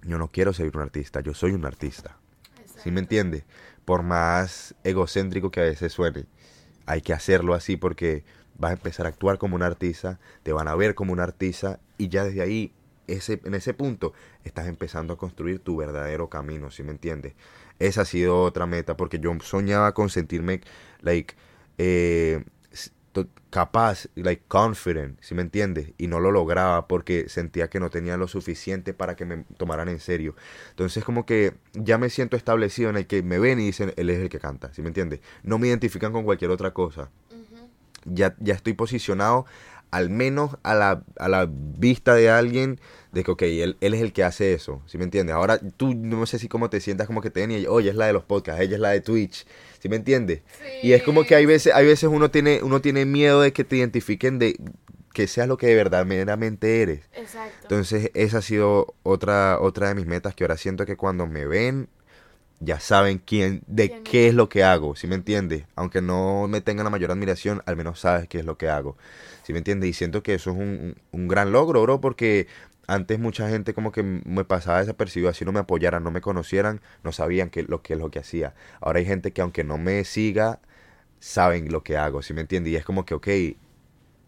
yo 0.02 0.18
no 0.18 0.28
quiero 0.28 0.52
ser 0.52 0.74
un 0.76 0.82
artista, 0.82 1.20
yo 1.20 1.34
soy 1.34 1.52
un 1.52 1.64
artista. 1.64 2.16
¿Sí 2.82 2.90
me 2.90 3.00
entiendes? 3.00 3.44
Por 3.84 4.02
más 4.02 4.74
egocéntrico 4.84 5.50
que 5.50 5.60
a 5.60 5.64
veces 5.64 5.92
suene, 5.92 6.26
hay 6.86 7.00
que 7.00 7.12
hacerlo 7.12 7.54
así 7.54 7.76
porque 7.76 8.24
vas 8.58 8.70
a 8.70 8.74
empezar 8.74 9.06
a 9.06 9.10
actuar 9.10 9.38
como 9.38 9.56
un 9.56 9.62
artista, 9.62 10.18
te 10.42 10.52
van 10.52 10.68
a 10.68 10.74
ver 10.74 10.94
como 10.94 11.12
un 11.12 11.20
artista 11.20 11.80
y 11.98 12.08
ya 12.08 12.24
desde 12.24 12.42
ahí, 12.42 12.72
ese, 13.06 13.40
en 13.44 13.54
ese 13.54 13.74
punto, 13.74 14.12
estás 14.44 14.66
empezando 14.66 15.14
a 15.14 15.18
construir 15.18 15.58
tu 15.58 15.76
verdadero 15.76 16.28
camino, 16.28 16.70
¿sí 16.70 16.82
me 16.82 16.92
entiendes? 16.92 17.34
Esa 17.78 18.02
ha 18.02 18.04
sido 18.04 18.42
otra 18.42 18.66
meta 18.66 18.96
porque 18.96 19.18
yo 19.18 19.36
soñaba 19.40 19.92
con 19.92 20.08
sentirme, 20.08 20.60
like, 21.00 21.34
eh, 21.78 22.44
capaz, 23.50 24.08
like, 24.14 24.42
confident, 24.48 25.20
¿sí 25.20 25.34
me 25.34 25.42
entiendes? 25.42 25.92
Y 25.98 26.06
no 26.06 26.20
lo 26.20 26.30
lograba 26.30 26.88
porque 26.88 27.28
sentía 27.28 27.68
que 27.68 27.80
no 27.80 27.90
tenía 27.90 28.16
lo 28.16 28.28
suficiente 28.28 28.94
para 28.94 29.16
que 29.16 29.24
me 29.24 29.44
tomaran 29.56 29.88
en 29.88 30.00
serio. 30.00 30.34
Entonces 30.70 31.04
como 31.04 31.26
que 31.26 31.54
ya 31.74 31.98
me 31.98 32.10
siento 32.10 32.36
establecido 32.36 32.90
en 32.90 32.96
el 32.96 33.06
que 33.06 33.22
me 33.22 33.38
ven 33.38 33.60
y 33.60 33.66
dicen, 33.66 33.92
él 33.96 34.10
es 34.10 34.18
el 34.20 34.28
que 34.28 34.38
canta, 34.38 34.72
¿sí 34.72 34.82
me 34.82 34.88
entiendes? 34.88 35.20
No 35.42 35.58
me 35.58 35.68
identifican 35.68 36.12
con 36.12 36.24
cualquier 36.24 36.50
otra 36.50 36.72
cosa 36.72 37.10
ya, 38.04 38.34
ya 38.40 38.54
estoy 38.54 38.74
posicionado 38.74 39.46
al 39.90 40.08
menos 40.08 40.56
a 40.62 40.74
la, 40.74 41.04
a 41.18 41.28
la 41.28 41.46
vista 41.50 42.14
de 42.14 42.30
alguien 42.30 42.80
de 43.12 43.24
que, 43.24 43.30
ok, 43.30 43.42
él, 43.42 43.76
él 43.82 43.92
es 43.92 44.00
el 44.00 44.14
que 44.14 44.24
hace 44.24 44.54
eso, 44.54 44.80
¿sí 44.86 44.96
me 44.96 45.04
entiendes? 45.04 45.36
Ahora 45.36 45.58
tú 45.76 45.94
no 45.94 46.24
sé 46.24 46.38
si 46.38 46.48
cómo 46.48 46.70
te 46.70 46.80
sientas 46.80 47.06
como 47.06 47.20
que 47.20 47.28
te 47.28 47.40
ven 47.40 47.50
y, 47.50 47.66
oye, 47.66 47.90
es 47.90 47.96
la 47.96 48.06
de 48.06 48.14
los 48.14 48.24
podcasts, 48.24 48.62
ella 48.62 48.76
es 48.76 48.80
la 48.80 48.88
de 48.88 49.02
Twitch, 49.02 49.46
¿sí 49.82 49.88
me 49.88 49.96
entiendes? 49.96 50.42
Y 50.80 50.92
es 50.92 51.02
como 51.02 51.24
que 51.24 51.34
hay 51.34 51.44
veces, 51.44 51.74
hay 51.74 51.84
veces 51.84 52.08
uno 52.08 52.30
tiene, 52.30 52.60
uno 52.62 52.80
tiene 52.80 53.04
miedo 53.04 53.40
de 53.40 53.52
que 53.52 53.64
te 53.64 53.76
identifiquen 53.76 54.38
de 54.38 54.56
que 55.12 55.26
seas 55.26 55.48
lo 55.48 55.56
que 55.56 55.66
de 55.66 55.74
verdad 55.74 56.06
meramente 56.06 56.82
eres. 56.82 57.00
Exacto. 57.12 57.58
Entonces, 57.62 58.12
esa 58.14 58.38
ha 58.38 58.42
sido 58.42 58.94
otra, 59.02 59.58
otra 59.60 59.88
de 59.88 59.96
mis 59.96 60.06
metas 60.06 60.36
que 60.36 60.44
ahora 60.44 60.56
siento 60.56 60.86
que 60.86 60.96
cuando 60.96 61.26
me 61.26 61.46
ven, 61.46 61.88
ya 62.60 62.78
saben 62.78 63.18
quién, 63.18 63.64
de 63.66 63.88
¿Quién 63.88 64.04
qué 64.04 64.24
es? 64.26 64.30
es 64.30 64.34
lo 64.36 64.48
que 64.48 64.62
hago, 64.62 64.94
¿sí 64.94 65.08
me 65.08 65.16
entiendes? 65.16 65.64
Aunque 65.74 66.00
no 66.00 66.46
me 66.48 66.60
tengan 66.60 66.84
la 66.84 66.90
mayor 66.90 67.10
admiración, 67.10 67.60
al 67.66 67.74
menos 67.74 67.98
sabes 67.98 68.28
qué 68.28 68.38
es 68.38 68.44
lo 68.44 68.56
que 68.56 68.68
hago, 68.68 68.96
¿sí 69.42 69.52
me 69.52 69.58
entiendes? 69.58 69.90
Y 69.90 69.94
siento 69.94 70.22
que 70.22 70.34
eso 70.34 70.52
es 70.52 70.56
un, 70.58 70.94
un 71.10 71.26
gran 71.26 71.50
logro, 71.50 71.82
bro, 71.82 72.00
porque 72.00 72.46
antes 72.86 73.18
mucha 73.18 73.48
gente 73.48 73.74
como 73.74 73.92
que 73.92 74.02
me 74.02 74.44
pasaba 74.44 74.80
desapercibido, 74.80 75.30
así 75.30 75.44
no 75.44 75.52
me 75.52 75.60
apoyaran, 75.60 76.02
no 76.02 76.10
me 76.10 76.20
conocieran, 76.20 76.80
no 77.04 77.12
sabían 77.12 77.50
que, 77.50 77.62
lo 77.62 77.82
que 77.82 77.94
es 77.94 77.98
lo 77.98 78.10
que 78.10 78.18
hacía. 78.18 78.54
Ahora 78.80 78.98
hay 78.98 79.06
gente 79.06 79.32
que 79.32 79.40
aunque 79.40 79.64
no 79.64 79.78
me 79.78 80.04
siga, 80.04 80.60
saben 81.20 81.70
lo 81.70 81.82
que 81.82 81.96
hago, 81.96 82.22
¿sí 82.22 82.34
me 82.34 82.40
entiendes? 82.40 82.72
Y 82.72 82.76
es 82.76 82.84
como 82.84 83.04
que, 83.04 83.14
ok, 83.14 83.28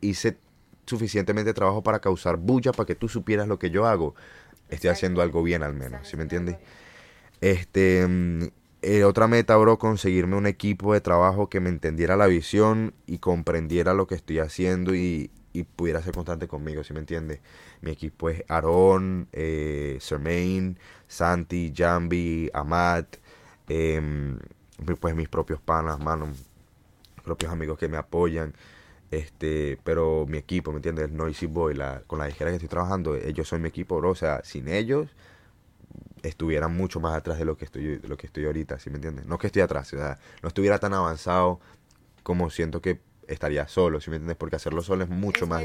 hice 0.01 0.39
suficientemente 0.87 1.55
trabajo 1.55 1.83
para 1.83 2.01
causar 2.01 2.37
bulla, 2.37 2.73
para 2.73 2.87
que 2.87 2.95
tú 2.95 3.09
supieras 3.09 3.49
lo 3.49 3.59
que 3.59 3.71
yo 3.71 3.87
hago. 3.87 4.15
Estoy 4.69 4.91
haciendo 4.91 5.23
algo 5.23 5.43
bien 5.43 5.63
al 5.63 5.75
menos, 5.75 6.09
¿sí 6.09 6.17
me 6.17 6.23
entiendes? 6.23 6.57
Este, 7.41 8.07
mm, 8.07 8.45
eh, 8.83 9.05
otra 9.05 9.29
meta, 9.29 9.57
bro, 9.57 9.79
conseguirme 9.79 10.37
un 10.37 10.47
equipo 10.47 10.93
de 10.95 11.01
trabajo 11.01 11.49
que 11.49 11.61
me 11.61 11.71
entendiera 11.71 12.17
la 12.17 12.27
visión 12.27 12.95
y 13.07 13.19
comprendiera 13.19 13.95
lo 13.95 14.07
que 14.07 14.15
estoy 14.15 14.39
haciendo 14.39 14.95
y, 14.95 15.31
y 15.55 15.63
pudiera 15.63 16.03
ser 16.03 16.15
constante 16.15 16.49
conmigo, 16.49 16.85
¿sí 16.85 16.93
me 16.93 16.99
entiendes? 16.99 17.41
Mi 17.85 17.91
equipo 17.91 18.31
es 18.31 18.43
Aaron, 18.49 19.29
eh, 19.33 19.99
Sermaine, 20.01 20.77
Santi, 21.07 21.71
Jambi, 21.77 22.51
Amat, 22.55 23.17
em, 23.69 24.39
pues 25.01 25.15
mis 25.15 25.29
propios 25.29 25.61
panas, 25.61 26.01
mano, 26.01 26.33
propios 27.23 27.53
amigos 27.53 27.79
que 27.79 27.89
me 27.89 27.99
apoyan. 27.99 28.55
Este, 29.11 29.79
pero 29.85 30.27
mi 30.27 30.39
equipo, 30.39 30.73
¿me 30.73 30.79
entiendes? 30.79 31.07
El 31.11 31.17
Noisy 31.17 31.47
Boy, 31.47 31.79
con 32.07 32.19
la 32.19 32.27
disquera 32.27 32.51
que 32.51 32.57
estoy 32.57 32.71
trabajando, 32.71 33.17
ellos 33.17 33.47
son 33.47 33.61
mi 33.61 33.69
equipo, 33.69 33.99
bro. 33.99 34.11
O 34.11 34.15
sea, 34.15 34.43
sin 34.45 34.69
ellos 34.69 35.11
estuvieran 36.23 36.75
mucho 36.75 37.01
más 37.01 37.15
atrás 37.15 37.39
de 37.39 37.45
lo 37.45 37.57
que 37.59 37.67
estoy, 37.67 37.99
de 37.99 38.09
lo 38.09 38.17
que 38.17 38.27
estoy 38.27 38.47
ahorita, 38.47 38.79
¿sí 38.79 38.89
me 38.89 38.97
entiendes? 38.97 39.27
No 39.27 39.39
que 39.39 39.49
estoy 39.49 39.63
atrás, 39.63 39.93
o 39.93 39.99
sea, 39.99 40.19
no 40.43 40.49
estuviera 40.49 40.79
tan 40.79 40.95
avanzado 40.95 41.61
como 42.23 42.49
siento 42.49 42.81
que 42.81 43.01
estaría 43.29 43.67
solo, 43.69 44.01
¿sí 44.01 44.11
me 44.11 44.17
entiendes? 44.17 44.37
Porque 44.37 44.57
hacerlo 44.57 44.83
solo 44.83 45.05
es 45.05 45.11
mucho 45.11 45.45
Es 45.45 45.51
más. 45.51 45.61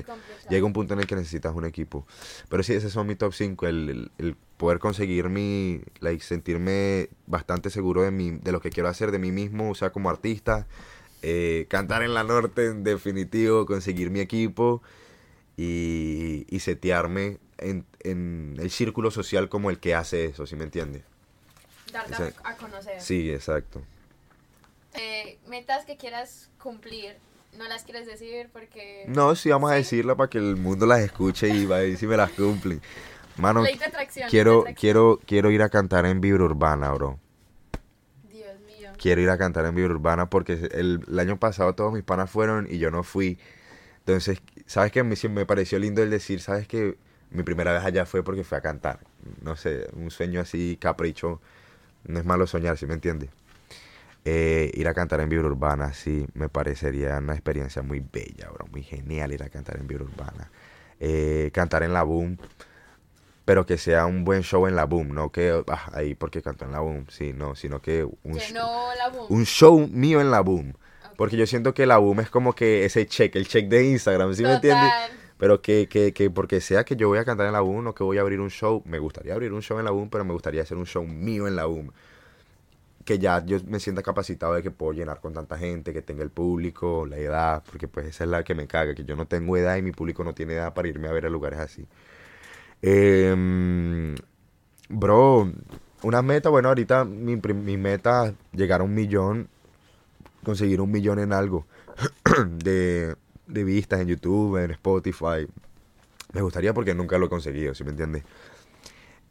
Llega 0.50 0.66
un 0.66 0.74
punto 0.74 0.94
en 0.94 1.00
el 1.02 1.08
que 1.08 1.16
necesitas 1.16 1.54
un 1.56 1.66
equipo. 1.66 2.06
Pero 2.50 2.64
sí, 2.64 2.74
esos 2.74 2.92
son 2.92 3.08
mis 3.08 3.18
top 3.18 3.34
5. 3.34 3.68
El, 3.68 3.90
el- 3.90 4.12
el 4.18 4.36
poder 4.58 4.80
conseguir 4.80 5.30
mi, 5.30 5.82
like, 6.00 6.24
sentirme 6.24 7.10
bastante 7.28 7.70
seguro 7.70 8.02
de, 8.04 8.12
mi, 8.12 8.32
de 8.32 8.52
lo 8.52 8.60
que 8.62 8.70
quiero 8.70 8.90
hacer 8.90 9.12
de 9.12 9.20
mí 9.20 9.32
mismo, 9.32 9.70
o 9.72 9.76
sea, 9.76 9.92
como 9.92 10.10
artista. 10.10 10.68
eh, 11.22 11.66
cantar 11.70 12.02
en 12.04 12.14
la 12.14 12.24
norte, 12.24 12.66
en 12.68 12.84
definitivo, 12.86 13.66
conseguir 13.66 14.10
mi 14.10 14.22
equipo 14.22 14.82
y, 15.58 16.46
y 16.50 16.60
setearme 16.60 17.40
en, 17.58 17.86
en 18.02 18.56
el 18.60 18.72
círculo 18.72 19.12
social 19.12 19.50
como 19.50 19.70
el 19.70 19.80
que 19.80 19.96
hace 19.96 20.26
eso, 20.26 20.46
¿sí 20.48 20.56
me 20.56 20.64
entiendes? 20.64 21.04
Darte 21.92 22.34
a, 22.44 22.50
a 22.52 22.56
conocer. 22.56 23.02
Sí, 23.02 23.30
exacto. 23.32 23.82
Eh, 24.94 25.38
metas 25.48 25.86
que 25.86 25.98
quieras 25.98 26.50
cumplir, 26.62 27.18
no 27.58 27.68
las 27.68 27.84
quieres 27.84 28.08
decir 28.08 28.50
porque... 28.54 29.06
No, 29.08 29.36
sí, 29.36 29.50
vamos 29.50 29.72
a 29.72 29.76
¿Sí? 29.76 29.80
decirla 29.80 30.16
para 30.16 30.30
que 30.30 30.38
el 30.38 30.56
mundo 30.56 30.86
las 30.86 31.00
escuche 31.00 31.50
y 31.50 31.66
va 31.66 31.78
a 31.78 31.80
ver 31.80 31.98
si 31.98 32.08
me 32.08 32.18
las 32.18 32.32
cumplen. 32.32 32.82
Mano, 33.38 33.64
de 33.64 33.74
atracción. 33.74 34.26
ley 34.26 34.26
de 34.26 34.30
quiero, 34.30 34.66
quiero, 34.76 35.20
quiero 35.26 35.52
ir 35.52 35.62
a 35.62 35.70
cantar 35.70 36.06
en 36.06 36.22
Vibra 36.22 36.44
Urbana, 36.44 36.92
bro. 36.92 37.20
Dios 38.32 38.60
mío. 38.66 38.92
Quiero 38.98 39.22
ir 39.22 39.30
a 39.30 39.38
cantar 39.38 39.66
en 39.66 39.76
Vibra 39.76 39.94
Urbana 39.94 40.30
porque 40.30 40.54
el, 40.72 41.02
el 41.08 41.20
año 41.20 41.40
pasado 41.40 41.74
todos 41.74 41.94
mis 41.94 42.04
panas 42.04 42.30
fueron 42.30 42.68
y 42.70 42.80
yo 42.80 42.92
no 42.92 43.04
fui. 43.04 43.40
Entonces, 44.00 44.42
¿sabes 44.66 44.92
qué? 44.92 45.04
Me, 45.04 45.16
me 45.30 45.46
pareció 45.46 45.80
lindo 45.80 46.02
el 46.02 46.10
decir, 46.10 46.42
¿sabes 46.42 46.68
qué? 46.68 46.98
Mi 47.30 47.44
primera 47.44 47.72
vez 47.74 47.84
allá 47.84 48.06
fue 48.06 48.24
porque 48.24 48.44
fui 48.44 48.58
a 48.58 48.62
cantar. 48.62 49.00
no 49.42 49.56
sé, 49.56 49.88
un 49.94 50.12
sueño 50.12 50.42
así, 50.42 50.78
capricho. 50.80 51.40
No 52.06 52.20
es 52.20 52.26
malo 52.26 52.48
soñar, 52.48 52.78
¿sí 52.78 52.86
me 52.86 52.94
entiendes? 52.96 53.30
Eh, 54.26 54.72
ir 54.74 54.88
a 54.88 54.94
cantar 54.94 55.22
en 55.22 55.30
Vibra 55.30 55.48
Urbana, 55.48 55.94
sí, 55.94 56.28
me 56.34 56.50
parecería 56.50 57.18
una 57.18 57.34
experiencia 57.34 57.82
muy 57.82 58.00
bella, 58.02 58.50
bro, 58.54 58.68
muy 58.68 58.84
genial 58.84 59.32
ir 59.32 59.44
a 59.44 59.50
cantar 59.50 59.78
en 59.78 59.88
Vibra 59.88 60.04
Urbana. 60.04 60.52
Eh, 61.00 61.50
cantar 61.54 61.84
en 61.84 61.94
la 61.94 62.04
Boom, 62.04 62.38
pero 63.46 63.66
que 63.66 63.78
sea 63.78 64.06
un 64.06 64.26
buen 64.26 64.44
show 64.44 64.68
en 64.68 64.76
la 64.76 64.86
Boom, 64.86 65.16
no 65.16 65.32
que 65.32 65.64
ah, 65.68 65.90
ahí 65.94 66.14
porque 66.14 66.42
canto 66.42 66.66
en 66.66 66.72
la 66.72 66.82
Boom, 66.82 67.06
sí, 67.10 67.34
no, 67.34 67.56
sino 67.56 67.82
que 67.82 68.04
un, 68.04 68.38
Que 68.38 68.54
no 68.54 68.90
la 68.96 69.10
boom. 69.10 69.26
un 69.30 69.46
show 69.46 69.88
mío 69.88 70.22
en 70.22 70.30
la 70.30 70.42
Boom. 70.42 70.74
Porque 71.16 71.36
yo 71.36 71.48
siento 71.48 71.74
que 71.74 71.86
la 71.86 71.98
Boom 71.98 72.20
es 72.20 72.30
como 72.30 72.54
que 72.54 72.86
ese 72.86 73.08
check, 73.08 73.36
el 73.36 73.48
check 73.48 73.68
de 73.68 73.86
Instagram, 73.86 74.36
¿sí 74.36 74.44
me 74.44 74.54
entiendes? 74.54 74.92
Pero 75.38 75.62
que, 75.62 75.88
que, 75.90 76.14
que 76.14 76.30
porque 76.30 76.62
sea 76.62 76.84
que 76.84 76.96
yo 76.96 77.08
voy 77.08 77.18
a 77.18 77.26
cantar 77.26 77.48
en 77.48 77.54
la 77.54 77.62
Boom 77.62 77.88
o 77.88 77.96
que 77.96 78.04
voy 78.04 78.18
a 78.18 78.22
abrir 78.22 78.40
un 78.40 78.52
show, 78.52 78.84
me 78.86 79.00
gustaría 79.00 79.34
abrir 79.34 79.52
un 79.54 79.62
show 79.62 79.80
en 79.80 79.86
la 79.86 79.92
Boom, 79.92 80.10
pero 80.10 80.24
me 80.26 80.34
gustaría 80.34 80.62
hacer 80.62 80.78
un 80.78 80.86
show 80.86 81.04
mío 81.04 81.48
en 81.48 81.56
la 81.56 81.66
Boom. 81.66 81.92
Que 83.10 83.18
ya 83.18 83.44
yo 83.44 83.58
me 83.66 83.80
sienta 83.80 84.04
capacitado 84.04 84.54
de 84.54 84.62
que 84.62 84.70
puedo 84.70 84.94
llenar 84.94 85.20
con 85.20 85.34
tanta 85.34 85.58
gente, 85.58 85.94
que 85.94 86.04
tenga 86.04 86.22
el 86.22 86.30
público, 86.30 87.08
la 87.08 87.18
edad, 87.18 87.64
porque 87.66 87.88
pues 87.88 88.06
esa 88.06 88.24
es 88.26 88.30
la 88.30 88.44
que 88.44 88.54
me 88.54 88.68
caga, 88.68 88.94
que 88.94 89.04
yo 89.04 89.16
no 89.16 89.26
tengo 89.26 89.58
edad 89.58 89.78
y 89.78 89.82
mi 89.82 89.92
público 89.92 90.24
no 90.24 90.36
tiene 90.36 90.54
edad 90.54 90.76
para 90.76 90.90
irme 90.90 91.08
a 91.08 91.12
ver 91.12 91.26
a 91.26 91.30
lugares 91.32 91.58
así. 91.60 91.88
Em, 92.84 94.14
bro, 94.90 95.52
una 96.04 96.22
meta, 96.22 96.50
bueno, 96.50 96.70
ahorita 96.70 97.04
mi, 97.04 97.36
mi 97.38 97.78
meta 97.78 98.32
llegar 98.54 98.82
a 98.82 98.84
un 98.84 98.94
millón, 98.94 99.50
conseguir 100.44 100.80
un 100.80 100.92
millón 100.92 101.18
en 101.18 101.34
algo 101.34 101.66
de, 102.64 103.16
de 103.48 103.64
vistas 103.64 104.02
en 104.02 104.08
YouTube, 104.10 104.64
en 104.64 104.70
Spotify. 104.70 105.48
Me 106.34 106.42
gustaría 106.44 106.76
porque 106.76 106.94
nunca 106.94 107.18
lo 107.18 107.26
he 107.26 107.30
conseguido, 107.30 107.74
¿sí 107.74 107.84
me 107.84 107.90
entiendes? 107.90 108.24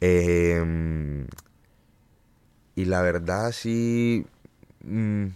Em, 0.01 1.27
y 2.81 2.85
la 2.85 3.01
verdad, 3.01 3.51
sí, 3.51 4.25
mm, 4.83 5.27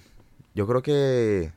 yo 0.56 0.68
creo 0.68 0.82
que, 0.84 1.54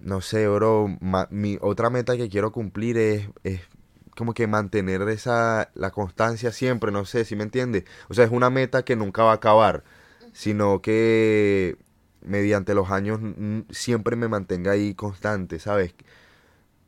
no 0.00 0.20
sé, 0.20 0.48
bro, 0.48 0.88
ma- 1.00 1.28
mi 1.30 1.58
otra 1.60 1.90
meta 1.90 2.16
que 2.16 2.28
quiero 2.28 2.52
cumplir 2.52 2.96
es, 2.98 3.28
es 3.44 3.60
como 4.16 4.34
que 4.34 4.46
mantener 4.46 5.02
esa, 5.08 5.70
la 5.74 5.90
constancia 5.90 6.52
siempre, 6.52 6.92
no 6.92 7.04
sé 7.04 7.24
si 7.24 7.36
me 7.36 7.42
entiendes. 7.44 7.84
O 8.08 8.14
sea, 8.14 8.24
es 8.24 8.30
una 8.30 8.50
meta 8.50 8.84
que 8.84 8.96
nunca 8.96 9.24
va 9.24 9.32
a 9.32 9.34
acabar, 9.34 9.84
sino 10.32 10.82
que 10.82 11.76
mediante 12.22 12.74
los 12.74 12.90
años 12.90 13.20
siempre 13.70 14.16
me 14.16 14.28
mantenga 14.28 14.72
ahí 14.72 14.94
constante, 14.94 15.58
¿sabes? 15.58 15.94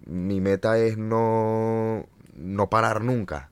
Mi 0.07 0.41
meta 0.41 0.79
es 0.79 0.97
no, 0.97 2.07
no 2.35 2.71
parar 2.71 3.03
nunca. 3.03 3.51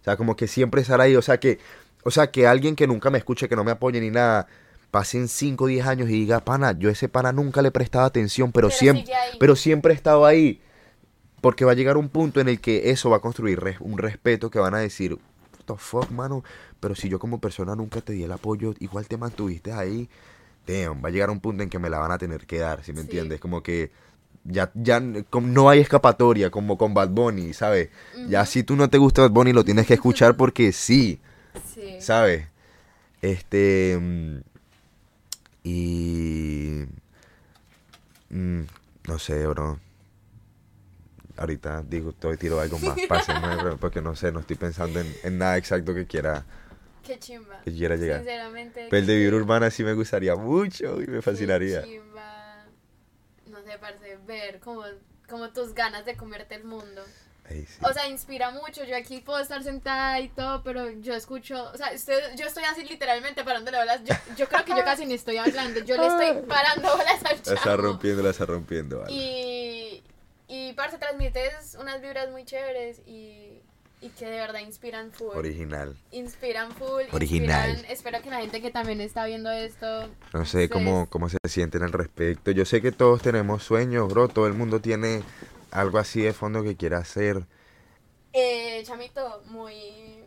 O 0.00 0.04
sea, 0.04 0.16
como 0.16 0.36
que 0.36 0.48
siempre 0.48 0.82
estar 0.82 1.00
ahí. 1.00 1.16
O 1.16 1.22
sea, 1.22 1.40
que, 1.40 1.58
o 2.04 2.10
sea, 2.10 2.30
que 2.30 2.46
alguien 2.46 2.76
que 2.76 2.86
nunca 2.86 3.10
me 3.10 3.18
escuche, 3.18 3.48
que 3.48 3.56
no 3.56 3.64
me 3.64 3.70
apoye 3.72 4.00
ni 4.00 4.10
nada, 4.10 4.46
pasen 4.90 5.26
5 5.28 5.64
o 5.64 5.66
10 5.66 5.86
años 5.86 6.08
y 6.08 6.12
diga, 6.12 6.40
pana, 6.40 6.72
yo 6.78 6.88
a 6.88 6.92
ese 6.92 7.08
pana 7.08 7.32
nunca 7.32 7.62
le 7.62 7.68
he 7.68 7.72
prestado 7.72 8.04
atención, 8.06 8.52
pero, 8.52 8.68
Pero 8.68 8.78
siempre, 8.78 9.12
pero 9.40 9.56
siempre 9.56 9.92
he 9.92 9.96
estado 9.96 10.24
ahí. 10.26 10.60
Porque 11.40 11.64
va 11.64 11.72
a 11.72 11.74
llegar 11.74 11.96
un 11.98 12.08
punto 12.08 12.40
en 12.40 12.48
el 12.48 12.60
que 12.60 12.90
eso 12.90 13.10
va 13.10 13.18
a 13.18 13.20
construir 13.20 13.60
res- 13.60 13.76
un 13.80 13.98
respeto 13.98 14.48
que 14.50 14.58
van 14.58 14.74
a 14.74 14.78
decir, 14.78 15.12
what 15.14 15.20
the 15.66 15.74
fuck, 15.76 16.10
mano, 16.10 16.42
pero 16.80 16.94
si 16.94 17.08
yo 17.08 17.18
como 17.18 17.38
persona 17.40 17.74
nunca 17.76 18.00
te 18.00 18.12
di 18.14 18.22
el 18.22 18.32
apoyo, 18.32 18.74
igual 18.80 19.06
te 19.06 19.16
mantuviste 19.18 19.72
ahí. 19.72 20.08
Damn, 20.66 21.04
va 21.04 21.08
a 21.08 21.12
llegar 21.12 21.28
un 21.28 21.40
punto 21.40 21.62
en 21.62 21.68
que 21.68 21.78
me 21.78 21.90
la 21.90 21.98
van 21.98 22.12
a 22.12 22.16
tener 22.18 22.46
que 22.46 22.58
dar, 22.58 22.82
¿sí 22.82 22.92
me 22.92 23.00
Sí. 23.00 23.02
entiendes? 23.04 23.40
Como 23.40 23.62
que 23.62 23.90
ya, 24.44 24.70
ya 24.74 25.00
no 25.00 25.68
hay 25.68 25.80
escapatoria, 25.80 26.50
como 26.50 26.78
con 26.78 26.94
Bad 26.94 27.10
Bunny, 27.10 27.52
¿sabes? 27.52 27.90
Ya 28.28 28.46
si 28.46 28.62
tú 28.62 28.74
no 28.76 28.88
te 28.88 28.96
gusta 28.96 29.20
Bad 29.22 29.30
Bunny, 29.32 29.52
lo 29.52 29.64
tienes 29.64 29.86
que 29.86 29.94
escuchar 29.94 30.36
porque 30.38 30.72
sí, 30.72 31.20
Sí. 31.74 32.00
¿sabes? 32.00 32.46
Este. 33.22 33.96
mm, 34.00 34.38
Y. 35.64 36.84
mm, 38.30 38.62
no 39.08 39.18
sé, 39.18 39.46
bro. 39.46 39.78
Ahorita 41.36 41.82
digo, 41.82 42.10
estoy 42.10 42.36
tiro 42.36 42.60
algo 42.60 42.78
más. 42.78 42.98
Pásenme, 43.08 43.56
bro, 43.56 43.76
porque 43.78 44.00
no 44.00 44.14
sé, 44.14 44.30
no 44.30 44.40
estoy 44.40 44.56
pensando 44.56 45.00
en, 45.00 45.14
en 45.22 45.38
nada 45.38 45.56
exacto 45.56 45.92
que 45.94 46.06
quiera, 46.06 46.44
Qué 47.02 47.18
chimba. 47.18 47.60
que 47.64 47.72
quiera 47.72 47.96
llegar. 47.96 48.18
Sinceramente. 48.20 48.86
Pero 48.90 49.00
el 49.00 49.06
de 49.06 49.12
qué- 49.14 49.18
Vibra 49.20 49.36
Urbana 49.38 49.70
sí 49.70 49.82
me 49.84 49.94
gustaría 49.94 50.36
mucho 50.36 51.00
y 51.02 51.06
me 51.06 51.16
qué 51.16 51.22
fascinaría. 51.22 51.82
chimba. 51.84 52.64
No 53.50 53.62
sé, 53.62 53.78
parce, 53.80 54.16
ver 54.26 54.60
como, 54.60 54.82
como 55.28 55.50
tus 55.50 55.74
ganas 55.74 56.04
de 56.04 56.16
comerte 56.16 56.54
el 56.54 56.64
mundo. 56.64 57.02
Ay, 57.48 57.66
sí. 57.66 57.78
O 57.82 57.92
sea, 57.92 58.08
inspira 58.08 58.50
mucho. 58.50 58.84
Yo 58.84 58.96
aquí 58.96 59.20
puedo 59.20 59.38
estar 59.38 59.62
sentada 59.62 60.18
y 60.20 60.28
todo, 60.28 60.62
pero 60.62 60.90
yo 60.90 61.14
escucho, 61.14 61.70
o 61.72 61.76
sea, 61.76 61.88
estoy- 61.92 62.16
yo 62.36 62.46
estoy 62.46 62.64
así 62.64 62.84
literalmente 62.84 63.44
parándole 63.44 63.78
bolas. 63.78 64.00
Yo, 64.04 64.14
yo 64.36 64.48
creo 64.48 64.64
que 64.64 64.70
yo 64.72 64.82
casi 64.84 65.04
ni 65.04 65.14
estoy 65.14 65.36
hablando, 65.36 65.80
yo 65.80 65.96
le 65.96 66.06
estoy 66.06 66.42
parando 66.48 66.90
bolas 66.96 67.22
al 67.24 67.40
La 67.46 67.54
está 67.54 67.76
rompiendo, 67.76 68.22
la 68.22 68.30
está 68.30 68.46
rompiendo, 68.46 69.00
vale. 69.00 69.12
Y, 69.12 70.02
y 70.48 70.72
parce, 70.72 70.96
transmites 70.98 71.76
unas 71.78 72.00
vibras 72.00 72.30
muy 72.30 72.44
chéveres 72.44 73.00
y, 73.06 73.60
y 74.00 74.08
que 74.10 74.24
de 74.26 74.36
verdad 74.38 74.60
inspiran 74.60 75.12
full. 75.12 75.36
Original. 75.36 75.94
Inspiran 76.12 76.72
full. 76.72 77.02
Original. 77.12 77.70
inspiran- 77.70 77.90
espero 77.90 78.22
que 78.22 78.30
la 78.30 78.38
gente 78.40 78.62
que 78.62 78.70
también 78.70 79.00
está 79.02 79.26
viendo 79.26 79.50
esto. 79.50 80.08
No 80.32 80.46
sé 80.46 80.68
Pues- 80.68 80.70
cómo, 80.70 81.08
cómo 81.10 81.28
se 81.28 81.36
sienten 81.46 81.82
al 81.82 81.92
respecto. 81.92 82.50
Yo 82.52 82.64
sé 82.64 82.80
que 82.80 82.90
todos 82.92 83.20
tenemos 83.20 83.62
sueños, 83.62 84.08
bro. 84.08 84.28
Todo 84.28 84.46
el 84.46 84.54
mundo 84.54 84.80
tiene 84.80 85.22
algo 85.74 85.98
así 85.98 86.22
de 86.22 86.32
fondo 86.32 86.62
que 86.62 86.76
quiere 86.76 86.96
hacer. 86.96 87.46
Eh, 88.32 88.82
Chamito, 88.84 89.42
muy, 89.46 90.24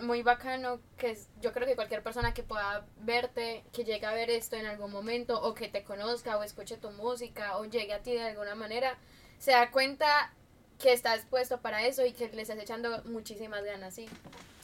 muy 0.00 0.22
bacano, 0.22 0.80
que 0.98 1.18
yo 1.40 1.52
creo 1.52 1.66
que 1.66 1.74
cualquier 1.74 2.02
persona 2.02 2.34
que 2.34 2.42
pueda 2.42 2.86
verte, 3.00 3.64
que 3.72 3.84
llegue 3.84 4.06
a 4.06 4.12
ver 4.12 4.30
esto 4.30 4.56
en 4.56 4.66
algún 4.66 4.92
momento, 4.92 5.42
o 5.42 5.54
que 5.54 5.68
te 5.68 5.82
conozca, 5.82 6.36
o 6.36 6.42
escuche 6.42 6.76
tu 6.76 6.90
música, 6.90 7.56
o 7.56 7.64
llegue 7.64 7.94
a 7.94 8.02
ti 8.02 8.12
de 8.12 8.22
alguna 8.22 8.54
manera, 8.54 8.96
se 9.38 9.52
da 9.52 9.70
cuenta 9.70 10.32
que 10.78 10.92
estás 10.92 11.24
puesto 11.24 11.60
para 11.60 11.86
eso 11.86 12.04
y 12.04 12.12
que 12.12 12.28
le 12.28 12.42
estás 12.42 12.58
echando 12.58 13.02
muchísimas 13.04 13.64
ganas, 13.64 13.94
sí. 13.94 14.06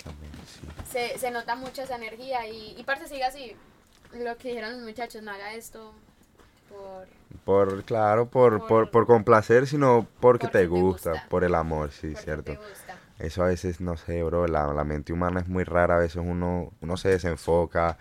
También, 0.04 0.32
sí. 0.46 0.60
Se, 0.92 1.18
se 1.18 1.30
nota 1.30 1.56
mucha 1.56 1.84
esa 1.84 1.96
energía 1.96 2.46
y, 2.46 2.74
y 2.78 2.82
parce, 2.84 3.08
siga 3.08 3.28
así. 3.28 3.56
Lo 4.12 4.36
que 4.36 4.48
dijeron 4.48 4.72
los 4.72 4.82
muchachos, 4.82 5.22
no 5.22 5.30
haga 5.30 5.54
esto 5.54 5.94
por... 6.68 7.06
Por, 7.44 7.84
claro, 7.84 8.26
por, 8.26 8.66
Por- 8.66 8.90
por, 8.90 9.06
complacer, 9.06 9.66
sino 9.66 10.06
porque 10.20 10.46
Porque 10.46 10.58
te 10.58 10.58
te 10.64 10.66
gusta, 10.66 11.28
por 11.28 11.44
el 11.44 11.54
amor, 11.54 11.90
sí, 11.92 12.08
porque 12.08 12.22
cierto. 12.22 12.52
te 12.52 12.58
gusta. 12.58 12.98
Eso 13.18 13.42
a 13.42 13.46
veces, 13.48 13.80
no 13.80 13.96
sé, 13.96 14.22
bro, 14.22 14.46
la, 14.46 14.72
la 14.72 14.84
mente 14.84 15.12
humana 15.12 15.40
es 15.40 15.48
muy 15.48 15.64
rara, 15.64 15.96
a 15.96 15.98
veces 15.98 16.22
uno, 16.24 16.72
uno 16.80 16.96
se 16.96 17.08
desenfoca 17.10 17.98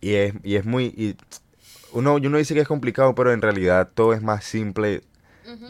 y 0.00 0.14
es, 0.14 0.34
y 0.42 0.56
es 0.56 0.64
muy... 0.64 0.86
y 0.96 1.16
uno, 1.92 2.14
uno 2.16 2.38
dice 2.38 2.54
que 2.54 2.60
es 2.60 2.68
complicado, 2.68 3.14
pero 3.14 3.32
en 3.32 3.40
realidad 3.40 3.90
todo 3.94 4.12
es 4.14 4.22
más 4.22 4.44
simple 4.44 5.02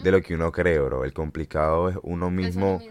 de 0.02 0.10
lo 0.10 0.22
que 0.22 0.34
uno 0.34 0.50
cree, 0.52 0.78
bro. 0.80 1.04
El 1.04 1.12
complicado 1.12 1.88
es 1.90 1.96
uno 2.02 2.30
mismo. 2.30 2.82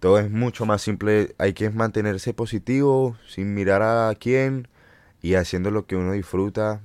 Todo 0.00 0.18
es 0.18 0.30
mucho 0.30 0.66
más 0.66 0.82
simple. 0.82 1.34
Hay 1.38 1.52
que 1.52 1.70
mantenerse 1.70 2.34
positivo, 2.34 3.16
sin 3.28 3.54
mirar 3.54 3.82
a 3.82 4.12
quién 4.14 4.68
y 5.22 5.34
haciendo 5.34 5.70
lo 5.70 5.86
que 5.86 5.96
uno 5.96 6.12
disfruta, 6.12 6.80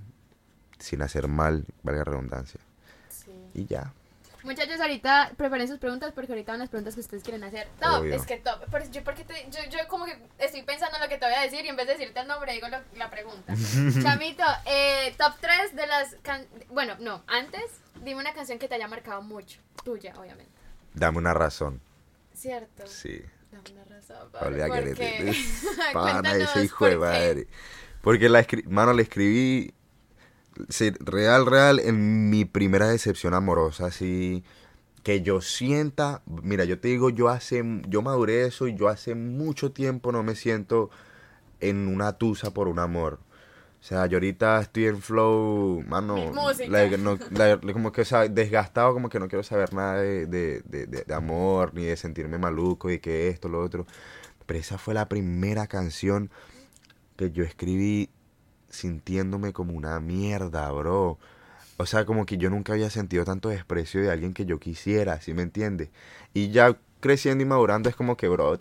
sin 0.83 1.01
hacer 1.01 1.27
mal, 1.27 1.65
valga 1.81 1.99
la 1.99 2.05
redundancia. 2.11 2.59
Sí. 3.09 3.31
Y 3.53 3.65
ya. 3.65 3.93
Muchachos, 4.43 4.77
ahorita 4.81 5.31
preparen 5.37 5.69
sus 5.69 5.79
preguntas 5.79 6.11
porque 6.13 6.33
ahorita 6.33 6.51
van 6.51 6.59
las 6.59 6.67
preguntas 6.67 6.95
que 6.95 6.99
ustedes 6.99 7.23
quieren 7.23 7.45
hacer. 7.45 7.69
Top, 7.79 8.01
Obvio. 8.01 8.15
es 8.15 8.25
que 8.25 8.35
top. 8.35 8.65
Por 8.69 8.81
eso 8.81 8.91
yo, 8.91 9.01
porque 9.01 9.23
te- 9.23 9.49
yo, 9.49 9.59
yo 9.69 9.87
como 9.87 10.03
que 10.03 10.17
estoy 10.37 10.63
pensando 10.63 10.97
en 10.97 11.03
lo 11.03 11.07
que 11.07 11.17
te 11.17 11.25
voy 11.25 11.35
a 11.35 11.41
decir 11.41 11.63
y 11.63 11.69
en 11.69 11.77
vez 11.77 11.87
de 11.87 11.93
decirte 11.93 12.19
el 12.19 12.27
nombre 12.27 12.51
digo 12.51 12.67
lo- 12.67 12.81
la 12.97 13.09
pregunta. 13.09 13.53
Chamito, 14.03 14.43
eh, 14.65 15.15
top 15.17 15.35
3 15.39 15.75
de 15.77 15.87
las... 15.87 16.17
can- 16.23 16.45
Bueno, 16.69 16.97
no, 16.99 17.23
antes 17.27 17.63
dime 18.03 18.19
una 18.19 18.33
canción 18.33 18.59
que 18.59 18.67
te 18.67 18.75
haya 18.75 18.89
marcado 18.89 19.21
mucho. 19.21 19.61
Tuya, 19.85 20.13
obviamente. 20.19 20.51
Dame 20.93 21.19
una 21.19 21.33
razón. 21.33 21.79
¿Cierto? 22.33 22.85
Sí. 22.85 23.21
Dame 23.49 23.63
una 23.71 23.85
razón. 23.85 24.29
Olvida 24.41 24.69
que 24.69 25.29
ese 26.43 26.63
hijo 26.65 26.79
¿por 26.79 26.89
de 26.89 26.97
madre. 26.97 27.47
Porque 28.01 28.27
la 28.27 28.45
escri- 28.45 28.65
mano, 28.65 28.91
le 28.91 29.03
escribí 29.03 29.73
sí, 30.69 30.91
real, 30.99 31.45
real 31.45 31.79
en 31.79 32.29
mi 32.29 32.45
primera 32.45 32.87
decepción 32.87 33.33
amorosa, 33.33 33.87
así 33.87 34.43
que 35.03 35.21
yo 35.21 35.41
sienta, 35.41 36.21
mira, 36.43 36.65
yo 36.65 36.79
te 36.79 36.89
digo, 36.89 37.09
yo 37.09 37.29
hace, 37.29 37.63
yo 37.89 38.01
maduré 38.01 38.45
eso 38.45 38.67
y 38.67 38.75
yo 38.75 38.87
hace 38.89 39.15
mucho 39.15 39.71
tiempo 39.71 40.11
no 40.11 40.23
me 40.23 40.35
siento 40.35 40.89
en 41.61 41.87
una 41.87 42.13
tusa 42.13 42.51
por 42.53 42.67
un 42.67 42.79
amor. 42.79 43.19
O 43.81 43.85
sea, 43.85 44.05
yo 44.07 44.17
ahorita 44.17 44.61
estoy 44.61 44.85
en 44.87 45.01
flow, 45.01 45.83
mano, 45.87 46.31
like, 46.69 46.97
no- 46.97 47.19
like, 47.31 47.73
como 47.73 47.91
que, 47.91 48.01
o 48.01 48.05
sea, 48.05 48.27
desgastado, 48.29 48.93
como 48.93 49.09
que 49.09 49.19
no 49.19 49.27
quiero 49.27 49.43
saber 49.43 49.73
nada 49.73 50.01
de, 50.01 50.25
de, 50.25 50.61
de- 50.65 50.87
de 50.87 51.13
amor, 51.13 51.73
ni 51.73 51.83
de 51.85 51.97
sentirme 51.97 52.37
maluco, 52.37 52.89
y 52.91 52.99
que 52.99 53.27
esto, 53.29 53.49
lo 53.49 53.61
otro. 53.61 53.85
Pero 54.45 54.59
esa 54.59 54.77
fue 54.77 54.93
la 54.93 55.09
primera 55.09 55.67
canción 55.67 56.29
que 57.17 57.31
yo 57.31 57.43
escribí 57.43 58.09
sintiéndome 58.73 59.53
como 59.53 59.73
una 59.73 59.99
mierda, 59.99 60.71
bro. 60.71 61.17
O 61.77 61.85
sea, 61.85 62.05
como 62.05 62.25
que 62.25 62.37
yo 62.37 62.49
nunca 62.49 62.73
había 62.73 62.89
sentido 62.89 63.25
tanto 63.25 63.49
desprecio 63.49 64.01
de 64.01 64.11
alguien 64.11 64.33
que 64.33 64.45
yo 64.45 64.59
quisiera, 64.59 65.19
¿sí 65.21 65.33
me 65.33 65.41
entiendes? 65.43 65.89
Y 66.33 66.49
ya 66.51 66.77
creciendo 66.99 67.43
y 67.43 67.45
madurando 67.45 67.89
es 67.89 67.95
como 67.95 68.15
que, 68.15 68.29
bro, 68.29 68.59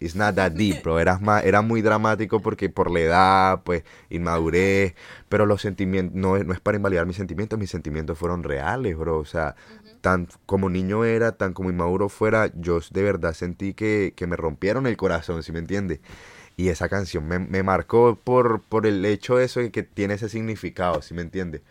it's 0.00 0.14
not 0.14 0.34
that 0.34 0.52
deep, 0.52 0.82
bro. 0.82 1.00
Eras 1.00 1.22
más, 1.22 1.44
era 1.44 1.62
muy 1.62 1.80
dramático 1.80 2.40
porque 2.40 2.68
por 2.68 2.90
la 2.90 3.00
edad, 3.00 3.62
pues, 3.64 3.84
inmadurez, 4.10 4.94
pero 5.28 5.46
los 5.46 5.62
sentimientos, 5.62 6.14
no, 6.14 6.36
no 6.38 6.52
es 6.52 6.60
para 6.60 6.76
invalidar 6.76 7.06
mis 7.06 7.16
sentimientos, 7.16 7.58
mis 7.58 7.70
sentimientos 7.70 8.18
fueron 8.18 8.42
reales, 8.42 8.96
bro. 8.98 9.18
O 9.18 9.24
sea, 9.24 9.56
tan 10.02 10.28
como 10.46 10.68
niño 10.68 11.04
era, 11.04 11.32
tan 11.32 11.54
como 11.54 11.70
inmaduro 11.70 12.08
fuera, 12.10 12.50
yo 12.54 12.80
de 12.90 13.02
verdad 13.02 13.32
sentí 13.32 13.72
que, 13.74 14.12
que 14.14 14.26
me 14.26 14.36
rompieron 14.36 14.86
el 14.86 14.96
corazón, 14.98 15.42
¿sí 15.42 15.52
me 15.52 15.60
entiendes? 15.60 16.00
Y 16.60 16.68
esa 16.68 16.90
canción 16.90 17.26
me, 17.26 17.38
me 17.38 17.62
marcó 17.62 18.18
por, 18.22 18.60
por 18.60 18.86
el 18.86 19.02
hecho 19.06 19.36
de 19.36 19.46
eso 19.46 19.60
de 19.60 19.70
que 19.70 19.82
tiene 19.82 20.12
ese 20.12 20.28
significado, 20.28 21.00
¿sí 21.00 21.14
me 21.14 21.22
entiendes? 21.22 21.62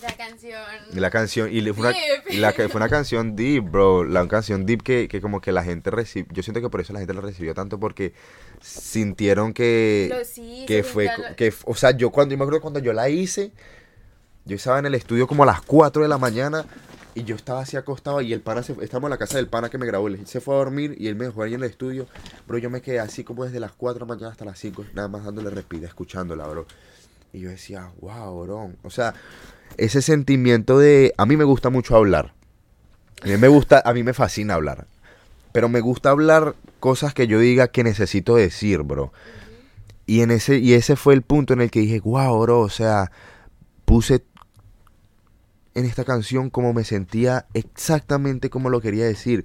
La 0.00 0.16
canción. 0.16 0.58
Y 0.90 1.00
la 1.00 1.10
canción, 1.10 1.48
y 1.52 1.60
fue 1.74 1.88
una, 1.88 1.90
Deep. 1.90 2.30
y 2.30 2.36
la 2.38 2.54
que 2.54 2.70
fue 2.70 2.78
una 2.78 2.88
canción 2.88 3.36
deep, 3.36 3.62
bro. 3.70 4.04
La 4.04 4.26
canción 4.26 4.64
deep 4.64 4.82
que, 4.82 5.06
que 5.06 5.20
como 5.20 5.42
que 5.42 5.52
la 5.52 5.62
gente 5.64 5.90
recibió. 5.90 6.32
Yo 6.32 6.42
siento 6.42 6.62
que 6.62 6.70
por 6.70 6.80
eso 6.80 6.94
la 6.94 7.00
gente 7.00 7.12
la 7.12 7.20
recibió 7.20 7.52
tanto 7.52 7.78
porque 7.78 8.14
sintieron 8.62 9.52
que. 9.52 10.08
Lo 10.10 10.24
sí, 10.24 10.64
que 10.66 10.82
fue. 10.82 11.04
lo- 11.04 11.36
que 11.36 11.52
O 11.66 11.74
sea, 11.74 11.90
yo 11.90 12.08
cuando 12.08 12.32
yo 12.32 12.38
me 12.38 12.44
acuerdo 12.44 12.62
cuando 12.62 12.80
yo 12.80 12.94
la 12.94 13.10
hice, 13.10 13.52
yo 14.46 14.56
estaba 14.56 14.78
en 14.78 14.86
el 14.86 14.94
estudio 14.94 15.26
como 15.26 15.42
a 15.42 15.46
las 15.46 15.60
4 15.60 16.02
de 16.02 16.08
la 16.08 16.16
mañana. 16.16 16.64
Y 17.14 17.24
yo 17.24 17.36
estaba 17.36 17.60
así 17.60 17.76
acostado 17.76 18.20
y 18.22 18.32
el 18.32 18.40
pana 18.40 18.62
se, 18.62 18.72
estábamos 18.80 19.08
en 19.08 19.10
la 19.10 19.18
casa 19.18 19.36
del 19.36 19.46
pana 19.46 19.68
que 19.68 19.76
me 19.76 19.86
grabó. 19.86 20.08
Él 20.08 20.26
se 20.26 20.40
fue 20.40 20.54
a 20.54 20.58
dormir 20.58 20.96
y 20.98 21.08
él 21.08 21.16
me 21.16 21.26
dejó 21.26 21.42
ahí 21.42 21.54
en 21.54 21.62
el 21.62 21.70
estudio. 21.70 22.06
Bro, 22.46 22.58
yo 22.58 22.70
me 22.70 22.80
quedé 22.80 23.00
así 23.00 23.22
como 23.22 23.44
desde 23.44 23.60
las 23.60 23.72
4 23.72 23.94
de 23.94 24.00
la 24.00 24.14
mañana 24.14 24.32
hasta 24.32 24.44
las 24.44 24.58
5, 24.58 24.86
nada 24.94 25.08
más 25.08 25.24
dándole 25.24 25.50
repita, 25.50 25.86
escuchándola, 25.86 26.46
bro. 26.46 26.66
Y 27.32 27.40
yo 27.40 27.50
decía, 27.50 27.90
wow, 28.00 28.44
bro. 28.44 28.70
O 28.82 28.90
sea, 28.90 29.14
ese 29.76 30.00
sentimiento 30.00 30.78
de... 30.78 31.12
A 31.18 31.26
mí 31.26 31.36
me 31.36 31.44
gusta 31.44 31.68
mucho 31.68 31.96
hablar. 31.96 32.32
A 33.22 33.26
mí 33.26 33.36
me 33.36 33.48
gusta, 33.48 33.82
a 33.84 33.92
mí 33.92 34.02
me 34.02 34.14
fascina 34.14 34.54
hablar. 34.54 34.86
Pero 35.52 35.68
me 35.68 35.80
gusta 35.80 36.10
hablar 36.10 36.54
cosas 36.80 37.12
que 37.12 37.26
yo 37.26 37.38
diga 37.38 37.68
que 37.68 37.84
necesito 37.84 38.36
decir, 38.36 38.82
bro. 38.82 39.12
Y, 40.06 40.22
en 40.22 40.30
ese, 40.30 40.58
y 40.58 40.72
ese 40.72 40.96
fue 40.96 41.14
el 41.14 41.22
punto 41.22 41.52
en 41.52 41.60
el 41.60 41.70
que 41.70 41.80
dije, 41.80 42.00
wow, 42.00 42.40
bro, 42.40 42.60
o 42.60 42.68
sea, 42.70 43.12
puse 43.84 44.24
en 45.74 45.86
esta 45.86 46.04
canción 46.04 46.50
como 46.50 46.72
me 46.74 46.84
sentía 46.84 47.46
exactamente 47.54 48.50
como 48.50 48.68
lo 48.70 48.80
quería 48.80 49.04
decir. 49.06 49.44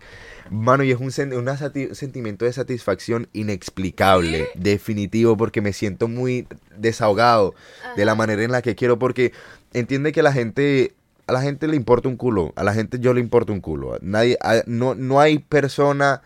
Mano, 0.49 0.83
y 0.83 0.91
es 0.91 0.99
un, 0.99 1.07
sen- 1.11 1.35
una 1.37 1.57
sati- 1.57 1.93
sentimiento 1.93 2.45
de 2.45 2.53
satisfacción 2.53 3.27
inexplicable, 3.33 4.47
definitivo, 4.55 5.37
porque 5.37 5.61
me 5.61 5.73
siento 5.73 6.07
muy 6.07 6.47
desahogado 6.77 7.53
de 7.95 8.05
la 8.05 8.15
manera 8.15 8.43
en 8.43 8.51
la 8.51 8.61
que 8.61 8.75
quiero, 8.75 8.99
porque 8.99 9.31
entiende 9.73 10.11
que 10.11 10.21
la 10.23 10.33
gente, 10.33 10.93
a 11.27 11.33
la 11.33 11.41
gente 11.41 11.67
le 11.67 11.75
importa 11.77 12.09
un 12.09 12.17
culo, 12.17 12.53
a 12.55 12.63
la 12.63 12.73
gente 12.73 12.99
yo 12.99 13.13
le 13.13 13.21
importa 13.21 13.53
un 13.53 13.61
culo. 13.61 13.97
Nadie, 14.01 14.37
a- 14.41 14.63
no, 14.65 14.95
no 14.95 15.19
hay 15.21 15.39
persona 15.39 16.21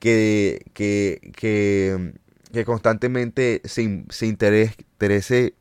que, 0.00 0.64
que, 0.72 1.30
que, 1.36 2.14
que 2.52 2.64
constantemente 2.64 3.60
se, 3.64 3.82
in- 3.82 4.06
se 4.10 4.26
interes- 4.26 4.74
interese 4.78 5.54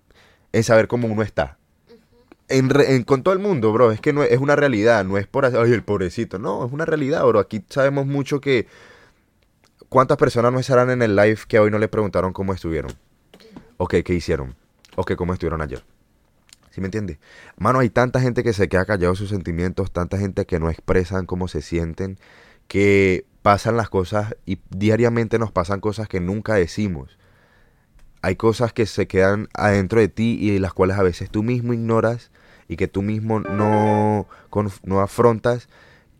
en 0.54 0.64
saber 0.64 0.88
cómo 0.88 1.08
uno 1.08 1.22
está. 1.22 1.59
Con 3.06 3.22
todo 3.22 3.34
el 3.34 3.40
mundo, 3.40 3.72
bro, 3.72 3.92
es 3.92 4.02
que 4.02 4.12
no 4.12 4.24
es, 4.24 4.40
una 4.40 4.56
realidad, 4.56 5.06
no 5.06 5.18
es 5.18 5.28
por 5.28 5.46
ay, 5.46 5.72
el 5.72 5.84
pobrecito, 5.84 6.40
no, 6.40 6.66
es 6.66 6.72
una 6.72 6.86
realidad, 6.86 7.24
bro. 7.26 7.40
Aquí 7.40 7.64
sabemos 7.70 8.08
mucho 8.08 8.42
que 8.42 8.68
cuántas 9.88 10.18
personas 10.18 10.52
no 10.52 10.60
estarán 10.60 10.90
en 10.90 11.02
el 11.04 11.16
live 11.16 11.40
que 11.48 11.60
hoy 11.60 11.70
no 11.70 11.78
le 11.78 11.88
preguntaron 11.88 12.34
cómo 12.34 12.54
estuvieron, 12.54 12.92
o 13.78 13.88
qué, 13.88 14.04
hicieron, 14.08 14.56
o 14.96 15.04
que 15.04 15.16
cómo 15.16 15.34
estuvieron 15.34 15.62
ayer. 15.62 15.84
¿Sí 16.72 16.82
me 16.82 16.88
entiendes? 16.88 17.20
Mano, 17.58 17.80
hay 17.80 17.90
tanta 17.90 18.20
gente 18.20 18.44
que 18.44 18.54
se 18.54 18.68
queda 18.68 18.86
callado 18.86 19.16
sus 19.16 19.30
sentimientos, 19.30 19.92
tanta 19.92 20.18
gente 20.18 20.46
que 20.46 20.60
no 20.60 20.70
expresan 20.70 21.28
cómo 21.28 21.48
se 21.48 21.62
sienten, 21.62 22.18
que 22.68 23.26
pasan 23.44 23.78
las 23.78 23.90
cosas 23.90 24.36
y 24.46 24.60
diariamente 24.70 25.38
nos 25.38 25.52
pasan 25.52 25.82
cosas 25.82 26.08
que 26.08 26.20
nunca 26.20 26.56
decimos. 26.56 27.18
Hay 28.22 28.36
cosas 28.36 28.74
que 28.74 28.86
se 28.86 29.08
quedan 29.08 29.50
adentro 29.54 30.00
de 30.00 30.10
ti 30.10 30.38
y 30.40 30.58
las 30.60 30.74
cuales 30.74 30.98
a 30.98 31.04
veces 31.04 31.30
tú 31.30 31.42
mismo 31.44 31.74
ignoras 31.74 32.32
y 32.70 32.78
que 32.78 32.88
tú 32.88 33.02
mismo 33.02 33.42
no, 33.42 34.28
no 34.84 35.02
afrontas, 35.02 35.68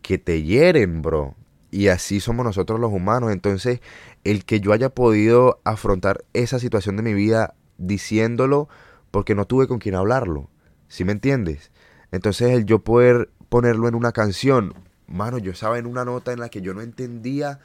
que 0.02 0.18
te 0.18 0.42
hieren, 0.42 1.00
bro. 1.00 1.36
Y 1.70 1.88
así 1.88 2.18
somos 2.18 2.44
nosotros 2.44 2.80
los 2.80 2.92
humanos. 2.92 3.30
Entonces, 3.30 3.80
el 4.24 4.44
que 4.44 4.60
yo 4.60 4.72
haya 4.72 4.90
podido 4.90 5.60
afrontar 5.64 6.24
esa 6.34 6.58
situación 6.58 6.96
de 6.96 7.04
mi 7.04 7.14
vida 7.14 7.54
diciéndolo 7.78 8.68
porque 9.12 9.36
no 9.36 9.46
tuve 9.46 9.68
con 9.68 9.78
quien 9.78 9.94
hablarlo. 9.94 10.50
¿Sí 10.88 11.04
me 11.04 11.12
entiendes? 11.12 11.70
Entonces, 12.10 12.50
el 12.50 12.66
yo 12.66 12.80
poder 12.80 13.30
ponerlo 13.48 13.86
en 13.86 13.94
una 13.94 14.10
canción, 14.10 14.74
mano, 15.06 15.38
yo 15.38 15.52
estaba 15.52 15.78
en 15.78 15.86
una 15.86 16.04
nota 16.04 16.32
en 16.32 16.40
la 16.40 16.48
que 16.48 16.62
yo 16.62 16.74
no 16.74 16.80
entendía. 16.80 17.60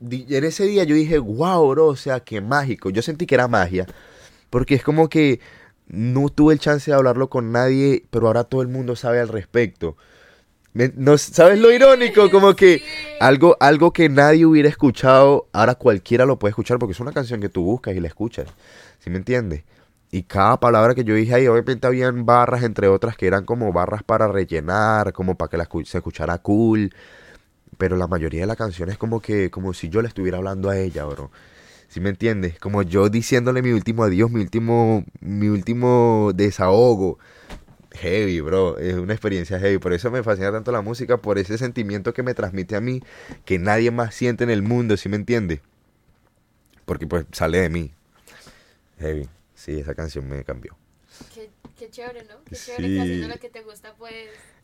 En 0.00 0.44
ese 0.44 0.66
día 0.66 0.84
yo 0.84 0.94
dije, 0.94 1.18
wow, 1.18 1.66
bro, 1.70 1.86
o 1.86 1.96
sea, 1.96 2.20
qué 2.20 2.42
mágico. 2.42 2.90
Yo 2.90 3.00
sentí 3.00 3.24
que 3.24 3.34
era 3.34 3.48
magia. 3.48 3.86
Porque 4.50 4.74
es 4.74 4.84
como 4.84 5.08
que 5.08 5.40
no 5.88 6.28
tuve 6.28 6.54
el 6.54 6.60
chance 6.60 6.90
de 6.90 6.96
hablarlo 6.96 7.28
con 7.30 7.52
nadie, 7.52 8.04
pero 8.10 8.26
ahora 8.26 8.44
todo 8.44 8.62
el 8.62 8.68
mundo 8.68 8.94
sabe 8.96 9.20
al 9.20 9.28
respecto. 9.28 9.96
No, 10.74 11.18
¿Sabes 11.18 11.58
lo 11.58 11.72
irónico? 11.72 12.30
Como 12.30 12.54
que 12.54 12.82
algo, 13.20 13.56
algo 13.58 13.92
que 13.92 14.08
nadie 14.08 14.46
hubiera 14.46 14.68
escuchado, 14.68 15.48
ahora 15.52 15.74
cualquiera 15.74 16.26
lo 16.26 16.38
puede 16.38 16.50
escuchar 16.50 16.78
porque 16.78 16.92
es 16.92 17.00
una 17.00 17.12
canción 17.12 17.40
que 17.40 17.48
tú 17.48 17.64
buscas 17.64 17.96
y 17.96 18.00
la 18.00 18.08
escuchas. 18.08 18.48
¿Sí 18.98 19.10
me 19.10 19.16
entiendes? 19.16 19.64
Y 20.10 20.22
cada 20.22 20.58
palabra 20.60 20.94
que 20.94 21.04
yo 21.04 21.14
dije 21.14 21.34
ahí, 21.34 21.46
obviamente 21.48 21.86
habían 21.86 22.24
barras, 22.24 22.62
entre 22.62 22.88
otras, 22.88 23.16
que 23.16 23.26
eran 23.26 23.44
como 23.44 23.72
barras 23.72 24.02
para 24.02 24.28
rellenar, 24.28 25.12
como 25.12 25.36
para 25.36 25.50
que 25.50 25.56
la 25.58 25.68
se 25.84 25.98
escuchara 25.98 26.38
cool. 26.38 26.94
Pero 27.76 27.96
la 27.96 28.06
mayoría 28.06 28.40
de 28.42 28.46
la 28.46 28.56
canción 28.56 28.90
es 28.90 28.98
como 28.98 29.20
que, 29.20 29.50
como 29.50 29.74
si 29.74 29.88
yo 29.88 30.00
le 30.02 30.08
estuviera 30.08 30.38
hablando 30.38 30.70
a 30.70 30.78
ella, 30.78 31.04
bro. 31.04 31.30
¿Sí 31.88 32.00
me 32.00 32.10
entiendes? 32.10 32.58
Como 32.58 32.82
yo 32.82 33.08
diciéndole 33.08 33.62
mi 33.62 33.70
último 33.72 34.04
adiós, 34.04 34.30
mi 34.30 34.40
último, 34.40 35.04
mi 35.20 35.48
último 35.48 36.32
desahogo. 36.34 37.18
Heavy, 37.92 38.40
bro. 38.40 38.78
Es 38.78 38.94
una 38.94 39.14
experiencia 39.14 39.58
heavy. 39.58 39.78
Por 39.78 39.92
eso 39.94 40.10
me 40.10 40.22
fascina 40.22 40.52
tanto 40.52 40.70
la 40.70 40.82
música, 40.82 41.16
por 41.16 41.38
ese 41.38 41.56
sentimiento 41.56 42.12
que 42.12 42.22
me 42.22 42.34
transmite 42.34 42.76
a 42.76 42.80
mí, 42.80 43.02
que 43.46 43.58
nadie 43.58 43.90
más 43.90 44.14
siente 44.14 44.44
en 44.44 44.50
el 44.50 44.62
mundo, 44.62 44.96
¿sí 44.96 45.08
me 45.08 45.16
entiendes? 45.16 45.60
Porque 46.84 47.06
pues 47.06 47.24
sale 47.32 47.58
de 47.60 47.68
mí. 47.70 47.92
Heavy. 49.00 49.28
Sí, 49.54 49.80
esa 49.80 49.94
canción 49.94 50.28
me 50.28 50.44
cambió. 50.44 50.76
Qué, 51.34 51.50
qué 51.76 51.90
chévere, 51.90 52.24
¿no? 52.24 52.44
Qué 52.44 52.54
chévere 52.56 52.86
Sí. 52.88 52.94
que 52.94 53.00
haciendo 53.00 53.28
lo 53.28 53.36
que 53.40 53.48
te 53.48 53.62
gusta, 53.62 53.94
pues. 53.98 54.14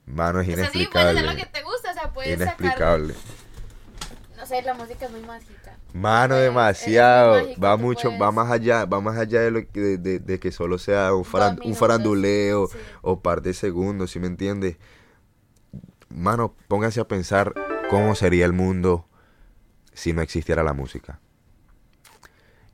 Mano, 0.07 0.41
es 0.41 0.49
O 0.49 0.55
sea, 0.55 0.67
sí, 0.71 0.71
puedes 0.71 0.75
inexplicable. 1.15 1.21
hacer 1.21 1.31
lo 1.33 1.37
que 1.37 1.47
te 1.51 1.63
gusta, 1.63 1.91
o 1.91 1.95
sea, 1.95 2.13
puedes 2.13 2.39
sacar. 2.39 3.01
La 4.65 4.75
música 4.75 5.07
es 5.07 5.11
muy 5.13 5.23
mágica. 5.23 5.77
Mano, 5.93 6.35
demasiado. 6.37 7.43
mágico, 7.43 7.61
Va 7.61 7.77
mucho, 7.77 8.11
va 8.19 8.33
más 8.33 8.51
allá, 8.51 8.85
va 8.85 9.01
más 9.01 9.17
allá 9.17 9.41
de, 9.41 9.51
lo 9.51 9.67
que, 9.69 9.81
de, 9.81 9.99
de- 9.99 10.19
de 10.19 10.39
que 10.41 10.51
solo 10.53 10.79
sea 10.79 11.15
un, 11.15 11.25
faran- 11.25 11.61
un 11.65 11.75
faranduleo 11.75 12.67
sí. 12.67 12.79
o 13.03 13.21
par 13.21 13.43
de 13.43 13.55
segundos, 13.55 14.11
¿sí 14.11 14.19
me 14.21 14.27
entiendes? 14.27 14.77
Mano, 16.09 16.55
pónganse 16.69 17.01
a 17.01 17.09
pensar 17.09 17.53
cómo 17.91 18.15
sería 18.15 18.45
el 18.45 18.53
mundo 18.53 19.07
si 19.93 20.13
no 20.13 20.23
existiera 20.23 20.63
la 20.63 20.73
música. 20.73 21.21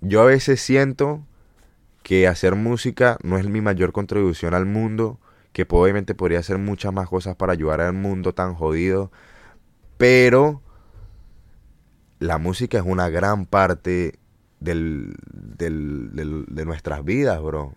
Yo 0.01 0.23
a 0.23 0.27
veces 0.27 0.61
siento 0.61 1.23
que 2.03 2.27
hacer 2.27 2.55
música 2.55 3.19
no 3.23 3.37
es 3.39 3.47
mi 3.47 3.61
mayor 3.61 3.93
contribución 3.93 4.55
al 4.55 4.65
mundo, 4.67 5.19
que 5.53 5.67
obviamente 5.69 6.15
podría 6.15 6.39
hacer 6.39 6.59
muchas 6.59 6.93
más 6.93 7.09
cosas 7.09 7.37
para 7.37 7.53
ayudar 7.53 7.81
al 7.83 7.93
mundo 7.93 8.33
tan 8.35 8.55
jodido, 8.55 9.11
pero 9.99 10.63
la 12.21 12.39
música 12.39 12.79
es 12.79 12.85
una 12.87 13.09
gran 13.09 13.47
parte 13.47 14.19
del, 14.61 15.17
del- 15.33 16.11
del- 16.15 16.45
de 16.49 16.65
nuestras 16.65 17.05
vidas, 17.05 17.43
bro. 17.43 17.75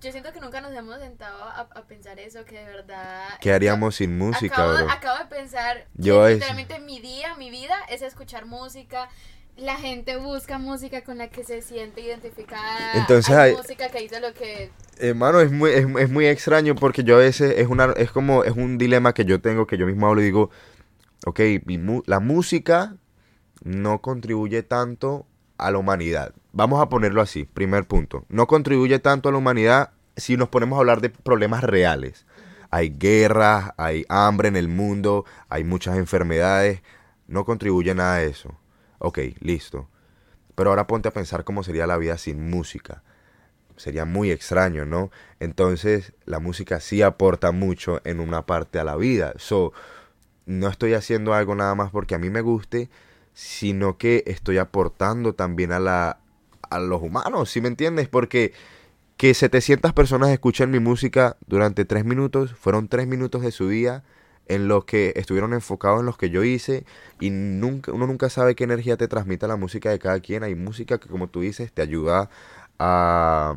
Yo 0.00 0.10
siento 0.10 0.32
que 0.32 0.40
nunca 0.40 0.60
nos 0.60 0.72
hemos 0.72 0.98
sentado 0.98 1.44
a, 1.44 1.60
a 1.60 1.82
pensar 1.86 2.18
eso, 2.18 2.44
que 2.44 2.58
de 2.58 2.64
verdad. 2.64 3.28
¿Qué 3.40 3.52
haríamos 3.52 3.94
sin 3.96 4.18
música, 4.18 4.56
acabo, 4.56 4.72
bro? 4.74 4.90
acabo 4.90 5.18
de 5.18 5.26
pensar 5.26 5.86
Yo 5.94 6.24
que 6.24 6.32
es- 6.32 6.34
literalmente 6.34 6.80
mi 6.80 7.00
día, 7.00 7.36
mi 7.36 7.50
vida 7.50 7.76
es 7.88 8.02
escuchar 8.02 8.44
música. 8.46 9.08
La 9.56 9.76
gente 9.76 10.16
busca 10.16 10.58
música 10.58 11.04
con 11.04 11.18
la 11.18 11.28
que 11.28 11.44
se 11.44 11.62
siente 11.62 12.00
identificada. 12.00 12.94
Entonces 12.94 13.32
hay 13.32 13.50
hay- 13.50 13.56
música 13.56 13.88
que 13.90 14.00
dice 14.00 14.18
lo 14.18 14.32
que 14.34 14.70
Hermano, 14.98 15.40
es 15.40 15.52
muy, 15.52 15.70
es, 15.70 15.86
es 15.98 16.10
muy 16.10 16.26
extraño 16.26 16.74
porque 16.74 17.04
yo 17.04 17.14
a 17.16 17.18
veces 17.18 17.54
es 17.56 17.68
una, 17.68 17.92
es 17.96 18.10
como, 18.10 18.42
es 18.44 18.52
un 18.56 18.78
dilema 18.78 19.14
que 19.14 19.24
yo 19.24 19.40
tengo, 19.40 19.66
que 19.68 19.76
yo 19.78 19.86
mismo 19.86 20.08
hablo 20.08 20.20
y 20.20 20.24
digo, 20.24 20.50
ok, 21.26 21.40
mi 21.66 21.78
la 22.06 22.18
música 22.18 22.96
no 23.62 24.00
contribuye 24.00 24.62
tanto 24.62 25.26
a 25.58 25.70
la 25.70 25.78
humanidad. 25.78 26.34
Vamos 26.52 26.82
a 26.82 26.88
ponerlo 26.88 27.22
así, 27.22 27.44
primer 27.44 27.86
punto. 27.86 28.24
No 28.28 28.46
contribuye 28.46 28.98
tanto 28.98 29.28
a 29.28 29.32
la 29.32 29.38
humanidad 29.38 29.90
si 30.16 30.36
nos 30.36 30.48
ponemos 30.48 30.76
a 30.76 30.80
hablar 30.80 31.00
de 31.00 31.10
problemas 31.10 31.64
reales. 31.64 32.26
Hay 32.70 32.90
guerras, 32.90 33.72
hay 33.76 34.04
hambre 34.08 34.48
en 34.48 34.56
el 34.56 34.68
mundo, 34.68 35.24
hay 35.48 35.64
muchas 35.64 35.96
enfermedades. 35.96 36.82
No 37.26 37.44
contribuye 37.44 37.94
nada 37.94 38.16
a 38.16 38.22
eso. 38.22 38.54
Ok, 38.98 39.18
listo. 39.40 39.88
Pero 40.54 40.70
ahora 40.70 40.86
ponte 40.86 41.08
a 41.08 41.12
pensar 41.12 41.44
cómo 41.44 41.62
sería 41.62 41.86
la 41.86 41.96
vida 41.96 42.18
sin 42.18 42.50
música 42.50 43.02
sería 43.76 44.04
muy 44.04 44.30
extraño, 44.30 44.84
¿no? 44.84 45.10
Entonces, 45.40 46.12
la 46.24 46.38
música 46.38 46.80
sí 46.80 47.02
aporta 47.02 47.52
mucho 47.52 48.00
en 48.04 48.20
una 48.20 48.46
parte 48.46 48.78
a 48.78 48.84
la 48.84 48.96
vida. 48.96 49.32
So, 49.36 49.72
no 50.46 50.68
estoy 50.68 50.94
haciendo 50.94 51.34
algo 51.34 51.54
nada 51.54 51.74
más 51.74 51.90
porque 51.90 52.14
a 52.14 52.18
mí 52.18 52.30
me 52.30 52.40
guste, 52.40 52.90
sino 53.34 53.98
que 53.98 54.24
estoy 54.26 54.58
aportando 54.58 55.34
también 55.34 55.72
a 55.72 55.80
la 55.80 56.18
a 56.70 56.78
los 56.80 57.02
humanos, 57.02 57.50
¿sí 57.50 57.60
me 57.60 57.68
entiendes? 57.68 58.08
Porque 58.08 58.52
que 59.16 59.34
700 59.34 59.92
personas 59.92 60.30
escuchen 60.30 60.70
mi 60.70 60.80
música 60.80 61.36
durante 61.46 61.84
3 61.84 62.04
minutos, 62.04 62.54
fueron 62.54 62.88
3 62.88 63.06
minutos 63.06 63.42
de 63.42 63.52
su 63.52 63.68
día 63.68 64.02
en 64.48 64.68
los 64.68 64.84
que 64.84 65.12
estuvieron 65.16 65.52
enfocados 65.54 66.00
en 66.00 66.06
los 66.06 66.18
que 66.18 66.30
yo 66.30 66.42
hice 66.42 66.84
y 67.20 67.30
nunca 67.30 67.92
uno 67.92 68.06
nunca 68.06 68.28
sabe 68.30 68.54
qué 68.54 68.64
energía 68.64 68.96
te 68.96 69.08
transmite 69.08 69.46
la 69.46 69.56
música 69.56 69.90
de 69.90 69.98
cada 69.98 70.20
quien. 70.20 70.42
Hay 70.42 70.54
música 70.54 70.98
que 70.98 71.08
como 71.08 71.28
tú 71.28 71.40
dices 71.40 71.72
te 71.72 71.82
ayuda 71.82 72.30
a, 72.78 73.56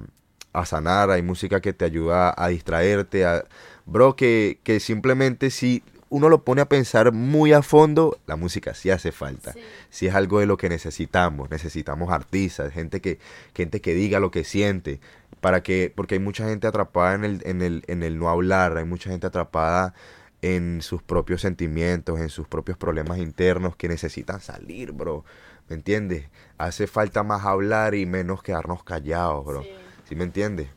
a 0.54 0.66
sanar, 0.66 1.10
hay 1.10 1.22
música 1.22 1.62
que 1.62 1.74
te 1.74 1.86
ayuda 1.86 2.34
a 2.38 2.48
distraerte, 2.50 3.26
a, 3.26 3.46
bro, 3.86 4.16
que, 4.16 4.60
que 4.64 4.80
simplemente 4.80 5.50
si 5.50 5.84
uno 6.16 6.30
lo 6.30 6.46
pone 6.46 6.62
a 6.62 6.70
pensar 6.70 7.12
muy 7.12 7.52
a 7.52 7.62
fondo, 7.62 8.18
la 8.26 8.38
música 8.38 8.74
sí 8.74 8.90
hace 8.90 9.12
falta. 9.12 9.52
Sí. 9.52 9.60
Si 9.90 10.08
es 10.08 10.16
algo 10.16 10.40
de 10.40 10.46
lo 10.46 10.56
que 10.56 10.70
necesitamos, 10.70 11.50
necesitamos 11.50 12.10
artistas, 12.10 12.72
gente 12.72 13.02
que, 13.02 13.20
gente 13.54 13.82
que 13.82 13.94
diga 13.94 14.22
lo 14.22 14.32
que 14.32 14.46
siente, 14.46 15.02
para 15.42 15.62
que, 15.62 15.92
porque 15.94 16.16
hay 16.16 16.20
mucha 16.22 16.48
gente 16.48 16.68
atrapada 16.68 17.16
en 17.16 17.26
el, 17.26 17.42
en 17.46 17.62
el, 17.62 17.84
en 17.88 18.02
el 18.02 18.18
no 18.18 18.30
hablar, 18.30 18.78
hay 18.78 18.86
mucha 18.86 19.10
gente 19.10 19.28
atrapada 19.28 19.94
en 20.42 20.82
sus 20.82 21.04
propios 21.04 21.42
sentimientos, 21.42 22.22
en 22.22 22.30
sus 22.30 22.48
propios 22.48 22.78
problemas 22.78 23.18
internos 23.18 23.76
que 23.76 23.90
necesitan 23.90 24.40
salir, 24.40 24.94
bro. 24.94 25.26
¿Me 25.68 25.76
entiendes? 25.76 26.30
Hace 26.58 26.88
falta 26.88 27.24
más 27.24 27.44
hablar 27.44 27.94
y 27.94 28.06
menos 28.06 28.42
quedarnos 28.42 28.86
callados, 28.86 29.44
bro. 29.44 29.64
Sí. 29.64 29.70
¿Sí 30.08 30.16
me 30.16 30.24
entiendes? 30.24 30.70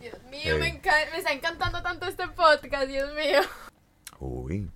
Dios 0.00 0.22
mío, 0.30 0.58
me 0.60 0.68
está 0.68 1.32
encantando 1.32 1.82
tanto 1.82 2.06
este 2.06 2.28
podcast, 2.28 2.86
Dios 2.86 3.12
mío. 3.14 3.40
Uy. 4.20 4.70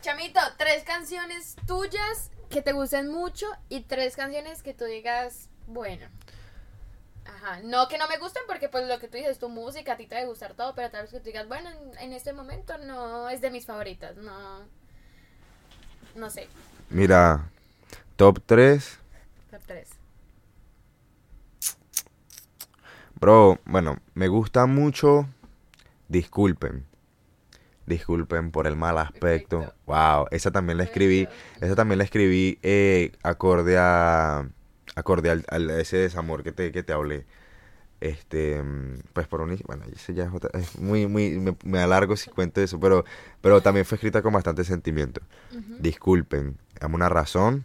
Chamito, 0.00 0.40
tres 0.56 0.84
canciones 0.84 1.56
tuyas 1.66 2.30
que 2.50 2.62
te 2.62 2.72
gusten 2.72 3.08
mucho 3.08 3.46
y 3.68 3.82
tres 3.82 4.16
canciones 4.16 4.62
que 4.62 4.74
tú 4.74 4.84
digas, 4.84 5.48
bueno. 5.66 6.06
Ajá, 7.26 7.60
no 7.62 7.88
que 7.88 7.98
no 7.98 8.08
me 8.08 8.16
gusten 8.18 8.42
porque 8.46 8.68
pues 8.70 8.86
lo 8.88 8.98
que 8.98 9.08
tú 9.08 9.18
dices, 9.18 9.38
tu 9.38 9.48
música, 9.50 9.92
a 9.92 9.96
ti 9.96 10.06
te 10.06 10.14
debe 10.14 10.28
gustar 10.28 10.54
todo, 10.54 10.74
pero 10.74 10.90
tal 10.90 11.02
vez 11.02 11.10
que 11.10 11.18
tú 11.18 11.26
digas, 11.26 11.46
bueno, 11.46 11.68
en, 11.70 11.98
en 11.98 12.12
este 12.12 12.32
momento 12.32 12.78
no 12.78 13.28
es 13.28 13.40
de 13.42 13.50
mis 13.50 13.66
favoritas, 13.66 14.16
no. 14.16 14.66
No 16.14 16.30
sé, 16.30 16.48
Mira, 16.90 17.50
top 18.16 18.40
3. 18.46 18.98
top 19.50 19.62
tres. 19.66 19.90
Bro, 23.20 23.58
bueno, 23.64 23.98
me 24.14 24.28
gusta 24.28 24.66
mucho. 24.66 25.26
Disculpen. 26.08 26.86
Disculpen 27.88 28.50
por 28.50 28.66
el 28.66 28.76
mal 28.76 28.98
aspecto. 28.98 29.60
Perfecto. 29.60 29.74
Wow, 29.86 30.26
esa 30.30 30.50
también 30.50 30.76
la 30.78 30.84
escribí. 30.84 31.26
Esa 31.60 31.74
también 31.74 31.98
la 31.98 32.04
escribí 32.04 32.58
eh, 32.62 33.12
acorde 33.22 33.76
a. 33.78 34.48
Acorde 34.94 35.30
al, 35.30 35.44
al- 35.48 35.70
a 35.70 35.80
ese 35.80 35.96
desamor 35.96 36.42
que 36.42 36.52
te, 36.52 36.70
que 36.72 36.82
te 36.82 36.92
hablé. 36.92 37.24
Este, 38.00 38.62
mm, 38.62 38.98
pues 39.12 39.26
por 39.26 39.40
un... 39.40 39.58
Bueno, 39.66 39.84
ese 39.92 40.12
ya 40.14 40.24
es, 40.24 40.32
otra- 40.32 40.50
es 40.58 40.78
muy, 40.78 41.06
muy... 41.06 41.38
Me, 41.38 41.56
me 41.64 41.80
alargo 41.80 42.16
si 42.16 42.30
cuento 42.30 42.60
eso, 42.60 42.78
pero, 42.78 43.04
pero 43.40 43.60
también 43.60 43.84
fue 43.86 43.96
escrita 43.96 44.22
con 44.22 44.32
bastante 44.32 44.64
sentimiento. 44.64 45.20
Disculpen, 45.78 46.56
dame 46.80 46.94
una 46.94 47.08
razón. 47.08 47.64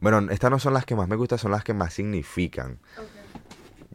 Bueno, 0.00 0.18
estas 0.30 0.50
no 0.50 0.58
son 0.58 0.74
las 0.74 0.84
que 0.84 0.94
más 0.94 1.08
me 1.08 1.16
gustan, 1.16 1.38
son 1.38 1.50
las 1.52 1.64
que 1.64 1.72
más 1.74 1.94
significan. 1.94 2.78
Ok. 2.98 3.06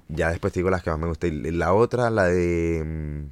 Ya 0.10 0.30
después 0.30 0.52
te 0.54 0.60
digo 0.60 0.70
las 0.70 0.84
que 0.84 0.90
más 0.90 1.00
me 1.00 1.08
gustan. 1.08 1.32
Y 1.46 1.52
la 1.52 1.74
otra, 1.74 2.10
la 2.10 2.26
de... 2.26 3.26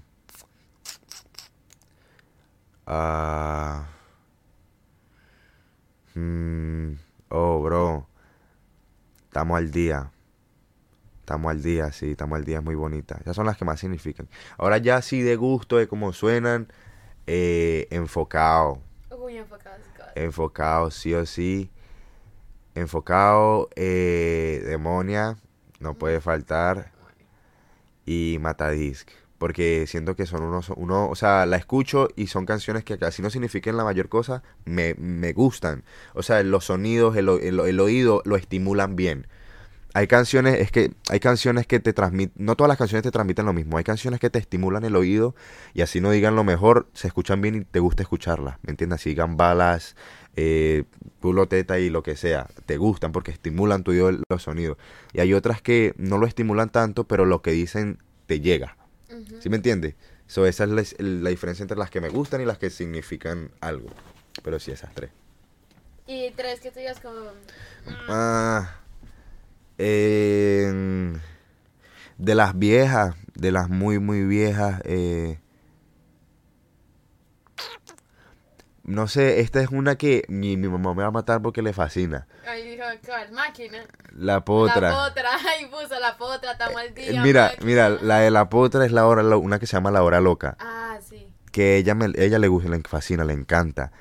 ah, 2.90 3.88
mm, 6.16 6.94
oh, 7.30 7.62
bro. 7.62 8.08
Estamos 9.26 9.58
al 9.58 9.72
día. 9.72 10.12
Estamos 11.20 11.52
al 11.52 11.62
día, 11.62 11.92
sí, 11.92 12.12
estamos 12.12 12.38
al 12.38 12.44
día, 12.44 12.58
es 12.58 12.64
muy 12.64 12.74
bonita. 12.74 13.18
Esas 13.22 13.36
son 13.36 13.46
las 13.46 13.56
que 13.56 13.64
más 13.64 13.80
significan. 13.80 14.28
Ahora 14.58 14.80
ya 14.80 15.02
sí 15.04 15.22
de 15.22 15.36
gusto, 15.36 15.78
de 15.78 15.88
cómo 15.88 16.12
suenan, 16.12 16.74
eh, 17.28 17.88
enfocado. 17.92 18.82
Uy. 19.16 19.40
God. 19.40 19.50
Enfocado, 20.16 20.90
sí 20.90 21.14
o 21.14 21.28
sí. 21.28 21.70
Enfocado, 22.74 23.70
eh, 23.76 24.64
demonia, 24.66 25.38
no 25.80 25.94
puede 25.94 26.20
faltar. 26.20 26.92
Y 28.08 28.38
Matadisc. 28.42 29.12
Porque 29.40 29.86
siento 29.88 30.16
que 30.16 30.28
son 30.28 30.44
unos, 30.44 30.70
uno, 30.76 31.10
o 31.10 31.16
sea, 31.16 31.48
la 31.48 31.58
escucho 31.58 32.10
y 32.16 32.28
son 32.28 32.46
canciones 32.46 32.84
que 32.84 33.00
casi 33.00 33.24
no 33.24 33.32
signifiquen 33.32 33.78
la 33.78 33.84
mayor 33.86 34.10
cosa, 34.10 34.44
me, 34.66 34.94
me 34.96 35.34
gustan. 35.34 35.84
O 36.14 36.24
sea, 36.24 36.44
los 36.44 36.66
sonidos, 36.66 37.16
el, 37.18 37.30
el- 37.30 37.60
el 37.62 37.80
oído 37.80 38.22
lo 38.26 38.36
estimulan 38.36 38.96
bien. 38.98 39.28
Hay 39.96 40.06
canciones, 40.08 40.60
es 40.60 40.72
que 40.72 40.92
hay 41.10 41.20
canciones 41.20 41.66
que 41.66 41.80
te 41.80 41.94
transmiten, 41.94 42.34
no 42.46 42.56
todas 42.56 42.70
las 42.70 42.78
canciones 42.78 43.04
te 43.04 43.10
transmiten 43.12 43.46
lo 43.48 43.54
mismo, 43.54 43.78
hay 43.80 43.84
canciones 43.84 44.20
que 44.20 44.30
te 44.30 44.38
estimulan 44.38 44.84
el 44.86 44.96
oído 44.96 45.34
y 45.74 45.82
así 45.82 46.00
no 46.00 46.12
digan 46.12 46.36
lo 46.36 46.44
mejor, 46.44 46.88
se 46.94 47.08
escuchan 47.08 47.42
bien 47.42 47.56
y 47.56 47.62
te 47.66 47.80
gusta 47.80 48.04
escucharlas, 48.04 48.58
¿me 48.62 48.70
entiendes? 48.72 49.00
Así 49.02 49.10
digan 49.10 49.36
balas, 49.36 49.96
eh, 50.36 50.84
culo, 51.22 51.48
teta 51.48 51.80
y 51.80 51.90
lo 51.90 52.04
que 52.04 52.16
sea, 52.16 52.48
te 52.68 52.78
gustan 52.78 53.12
porque 53.12 53.32
estimulan 53.32 53.84
tu 53.84 53.90
oído 53.92 54.12
los 54.30 54.44
sonidos. 54.44 54.78
Y 55.12 55.22
hay 55.22 55.34
otras 55.34 55.62
que 55.62 55.96
no 55.98 56.20
lo 56.20 56.28
estimulan 56.28 56.70
tanto, 56.70 57.06
pero 57.06 57.26
lo 57.26 57.42
que 57.42 57.52
dicen 57.52 57.98
te 58.28 58.42
llega, 58.42 58.78
¿sí 59.40 59.50
me 59.50 59.56
entiendes? 59.58 59.96
So, 60.28 60.46
esa 60.46 60.64
es 60.66 60.70
la, 60.70 60.84
la 61.00 61.30
diferencia 61.30 61.64
entre 61.64 61.78
las 61.78 61.90
que 61.90 62.02
me 62.02 62.10
gustan 62.10 62.42
y 62.42 62.46
las 62.46 62.58
que 62.58 62.70
significan 62.70 63.52
algo. 63.62 63.90
Pero 64.44 64.60
sí, 64.60 64.72
esas 64.72 64.94
tres. 64.94 65.10
Y 66.08 66.32
tres 66.32 66.60
que 66.60 66.72
tú 66.72 66.80
digas 66.80 67.00
como... 67.00 67.20
Ah, 68.08 68.80
en- 69.78 71.22
de 72.18 72.36
las 72.36 72.58
viejas, 72.58 73.16
de 73.36 73.52
las 73.52 73.70
muy, 73.70 74.00
muy 74.00 74.24
viejas, 74.26 74.82
eh, 74.86 75.40
no 78.90 79.08
sé, 79.08 79.40
esta 79.42 79.62
es 79.62 79.70
una 79.70 79.96
que 79.98 80.24
mi, 80.30 80.58
mi 80.58 80.68
mamá 80.68 80.94
me 80.94 81.04
va 81.04 81.10
a 81.10 81.12
matar 81.12 81.42
porque 81.42 81.62
le 81.62 81.74
fascina. 81.74 82.28
Ay, 82.48 82.72
dijo, 82.72 82.84
¿cuál? 83.06 83.32
Máquina. 83.32 83.78
La 84.18 84.44
potra. 84.44 84.90
La 84.90 85.06
potra. 85.08 85.30
Ay, 85.48 85.66
puso 85.68 86.00
la 86.00 86.18
potra, 86.18 86.54
estamos 86.54 86.76
al 86.78 86.88
Eh, 86.98 87.12
día. 87.12 87.22
mira, 87.24 87.44
máquina. 87.52 87.66
mira, 87.66 87.90
la 87.90 88.20
de 88.20 88.32
la 88.32 88.50
potra 88.50 88.86
es 88.86 88.92
la 88.92 89.06
hora, 89.06 89.22
una 89.38 89.60
que 89.60 89.68
se 89.68 89.74
llama 89.78 89.92
La 89.92 90.04
Hora 90.04 90.20
Loca, 90.22 90.58
Ah, 90.60 90.98
sí. 91.08 91.28
que 91.52 91.78
ella, 91.78 91.94
me, 91.96 92.08
ella 92.16 92.40
le 92.40 92.48
gusta, 92.48 92.70
le 92.70 92.80
fascina, 92.82 93.24
le 93.24 93.34
encanta. 93.34 93.92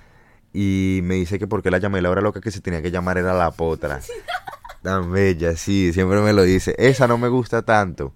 Y 0.53 1.01
me 1.03 1.15
dice 1.17 1.39
que 1.39 1.47
porque 1.47 1.71
la 1.71 1.79
llamé 1.79 2.01
La 2.01 2.11
Hora 2.11 2.23
Loca 2.23 2.41
que 2.41 2.51
se 2.51 2.61
tenía 2.63 2.81
que 2.83 2.91
llamar 2.91 3.19
era 3.19 3.35
La 3.35 3.51
Potra. 3.51 4.01
Tan 4.83 5.13
bella, 5.13 5.55
sí, 5.57 5.93
siempre 5.93 6.21
me 6.21 6.33
lo 6.33 6.43
dice. 6.45 6.75
Esa 6.79 7.07
no 7.07 7.19
me 7.19 7.29
gusta 7.29 7.63
tanto. 7.63 8.15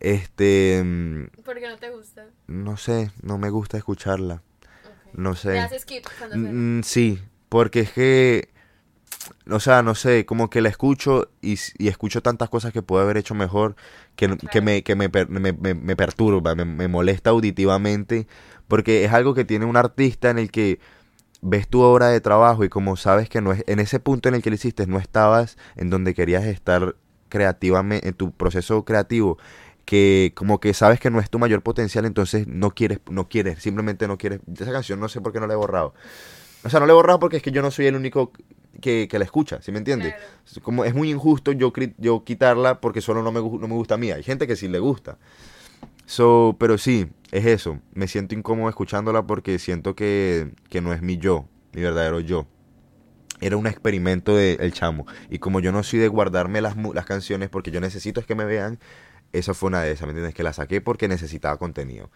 Este, 0.00 0.82
mm, 0.84 1.42
¿Por 1.44 1.58
qué 1.58 1.68
no 1.68 1.76
te 1.78 1.90
gusta? 1.90 2.26
no 2.46 2.76
sé, 2.76 3.10
no 3.22 3.38
me 3.38 3.50
gusta 3.50 3.76
escucharla. 3.78 4.42
No 5.12 5.34
sé. 5.34 5.58
Haces 5.58 5.82
skip 5.82 6.04
cuando 6.18 6.36
suena. 6.36 6.52
Mm, 6.52 6.82
sí, 6.82 7.18
porque 7.48 7.80
es 7.80 7.92
que, 7.92 8.48
o 9.50 9.60
sea, 9.60 9.82
no 9.82 9.94
sé, 9.94 10.26
como 10.26 10.50
que 10.50 10.60
la 10.60 10.68
escucho 10.68 11.30
y, 11.40 11.58
escucho 11.88 12.22
tantas 12.22 12.48
cosas 12.50 12.72
que 12.72 12.82
puedo 12.82 13.02
haber 13.02 13.16
hecho 13.16 13.34
mejor 13.34 13.76
que, 14.16 14.28
me, 14.62 14.82
que 14.82 14.94
me, 14.96 15.08
me, 15.28 15.52
me- 15.52 15.74
me 15.74 15.96
perturba, 15.96 16.54
me, 16.54 16.64
me 16.64 16.88
molesta 16.88 17.30
auditivamente, 17.30 18.26
porque 18.68 19.04
es 19.04 19.12
algo 19.12 19.34
que 19.34 19.44
tiene 19.44 19.64
un 19.64 19.76
artista 19.76 20.30
en 20.30 20.38
el 20.38 20.50
que 20.50 20.80
ves 21.42 21.68
tu 21.68 21.80
obra 21.82 22.08
de 22.08 22.20
trabajo 22.20 22.64
y 22.64 22.68
como 22.68 22.96
sabes 22.96 23.28
que 23.28 23.40
no 23.40 23.52
es, 23.52 23.64
en 23.66 23.80
ese 23.80 24.00
punto 24.00 24.28
en 24.28 24.34
el 24.36 24.42
que 24.42 24.50
lo 24.50 24.56
hiciste 24.56 24.86
no 24.86 24.98
estabas 24.98 25.56
en 25.76 25.90
donde 25.90 26.14
querías 26.14 26.44
estar 26.44 26.96
creativamente, 27.28 28.08
en 28.08 28.14
tu 28.14 28.32
proceso 28.32 28.84
creativo, 28.84 29.38
que 29.88 30.32
como 30.34 30.60
que 30.60 30.74
sabes 30.74 31.00
que 31.00 31.10
no 31.10 31.18
es 31.18 31.30
tu 31.30 31.38
mayor 31.38 31.62
potencial, 31.62 32.04
entonces 32.04 32.46
no 32.46 32.72
quieres, 32.74 33.00
no 33.10 33.26
quieres, 33.30 33.62
simplemente 33.62 34.06
no 34.06 34.18
quieres. 34.18 34.40
Esa 34.54 34.70
canción 34.70 35.00
no 35.00 35.08
sé 35.08 35.22
por 35.22 35.32
qué 35.32 35.40
no 35.40 35.46
la 35.46 35.54
he 35.54 35.56
borrado. 35.56 35.94
O 36.62 36.68
sea, 36.68 36.78
no 36.78 36.84
la 36.84 36.92
he 36.92 36.94
borrado 36.94 37.18
porque 37.18 37.38
es 37.38 37.42
que 37.42 37.52
yo 37.52 37.62
no 37.62 37.70
soy 37.70 37.86
el 37.86 37.96
único 37.96 38.30
que, 38.82 39.08
que 39.10 39.18
la 39.18 39.24
escucha, 39.24 39.62
¿sí 39.62 39.72
me 39.72 39.78
entiendes? 39.78 40.12
Claro. 40.12 40.62
Como 40.62 40.84
es 40.84 40.94
muy 40.94 41.10
injusto 41.10 41.52
yo, 41.52 41.72
cri- 41.72 41.94
yo 41.96 42.22
quitarla 42.22 42.82
porque 42.82 43.00
solo 43.00 43.22
no 43.22 43.32
me, 43.32 43.40
no 43.40 43.66
me 43.66 43.74
gusta 43.74 43.94
a 43.94 43.96
mí. 43.96 44.10
Hay 44.10 44.22
gente 44.22 44.46
que 44.46 44.56
sí 44.56 44.68
le 44.68 44.78
gusta. 44.78 45.16
So, 46.04 46.54
pero 46.60 46.76
sí, 46.76 47.08
es 47.32 47.46
eso. 47.46 47.78
Me 47.94 48.08
siento 48.08 48.34
incómodo 48.34 48.68
escuchándola 48.68 49.26
porque 49.26 49.58
siento 49.58 49.96
que, 49.96 50.50
que 50.68 50.82
no 50.82 50.92
es 50.92 51.00
mi 51.00 51.16
yo, 51.16 51.46
mi 51.72 51.80
verdadero 51.80 52.20
yo. 52.20 52.46
Era 53.40 53.56
un 53.56 53.66
experimento 53.66 54.36
del 54.36 54.70
chamo. 54.74 55.06
Y 55.30 55.38
como 55.38 55.60
yo 55.60 55.72
no 55.72 55.82
soy 55.82 55.98
de 56.00 56.08
guardarme 56.08 56.60
las, 56.60 56.76
las 56.76 57.06
canciones 57.06 57.48
porque 57.48 57.70
yo 57.70 57.80
necesito 57.80 58.20
es 58.20 58.26
que 58.26 58.34
me 58.34 58.44
vean, 58.44 58.78
esa 59.32 59.54
fue 59.54 59.68
una 59.68 59.82
de 59.82 59.92
esas, 59.92 60.06
¿me 60.06 60.10
entiendes? 60.10 60.34
Que 60.34 60.42
la 60.42 60.52
saqué 60.52 60.80
porque 60.80 61.08
necesitaba 61.08 61.56
contenido. 61.58 62.10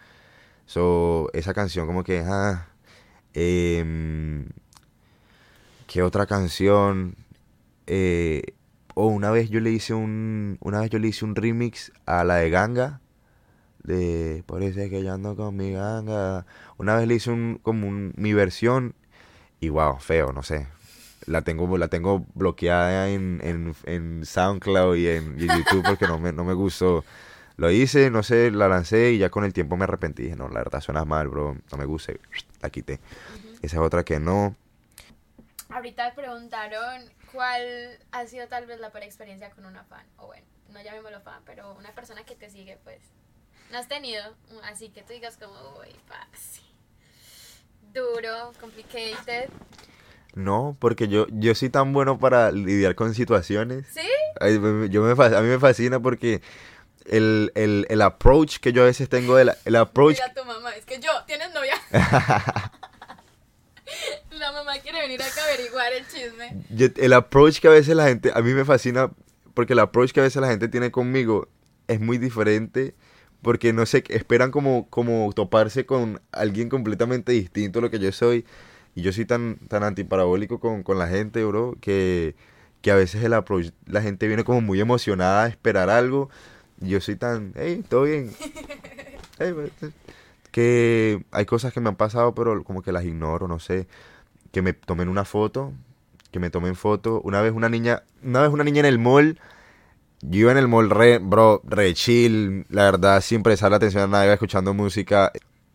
So, 0.65 1.29
esa 1.33 1.53
canción 1.53 1.87
como 1.87 2.03
que, 2.03 2.19
ah, 2.25 2.67
em, 3.33 4.49
¿qué 5.87 6.03
otra 6.03 6.25
canción? 6.25 7.15
Eh, 7.87 8.41
oh, 8.95 9.07
una 9.07 9.31
vez 9.31 9.49
yo 9.49 9.59
le 9.59 9.71
hice 9.71 9.93
un, 9.93 10.57
una 10.61 10.81
vez 10.81 10.89
yo 10.89 10.99
le 10.99 11.07
hice 11.09 11.25
un 11.25 11.35
remix 11.35 11.91
a 12.05 12.23
la 12.23 12.35
de 12.37 12.49
Ganga, 12.49 13.01
de 13.83 14.43
es 14.61 14.89
que 14.89 15.03
yo 15.03 15.13
ando 15.13 15.35
con 15.35 15.55
mi 15.55 15.71
ganga. 15.71 16.45
Una 16.77 16.95
vez 16.95 17.07
le 17.07 17.15
hice 17.15 17.31
un, 17.31 17.59
como 17.61 17.87
un, 17.87 18.13
mi 18.15 18.33
versión 18.33 18.95
y 19.59 19.69
wow, 19.69 19.97
feo, 19.99 20.31
no 20.31 20.43
sé. 20.43 20.67
La 21.25 21.41
tengo, 21.41 21.77
la 21.77 21.87
tengo 21.87 22.25
bloqueada 22.33 23.09
en, 23.09 23.39
en, 23.43 23.75
en 23.85 24.25
SoundCloud 24.25 24.95
y 24.95 25.07
en, 25.07 25.39
y 25.39 25.47
YouTube 25.47 25.83
porque 25.85 26.07
no 26.07 26.19
me, 26.19 26.31
no 26.31 26.43
me 26.43 26.53
gustó. 26.53 27.03
Lo 27.55 27.69
hice, 27.69 28.09
no 28.09 28.23
sé, 28.23 28.49
la 28.51 28.67
lancé 28.67 29.11
y 29.11 29.19
ya 29.19 29.29
con 29.29 29.43
el 29.43 29.53
tiempo 29.53 29.77
me 29.77 29.83
arrepentí. 29.83 30.23
Dije, 30.23 30.35
no, 30.35 30.49
la 30.49 30.59
verdad 30.59 30.81
suena 30.81 31.05
mal, 31.05 31.27
bro. 31.27 31.55
No 31.71 31.77
me 31.77 31.85
gusta. 31.85 32.13
La 32.61 32.69
quité. 32.69 32.99
Esa 33.61 33.77
es 33.77 33.81
otra 33.81 34.03
que 34.03 34.19
no. 34.19 34.55
Ahorita 35.69 36.13
preguntaron 36.15 37.03
cuál 37.31 37.99
ha 38.11 38.25
sido 38.27 38.47
tal 38.47 38.65
vez 38.65 38.79
la 38.79 38.91
peor 38.91 39.03
experiencia 39.03 39.51
con 39.51 39.65
una 39.65 39.83
fan. 39.83 40.05
O 40.17 40.27
bueno, 40.27 40.45
no 40.71 40.81
llamémoslo 40.81 41.21
fan, 41.21 41.41
pero 41.45 41.73
una 41.75 41.93
persona 41.93 42.23
que 42.25 42.35
te 42.35 42.49
sigue, 42.49 42.77
pues. 42.83 42.99
¿No 43.71 43.77
has 43.77 43.87
tenido? 43.87 44.23
Así 44.63 44.89
que 44.89 45.01
tú 45.03 45.13
digas 45.13 45.37
como, 45.37 45.53
uy, 45.79 45.95
fácil. 46.07 46.63
Duro, 47.93 48.51
complicated. 48.59 49.49
No, 50.35 50.75
porque 50.79 51.07
yo, 51.07 51.27
yo 51.31 51.53
soy 51.55 51.69
tan 51.69 51.93
bueno 51.93 52.17
para 52.19 52.51
lidiar 52.51 52.95
con 52.95 53.13
situaciones. 53.13 53.85
¿Sí? 53.93 54.01
Yo 54.89 55.01
me, 55.03 55.11
a 55.25 55.41
mí 55.41 55.47
me 55.47 55.59
fascina 55.59 55.99
porque 55.99 56.41
el, 57.05 57.51
el, 57.55 57.85
el 57.89 58.01
approach 58.01 58.57
que 58.57 58.73
yo 58.73 58.81
a 58.81 58.85
veces 58.85 59.09
tengo, 59.09 59.35
de 59.35 59.45
la- 59.45 59.57
el 59.65 59.75
approach... 59.75 60.15
Mira 60.15 60.33
tu 60.33 60.43
mamá, 60.45 60.71
es 60.75 60.85
que 60.85 60.99
yo, 60.99 61.11
¿tienes 61.27 61.53
novia? 61.53 61.75
la 64.31 64.51
mamá 64.51 64.73
quiere 64.81 65.01
venir 65.01 65.21
acá 65.21 65.41
a 65.41 65.53
averiguar 65.53 65.93
el 65.93 66.07
chisme. 66.07 66.63
yo- 66.69 66.87
el 66.97 67.13
approach 67.13 67.59
que 67.59 67.67
a 67.67 67.71
veces 67.71 67.95
la 67.95 68.07
gente, 68.07 68.31
a 68.33 68.41
mí 68.41 68.53
me 68.53 68.65
fascina 68.65 69.11
porque 69.53 69.73
el 69.73 69.79
approach 69.79 70.11
que 70.11 70.19
a 70.19 70.23
veces 70.23 70.41
la 70.41 70.47
gente 70.49 70.67
tiene 70.67 70.91
conmigo 70.91 71.47
es 71.87 71.99
muy 71.99 72.17
diferente 72.17 72.95
porque 73.41 73.73
no 73.73 73.85
sé, 73.85 74.03
esperan 74.07 74.51
como, 74.51 74.89
como 74.89 75.31
toparse 75.33 75.85
con 75.85 76.21
alguien 76.31 76.69
completamente 76.69 77.33
distinto 77.33 77.79
a 77.79 77.81
lo 77.83 77.91
que 77.91 77.99
yo 77.99 78.11
soy 78.11 78.45
y 78.95 79.01
yo 79.01 79.11
soy 79.13 79.25
tan, 79.25 79.57
tan 79.67 79.83
antiparabólico 79.83 80.59
con, 80.59 80.83
con 80.83 80.99
la 80.99 81.07
gente, 81.07 81.43
bro, 81.43 81.75
que, 81.81 82.35
que 82.81 82.91
a 82.91 82.95
veces 82.95 83.23
el 83.23 83.33
approach, 83.33 83.71
la 83.85 84.01
gente 84.01 84.27
viene 84.27 84.43
como 84.43 84.61
muy 84.61 84.79
emocionada 84.79 85.43
a 85.43 85.47
esperar 85.47 85.89
algo 85.89 86.29
y 86.81 86.89
yo 86.89 87.01
soy 87.01 87.15
tan, 87.15 87.53
hey, 87.55 87.83
todo 87.87 88.03
bien. 88.03 88.31
Hey, 89.39 89.51
pues, 89.51 89.71
que 90.51 91.25
hay 91.31 91.45
cosas 91.47 91.73
que 91.73 91.79
me 91.79 91.89
han 91.89 91.95
pasado, 91.95 92.35
pero 92.35 92.63
como 92.63 92.83
que 92.83 92.91
las 92.91 93.03
ignoro, 93.03 93.47
no 93.47 93.57
sé. 93.57 93.87
Que 94.51 94.61
me 94.61 94.73
tomen 94.73 95.09
una 95.09 95.25
foto, 95.25 95.73
que 96.31 96.39
me 96.39 96.51
tomen 96.51 96.75
foto. 96.75 97.19
Una 97.23 97.41
vez 97.41 97.51
una 97.51 97.67
niña, 97.67 98.03
una 98.23 98.41
vez 98.41 98.51
una 98.51 98.63
niña 98.63 98.81
en 98.81 98.85
el 98.85 98.99
mall, 98.99 99.39
yo 100.21 100.41
iba 100.41 100.51
en 100.51 100.59
el 100.59 100.67
mall 100.67 100.91
re, 100.91 101.17
bro, 101.17 101.61
re 101.65 101.95
chill, 101.95 102.67
la 102.69 102.83
verdad, 102.83 103.21
sin 103.21 103.41
prestar 103.41 103.71
la 103.71 103.77
atención 103.77 104.03
a 104.03 104.07
nada, 104.07 104.25
iba 104.25 104.33
escuchando 104.35 104.75
música. 104.75 105.31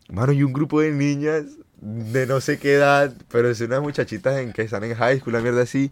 Mano, 0.07 0.31
y 0.31 0.41
un 0.43 0.53
grupo 0.53 0.79
de 0.79 0.91
niñas 0.91 1.43
de 1.81 2.25
no 2.25 2.41
sé 2.41 2.59
qué 2.59 2.73
edad, 2.73 3.13
pero 3.29 3.49
es 3.49 3.61
unas 3.61 3.81
muchachitas 3.81 4.37
en 4.39 4.53
que 4.53 4.61
están 4.63 4.83
en 4.83 4.95
high 4.95 5.19
school, 5.19 5.33
la 5.33 5.41
mierda 5.41 5.61
así. 5.61 5.91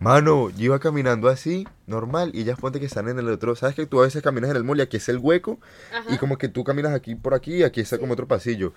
Mano, 0.00 0.50
yo 0.50 0.64
iba 0.64 0.78
caminando 0.80 1.28
así, 1.28 1.66
normal, 1.86 2.30
y 2.34 2.40
ellas 2.42 2.58
ponte 2.58 2.80
que 2.80 2.86
están 2.86 3.08
en 3.08 3.18
el 3.18 3.28
otro. 3.28 3.54
¿Sabes 3.56 3.74
que 3.76 3.86
tú 3.86 4.00
a 4.00 4.04
veces 4.04 4.22
caminas 4.22 4.50
en 4.50 4.56
el 4.56 4.64
mall 4.64 4.78
y 4.78 4.82
aquí 4.82 4.96
es 4.98 5.08
el 5.08 5.18
hueco? 5.18 5.58
Y 6.14 6.18
como 6.18 6.36
que 6.36 6.48
tú 6.48 6.64
caminas 6.64 6.92
aquí 6.92 7.14
por 7.14 7.32
aquí 7.32 7.56
y 7.58 7.62
aquí 7.62 7.80
está 7.80 7.98
como 7.98 8.12
otro 8.12 8.26
pasillo. 8.26 8.72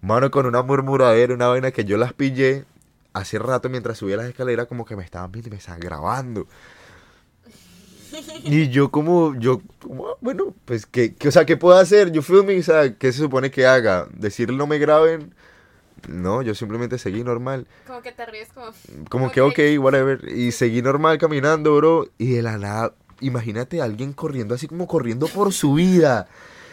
Mano, 0.00 0.30
con 0.30 0.46
una 0.46 0.62
murmuradera, 0.62 1.34
una 1.34 1.46
vaina 1.48 1.70
que 1.70 1.84
yo 1.84 1.96
las 1.98 2.14
pillé 2.14 2.64
hace 3.12 3.38
rato 3.38 3.68
mientras 3.68 3.98
subía 3.98 4.16
las 4.16 4.26
escaleras, 4.26 4.66
como 4.66 4.84
que 4.86 4.96
me 4.96 5.04
estaban 5.04 5.30
viendo 5.30 5.48
y 5.48 5.52
me 5.52 5.58
estaban 5.58 5.80
grabando. 5.80 6.48
Y 8.44 8.70
yo 8.70 8.90
como, 8.90 9.36
yo, 9.38 9.60
como, 9.80 10.08
ah, 10.08 10.16
bueno, 10.20 10.54
pues, 10.64 10.86
¿qué, 10.86 11.14
qué- 11.14 11.28
o 11.28 11.32
sea, 11.32 11.44
¿qué 11.44 11.56
puedo 11.56 11.78
hacer? 11.78 12.10
Yo 12.10 12.22
filming, 12.22 12.60
o 12.60 12.62
sea, 12.62 12.94
¿qué 12.96 13.12
se 13.12 13.18
supone 13.18 13.50
que 13.50 13.66
haga? 13.66 14.08
¿Decirle 14.12 14.56
no 14.56 14.66
me 14.66 14.78
graben? 14.78 15.32
No, 16.08 16.42
yo 16.42 16.54
simplemente 16.54 16.98
seguí 16.98 17.22
normal. 17.22 17.66
Como 17.86 18.02
que 18.02 18.12
te 18.12 18.26
ríes 18.26 18.48
como... 18.52 18.66
Como 19.08 19.30
que, 19.30 19.40
ok, 19.40 19.58
whatever. 19.78 20.28
Y 20.28 20.52
seguí 20.52 20.82
normal 20.82 21.18
caminando, 21.18 21.76
bro. 21.76 22.08
Y 22.18 22.32
de 22.32 22.42
la 22.42 22.58
nada, 22.58 22.94
imagínate 23.20 23.80
a 23.80 23.84
alguien 23.84 24.12
corriendo 24.12 24.54
así 24.54 24.66
como 24.66 24.86
corriendo 24.86 25.26
por 25.28 25.52
su 25.52 25.74
vida. 25.74 26.28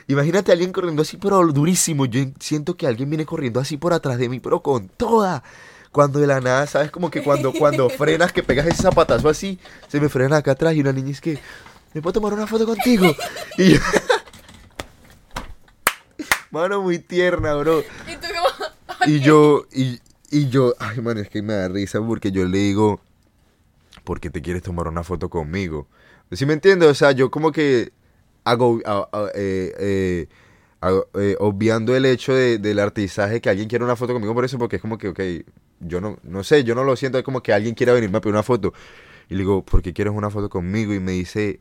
Imagínate 0.08 0.52
a 0.52 0.54
alguien 0.54 0.72
corriendo 0.72 1.02
así, 1.02 1.18
pero 1.18 1.46
durísimo. 1.48 2.06
Yo 2.06 2.22
siento 2.40 2.78
que 2.78 2.88
alguien 2.88 3.10
viene 3.10 3.26
corriendo 3.26 3.60
así 3.60 3.78
por 3.78 3.94
atrás 3.94 4.18
de 4.18 4.30
mí, 4.30 4.40
pero 4.40 4.62
con 4.62 4.88
toda. 4.88 5.44
Cuando 5.92 6.20
de 6.20 6.28
la 6.28 6.40
nada, 6.40 6.68
¿sabes? 6.68 6.92
Como 6.92 7.10
que 7.10 7.24
cuando, 7.24 7.52
cuando 7.54 7.90
frenas, 7.98 8.32
que 8.32 8.44
pegas 8.44 8.68
ese 8.68 8.84
zapatazo 8.84 9.30
así, 9.30 9.60
se 9.88 10.00
me 10.00 10.10
frena 10.10 10.38
acá 10.38 10.52
atrás 10.52 10.76
y 10.76 10.82
una 10.82 10.94
niña 10.94 11.12
es 11.12 11.22
que, 11.22 11.40
¿me 11.94 12.02
puedo 12.02 12.14
tomar 12.14 12.34
una 12.34 12.48
foto 12.48 12.66
contigo? 12.66 13.14
Y 13.58 13.74
yo... 13.74 13.80
Mano, 16.52 16.82
muy 16.82 17.00
tierna, 17.00 17.56
bro. 17.56 17.84
Y 18.08 18.16
tú. 18.16 18.28
Y 19.08 19.22
yo, 19.22 19.66
y, 19.74 20.00
y 20.30 20.50
yo, 20.50 20.74
ay, 20.80 21.00
man, 21.02 21.18
es 21.18 21.30
que 21.30 21.42
me 21.42 21.54
da 21.54 21.70
risa 21.70 22.02
porque 22.02 22.32
yo 22.32 22.46
le 22.46 22.58
digo, 22.58 23.00
¿por 24.04 24.20
qué 24.20 24.30
te 24.30 24.42
quieres 24.42 24.64
tomar 24.64 24.88
una 24.88 25.04
foto 25.04 25.30
conmigo? 25.30 25.88
¿Sí 26.32 26.46
me 26.46 26.54
entiendes? 26.54 26.90
O 26.90 26.94
sea, 26.94 27.14
yo 27.14 27.32
como 27.32 27.52
que 27.54 27.94
hago, 28.44 28.80
eh, 29.34 29.74
eh, 29.80 30.28
eh, 31.16 31.36
obviando 31.40 31.96
el 31.96 32.06
hecho 32.06 32.34
de, 32.34 32.58
del 32.58 32.80
artistaje 32.80 33.40
que 33.42 33.50
alguien 33.50 33.70
quiere 33.70 33.86
una 33.86 33.96
foto 33.96 34.14
conmigo 34.14 34.34
por 34.34 34.44
eso, 34.46 34.58
porque 34.58 34.76
es 34.76 34.82
como 34.82 34.98
que, 34.98 35.08
ok, 35.10 35.20
yo 35.80 36.02
no, 36.02 36.18
no 36.24 36.44
sé, 36.44 36.64
yo 36.64 36.76
no 36.76 36.84
lo 36.84 36.96
siento, 36.96 37.18
es 37.18 37.24
como 37.24 37.42
que 37.42 37.54
alguien 37.54 37.76
quiera 37.76 37.94
venirme 37.94 38.18
a 38.18 38.22
pedir 38.22 38.34
una 38.34 38.44
foto. 38.44 38.74
Y 39.30 39.36
le 39.36 39.40
digo, 39.40 39.64
¿por 39.64 39.82
qué 39.82 39.94
quieres 39.94 40.14
una 40.14 40.30
foto 40.30 40.50
conmigo? 40.50 40.94
Y 40.94 41.00
me 41.00 41.14
dice, 41.14 41.60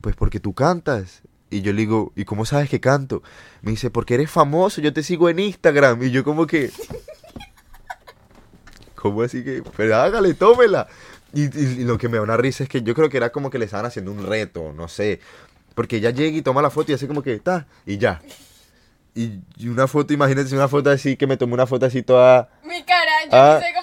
pues 0.00 0.16
porque 0.16 0.40
tú 0.40 0.52
cantas. 0.54 1.22
Y 1.50 1.62
yo 1.62 1.72
le 1.72 1.80
digo, 1.82 2.12
¿y 2.16 2.24
cómo 2.24 2.44
sabes 2.44 2.68
que 2.68 2.80
canto? 2.80 3.22
Me 3.62 3.70
dice, 3.70 3.90
porque 3.90 4.14
eres 4.14 4.30
famoso, 4.30 4.80
yo 4.80 4.92
te 4.92 5.02
sigo 5.02 5.28
en 5.28 5.38
Instagram. 5.38 6.02
Y 6.02 6.10
yo 6.10 6.24
como 6.24 6.46
que... 6.46 6.70
¿Cómo 8.94 9.22
así 9.22 9.44
que? 9.44 9.62
Pero 9.76 9.96
hágale, 9.96 10.34
tómela. 10.34 10.88
Y, 11.32 11.42
y- 11.44 11.80
y 11.80 11.84
lo 11.84 11.98
que 11.98 12.08
me 12.08 12.16
da 12.16 12.22
una 12.22 12.36
risa 12.36 12.64
es 12.64 12.68
que 12.68 12.82
yo 12.82 12.94
creo 12.94 13.08
que 13.08 13.16
era 13.18 13.30
como 13.30 13.50
que 13.50 13.58
le 13.58 13.66
estaban 13.66 13.86
haciendo 13.86 14.10
un 14.10 14.26
reto, 14.26 14.72
no 14.74 14.88
sé. 14.88 15.20
Porque 15.74 15.96
ella 15.96 16.10
llega 16.10 16.36
y 16.36 16.42
toma 16.42 16.62
la 16.62 16.70
foto 16.70 16.90
y 16.90 16.94
hace 16.94 17.06
como 17.06 17.22
que 17.22 17.34
está, 17.34 17.66
y 17.84 17.98
ya. 17.98 18.20
Y, 19.14 19.40
y 19.56 19.68
una 19.68 19.86
foto, 19.86 20.12
imagínate 20.12 20.54
una 20.54 20.68
foto 20.68 20.90
así, 20.90 21.16
que 21.16 21.26
me 21.26 21.36
tomó 21.36 21.54
una 21.54 21.66
foto 21.66 21.86
así 21.86 22.02
toda... 22.02 22.50
Mi 22.64 22.82
cara, 22.84 23.10
yo 23.24 23.28
Ah, 23.32 23.54
no 23.54 23.60
sé 23.60 23.68
esa 23.70 23.82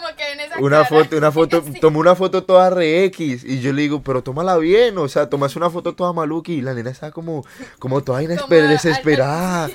Una 0.59 0.85
foto, 0.85 1.17
una 1.17 1.31
foto, 1.33 1.63
tomó 1.81 1.99
una 1.99 2.15
foto 2.15 2.43
toda 2.43 2.69
re 2.69 3.05
X 3.05 3.43
y 3.43 3.59
yo 3.61 3.73
le 3.73 3.81
digo, 3.83 4.01
pero 4.03 4.23
tómala 4.23 4.57
bien, 4.57 4.97
o 4.97 5.07
sea, 5.07 5.29
tomas 5.29 5.55
una 5.55 5.69
foto 5.69 5.93
toda 5.93 6.13
maluca 6.13 6.51
y 6.51 6.61
la 6.61 6.73
nena 6.73 6.89
está 6.89 7.11
como, 7.11 7.45
como 7.79 8.01
toda 8.03 8.21
inesper- 8.23 8.67
desesperada. 8.67 9.69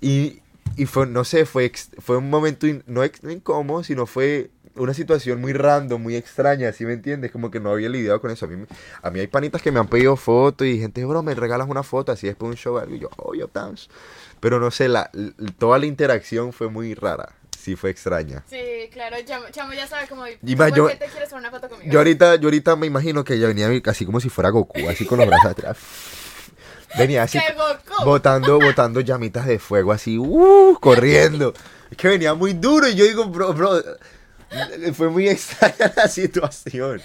Y, 0.00 0.40
y 0.76 0.86
fue, 0.86 1.06
no 1.06 1.24
sé, 1.24 1.46
fue, 1.46 1.64
ex- 1.64 1.90
fue 1.98 2.16
un 2.16 2.28
momento 2.30 2.66
in- 2.66 2.82
no, 2.86 3.02
ex- 3.04 3.22
no 3.22 3.30
incómodo, 3.30 3.84
sino 3.84 4.06
fue 4.06 4.50
una 4.74 4.94
situación 4.94 5.38
muy 5.40 5.52
random, 5.52 6.02
muy 6.02 6.16
extraña, 6.16 6.72
¿sí 6.72 6.86
me 6.86 6.94
entiendes? 6.94 7.30
Como 7.30 7.50
que 7.50 7.60
no 7.60 7.70
había 7.70 7.88
lidiado 7.90 8.20
con 8.22 8.30
eso. 8.30 8.46
A 8.46 8.48
mí, 8.48 8.64
a 9.02 9.10
mí 9.10 9.20
hay 9.20 9.26
panitas 9.26 9.60
que 9.60 9.70
me 9.70 9.78
han 9.78 9.86
pedido 9.88 10.16
fotos 10.16 10.66
y 10.66 10.78
gente, 10.78 11.04
bro, 11.04 11.22
me 11.22 11.34
regalas 11.34 11.68
una 11.68 11.82
foto 11.82 12.10
así 12.10 12.26
después 12.26 12.48
de 12.48 12.52
un 12.52 12.56
show 12.56 12.78
algo. 12.78 12.94
Y 12.94 12.98
yo, 13.00 13.10
oh, 13.18 13.34
yo, 13.34 13.48
thanks. 13.48 13.88
Pero 14.40 14.58
no 14.58 14.70
sé, 14.70 14.88
la, 14.88 15.10
toda 15.58 15.78
la 15.78 15.86
interacción 15.86 16.52
fue 16.54 16.68
muy 16.70 16.94
rara. 16.94 17.34
Sí, 17.62 17.76
fue 17.76 17.90
extraña. 17.90 18.42
Sí, 18.50 18.90
claro, 18.92 19.16
Chamo, 19.24 19.44
Chamo 19.52 19.72
ya 19.72 19.86
sabe 19.86 20.08
como... 20.08 20.24
Y 20.26 20.56
más, 20.56 20.70
¿Por 20.70 20.76
yo- 20.78 20.88
qué 20.88 20.96
te 20.96 21.06
quieres 21.06 21.28
tomar 21.28 21.42
una 21.42 21.50
foto 21.52 21.68
conmigo? 21.68 21.92
Yo 21.92 22.00
ahorita, 22.00 22.34
yo 22.34 22.48
ahorita 22.48 22.74
me 22.74 22.88
imagino 22.88 23.22
que 23.22 23.34
ella 23.34 23.46
venía 23.46 23.70
así 23.86 24.04
como 24.04 24.18
si 24.18 24.28
fuera 24.30 24.50
Goku, 24.50 24.88
así 24.88 25.06
con 25.06 25.18
los 25.20 25.28
brazos 25.28 25.52
atrás. 25.52 25.76
Venía 26.98 27.22
así 27.22 27.38
¡Qué 27.38 27.54
Goku! 27.54 28.04
botando, 28.04 28.58
botando 28.58 29.00
llamitas 29.00 29.46
de 29.46 29.58
fuego 29.60 29.92
así, 29.92 30.18
uh, 30.18 30.76
corriendo. 30.80 31.54
Es 31.90 31.96
que 31.96 32.08
venía 32.08 32.34
muy 32.34 32.52
duro 32.52 32.88
y 32.88 32.94
yo 32.96 33.04
digo, 33.04 33.26
bro, 33.26 33.52
bro, 33.54 33.80
fue 34.94 35.08
muy 35.08 35.28
extraña 35.28 35.90
la 35.96 36.08
situación. 36.08 37.00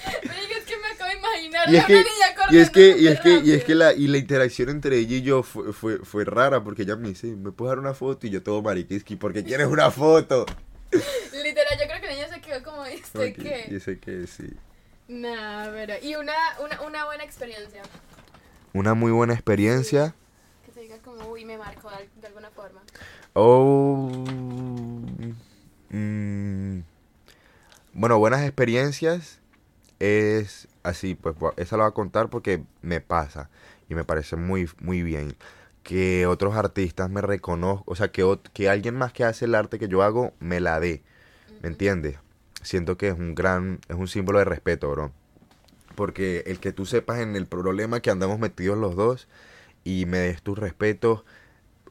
Y 1.70 1.76
es 1.76 1.86
que, 1.86 2.06
y 2.52 2.58
es 2.58 2.70
que, 2.70 2.98
y 2.98 3.08
es 3.08 3.20
que, 3.20 3.42
y 3.44 3.52
es 3.52 3.64
que 3.64 3.76
la, 3.76 3.94
y 3.94 4.08
la 4.08 4.18
interacción 4.18 4.70
entre 4.70 4.98
ella 4.98 5.18
y 5.18 5.22
yo 5.22 5.44
fue, 5.44 5.74
fue, 5.74 5.98
fue 6.00 6.24
rara 6.26 6.64
porque 6.64 6.84
ella 6.84 6.96
me 6.96 7.10
dice, 7.10 7.28
¿me 7.28 7.52
puedes 7.52 7.72
dar 7.72 7.80
una 7.80 7.94
foto? 7.94 8.28
Y 8.28 8.30
yo 8.30 8.44
todo 8.44 8.62
mariquiski, 8.62 9.16
porque 9.16 9.44
quieres 9.44 9.68
una 9.68 9.92
foto? 9.92 10.46
Literal, 10.92 11.78
yo 11.80 11.88
creo 11.88 12.02
que 12.02 12.08
la 12.08 12.14
niña 12.14 12.28
se 12.30 12.42
quedó 12.42 12.64
como, 12.64 12.86
¿este 12.86 13.34
qué? 13.34 13.68
Y 13.70 13.80
sé 13.80 14.00
que 14.00 14.28
sí. 14.28 14.50
Nah, 15.08 15.70
pero... 15.72 15.96
Y 16.02 16.16
una, 16.16 16.34
una, 16.64 16.82
una 16.82 17.06
buena 17.06 17.24
experiencia. 17.24 17.82
Una 18.74 18.94
muy 18.94 19.12
buena 19.12 19.34
experiencia. 19.34 20.14
Que 20.66 20.72
te 20.72 20.82
digas 20.82 21.00
como, 21.04 21.28
uy, 21.30 21.46
me 21.46 21.58
marcó 21.58 21.90
de, 21.90 22.10
de 22.22 22.28
alguna 22.28 22.50
forma. 22.52 22.82
Oh. 23.34 24.10
mm, 25.90 26.80
bueno, 27.94 28.20
buenas 28.20 28.44
experiencias 28.44 29.40
es 29.99 30.68
así, 30.84 31.15
pues 31.15 31.36
esa 31.57 31.78
la 31.78 31.84
voy 31.84 31.91
a 31.91 31.94
contar 31.94 32.30
porque 32.30 32.64
me 32.82 33.02
pasa 33.02 33.49
y 33.90 33.95
me 33.95 34.03
parece 34.03 34.36
muy, 34.36 34.69
muy 34.80 35.02
bien 35.03 35.36
que 35.84 36.28
otros 36.28 36.56
artistas 36.56 37.10
me 37.10 37.22
reconozcan, 37.22 37.84
o 37.88 37.95
sea, 37.95 38.11
que, 38.11 38.40
que 38.53 38.69
alguien 38.69 38.95
más 38.95 39.14
que 39.14 39.24
hace 39.24 39.45
el 39.45 39.56
arte 39.56 39.80
que 39.80 39.88
yo 39.88 40.03
hago 40.03 40.34
me 40.40 40.60
la 40.60 40.80
dé, 40.80 41.03
¿me 41.61 41.69
entiendes? 41.69 42.18
Siento 42.61 42.98
que 42.98 43.10
es 43.10 43.15
un 43.18 43.36
gran, 43.36 43.80
es 43.88 43.95
un 43.95 44.07
símbolo 44.07 44.40
de 44.40 44.45
respeto, 44.45 44.91
bro. 44.91 45.11
Porque 45.95 46.44
el 46.48 46.60
que 46.60 46.72
tú 46.74 46.86
sepas 46.86 47.19
en 47.19 47.36
el 47.36 47.48
problema 47.48 48.02
que 48.02 48.11
andamos 48.11 48.40
metidos 48.40 48.78
los 48.78 48.95
dos 48.95 49.28
y 49.84 50.06
me 50.06 50.19
des 50.19 50.41
tus 50.44 50.57
respetos, 50.57 51.24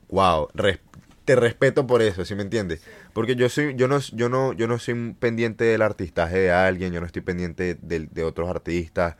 wow, 0.09 0.49
res- 0.55 0.81
te 1.27 1.37
respeto 1.37 1.87
por 1.87 2.03
eso, 2.03 2.25
¿sí 2.25 2.35
me 2.37 2.43
entiendes? 2.45 2.83
Porque 3.15 3.37
yo 3.37 3.49
soy, 3.51 3.75
yo 3.77 3.89
no, 3.89 3.99
yo 4.01 4.31
no, 4.31 4.55
yo 4.55 4.69
no 4.69 4.79
soy 4.79 5.15
pendiente 5.19 5.65
del 5.65 5.83
artistaje 5.83 6.39
de 6.39 6.53
alguien, 6.53 6.93
yo 6.95 7.01
no 7.01 7.07
estoy 7.07 7.23
pendiente 7.23 7.77
del- 7.77 8.09
de, 8.13 8.25
otros 8.25 8.49
artistas, 8.51 9.17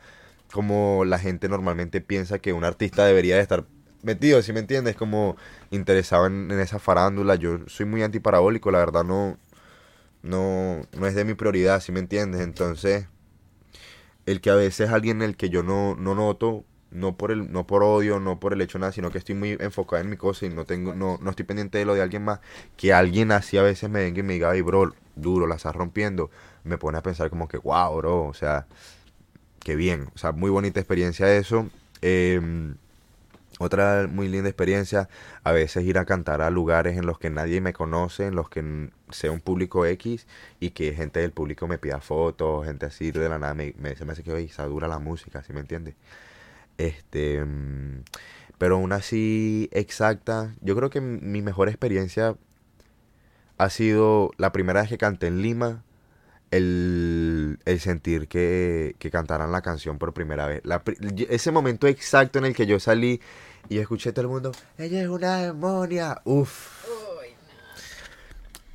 como 0.51 1.05
la 1.05 1.19
gente 1.19 1.49
normalmente 1.49 2.01
piensa 2.01 2.39
que 2.39 2.53
un 2.53 2.63
artista 2.65 3.05
debería 3.05 3.35
de 3.37 3.41
estar 3.43 3.65
metido, 4.03 4.41
¿sí 4.41 4.53
me 4.53 4.61
entiendes? 4.61 4.95
Como 4.95 5.37
interesado 5.71 6.27
en, 6.27 6.49
en 6.51 6.59
esa 6.61 6.79
farándula. 6.79 7.35
Yo 7.35 7.59
soy 7.67 7.85
muy 7.85 8.03
antiparabólico, 8.03 8.71
la 8.71 8.79
verdad 8.79 9.03
no, 9.03 9.37
no, 10.23 10.83
no 10.97 11.07
es 11.07 11.15
de 11.15 11.25
mi 11.25 11.35
prioridad, 11.35 11.81
¿sí 11.81 11.91
me 11.91 11.99
entiendes? 12.01 12.41
Entonces, 12.41 13.07
el 14.25 14.41
que 14.41 14.49
a 14.49 14.55
veces 14.55 14.89
alguien 14.89 15.21
el 15.21 15.37
que 15.37 15.49
yo 15.49 15.63
no, 15.63 15.95
no 15.95 16.15
noto, 16.15 16.65
no 16.91 17.15
por 17.17 17.31
el, 17.31 17.51
no 17.51 17.67
por 17.67 17.83
odio, 17.83 18.19
no 18.19 18.39
por 18.39 18.53
el 18.53 18.61
hecho 18.61 18.79
nada, 18.79 18.91
sino 18.91 19.11
que 19.11 19.17
estoy 19.17 19.35
muy 19.35 19.57
enfocado 19.59 20.01
en 20.01 20.09
mi 20.09 20.17
cosa 20.17 20.45
y 20.45 20.49
no 20.49 20.65
tengo, 20.65 20.93
no, 20.95 21.17
no 21.21 21.29
estoy 21.29 21.45
pendiente 21.45 21.77
de 21.77 21.85
lo 21.85 21.95
de 21.95 22.01
alguien 22.01 22.23
más, 22.23 22.39
que 22.77 22.93
alguien 22.93 23.31
así 23.31 23.57
a 23.57 23.63
veces 23.63 23.89
me 23.89 24.01
venga 24.01 24.19
y 24.19 24.23
me 24.23 24.33
diga, 24.33 24.51
ay 24.51 24.61
bro, 24.61 24.93
duro, 25.15 25.47
la 25.47 25.55
estás 25.55 25.75
rompiendo, 25.75 26.29
me 26.63 26.77
pone 26.77 26.97
a 26.97 27.03
pensar 27.03 27.29
como 27.29 27.47
que, 27.47 27.57
wow, 27.57 27.95
bro, 27.97 28.25
o 28.25 28.33
sea, 28.33 28.67
qué 29.59 29.75
bien, 29.75 30.09
o 30.15 30.17
sea, 30.17 30.31
muy 30.31 30.49
bonita 30.49 30.79
experiencia 30.79 31.33
eso. 31.35 31.67
Em, 32.01 32.75
otra 33.59 34.07
muy 34.07 34.27
linda 34.27 34.49
experiencia, 34.49 35.09
a 35.43 35.51
veces 35.51 35.83
ir 35.83 35.97
a 35.97 36.05
cantar 36.05 36.41
a 36.41 36.49
lugares 36.51 36.97
en 36.97 37.05
los 37.07 37.17
que 37.17 37.29
nadie 37.31 37.59
me 37.61 37.73
conoce, 37.73 38.27
en 38.27 38.35
los 38.35 38.49
que 38.49 38.89
sea 39.09 39.31
un 39.31 39.39
público 39.41 39.85
X 39.85 40.27
y 40.59 40.71
que 40.71 40.93
gente 40.93 41.19
del 41.21 41.31
público 41.31 41.67
me 41.67 41.79
pida 41.79 41.99
fotos, 41.99 42.65
gente 42.65 42.85
así 42.85 43.11
de 43.11 43.29
la 43.29 43.39
nada 43.39 43.55
me, 43.55 43.73
me, 43.79 43.95
me 43.95 44.11
hace 44.11 44.23
que 44.23 44.31
oye, 44.31 44.49
dura 44.69 44.87
la 44.87 44.99
música, 44.99 45.43
¿sí 45.43 45.53
me 45.53 45.61
entiendes? 45.61 45.95
Este, 46.77 47.43
mm, 47.43 48.03
pero 48.57 48.75
aún 48.75 48.91
así 48.91 49.69
exacta, 49.71 50.55
yo 50.61 50.75
creo 50.75 50.89
que 50.89 51.01
mi 51.01 51.41
mejor 51.41 51.69
experiencia 51.69 52.35
ha 53.57 53.69
sido 53.69 54.31
la 54.37 54.51
primera 54.51 54.81
vez 54.81 54.89
que 54.89 54.97
canté 54.97 55.27
en 55.27 55.41
Lima, 55.41 55.83
el, 56.51 57.59
el 57.65 57.79
sentir 57.79 58.27
que, 58.27 58.95
que 58.99 59.11
cantaran 59.11 59.51
la 59.51 59.61
canción 59.61 59.97
por 59.97 60.13
primera 60.13 60.47
vez. 60.47 60.61
Ese 61.29 61.51
momento 61.51 61.87
exacto 61.87 62.39
en 62.39 62.45
el 62.45 62.55
que 62.55 62.65
yo 62.65 62.79
salí 62.79 63.19
y 63.69 63.79
escuché 63.79 64.09
a 64.09 64.13
todo 64.13 64.23
el 64.23 64.31
mundo, 64.31 64.51
ella 64.77 65.01
es 65.01 65.09
una 65.09 65.37
demonia, 65.37 66.21
uff. 66.23 66.76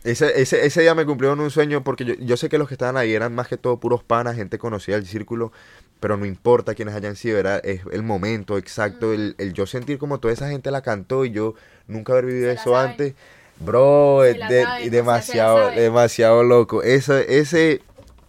Ese, 0.05 0.41
ese, 0.41 0.67
ese 0.67 0.81
día 0.81 0.95
me 0.97 1.07
cumplieron 1.07 1.39
un 1.41 1.51
sueño 1.51 1.85
porque 1.85 2.05
yo, 2.05 2.15
yo 2.15 2.37
sé 2.37 2.49
que 2.49 2.59
los 2.59 2.67
que 2.67 2.75
estaban 2.75 2.97
ahí 2.97 3.13
eran 3.15 3.35
más 3.35 3.47
que 3.47 3.57
todo 3.57 3.79
puros 3.79 4.03
panas, 4.03 4.35
gente 4.35 4.59
conocida 4.59 4.97
del 4.97 5.07
círculo, 5.07 5.53
pero 6.01 6.17
no 6.17 6.27
importa 6.27 6.75
quiénes 6.75 6.95
hayan 6.97 7.15
sido, 7.15 7.39
era 7.39 7.59
es 7.59 7.83
el 7.93 8.03
momento 8.03 8.59
exacto, 8.59 9.13
el, 9.13 9.37
el 9.39 9.53
yo 9.53 9.67
sentir 9.67 9.99
como 9.99 10.19
toda 10.19 10.35
esa 10.35 10.49
gente 10.49 10.73
la 10.73 10.83
cantó 10.83 11.25
y 11.25 11.31
yo 11.31 11.55
nunca 11.87 12.13
haber 12.15 12.27
vivido 12.27 12.51
eso 12.51 12.73
saben. 12.73 12.91
antes. 12.91 13.15
Bro, 13.61 14.23
de- 14.23 14.39
saben, 14.39 14.91
demasiado, 14.91 15.71
demasiado 15.71 16.43
loco. 16.43 16.83
Ese, 16.83 17.39
ese, 17.39 17.81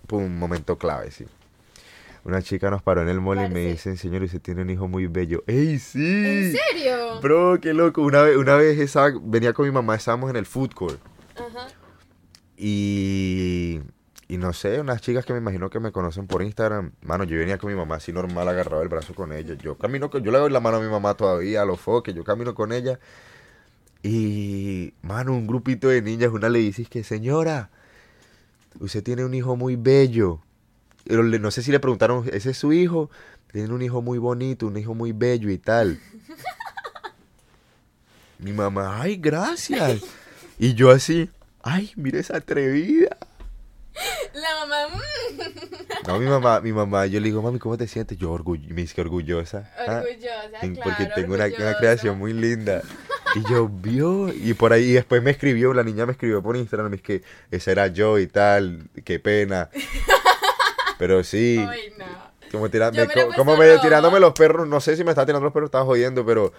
pum, 0.05 0.29
momento 0.37 0.77
clave, 0.77 1.09
sí. 1.09 1.25
Una 2.23 2.41
chica 2.41 2.69
nos 2.69 2.83
paró 2.83 3.01
en 3.01 3.09
el 3.09 3.19
mall 3.19 3.37
y 3.37 3.41
me 3.41 3.47
Parce. 3.47 3.71
dice, 3.71 3.97
señor, 3.97 4.21
usted 4.21 4.39
tiene 4.39 4.61
un 4.61 4.69
hijo 4.69 4.87
muy 4.87 5.07
bello. 5.07 5.43
¡Ey, 5.47 5.79
sí! 5.79 5.99
¿En 5.99 6.55
serio? 6.55 7.19
Bro, 7.19 7.59
qué 7.59 7.73
loco. 7.73 8.01
Una 8.01 8.21
vez, 8.21 8.37
una 8.37 8.55
vez 8.55 8.77
venía 9.23 9.51
con 9.53 9.65
mi 9.65 9.71
mamá, 9.71 9.95
estábamos 9.95 10.29
en 10.29 10.35
el 10.37 10.45
food 10.45 10.71
court. 10.73 10.99
Ajá. 11.35 11.67
Y, 12.57 13.81
y 14.27 14.37
no 14.37 14.53
sé, 14.53 14.79
unas 14.79 15.01
chicas 15.01 15.25
que 15.25 15.33
me 15.33 15.39
imagino 15.39 15.69
que 15.69 15.79
me 15.79 15.91
conocen 15.91 16.27
por 16.27 16.43
Instagram. 16.43 16.91
Mano, 17.01 17.23
yo 17.23 17.37
venía 17.37 17.57
con 17.57 17.71
mi 17.71 17.77
mamá 17.77 17.95
así 17.95 18.13
normal, 18.13 18.47
agarrado 18.47 18.81
el 18.81 18.89
brazo 18.89 19.13
con 19.13 19.33
ella. 19.33 19.55
Yo 19.55 19.77
camino 19.77 20.09
con, 20.09 20.23
yo 20.23 20.31
le 20.31 20.39
doy 20.39 20.51
la 20.51 20.59
mano 20.59 20.77
a 20.77 20.79
mi 20.79 20.89
mamá 20.89 21.15
todavía, 21.15 21.61
a 21.61 21.65
los 21.65 21.79
foques, 21.79 22.15
yo 22.15 22.23
camino 22.23 22.53
con 22.55 22.71
ella. 22.71 22.99
Y, 24.01 24.93
mano, 25.01 25.33
un 25.33 25.47
grupito 25.47 25.87
de 25.87 26.01
niñas, 26.01 26.31
una 26.31 26.49
le 26.49 26.59
dice 26.59 26.85
que, 26.85 27.03
señora, 27.03 27.69
usted 28.79 29.03
tiene 29.03 29.23
un 29.23 29.33
hijo 29.33 29.55
muy 29.55 29.75
bello. 29.75 30.41
No 31.05 31.51
sé 31.51 31.63
si 31.63 31.71
le 31.71 31.79
preguntaron, 31.79 32.25
¿ese 32.31 32.51
es 32.51 32.57
su 32.57 32.73
hijo? 32.73 33.09
Tiene 33.51 33.73
un 33.73 33.81
hijo 33.81 34.01
muy 34.01 34.17
bonito, 34.17 34.67
un 34.67 34.77
hijo 34.77 34.93
muy 34.93 35.11
bello 35.11 35.49
y 35.49 35.57
tal. 35.57 35.99
Mi 38.39 38.51
mamá, 38.51 39.01
ay, 39.01 39.17
gracias. 39.17 40.01
Y 40.57 40.73
yo 40.75 40.91
así, 40.91 41.29
ay, 41.61 41.91
mira 41.95 42.19
esa 42.19 42.37
atrevida. 42.37 43.17
La 44.33 44.65
mamá, 44.65 44.87
mm, 44.87 46.07
No, 46.07 46.19
mi 46.19 46.25
mamá, 46.25 46.59
mi 46.61 46.73
mamá, 46.73 47.05
yo 47.05 47.19
le 47.19 47.27
digo, 47.27 47.41
mami, 47.41 47.59
¿cómo 47.59 47.77
te 47.77 47.87
sientes? 47.87 48.17
Yo 48.17 48.31
orgullo, 48.31 48.67
me 48.69 48.81
dice 48.81 48.95
que 48.95 49.01
orgullosa. 49.01 49.71
Ah, 49.77 50.01
orgullosa, 50.03 50.49
claro, 50.59 50.73
porque 50.83 51.05
tengo 51.15 51.35
una, 51.35 51.45
una 51.45 51.77
creación 51.77 52.17
muy 52.17 52.33
linda. 52.33 52.81
Y 53.35 53.49
yo 53.49 53.67
vio, 53.67 54.29
y 54.33 54.53
por 54.53 54.73
ahí 54.73 54.83
y 54.91 54.93
después 54.93 55.21
me 55.23 55.31
escribió, 55.31 55.73
la 55.73 55.83
niña 55.83 56.05
me 56.05 56.11
escribió 56.11 56.41
por 56.41 56.55
Instagram, 56.55 56.93
es 56.95 57.01
que 57.01 57.23
ese 57.51 57.71
era 57.71 57.87
yo 57.87 58.19
y 58.19 58.27
tal, 58.27 58.89
qué 59.03 59.19
pena. 59.19 59.69
Pero 60.99 61.23
sí, 61.23 61.63
Ay, 61.67 61.93
no. 61.97 62.32
Como, 62.53 62.69
tira- 62.69 62.91
Yo 62.91 63.01
me- 63.01 63.07
me 63.07 63.07
la 63.07 63.11
he 63.11 63.15
co- 63.15 63.25
puesto 63.27 63.41
como 63.43 63.57
medio 63.57 63.81
tirándome 63.81 64.19
los 64.19 64.33
perros, 64.33 64.67
no 64.67 64.79
sé 64.79 64.95
si 64.95 65.03
me 65.03 65.09
está 65.11 65.25
tirando 65.25 65.43
los 65.43 65.53
perros, 65.53 65.67
estaba 65.67 65.83
jodiendo, 65.85 66.25
pero 66.25 66.53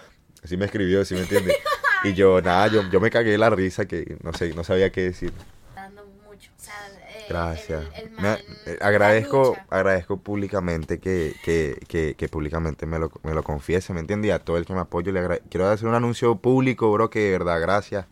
sí 0.44 0.56
me 0.56 0.66
escribió, 0.66 1.04
sí 1.04 1.14
me 1.14 1.22
entiendes. 1.22 1.56
Y 2.04 2.12
yo, 2.14 2.40
nada, 2.42 2.66
yo, 2.68 2.82
yo 2.90 3.00
me 3.00 3.10
cagué 3.10 3.30
de 3.30 3.38
la 3.38 3.48
risa 3.50 3.86
que 3.86 4.16
no 4.22 4.32
sé, 4.34 4.52
no 4.54 4.62
sabía 4.64 4.90
qué 4.92 5.02
decir. 5.04 5.32
Dando 5.74 6.04
mucho. 6.28 6.50
O 6.58 6.62
sea, 6.62 6.74
eh, 7.08 7.24
Gracias. 7.28 7.84
el- 7.96 8.04
el 8.04 8.10
Me- 8.10 8.22
man, 8.22 8.38
eh, 8.66 8.78
agradezco, 8.80 9.56
agradezco 9.70 10.18
públicamente 10.18 10.98
que, 10.98 11.34
que, 11.44 11.78
que, 11.88 12.14
que 12.16 12.28
públicamente 12.28 12.84
me 12.86 12.98
lo, 12.98 13.10
me 13.22 13.32
lo 13.32 13.42
confiese, 13.42 13.92
¿me 13.94 14.00
entiendes? 14.00 14.28
Y 14.28 14.32
a 14.32 14.38
todo 14.40 14.58
el 14.58 14.66
que 14.66 14.74
me 14.74 14.80
apoya 14.80 15.10
le 15.12 15.20
agra- 15.20 15.40
quiero 15.50 15.66
hacer 15.68 15.88
un 15.88 15.94
anuncio 15.94 16.36
público, 16.36 16.92
bro, 16.92 17.08
que 17.08 17.20
de 17.20 17.30
verdad, 17.30 17.60
gracias. 17.60 18.06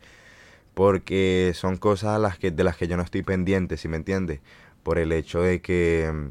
Porque 0.75 1.53
son 1.55 1.77
cosas 1.77 2.11
a 2.17 2.19
las 2.19 2.39
que, 2.39 2.51
de 2.51 2.65
las 2.65 2.77
que 2.77 2.87
yo 2.89 2.97
no 2.97 3.03
estoy 3.03 3.23
pendiente, 3.23 3.77
¿sí 3.77 3.89
me 3.89 3.97
entiendes? 3.97 4.41
Por 4.83 4.99
el 4.99 5.13
hecho 5.13 5.43
de 5.43 5.61
que 5.61 6.11
mm, 6.13 6.29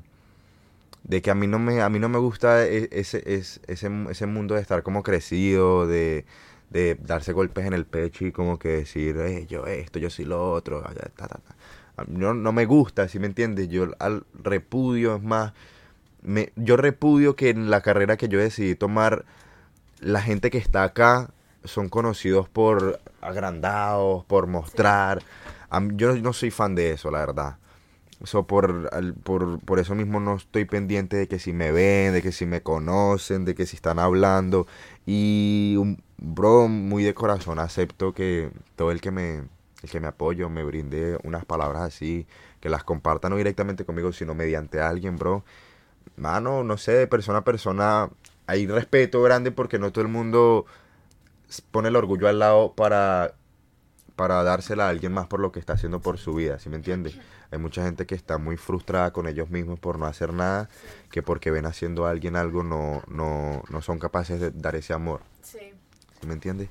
de 1.04 1.22
que 1.22 1.32
a 1.32 1.36
mí 1.36 1.48
no 1.48 1.60
me 1.60 1.82
a 1.82 1.90
mí 1.90 2.00
no 2.00 2.10
me 2.10 2.20
gusta 2.20 2.66
e- 2.68 2.90
ese 2.92 3.24
es- 3.26 3.60
ese 3.68 3.90
ese 4.10 4.26
mundo 4.28 4.56
de 4.56 4.62
estar 4.62 4.84
como 4.84 5.04
crecido 5.04 5.88
de 5.88 6.26
de 6.70 6.96
darse 6.96 7.34
golpes 7.34 7.66
en 7.66 7.74
el 7.74 7.86
pecho 7.86 8.26
y 8.26 8.32
como 8.32 8.58
que 8.60 8.70
decir 8.70 9.18
"Eh, 9.18 9.46
yo 9.50 9.66
esto 9.68 10.00
yo 10.00 10.10
soy 10.10 10.26
lo 10.26 10.52
otro 10.54 10.84
ah, 10.86 10.94
ta, 10.94 11.28
ta, 11.28 11.40
ta". 11.40 11.56
No, 12.08 12.34
no 12.34 12.52
me 12.54 12.66
gusta 12.66 13.08
¿sí 13.08 13.20
me 13.20 13.28
entiendes? 13.28 13.68
yo 13.70 13.88
al 14.00 14.24
repudio 14.42 15.16
es 15.18 15.24
más 15.24 15.54
me, 16.22 16.52
yo 16.56 16.78
repudio 16.78 17.36
que 17.36 17.50
en 17.50 17.70
la 17.72 17.82
carrera 17.82 18.16
que 18.18 18.28
yo 18.30 18.40
decidí 18.40 18.76
tomar 18.76 19.26
la 20.00 20.22
gente 20.22 20.50
que 20.52 20.58
está 20.60 20.84
acá 20.84 21.30
son 21.64 21.90
conocidos 21.90 22.50
por 22.50 23.00
agrandados, 23.22 24.26
por 24.26 24.48
mostrar. 24.48 25.22
Mí- 25.80 25.94
yo 25.96 26.16
no 26.18 26.34
soy 26.34 26.52
fan 26.52 26.74
de 26.76 26.92
eso, 26.92 27.12
la 27.12 27.20
verdad. 27.20 27.58
So, 28.24 28.46
por, 28.46 28.90
al- 28.92 29.16
por, 29.16 29.60
por 29.62 29.80
eso 29.80 29.96
mismo 29.96 30.20
no 30.20 30.36
estoy 30.36 30.66
pendiente 30.66 31.18
de 31.18 31.28
que 31.28 31.40
si 31.40 31.54
me 31.54 31.72
ven, 31.72 32.14
de 32.14 32.22
que 32.22 32.32
si 32.32 32.46
me 32.46 32.62
conocen, 32.62 33.46
de 33.46 33.56
que 33.56 33.66
si 33.66 33.76
están 33.76 33.98
hablando. 34.00 34.68
Y, 35.06 35.76
un, 35.80 36.04
bro, 36.18 36.68
muy 36.68 37.04
de 37.04 37.14
corazón 37.16 37.60
acepto 37.60 38.14
que 38.14 38.52
todo 38.76 38.92
el 38.92 39.02
que 39.02 39.10
me, 39.12 39.38
el 39.84 39.90
que 39.92 40.00
me 40.00 40.08
apoyo 40.08 40.50
me 40.50 40.64
brinde 40.64 41.18
unas 41.24 41.46
palabras 41.46 41.82
así, 41.84 42.28
que 42.60 42.70
las 42.70 42.84
comparta 42.84 43.30
no 43.30 43.38
directamente 43.38 43.86
conmigo, 43.86 44.12
sino 44.14 44.36
mediante 44.36 44.80
alguien, 44.82 45.18
bro. 45.18 45.44
Mano, 46.18 46.64
no 46.64 46.78
sé, 46.78 46.94
de 46.94 47.08
persona 47.08 47.40
a 47.40 47.44
persona 47.44 48.10
hay 48.48 48.68
respeto 48.68 49.22
grande 49.24 49.52
porque 49.52 49.80
no 49.80 49.92
todo 49.92 50.04
el 50.04 50.12
mundo 50.12 50.66
pone 51.72 51.90
el 51.90 51.96
orgullo 51.96 52.28
al 52.28 52.40
lado 52.40 52.74
para, 52.74 53.34
para 54.16 54.44
dársela 54.44 54.88
a 54.88 54.90
alguien 54.90 55.14
más 55.14 55.28
por 55.28 55.40
lo 55.40 55.52
que 55.52 55.60
está 55.60 55.74
haciendo 55.74 56.02
por 56.02 56.18
su 56.18 56.34
vida, 56.34 56.60
¿sí 56.60 56.70
me 56.70 56.78
entiendes? 56.78 57.18
Hay 57.52 57.60
mucha 57.60 57.84
gente 57.84 58.06
que 58.06 58.16
está 58.16 58.38
muy 58.38 58.56
frustrada 58.58 59.12
con 59.12 59.28
ellos 59.28 59.50
mismos 59.50 59.78
por 59.80 60.00
no 60.00 60.06
hacer 60.06 60.34
nada, 60.34 60.70
que 61.12 61.22
porque 61.22 61.52
ven 61.52 61.66
haciendo 61.66 62.06
a 62.06 62.12
alguien 62.12 62.36
algo 62.38 62.64
no, 62.64 63.04
no, 63.08 63.62
no 63.70 63.82
son 63.82 64.00
capaces 64.00 64.40
de 64.40 64.52
dar 64.52 64.76
ese 64.76 64.94
amor, 64.94 65.20
Sí. 65.44 65.60
¿sí 66.20 66.28
me 66.28 66.34
entiendes? 66.34 66.70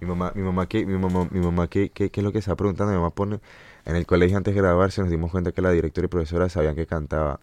Mi 0.00 0.08
mamá, 0.08 0.32
mi 0.34 0.42
mamá, 0.42 0.66
¿qué, 0.66 0.84
mi 0.84 0.98
mamá, 0.98 1.28
mi 1.30 1.38
mamá, 1.40 1.68
¿qué, 1.68 1.90
qué, 1.90 2.10
qué 2.10 2.20
es 2.20 2.24
lo 2.24 2.32
que 2.32 2.38
está 2.38 2.56
preguntando? 2.56 2.92
Mi 2.92 2.98
mamá 2.98 3.10
pone, 3.10 3.38
en 3.84 3.94
el 3.96 4.06
colegio 4.06 4.36
antes 4.36 4.54
de 4.54 4.60
graduarse 4.60 5.00
nos 5.00 5.10
dimos 5.10 5.30
cuenta 5.30 5.52
que 5.52 5.60
la 5.62 5.70
directora 5.70 6.06
y 6.06 6.08
profesora 6.08 6.48
sabían 6.48 6.74
que 6.74 6.86
cantaba. 6.86 7.38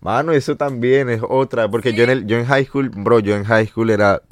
Mano, 0.00 0.32
eso 0.32 0.56
también 0.56 1.08
es 1.08 1.22
otra, 1.26 1.68
porque 1.70 1.92
yo 1.94 2.04
en 2.04 2.10
el, 2.10 2.26
yo 2.26 2.36
en 2.38 2.44
high 2.44 2.66
school, 2.66 2.90
bro, 2.90 3.18
yo 3.18 3.34
en 3.34 3.44
high 3.44 3.66
school 3.66 3.90
era, 3.90 4.22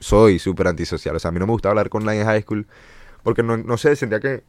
soy 0.00 0.38
súper 0.38 0.66
antisocial, 0.68 1.16
o 1.16 1.18
sea, 1.18 1.28
a 1.28 1.32
mí 1.32 1.38
no 1.38 1.46
me 1.46 1.52
gustaba 1.52 1.70
hablar 1.72 1.88
con 1.88 2.04
nadie 2.04 2.20
en 2.20 2.26
high 2.26 2.42
school, 2.42 2.66
porque 3.22 3.42
no, 3.42 3.56
no 3.56 3.76
sé, 3.78 3.96
sentía 3.96 4.20
que 4.20 4.42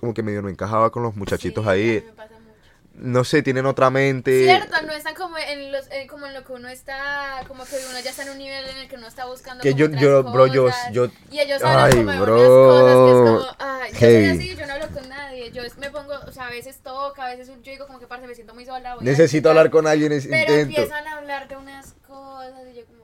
como 0.00 0.14
que 0.14 0.22
medio 0.22 0.42
no 0.42 0.48
encajaba 0.48 0.90
con 0.90 1.02
los 1.02 1.14
muchachitos 1.14 1.62
Sí, 1.64 1.70
ahí, 1.70 2.02
me 2.06 2.12
pasa 2.12 2.34
mucho. 2.34 2.50
no 2.94 3.22
sé, 3.24 3.42
tienen 3.42 3.66
otra 3.66 3.90
mente. 3.90 4.44
Cierto, 4.44 4.82
no 4.86 4.92
están 4.92 5.14
como 5.14 5.36
en, 5.38 5.70
los, 5.72 5.86
eh, 5.92 6.06
como 6.08 6.26
en 6.26 6.34
lo 6.34 6.44
que 6.44 6.52
uno 6.52 6.68
está, 6.68 7.44
como 7.48 7.64
que 7.64 7.76
uno 7.88 8.00
ya 8.00 8.10
está 8.10 8.22
en 8.24 8.30
un 8.30 8.38
nivel 8.38 8.66
en 8.68 8.76
el 8.78 8.88
que 8.88 8.96
uno 8.96 9.06
está 9.06 9.26
buscando 9.26 9.62
Que 9.62 9.70
como 9.70 9.78
yo- 9.80 9.86
otras 9.86 10.02
yo, 10.02 10.22
bro, 10.24 10.46
yo- 10.48 10.64
cosas, 10.64 10.92
yo- 10.92 11.06
y 11.30 11.38
ellos 11.40 11.62
ay, 11.64 11.92
como 11.96 12.10
de 12.10 12.20
bro, 12.20 12.34
unas 12.34 12.48
cosas 12.50 12.96
que 12.96 13.10
es 13.10 13.16
como, 13.16 13.56
ay, 13.58 13.92
yo 13.92 13.98
soy 13.98 14.24
así, 14.26 14.56
yo 14.56 14.66
no 14.66 14.72
hablo 14.74 14.88
con 14.88 15.08
nadie, 15.08 15.50
yo 15.52 15.62
me 15.78 15.90
pongo, 15.90 16.12
o 16.26 16.32
sea, 16.32 16.46
a 16.46 16.50
veces 16.50 16.78
toca, 16.82 17.24
a 17.26 17.28
veces 17.30 17.48
yo 17.48 17.54
digo 17.70 17.86
como 17.86 17.98
que 18.00 18.06
parce, 18.06 18.26
me 18.26 18.34
siento 18.34 18.54
muy 18.54 18.64
sola, 18.64 18.96
Necesito 19.00 19.48
hablar 19.50 19.70
con 19.70 19.86
alguien, 19.86 20.10
pero 20.10 20.18
intento. 20.20 20.52
empiezan 20.80 21.06
a 21.06 21.16
hablar 21.18 21.48
de 21.48 21.56
unas 21.56 21.94
cosas 22.06 22.60
y 22.72 22.76
yo 22.76 22.86
como, 22.86 22.99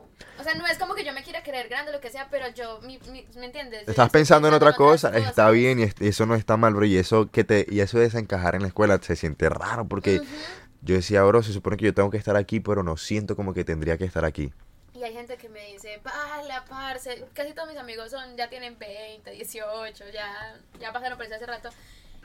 sea, 0.46 0.54
no 0.54 0.66
es 0.66 0.78
como 0.78 0.94
que 0.94 1.04
yo 1.04 1.12
me 1.12 1.22
quiera 1.22 1.42
creer 1.42 1.68
grande, 1.68 1.92
lo 1.92 2.00
que 2.00 2.10
sea, 2.10 2.28
pero 2.30 2.48
yo, 2.48 2.80
mi, 2.82 2.98
mi- 3.10 3.26
¿me 3.36 3.46
entiendes? 3.46 3.84
Yo 3.86 3.90
Estás 3.90 4.06
estoy 4.06 4.20
pensando 4.20 4.48
en 4.48 4.54
otra 4.54 4.72
cosa, 4.74 5.08
está 5.16 5.28
cosas. 5.30 5.52
bien 5.52 5.78
y 5.80 5.82
es- 5.84 5.94
eso 6.00 6.26
no 6.26 6.34
está 6.34 6.56
mal, 6.56 6.74
bro. 6.74 6.84
Y 6.86 6.96
eso 6.96 7.30
que 7.30 7.44
te 7.44 7.66
y 7.68 7.80
eso 7.80 7.98
de 7.98 8.04
desencajar 8.04 8.54
en 8.54 8.62
la 8.62 8.68
escuela 8.68 8.98
se 9.02 9.16
siente 9.16 9.48
raro 9.48 9.86
porque 9.86 10.20
Ujú. 10.20 10.26
yo 10.82 10.94
decía, 10.94 11.22
bro, 11.24 11.42
se 11.42 11.52
supone 11.52 11.76
que 11.76 11.84
yo 11.86 11.94
tengo 11.94 12.10
que 12.10 12.16
estar 12.18 12.36
aquí, 12.36 12.60
pero 12.60 12.82
no 12.82 12.96
siento 12.96 13.36
como 13.36 13.52
que 13.54 13.64
tendría 13.64 13.98
que 13.98 14.04
estar 14.04 14.24
aquí. 14.24 14.52
Y 14.94 15.02
hay 15.02 15.12
gente 15.12 15.36
que 15.36 15.48
me 15.50 15.64
dice, 15.72 16.00
la 16.48 16.64
parce. 16.64 17.22
Casi 17.34 17.52
todos 17.52 17.68
mis 17.68 17.76
amigos 17.76 18.10
son, 18.10 18.34
ya 18.36 18.48
tienen 18.48 18.78
20, 18.78 19.30
18, 19.32 20.04
ya, 20.10 20.58
ya 20.80 20.92
pasaron 20.92 21.18
por 21.18 21.26
eso 21.26 21.34
hace 21.34 21.44
rato. 21.44 21.68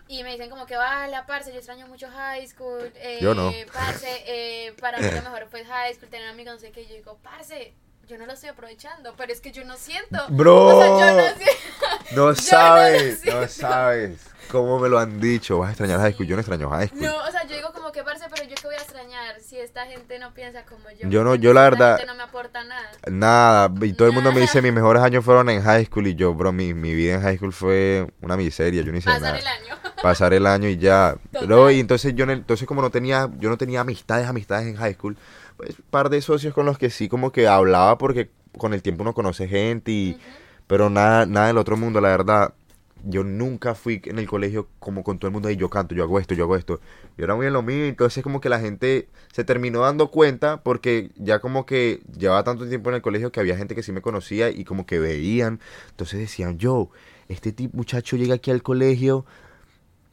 Y 0.08 0.24
me 0.24 0.32
dicen 0.32 0.50
como 0.50 0.66
que, 0.66 0.76
la 0.76 1.26
parce, 1.26 1.52
yo 1.52 1.58
extraño 1.58 1.88
mucho 1.88 2.10
high 2.10 2.46
school. 2.48 2.92
Eh, 2.96 3.20
Yo 3.22 3.34
no. 3.34 3.52
Parce, 3.74 4.08
eh, 4.26 4.74
para 4.80 5.00
mí 5.00 5.06
lo 5.10 5.22
mejor 5.22 5.48
fue 5.50 5.64
high 5.66 5.94
school, 5.94 6.10
tener 6.10 6.28
amigos, 6.30 6.54
no 6.56 6.60
sé 6.60 6.72
qué. 6.72 6.82
Y 6.84 6.88
yo 6.88 6.96
digo, 6.96 7.18
parce, 7.24 7.74
yo 8.12 8.18
no 8.18 8.26
lo 8.26 8.34
estoy 8.34 8.50
aprovechando, 8.50 9.14
pero 9.16 9.32
es 9.32 9.40
que 9.40 9.52
yo 9.54 9.64
no 9.64 9.78
siento. 9.78 10.18
Bro. 10.30 10.66
O 10.78 10.82
sea, 10.82 10.88
yo 10.88 11.18
no 11.18 11.38
siento. 11.38 12.16
No 12.16 12.26
no 12.28 12.36
sabes, 12.36 13.26
no 13.26 13.48
sabes 13.48 14.20
cómo 14.52 14.80
me 14.80 14.90
lo 14.90 15.00
han 15.00 15.22
dicho. 15.22 15.58
Vas 15.60 15.70
a 15.70 15.72
extrañar 15.72 16.00
high 16.02 16.12
school. 16.14 16.28
Yo 16.28 16.36
no 16.36 16.42
extraño 16.42 16.70
high 16.70 16.90
school. 16.90 17.02
No, 17.04 17.16
o 17.16 17.32
sea, 17.32 17.48
yo 17.48 17.56
digo 17.56 17.72
como 17.72 17.92
que, 17.94 18.04
parce, 18.04 18.26
pero 18.30 18.44
yo 18.50 18.56
qué 18.56 18.68
voy 18.68 18.76
a 18.76 18.80
extrañar 18.80 19.40
si 19.40 19.58
esta 19.60 19.86
gente 19.86 20.20
no 20.20 20.34
piensa 20.34 20.66
como 20.66 20.90
yo. 20.92 21.08
Yo 21.08 21.24
no- 21.24 21.36
yo 21.36 21.54
la 21.54 21.62
verdad- 21.64 21.98
gente 21.98 22.06
no 22.12 22.16
me 22.16 22.24
aporta 22.24 22.64
nada. 22.66 22.92
Nada, 23.10 23.72
y 23.82 23.94
todo 23.94 24.10
el 24.10 24.14
mundo 24.14 24.34
me 24.34 24.42
dice 24.42 24.62
mis 24.62 24.74
mejores 24.74 25.02
años 25.02 25.24
fueron 25.24 25.50
en 25.50 25.64
high 25.64 25.86
school 25.86 26.08
y 26.08 26.16
yo, 26.16 26.34
bro, 26.34 26.52
mi, 26.52 26.74
mi 26.74 26.94
vida 26.94 27.14
en 27.16 27.22
high 27.22 27.38
school 27.38 27.54
fue 27.54 28.08
una 28.22 28.36
miseria, 28.36 28.82
yo 28.82 28.92
no 28.92 28.98
hice 28.98 29.06
Pasar 29.10 29.22
nada. 29.22 29.40
el 29.40 29.48
año. 29.48 29.76
Pasar 30.04 30.34
el 30.34 30.48
año 30.48 30.68
y 30.68 30.78
ya. 30.78 31.16
Total. 31.32 31.48
Bro, 31.48 31.72
y 31.72 31.80
entonces 31.80 32.14
yo, 32.14 32.26
entonces 32.26 32.68
como 32.68 32.82
no 32.82 32.90
tenía, 32.90 33.30
yo 33.38 33.50
no 33.50 33.58
tenía 33.58 33.80
amistades, 33.82 34.28
amistades 34.28 34.68
en 34.68 34.76
high 34.76 34.96
school, 34.96 35.16
par 35.90 36.10
de 36.10 36.22
socios 36.22 36.54
con 36.54 36.66
los 36.66 36.78
que 36.78 36.90
sí 36.90 37.10
como 37.10 37.32
que 37.32 37.48
hablaba 37.48 37.98
porque 37.98 38.30
con 38.58 38.74
el 38.74 38.82
tiempo 38.82 39.04
uno 39.04 39.14
conoce 39.14 39.48
gente 39.48 39.92
y, 39.92 40.18
pero 40.68 40.90
nada, 40.90 41.26
nada 41.26 41.48
del 41.48 41.58
otro 41.58 41.78
mundo, 41.78 42.02
la 42.02 42.10
verdad. 42.10 42.54
Yo 43.04 43.24
nunca 43.24 43.74
fui 43.74 44.00
en 44.06 44.20
el 44.20 44.28
colegio 44.28 44.68
como 44.78 45.04
con 45.04 45.18
todo 45.18 45.28
el 45.28 45.34
mundo 45.34 45.50
y 45.50 45.56
yo 45.56 45.72
canto, 45.72 45.96
yo 45.96 46.04
hago 46.04 46.20
esto, 46.20 46.36
yo 46.36 46.44
hago 46.44 46.56
esto. 46.56 46.80
Yo 47.18 47.24
era 47.26 47.36
muy 47.36 47.48
en 47.48 47.54
lo 47.54 47.64
mío, 47.64 47.86
entonces 47.86 48.24
como 48.24 48.42
que 48.42 48.48
la 48.48 48.60
gente 48.60 49.08
se 49.34 49.44
terminó 49.44 49.80
dando 49.80 50.12
cuenta 50.12 50.62
porque 50.62 51.10
ya 51.16 51.40
como 51.40 51.66
que 51.66 52.02
llevaba 52.16 52.44
tanto 52.44 52.68
tiempo 52.68 52.90
en 52.90 52.98
el 52.98 53.02
colegio 53.02 53.32
que 53.32 53.40
había 53.40 53.58
gente 53.58 53.74
que 53.74 53.82
sí 53.82 53.92
me 53.92 54.02
conocía 54.02 54.52
y 54.52 54.66
como 54.66 54.86
que 54.86 55.00
veían. 55.00 55.60
Entonces 55.90 56.20
decían, 56.20 56.60
yo, 56.60 56.92
este 57.28 57.52
tipo 57.52 57.76
muchacho 57.76 58.18
llega 58.18 58.36
aquí 58.36 58.52
al 58.52 58.62
colegio 58.62 59.26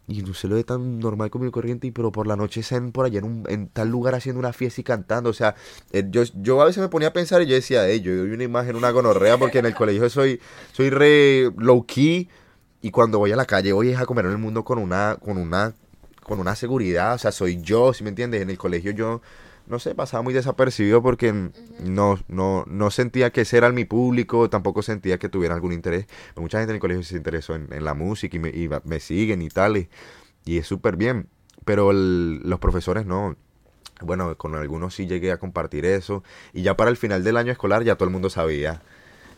y 0.09 0.23
no 0.23 0.33
se 0.33 0.49
lo 0.49 0.57
ve 0.57 0.65
tan 0.65 0.99
normal 0.99 1.31
como 1.31 1.45
el 1.45 1.51
corriente, 1.51 1.87
y 1.87 1.91
pero 1.91 2.11
por 2.11 2.27
la 2.27 2.35
noche 2.35 2.61
están 2.61 2.93
por 2.93 3.05
allá 3.05 3.19
en, 3.19 3.25
un, 3.27 3.45
en 3.49 3.69
tal 3.69 3.91
lugar 3.91 4.15
haciendo 4.15 4.41
una 4.41 4.55
fiesta 4.55 4.81
y 4.81 4.85
cantando. 4.85 5.29
O 5.29 5.35
sea, 5.35 5.55
eh, 5.93 6.03
yo, 6.09 6.23
yo 6.35 6.63
a 6.63 6.65
veces 6.65 6.83
me 6.83 6.89
ponía 6.89 7.09
a 7.09 7.13
pensar 7.13 7.43
y 7.43 7.47
yo 7.47 7.55
decía, 7.55 7.87
hey, 7.87 8.01
yo 8.01 8.17
doy 8.17 8.31
una 8.31 8.43
imagen, 8.43 8.75
una 8.75 8.91
gonorrea, 8.91 9.37
porque 9.37 9.59
en 9.59 9.67
el 9.67 9.75
colegio 9.75 10.09
soy, 10.09 10.41
soy 10.73 10.89
re 10.89 11.53
low 11.59 11.85
key. 11.85 12.29
Y 12.81 12.91
cuando 12.91 13.19
voy 13.19 13.33
a 13.33 13.37
la 13.37 13.45
calle 13.45 13.73
voy 13.73 13.93
a 13.93 14.07
comer 14.07 14.25
en 14.27 14.33
el 14.33 14.39
mundo 14.39 14.65
con 14.65 14.79
una, 14.79 15.19
con 15.23 15.37
una, 15.37 15.75
con 16.23 16.41
una 16.41 16.57
seguridad. 16.57 17.15
O 17.15 17.19
sea, 17.19 17.31
soy 17.31 17.61
yo, 17.61 17.93
¿sí 17.93 18.03
me 18.03 18.09
entiendes? 18.09 18.41
En 18.41 18.49
el 18.49 18.57
colegio 18.57 18.93
yo, 18.93 19.21
no 19.69 19.79
sé, 19.79 19.95
pasaba 19.95 20.23
muy 20.23 20.35
desapercibido 20.35 21.03
porque 21.03 21.33
no, 21.85 22.19
no, 22.29 22.65
no 22.67 22.91
sentía 22.91 23.31
que 23.31 23.43
ese 23.43 23.59
era 23.59 23.71
mi 23.71 23.85
público, 23.85 24.49
tampoco 24.51 24.83
sentía 24.83 25.19
que 25.19 25.29
tuviera 25.29 25.55
algún 25.55 25.73
interés. 25.73 26.07
Mucha 26.37 26.59
gente 26.59 26.73
en 26.73 26.77
el 26.77 26.81
colegio 26.81 27.03
se 27.03 27.17
interesó 27.17 27.55
en, 27.55 27.73
en 27.73 27.85
la 27.85 27.95
música 27.95 28.37
y 28.37 28.41
me, 28.41 28.49
y 28.49 28.69
me 28.85 29.01
siguen 29.01 29.43
y 29.43 29.49
tal, 29.49 29.77
y, 29.77 29.89
y 30.45 30.59
es 30.59 30.67
súper 30.67 30.97
bien. 30.97 31.29
Pero 31.65 31.91
el- 31.91 32.41
los 32.49 32.59
profesores 32.61 33.05
no. 33.05 33.37
Bueno, 34.01 34.37
con 34.39 34.55
algunos 34.55 34.95
sí 34.95 35.07
llegué 35.07 35.33
a 35.33 35.39
compartir 35.39 35.85
eso. 35.85 36.23
Y 36.53 36.63
ya 36.63 36.77
para 36.77 36.89
el 36.91 36.97
final 36.97 37.25
del 37.25 37.37
año 37.37 37.53
escolar 37.53 37.83
ya 37.83 37.97
todo 37.97 38.05
el 38.07 38.13
mundo 38.13 38.31
sabía. 38.31 38.81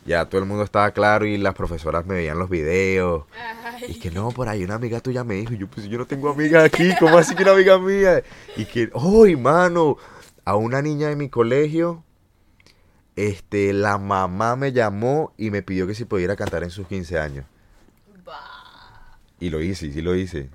Ya 0.07 0.25
todo 0.27 0.41
el 0.41 0.47
mundo 0.47 0.65
estaba 0.65 0.91
claro 0.93 1.27
y 1.27 1.37
las 1.39 1.55
profesoras 1.55 2.07
me 2.07 2.15
veían 2.15 2.39
los 2.39 2.49
videos. 2.49 3.25
Ay. 3.65 3.85
Y 3.89 3.95
que 3.99 4.11
no, 4.11 4.31
por 4.31 4.49
ahí 4.49 4.65
una 4.65 4.77
amiga 4.77 5.01
tuya 5.01 5.25
me 5.25 5.35
dijo, 5.35 5.55
yo 5.55 5.67
pues 5.67 5.89
yo 5.89 5.99
no 5.99 6.07
tengo 6.07 6.31
amigas 6.31 6.65
aquí, 6.65 6.91
¿cómo 6.99 7.19
así 7.19 7.35
que 7.35 7.43
una 7.43 7.53
amiga 7.53 7.79
mía? 7.79 8.23
Y 8.57 8.65
que, 8.65 8.91
oh, 8.95 9.27
mano, 9.39 9.97
a 10.45 10.57
una 10.57 10.83
niña 10.83 11.09
de 11.09 11.17
mi 11.17 11.29
colegio, 11.29 12.05
este, 13.17 13.73
la 13.73 13.99
mamá 13.99 14.57
me 14.57 14.73
llamó 14.73 15.33
y 15.37 15.51
me 15.51 15.63
pidió 15.63 15.87
que 15.87 15.95
si 15.95 16.05
pudiera 16.05 16.37
cantar 16.37 16.63
en 16.63 16.71
sus 16.71 16.87
15 16.87 17.19
años. 17.19 17.47
Bah. 18.25 19.19
Y 19.39 19.51
lo 19.51 19.61
hice, 19.63 19.93
sí 19.93 20.01
lo 20.03 20.15
hice. 20.15 20.51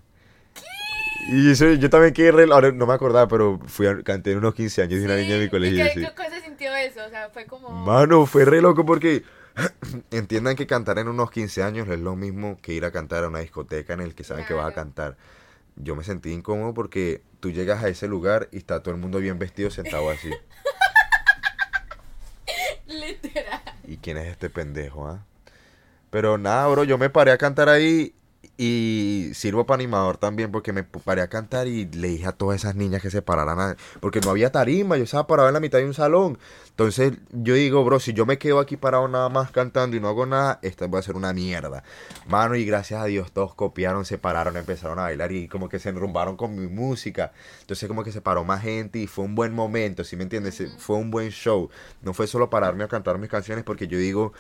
Y 1.27 1.51
eso, 1.51 1.73
yo 1.73 1.89
también 1.89 2.13
quedé 2.13 2.31
re, 2.31 2.43
ahora 2.51 2.71
no 2.71 2.85
me 2.85 2.93
acordaba, 2.93 3.27
pero 3.27 3.59
fui 3.65 3.87
a, 3.87 4.01
canté 4.03 4.31
en 4.31 4.37
unos 4.37 4.53
15 4.53 4.83
años 4.83 4.99
de 4.99 5.05
una 5.05 5.15
niña 5.15 5.33
de 5.33 5.39
mi 5.39 5.45
Sí, 5.45 5.49
colegio. 5.49 5.85
¿Y 5.85 5.89
sí. 5.89 5.99
qué, 6.01 6.11
qué 6.15 6.29
se 6.29 6.41
sintió 6.41 6.75
eso? 6.75 7.03
O 7.05 7.09
sea, 7.09 7.29
fue 7.29 7.45
como... 7.45 7.69
Mano, 7.71 8.25
fue 8.27 8.45
re 8.45 8.61
loco 8.61 8.85
porque 8.85 9.23
entiendan 10.11 10.55
que 10.55 10.67
cantar 10.67 10.99
en 10.99 11.07
unos 11.07 11.31
15 11.31 11.63
años 11.63 11.87
es 11.87 11.99
lo 11.99 12.15
mismo 12.15 12.59
que 12.61 12.73
ir 12.73 12.85
a 12.85 12.91
cantar 12.91 13.23
a 13.23 13.27
una 13.27 13.39
discoteca 13.39 13.93
en 13.93 14.01
el 14.01 14.13
que 14.13 14.23
saben 14.23 14.45
que 14.45 14.53
vas 14.53 14.67
a 14.67 14.73
cantar. 14.73 15.17
Yo 15.75 15.95
me 15.95 16.03
sentí 16.03 16.31
incómodo 16.31 16.73
porque 16.73 17.21
tú 17.39 17.51
llegas 17.51 17.83
a 17.83 17.89
ese 17.89 18.07
lugar 18.07 18.47
y 18.51 18.57
está 18.57 18.81
todo 18.81 18.95
el 18.95 19.01
mundo 19.01 19.19
bien 19.19 19.39
vestido 19.39 19.69
sentado 19.69 20.09
así. 20.09 20.29
Literal. 22.87 23.61
¿Y 23.83 23.97
quién 23.97 24.17
es 24.17 24.27
este 24.27 24.49
pendejo, 24.49 25.07
ah? 25.07 25.25
Pero 26.09 26.37
nada, 26.37 26.67
bro, 26.67 26.85
yo 26.85 26.97
me 26.97 27.09
paré 27.09 27.31
a 27.31 27.37
cantar 27.37 27.67
ahí 27.67 28.13
y 28.57 29.31
sirvo 29.33 29.65
para 29.65 29.75
animador 29.75 30.17
también 30.17 30.51
porque 30.51 30.71
me 30.71 30.83
paré 30.83 31.21
a 31.21 31.27
cantar 31.27 31.67
y 31.67 31.85
le 31.85 32.07
dije 32.07 32.25
a 32.27 32.31
todas 32.31 32.61
esas 32.61 32.75
niñas 32.75 33.01
que 33.01 33.09
se 33.11 33.21
pararan 33.21 33.59
a- 33.59 33.75
porque 33.99 34.21
no 34.21 34.29
había 34.29 34.51
tarima, 34.51 34.95
yo 34.97 35.03
estaba 35.03 35.27
parado 35.27 35.49
en 35.49 35.53
la 35.53 35.59
mitad 35.59 35.79
de 35.79 35.85
un 35.85 35.93
salón. 35.93 36.37
Entonces 36.69 37.13
yo 37.31 37.53
digo, 37.53 37.83
bro, 37.85 37.99
si 37.99 38.13
yo 38.13 38.25
me 38.25 38.37
quedo 38.37 38.59
aquí 38.59 38.75
parado 38.77 39.07
nada 39.07 39.29
más 39.29 39.51
cantando 39.51 39.95
y 39.95 39.99
no 39.99 40.07
hago 40.09 40.25
nada, 40.25 40.59
esta 40.61 40.87
va 40.87 40.99
a 40.99 41.01
ser 41.01 41.15
una 41.15 41.31
mierda. 41.33 41.83
Mano, 42.27 42.55
y 42.55 42.65
gracias 42.65 43.01
a 43.01 43.05
Dios 43.05 43.31
todos 43.31 43.53
copiaron, 43.55 44.05
se 44.05 44.17
pararon, 44.17 44.57
empezaron 44.57 44.99
a 44.99 45.03
bailar 45.03 45.31
y 45.31 45.47
como 45.47 45.69
que 45.69 45.79
se 45.79 45.89
enrumbaron 45.89 46.35
con 46.37 46.55
mi 46.55 46.67
música. 46.67 47.31
Entonces 47.61 47.87
como 47.87 48.03
que 48.03 48.11
se 48.11 48.21
paró 48.21 48.43
más 48.43 48.61
gente 48.61 48.99
y 48.99 49.07
fue 49.07 49.25
un 49.25 49.35
buen 49.35 49.53
momento, 49.53 50.03
¿sí 50.03 50.15
me 50.15 50.23
entiendes? 50.23 50.61
Fue 50.77 50.97
un 50.97 51.11
buen 51.11 51.29
show. 51.29 51.69
No 52.01 52.13
fue 52.13 52.27
solo 52.27 52.49
pararme 52.49 52.83
a 52.83 52.87
cantar 52.87 53.17
mis 53.19 53.29
canciones 53.29 53.63
porque 53.63 53.87
yo 53.87 53.97
digo, 53.97 54.33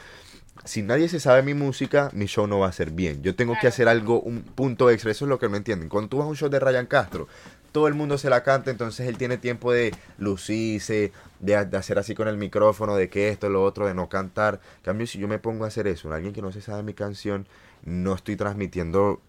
si 0.65 0.81
nadie 0.81 1.07
se 1.07 1.19
sabe 1.19 1.43
mi 1.43 1.53
música, 1.53 2.09
mi 2.13 2.25
show 2.25 2.47
no 2.47 2.59
va 2.59 2.67
a 2.67 2.71
ser 2.71 2.91
bien. 2.91 3.21
Yo 3.21 3.35
tengo 3.35 3.55
que 3.59 3.67
hacer 3.67 3.87
algo, 3.87 4.19
un 4.21 4.41
punto 4.41 4.89
extra. 4.89 5.11
Eso 5.11 5.25
es 5.25 5.29
lo 5.29 5.39
que 5.39 5.47
no 5.47 5.55
entienden. 5.55 5.89
Cuando 5.89 6.09
tú 6.09 6.17
vas 6.17 6.25
a 6.25 6.29
un 6.29 6.35
show 6.35 6.49
de 6.49 6.59
Ryan 6.59 6.87
Castro, 6.87 7.27
todo 7.71 7.87
el 7.87 7.93
mundo 7.93 8.17
se 8.17 8.29
la 8.29 8.43
canta, 8.43 8.71
entonces 8.71 9.07
él 9.07 9.17
tiene 9.17 9.37
tiempo 9.37 9.71
de 9.71 9.93
lucirse, 10.17 11.11
de, 11.39 11.65
de 11.65 11.77
hacer 11.77 11.99
así 11.99 12.15
con 12.15 12.27
el 12.27 12.37
micrófono, 12.37 12.95
de 12.95 13.09
que 13.09 13.29
esto, 13.29 13.49
lo 13.49 13.63
otro, 13.63 13.85
de 13.85 13.93
no 13.93 14.09
cantar. 14.09 14.59
En 14.77 14.83
cambio, 14.83 15.07
si 15.07 15.19
yo 15.19 15.27
me 15.27 15.39
pongo 15.39 15.65
a 15.65 15.67
hacer 15.67 15.85
eso, 15.87 16.11
alguien 16.11 16.33
que 16.33 16.41
no 16.41 16.51
se 16.51 16.61
sabe 16.61 16.83
mi 16.83 16.93
canción, 16.93 17.47
no 17.83 18.15
estoy 18.15 18.35
transmitiendo 18.35 19.21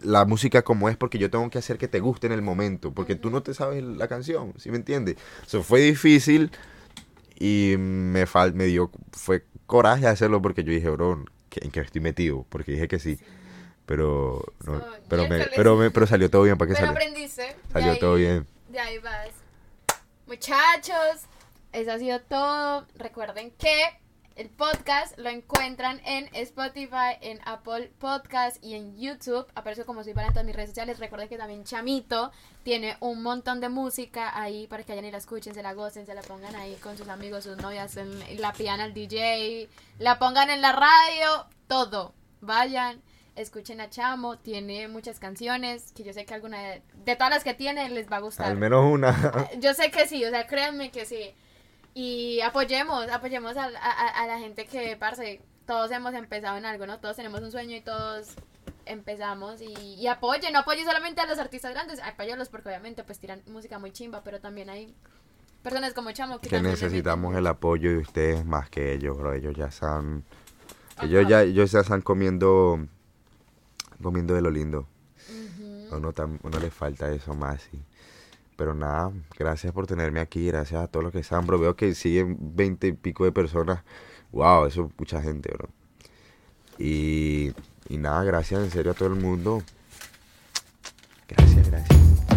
la 0.00 0.24
música 0.24 0.62
como 0.62 0.88
es 0.88 0.96
porque 0.96 1.18
yo 1.18 1.30
tengo 1.30 1.48
que 1.50 1.58
hacer 1.58 1.78
que 1.78 1.88
te 1.88 2.00
guste 2.00 2.26
en 2.26 2.32
el 2.32 2.42
momento, 2.42 2.92
porque 2.92 3.16
tú 3.16 3.30
no 3.30 3.42
te 3.42 3.54
sabes 3.54 3.82
la 3.82 4.08
canción, 4.08 4.52
¿sí 4.56 4.70
me 4.70 4.76
entiendes? 4.76 5.16
Eso 5.46 5.62
fue 5.62 5.80
difícil 5.80 6.50
y 7.38 7.76
me 7.78 8.26
fal 8.26 8.54
me 8.54 8.64
dio 8.64 8.90
fue 9.12 9.44
coraje 9.68 10.08
hacerlo 10.08 10.42
porque 10.42 10.64
yo 10.64 10.72
dije, 10.72 10.90
bro, 10.90 11.24
¿qué- 11.50 11.60
¿en 11.64 11.70
qué 11.70 11.78
estoy 11.80 12.00
metido? 12.00 12.44
Porque 12.48 12.72
dije 12.72 12.88
que 12.88 12.98
sí. 12.98 13.20
Pero 13.86 14.42
no, 14.66 14.80
So, 14.80 14.86
pero 15.08 15.28
me 15.28 15.46
pero 15.54 15.76
me, 15.76 15.90
pero 15.92 16.06
salió 16.06 16.28
todo 16.28 16.42
bien, 16.42 16.58
¿para 16.58 16.68
qué 16.70 16.74
Pero 16.74 16.86
salió? 16.88 16.98
aprendiste. 17.00 17.56
Salió 17.72 17.92
ahí- 17.92 17.98
todo 18.00 18.14
bien. 18.16 18.46
De 18.68 18.80
ahí 18.80 18.98
vas. 18.98 19.28
Muchachos, 20.26 21.22
eso 21.72 21.92
ha 21.92 21.98
sido 21.98 22.20
todo. 22.20 22.86
Recuerden 22.96 23.50
que 23.52 23.72
el 24.38 24.50
podcast 24.50 25.18
lo 25.18 25.28
encuentran 25.30 26.00
en 26.04 26.28
Spotify, 26.32 27.16
en 27.20 27.40
Apple 27.44 27.90
Podcast 27.98 28.62
y 28.62 28.74
en 28.74 28.96
YouTube. 28.96 29.44
Aparece 29.56 29.84
como 29.84 30.04
soy 30.04 30.14
para 30.14 30.28
en 30.28 30.32
todas 30.32 30.46
mis 30.46 30.54
redes 30.54 30.70
sociales. 30.70 31.00
Recuerden 31.00 31.28
que 31.28 31.36
también 31.36 31.64
Chamito 31.64 32.30
tiene 32.62 32.96
un 33.00 33.20
montón 33.22 33.60
de 33.60 33.68
música 33.68 34.40
ahí 34.40 34.68
para 34.68 34.84
que 34.84 34.92
vayan 34.92 35.06
y 35.06 35.10
la 35.10 35.18
escuchen, 35.18 35.54
se 35.54 35.62
la 35.64 35.72
gocen, 35.74 36.06
se 36.06 36.14
la 36.14 36.22
pongan 36.22 36.54
ahí 36.54 36.74
con 36.76 36.96
sus 36.96 37.08
amigos, 37.08 37.42
sus 37.44 37.56
novias, 37.56 37.96
en- 37.96 38.40
la 38.40 38.52
pian 38.52 38.80
al 38.80 38.94
DJ, 38.94 39.68
la 39.98 40.20
pongan 40.20 40.50
en 40.50 40.62
la 40.62 40.70
radio, 40.72 41.46
todo. 41.66 42.14
Vayan, 42.40 43.02
escuchen 43.34 43.80
a 43.80 43.90
Chamo, 43.90 44.38
tiene 44.38 44.86
muchas 44.86 45.18
canciones 45.18 45.90
que 45.96 46.04
yo 46.04 46.12
sé 46.12 46.24
que 46.24 46.34
alguna 46.34 46.60
de, 46.62 46.82
de 47.04 47.16
todas 47.16 47.30
las 47.30 47.42
que 47.42 47.54
tiene 47.54 47.88
les 47.88 48.08
va 48.08 48.18
a 48.18 48.20
gustar. 48.20 48.46
Al 48.46 48.56
menos 48.56 48.84
una. 48.84 49.48
Yo 49.58 49.74
sé 49.74 49.90
que 49.90 50.06
sí, 50.06 50.24
o 50.24 50.30
sea, 50.30 50.46
créanme 50.46 50.92
que 50.92 51.04
sí. 51.06 51.34
Y 51.94 52.40
apoyemos, 52.42 53.08
apoyemos 53.10 53.56
a, 53.56 53.64
a- 53.64 54.22
a 54.22 54.26
la 54.26 54.38
gente 54.38 54.66
que, 54.66 54.96
parce, 54.96 55.40
todos 55.66 55.90
hemos 55.90 56.14
empezado 56.14 56.56
en 56.56 56.64
algo, 56.64 56.86
¿no? 56.86 56.98
Todos 57.00 57.16
tenemos 57.16 57.40
un 57.40 57.50
sueño 57.50 57.76
y 57.76 57.80
todos 57.80 58.34
empezamos 58.86 59.60
y, 59.60 59.72
y 59.94 60.06
apoyen, 60.06 60.52
no 60.52 60.60
apoyen 60.60 60.86
solamente 60.86 61.20
a 61.20 61.26
los 61.26 61.38
artistas 61.38 61.72
grandes, 61.72 62.00
apóyalos 62.00 62.48
porque 62.48 62.68
obviamente 62.68 63.04
pues 63.04 63.18
tiran 63.18 63.42
música 63.46 63.78
muy 63.78 63.90
chimba, 63.90 64.22
pero 64.24 64.40
también 64.40 64.70
hay 64.70 64.94
personas 65.62 65.92
como 65.92 66.10
Chamo 66.12 66.40
que, 66.40 66.48
necesitamos 66.62 67.36
el 67.36 67.46
apoyo 67.46 67.90
de 67.90 67.98
ustedes 67.98 68.44
más 68.46 68.70
que 68.70 68.94
ellos, 68.94 69.18
bro. 69.18 69.34
Ellos 69.34 69.54
ya 69.56 69.66
están 69.66 70.24
ellos 71.02 71.28
ya 71.28 71.42
ellos 71.42 71.70
ya 71.72 71.80
están 71.80 72.00
comiendo 72.00 72.78
comiendo 74.02 74.34
de 74.34 74.40
lo 74.42 74.50
lindo. 74.50 74.86
Ujú. 75.28 75.94
A 75.94 75.98
uno, 75.98 76.12
tam- 76.14 76.38
uno 76.42 76.58
le 76.58 76.70
falta 76.70 77.10
eso 77.12 77.34
más. 77.34 77.68
y- 77.72 77.82
pero 78.58 78.74
nada, 78.74 79.12
gracias 79.38 79.72
por 79.72 79.86
tenerme 79.86 80.18
aquí, 80.18 80.48
gracias 80.48 80.82
a 80.82 80.88
todos 80.88 81.04
los 81.04 81.12
que 81.12 81.20
están, 81.20 81.46
bro. 81.46 81.60
Veo 81.60 81.76
que 81.76 81.94
siguen 81.94 82.36
veinte 82.40 82.88
y 82.88 82.92
pico 82.92 83.24
de 83.24 83.30
personas. 83.30 83.84
Wow, 84.32 84.66
eso 84.66 84.86
es 84.86 84.98
mucha 84.98 85.22
gente, 85.22 85.48
bro. 85.54 85.68
Y, 86.76 87.52
y 87.88 87.98
nada, 87.98 88.24
gracias 88.24 88.64
en 88.64 88.72
serio 88.72 88.90
a 88.90 88.94
todo 88.96 89.10
el 89.10 89.14
mundo. 89.14 89.62
Gracias, 91.28 91.70
gracias. 91.70 92.27